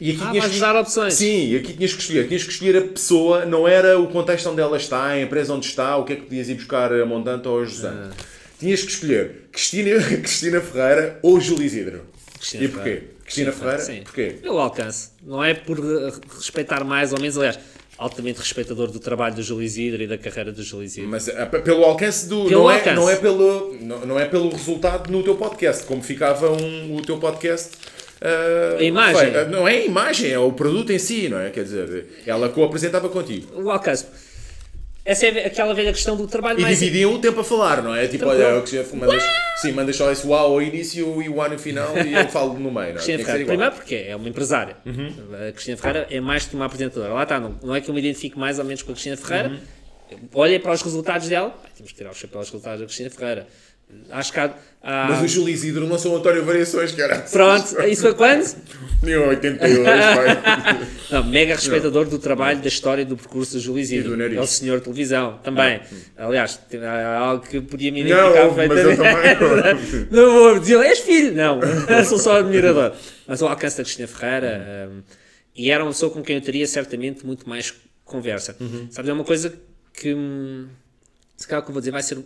E 0.01 0.11
aqui 0.11 0.19
Ah, 0.23 0.31
tinhas 0.31 0.47
que- 0.51 0.59
dar 0.59 0.75
opções. 0.75 1.13
Sim, 1.13 1.51
e 1.51 1.55
aqui 1.57 1.73
tinhas 1.73 1.93
que 1.93 2.01
escolher. 2.01 2.27
Tinhas 2.27 2.43
que 2.43 2.51
escolher 2.51 2.77
a 2.77 2.81
pessoa, 2.81 3.45
não 3.45 3.67
era 3.67 3.99
o 3.99 4.07
contexto 4.07 4.49
onde 4.49 4.59
ela 4.61 4.75
está, 4.77 5.03
a 5.07 5.21
empresa 5.21 5.53
onde 5.53 5.65
está, 5.67 5.95
o 5.97 6.03
que 6.03 6.13
é 6.13 6.15
que 6.15 6.23
podias 6.23 6.49
ir 6.49 6.55
buscar 6.55 6.91
a 6.93 7.05
Montante 7.05 7.47
ou 7.47 7.61
a 7.61 7.65
José. 7.65 7.89
Ah. 7.89 8.09
Tinhas 8.59 8.81
que 8.81 8.91
escolher 8.91 9.49
Cristina, 9.51 9.91
Cristina 10.23 10.61
Ferreira 10.61 11.19
ou 11.21 11.39
Júlio 11.39 11.63
Isidro. 11.65 12.01
Cristina 12.43 12.63
e 12.63 12.67
porquê? 12.67 12.83
Ferreira. 12.89 13.07
Cristina 13.23 13.51
Ferreira? 13.53 13.79
Sim. 13.79 14.01
Porquê? 14.03 14.35
Pelo 14.41 14.59
alcance. 14.59 15.09
Não 15.25 15.43
é 15.43 15.53
por 15.53 15.79
eh, 15.79 16.11
respeitar 16.35 16.83
mais 16.83 17.13
ou 17.13 17.19
menos, 17.19 17.37
aliás, 17.37 17.57
altamente 17.97 18.39
respeitador 18.39 18.91
do 18.91 18.99
trabalho 18.99 19.35
do 19.35 19.41
Júlio 19.41 19.63
Isidro 19.63 20.03
e 20.03 20.07
da 20.07 20.17
carreira 20.17 20.51
do 20.51 20.61
Júlio 20.61 20.85
Isidro. 20.85 21.09
Mas 21.09 21.29
ah, 21.29 21.45
p- 21.45 21.59
pelo 21.59 21.83
alcance 21.85 22.27
do. 22.27 22.45
Pelo 22.45 22.63
não, 22.63 22.69
alcance. 22.69 22.89
É, 22.89 22.95
não, 22.95 23.09
é 23.09 23.15
pelo, 23.15 23.77
não, 23.81 24.05
não 24.05 24.19
é 24.19 24.25
pelo 24.25 24.49
resultado 24.49 25.09
no 25.11 25.23
teu 25.23 25.35
podcast, 25.35 25.85
como 25.85 26.03
ficava 26.03 26.51
um, 26.51 26.95
o 26.97 27.01
teu 27.01 27.17
podcast. 27.17 27.69
ah, 28.21 28.77
A 28.79 28.83
imagem. 28.83 29.31
feio. 29.31 29.39
Ah, 29.39 29.45
Não 29.45 29.67
é 29.67 29.75
a 29.77 29.85
imagem, 29.85 30.31
é 30.31 30.39
o 30.39 30.51
produto 30.51 30.91
em 30.91 30.99
si, 30.99 31.29
não 31.29 31.39
é? 31.39 31.49
Quer 31.49 31.63
dizer, 31.63 32.07
ela 32.27 32.49
co-apresentava 32.49 33.07
contigo. 33.09 33.61
O 33.61 33.69
alcance. 33.71 34.05
Essa 35.05 35.25
é 35.27 35.45
aquela 35.47 35.73
velha 35.73 35.91
questão 35.91 36.15
do 36.15 36.25
trabalho 36.27 36.59
E 36.59 36.61
mais. 36.61 36.79
dividiam 36.79 37.13
o 37.13 37.19
tempo 37.19 37.41
a 37.41 37.43
falar, 37.43 37.81
não 37.83 37.93
é? 37.93 38.07
Tipo, 38.07 38.19
Tranquilo. 38.25 38.45
olha, 38.47 38.57
o 38.59 38.61
Cristina, 38.61 38.85
mandas, 39.05 39.23
sim, 39.57 39.71
mandas 39.73 39.95
só 39.97 40.09
esse 40.11 40.25
uau 40.25 40.53
ao 40.53 40.61
início 40.61 41.21
e 41.21 41.27
o 41.27 41.35
uau 41.35 41.49
no 41.49 41.59
final 41.59 41.97
e 41.97 42.13
eu 42.13 42.29
falo 42.29 42.53
no 42.53 42.71
meio, 42.71 42.73
não 42.73 42.81
é? 42.81 42.93
Cristina 42.93 43.17
Ferreira. 43.25 43.45
Primeiro 43.45 43.75
porque 43.75 43.95
é 43.95 44.15
uma 44.15 44.29
empresária. 44.29 44.77
Uhum. 44.85 45.13
A 45.49 45.51
Cristina 45.51 45.75
Ferreira 45.75 46.07
é 46.09 46.21
mais 46.21 46.45
que 46.45 46.55
uma 46.55 46.65
apresentadora. 46.65 47.13
Lá 47.13 47.23
está, 47.23 47.37
não, 47.39 47.57
não 47.61 47.75
é 47.75 47.81
que 47.81 47.89
eu 47.89 47.93
me 47.93 47.99
identifique 47.99 48.39
mais 48.39 48.59
ou 48.59 48.65
menos 48.65 48.81
com 48.81 48.91
a 48.91 48.93
Cristina 48.93 49.17
Ferreira. 49.17 49.49
Uhum. 49.49 50.17
Olha 50.35 50.57
para 50.59 50.71
os 50.71 50.81
resultados 50.81 51.27
dela. 51.27 51.53
Temos 51.75 51.91
que 51.91 51.97
tirar 51.97 52.11
o 52.11 52.13
chapéu 52.15 52.39
aos 52.39 52.47
resultados 52.49 52.79
da 52.79 52.85
Cristina 52.85 53.09
Ferreira. 53.09 53.47
Acho 54.11 54.31
que 54.33 54.39
há. 54.39 54.53
há- 54.83 55.07
Mas 55.09 55.21
o 55.23 55.27
Júlio 55.27 55.53
Isidro 55.53 55.87
lançou 55.87 56.13
o 56.13 56.17
António 56.17 56.43
Variações, 56.45 56.91
que 56.91 57.01
era 57.01 57.19
Pronto, 57.19 57.81
isso 57.83 58.01
foi 58.03 58.13
quando? 58.13 58.45
em 59.03 59.15
82, 59.15 59.79
pai. 59.85 60.87
Não, 61.11 61.23
mega 61.25 61.55
respeitador 61.55 62.05
do 62.05 62.17
trabalho, 62.19 62.59
da 62.59 62.67
história, 62.67 63.03
do 63.05 63.15
percurso 63.17 63.53
do 63.53 63.59
Júlio 63.59 63.79
E 63.79 63.83
Isidro. 63.83 64.11
do 64.11 64.17
nariz. 64.17 64.37
É 64.37 64.41
o 64.41 64.47
senhor 64.47 64.79
televisão, 64.81 65.39
também. 65.43 65.81
Aliás, 66.17 66.57
tem- 66.69 66.83
há 66.83 67.17
algo 67.17 67.45
que 67.45 67.59
podia 67.61 67.91
me 67.91 68.03
Não, 68.03 68.09
identificar 68.29 68.67
mas 68.67 68.79
eu 68.79 68.97
perfeitamente. 68.97 70.07
Não 70.15 70.31
vou 70.33 70.59
dizer, 70.59 70.77
és 70.85 70.99
filho? 70.99 71.33
Não, 71.33 71.59
sou 72.05 72.17
só 72.19 72.37
admirador. 72.39 72.93
Mas 73.27 73.41
o 73.41 73.47
alcance 73.47 73.77
da 73.77 73.83
Cristina 73.83 74.07
Ferreira, 74.07 74.89
hum, 74.91 75.01
e 75.55 75.69
era 75.71 75.83
uma 75.83 75.91
pessoa 75.91 76.11
com 76.11 76.21
quem 76.21 76.35
eu 76.37 76.41
teria 76.41 76.65
certamente 76.67 77.25
muito 77.25 77.47
mais 77.47 77.73
conversa. 78.05 78.55
Uhum. 78.59 78.87
Sabes, 78.89 79.09
é 79.09 79.13
uma 79.13 79.23
coisa 79.23 79.53
que, 79.93 80.13
hum, 80.13 80.67
se 81.43 81.47
calhar 81.47 81.61
o 81.61 81.65
que 81.65 81.69
eu 81.69 81.73
vou 81.73 81.81
dizer 81.81 81.91
vai 81.91 82.01
ser, 82.01 82.17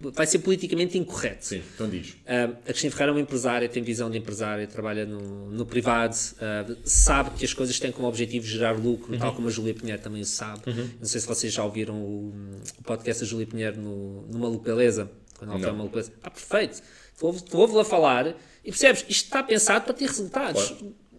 vai 0.00 0.26
ser 0.26 0.38
politicamente 0.40 0.98
incorreto. 0.98 1.44
Sim, 1.46 1.62
então 1.74 1.88
diz. 1.88 2.10
Uh, 2.10 2.52
a 2.60 2.66
Cristina 2.66 2.90
Ferreira 2.90 3.12
é 3.12 3.14
uma 3.14 3.20
empresária, 3.20 3.68
tem 3.68 3.82
visão 3.82 4.10
de 4.10 4.18
empresária, 4.18 4.66
trabalha 4.66 5.06
no, 5.06 5.50
no 5.50 5.64
privado, 5.66 6.14
uh, 6.14 6.76
sabe 6.84 7.30
que 7.38 7.44
as 7.44 7.54
coisas 7.54 7.78
têm 7.78 7.92
como 7.92 8.08
objetivo 8.08 8.46
gerar 8.46 8.72
lucro, 8.72 9.16
tal 9.18 9.34
como 9.34 9.48
a 9.48 9.50
Júlia 9.50 9.74
Pinheiro 9.74 10.02
também 10.02 10.22
o 10.22 10.24
sabe. 10.26 10.62
Não 10.98 11.06
sei 11.06 11.20
se 11.20 11.26
vocês 11.26 11.52
já 11.52 11.64
ouviram 11.64 11.94
o, 11.96 12.34
o 12.78 12.82
podcast 12.82 13.22
da 13.22 13.28
Júlia 13.28 13.46
Pinheiro 13.46 13.80
no, 13.80 14.22
no 14.22 14.38
Maluco 14.38 14.64
Beleza, 14.64 15.10
quando 15.38 15.50
ela 15.50 15.60
foi 15.60 15.72
Maluco 15.72 15.90
Beleza. 15.94 16.12
Ah, 16.22 16.30
perfeito! 16.30 16.82
Tu 17.18 17.26
ouves- 17.26 17.42
tu 17.42 17.58
ouves-la 17.58 17.84
falar 17.84 18.28
e 18.64 18.70
percebes, 18.70 19.04
isto 19.08 19.24
está 19.26 19.42
pensado 19.42 19.84
para 19.84 19.94
ter 19.94 20.06
resultados. 20.06 20.74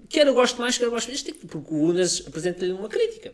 Quer 0.10 0.28
eu 0.28 0.34
gosto 0.34 0.60
mais, 0.62 0.78
quer 0.78 0.86
eu 0.86 0.92
gosto 0.92 1.08
menos, 1.08 1.22
porque 1.22 1.74
o 1.74 1.78
Unas 1.78 2.24
apresenta-lhe 2.28 2.72
uma 2.72 2.88
crítica. 2.90 3.34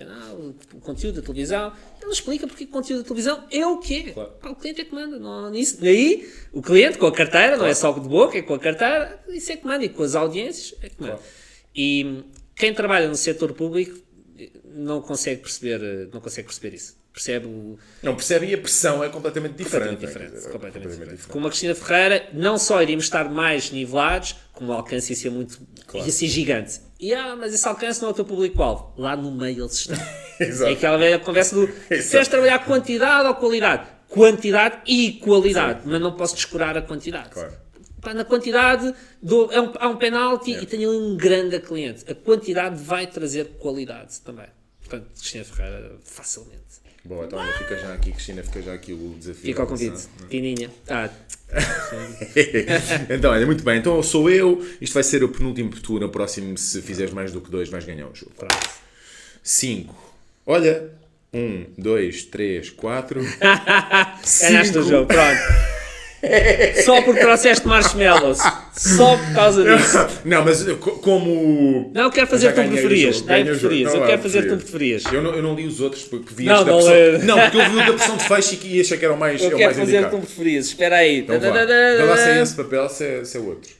Não, 0.00 0.54
o 0.72 0.80
conteúdo 0.80 1.16
da 1.16 1.22
televisão, 1.22 1.72
ele 2.02 2.10
explica 2.10 2.46
porque 2.48 2.64
o 2.64 2.68
conteúdo 2.68 3.02
da 3.02 3.04
televisão 3.06 3.44
é 3.50 3.64
o 3.64 3.78
quê. 3.78 4.10
Claro. 4.12 4.30
Pá, 4.40 4.50
o 4.50 4.56
cliente 4.56 4.80
é 4.80 4.84
que 4.84 4.94
manda. 4.94 5.18
Não, 5.18 5.50
nisso. 5.50 5.80
Daí, 5.80 6.28
o 6.52 6.60
cliente 6.60 6.98
com 6.98 7.06
a 7.06 7.12
carteira, 7.12 7.56
não 7.56 7.66
é 7.66 7.74
só 7.74 7.92
de 7.92 8.08
boca, 8.08 8.36
é 8.36 8.42
com 8.42 8.54
a 8.54 8.58
carteira, 8.58 9.22
isso 9.28 9.52
é 9.52 9.56
que 9.56 9.64
manda. 9.66 9.84
E 9.84 9.88
com 9.88 10.02
as 10.02 10.16
audiências, 10.16 10.74
é 10.82 10.88
que 10.88 11.00
manda. 11.00 11.14
Claro. 11.14 11.28
E 11.76 12.24
quem 12.56 12.74
trabalha 12.74 13.08
no 13.08 13.14
setor 13.14 13.52
público 13.52 13.98
não 14.74 15.00
consegue 15.00 15.40
perceber, 15.42 15.80
eh, 15.82 16.08
não 16.12 16.20
consegue 16.20 16.48
perceber 16.48 16.74
isso. 16.74 16.96
Percebe 17.12 17.46
o, 17.46 17.78
Não 18.02 18.16
percebe 18.16 18.46
e 18.46 18.54
a 18.54 18.58
pressão 18.58 19.04
é 19.04 19.08
completamente 19.08 19.54
diferente. 19.54 19.90
completamente 19.90 20.02
não 20.02 20.08
é? 20.08 20.12
diferente. 20.12 20.30
Quer 20.32 20.36
dizer, 20.38 20.50
completamente 20.50 20.90
diferente. 20.90 21.10
diferente. 21.12 21.32
Com 21.32 21.38
uma 21.38 21.48
Cristina 21.48 21.74
Ferreira, 21.76 22.28
não 22.32 22.58
só 22.58 22.82
iríamos 22.82 23.04
estar 23.04 23.30
mais 23.30 23.70
nivelados, 23.70 24.34
como 24.52 24.72
o 24.72 24.74
alcance 24.74 25.12
ia 25.12 25.16
ser 25.16 25.30
muito. 25.30 25.60
ia 25.94 26.10
ser 26.10 26.26
gigante. 26.26 26.80
E 27.04 27.12
ah, 27.12 27.36
mas 27.36 27.52
esse 27.52 27.68
alcance 27.68 28.00
não 28.00 28.08
é 28.08 28.12
o 28.12 28.14
teu 28.14 28.24
público-alvo. 28.24 28.94
Lá 28.96 29.14
no 29.14 29.30
meio 29.30 29.64
eles 29.64 29.74
estão. 29.74 29.98
Exato. 30.40 30.70
É 30.70 30.72
aquela 30.72 30.96
velha 30.96 31.18
conversa 31.18 31.54
do. 31.54 31.64
Exato. 31.64 32.10
Queres 32.12 32.28
trabalhar 32.28 32.64
quantidade 32.64 33.28
ou 33.28 33.34
qualidade? 33.34 33.88
Quantidade 34.08 34.78
e 34.86 35.12
qualidade, 35.12 35.82
mas 35.84 36.00
não 36.00 36.16
posso 36.16 36.34
descurar 36.34 36.78
a 36.78 36.80
quantidade. 36.80 37.28
Claro. 37.28 37.52
Pá, 38.00 38.14
na 38.14 38.24
quantidade, 38.24 38.94
do, 39.20 39.52
é 39.52 39.60
um, 39.60 39.72
há 39.78 39.88
um 39.88 39.96
penalti 39.96 40.52
e 40.52 40.64
tenho 40.64 40.88
ali 40.88 40.98
um 40.98 41.14
grande 41.14 41.60
cliente. 41.60 42.10
A 42.10 42.14
quantidade 42.14 42.82
vai 42.82 43.06
trazer 43.06 43.58
qualidade 43.58 44.18
também. 44.22 44.46
Portanto, 44.80 45.06
Cristina 45.12 45.44
Ferreira, 45.44 45.98
facilmente. 46.04 46.83
Boa, 47.04 47.26
então 47.26 47.38
olha, 47.38 47.52
fica 47.52 47.76
já 47.76 47.92
aqui, 47.92 48.12
Cristina, 48.12 48.42
fica 48.42 48.62
já 48.62 48.72
aqui 48.72 48.92
o 48.94 49.14
desafio. 49.18 49.42
Fica 49.44 49.60
ao 49.62 49.66
convite. 49.68 50.06
Tininha. 50.30 50.70
Ah, 50.88 51.10
então, 53.10 53.30
olha, 53.30 53.44
muito 53.46 53.62
bem. 53.62 53.78
Então 53.78 54.02
sou 54.02 54.30
eu. 54.30 54.64
Isto 54.80 54.94
vai 54.94 55.02
ser 55.02 55.22
o 55.22 55.28
penúltimo 55.28 55.70
tu. 55.70 56.00
No 56.00 56.08
próximo, 56.08 56.56
se 56.56 56.80
fizeres 56.80 57.12
mais 57.12 57.30
do 57.32 57.40
que 57.40 57.50
dois, 57.50 57.68
vais 57.68 57.84
ganhar 57.84 58.06
o 58.08 58.14
jogo. 58.14 58.32
pronto. 58.36 58.68
5. 59.42 59.94
Olha. 60.46 60.90
1, 61.32 61.66
2, 61.76 62.24
3, 62.26 62.70
4. 62.70 63.20
Ganhaste 63.20 64.78
o 64.78 64.82
Cinco. 64.82 64.88
jogo, 64.88 65.06
pronto. 65.08 65.73
Só 66.84 67.02
porque 67.02 67.20
trouxeste 67.20 67.66
marshmallows. 67.66 68.38
Só 68.76 69.16
por 69.16 69.34
causa 69.34 69.62
disso. 69.64 69.98
Não, 70.24 70.44
mas 70.44 70.62
co- 70.78 70.98
como. 70.98 71.90
Não, 71.94 72.02
eu 72.04 72.10
quero 72.10 72.26
fazer 72.26 72.52
tu 72.52 72.54
preferias. 72.68 73.16
jogo, 73.16 73.26
preferias. 73.28 73.92
Não, 73.92 74.00
Eu 74.00 74.06
quero 74.06 74.22
fazer 74.22 74.48
tu 74.48 74.56
preferias. 74.56 75.04
Eu 75.12 75.22
não, 75.22 75.34
eu 75.34 75.42
não 75.42 75.54
li 75.54 75.66
os 75.66 75.80
outros 75.80 76.02
porque 76.04 76.34
vi 76.34 76.44
Não, 76.44 76.64
não 76.64 76.76
pressão. 76.76 76.92
lê. 76.92 77.18
Não, 77.18 77.40
porque 77.40 77.56
eu 77.56 77.70
vi 77.70 77.76
o 77.76 77.86
da 77.86 77.92
pressão 77.92 78.16
de 78.16 78.24
fecho 78.24 78.58
e 78.66 78.80
achei 78.80 78.98
que 78.98 79.04
era 79.04 79.14
o 79.14 79.18
mais, 79.18 79.40
é 79.40 79.44
Eu 79.44 79.48
o 79.48 79.56
quero 79.56 79.64
mais 79.64 79.78
fazer 79.78 80.10
tu 80.10 80.18
preferias. 80.18 80.66
Espera 80.66 80.96
aí. 80.96 81.18
Então 81.18 81.38
vá. 81.38 81.48
Lá 81.48 82.16
se 82.16 82.28
é 82.30 82.42
esse 82.42 82.54
papel, 82.56 82.88
se 82.88 83.04
é, 83.04 83.24
se 83.24 83.36
é 83.36 83.40
outro. 83.40 83.70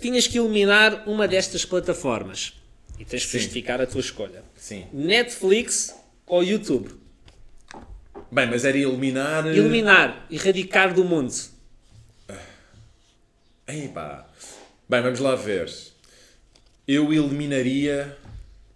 Tinhas 0.00 0.26
que 0.26 0.38
eliminar 0.38 1.04
uma 1.06 1.26
destas 1.26 1.64
plataformas. 1.64 2.52
E 3.00 3.04
tens 3.04 3.24
que 3.24 3.30
Sim. 3.32 3.38
justificar 3.38 3.80
a 3.80 3.86
tua 3.86 4.00
escolha. 4.00 4.42
Sim. 4.56 4.84
Netflix 4.92 5.94
ou 6.26 6.42
YouTube? 6.42 6.90
Bem, 8.30 8.46
mas 8.46 8.64
era 8.64 8.76
eliminar. 8.76 9.46
eh, 9.46 9.56
Eliminar, 9.56 10.26
erradicar 10.30 10.92
do 10.94 11.04
mundo. 11.04 11.32
Epá. 13.66 14.26
Bem, 14.88 15.02
vamos 15.02 15.18
lá 15.20 15.34
ver. 15.34 15.70
Eu 16.86 17.12
eliminaria. 17.12 18.16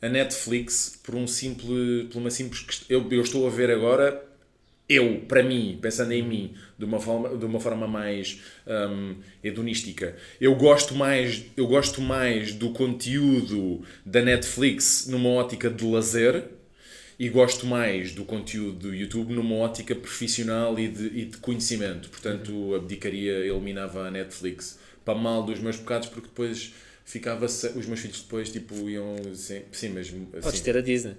a 0.01 0.09
Netflix 0.09 0.99
por, 1.03 1.15
um 1.15 1.27
simples, 1.29 2.09
por 2.11 2.19
uma 2.19 2.31
simples 2.31 2.61
questão. 2.63 2.87
Eu, 2.91 3.09
eu 3.13 3.23
estou 3.23 3.47
a 3.47 3.51
ver 3.51 3.71
agora, 3.71 4.21
eu, 4.89 5.21
para 5.29 5.45
mim, 5.45 5.79
pensando 5.81 6.11
em 6.13 6.23
mim, 6.25 6.55
de 6.77 6.85
uma 6.85 6.99
forma, 6.99 7.37
de 7.39 7.45
uma 7.45 7.61
forma 7.61 7.87
mais 7.87 8.41
hum, 8.67 9.15
hedonística, 9.45 10.17
eu 10.41 10.57
gosto, 10.57 10.93
mais, 10.97 11.45
eu 11.57 11.69
gosto 11.69 12.01
mais 12.03 12.53
do 12.53 12.71
conteúdo 12.71 13.83
da 14.05 14.21
Netflix 14.23 15.07
numa 15.07 15.29
ótica 15.31 15.71
de 15.71 15.85
lazer 15.85 16.47
e 17.23 17.29
gosto 17.29 17.67
mais 17.67 18.13
do 18.13 18.25
conteúdo 18.25 18.89
do 18.89 18.93
YouTube 18.93 19.33
numa 19.33 19.55
ótica 19.55 19.95
profissional 19.95 20.77
e 20.77 20.89
de, 20.89 21.07
e 21.07 21.25
de 21.27 21.37
conhecimento. 21.37 22.09
Portanto, 22.09 22.75
abdicaria, 22.75 23.47
eliminava 23.47 24.09
a 24.09 24.11
Netflix 24.11 24.77
para 25.05 25.15
mal 25.15 25.45
dos 25.45 25.61
meus 25.61 25.77
pecados, 25.77 26.09
porque 26.09 26.27
depois 26.27 26.75
ficava 27.05 27.47
os 27.47 27.87
meus 27.87 28.01
filhos 28.01 28.23
depois 28.23 28.51
tipo 28.51 28.91
iam 28.91 29.15
sim, 29.37 29.63
sim 29.71 29.91
mas 29.91 30.09
assim. 30.09 30.27
podes 30.41 30.61
ter 30.63 30.77
a 30.77 30.81
Disney 30.81 31.15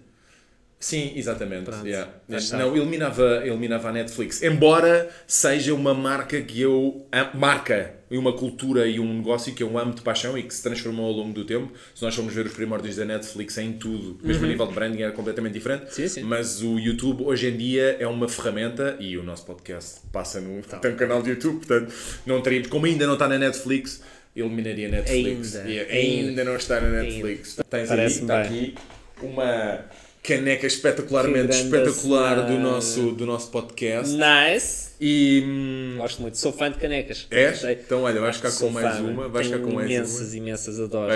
Sim, 0.83 1.13
exatamente. 1.15 1.71
Yeah. 1.85 2.11
Não, 2.57 2.75
eliminava, 2.75 3.41
eliminava 3.47 3.87
a 3.87 3.91
Netflix. 3.93 4.43
Embora 4.43 5.09
seja 5.25 5.73
uma 5.73 5.93
marca 5.93 6.41
que 6.41 6.59
eu. 6.59 7.07
Marca 7.33 7.93
e 8.11 8.17
uma 8.17 8.33
cultura 8.33 8.85
e 8.85 8.99
um 8.99 9.13
negócio 9.13 9.55
que 9.55 9.63
eu 9.63 9.77
amo 9.77 9.93
de 9.93 10.01
paixão 10.01 10.37
e 10.37 10.43
que 10.43 10.53
se 10.53 10.61
transformou 10.61 11.05
ao 11.05 11.13
longo 11.13 11.31
do 11.31 11.45
tempo. 11.45 11.71
Se 11.95 12.03
nós 12.03 12.13
formos 12.13 12.33
ver 12.33 12.45
os 12.47 12.51
primórdios 12.51 12.97
da 12.97 13.05
Netflix 13.05 13.57
em 13.59 13.71
tudo, 13.71 14.19
mesmo 14.21 14.43
a 14.43 14.47
nível 14.49 14.67
de 14.67 14.73
branding 14.73 15.03
era 15.03 15.13
completamente 15.13 15.53
diferente. 15.53 15.85
Uhum. 15.85 15.91
Sim, 15.91 16.07
sim. 16.09 16.23
Mas 16.23 16.61
o 16.61 16.77
YouTube 16.77 17.23
hoje 17.23 17.47
em 17.47 17.55
dia 17.55 17.95
é 17.97 18.05
uma 18.05 18.27
ferramenta 18.27 18.97
e 18.99 19.17
o 19.17 19.23
nosso 19.23 19.45
podcast 19.45 20.01
passa 20.11 20.41
no. 20.41 20.61
Tem 20.63 20.91
um 20.91 20.97
canal 20.97 21.23
de 21.23 21.29
YouTube, 21.29 21.65
portanto, 21.65 21.93
não 22.25 22.41
teríamos. 22.41 22.67
Como 22.67 22.85
ainda 22.85 23.07
não 23.07 23.13
está 23.13 23.29
na 23.29 23.37
Netflix. 23.37 24.03
Eliminaria 24.35 24.89
a 24.89 24.91
Netflix. 24.91 25.55
Ainda. 25.55 25.69
E 25.69 25.79
Ainda. 25.79 25.93
ainda 25.93 26.43
não 26.43 26.55
está 26.57 26.81
na 26.81 26.89
Netflix. 26.89 27.55
Tens 27.69 27.81
aí, 27.83 27.87
Parece-me 27.87 28.21
está 28.23 28.41
aqui 28.41 28.75
uma 29.21 29.85
caneca 30.23 30.65
espetacularmente 30.65 31.53
espetacular 31.53 32.45
do 32.45 32.57
nosso, 32.57 33.11
do 33.11 33.25
nosso 33.25 33.51
podcast. 33.51 34.15
nice 34.15 34.91
E. 34.99 35.43
hum, 35.45 35.95
gosto 35.97 36.21
muito 36.21 36.37
sou 36.37 36.53
fã 36.53 36.71
de 36.71 36.77
canecas 36.77 37.27
És? 37.29 37.61
Então, 37.65 38.03
olha, 38.03 38.21
vais 38.21 38.37
ficar 38.37 38.53
com 38.53 38.69
mais 38.69 38.97
fã, 38.97 39.03
uma. 39.03 39.27
Vais 39.27 39.47
ficar 39.47 39.59
com 39.59 39.73
mais 39.73 39.91
imensas 39.91 40.27
uma. 40.29 40.37
imensas 40.37 40.79
adoro 40.79 41.11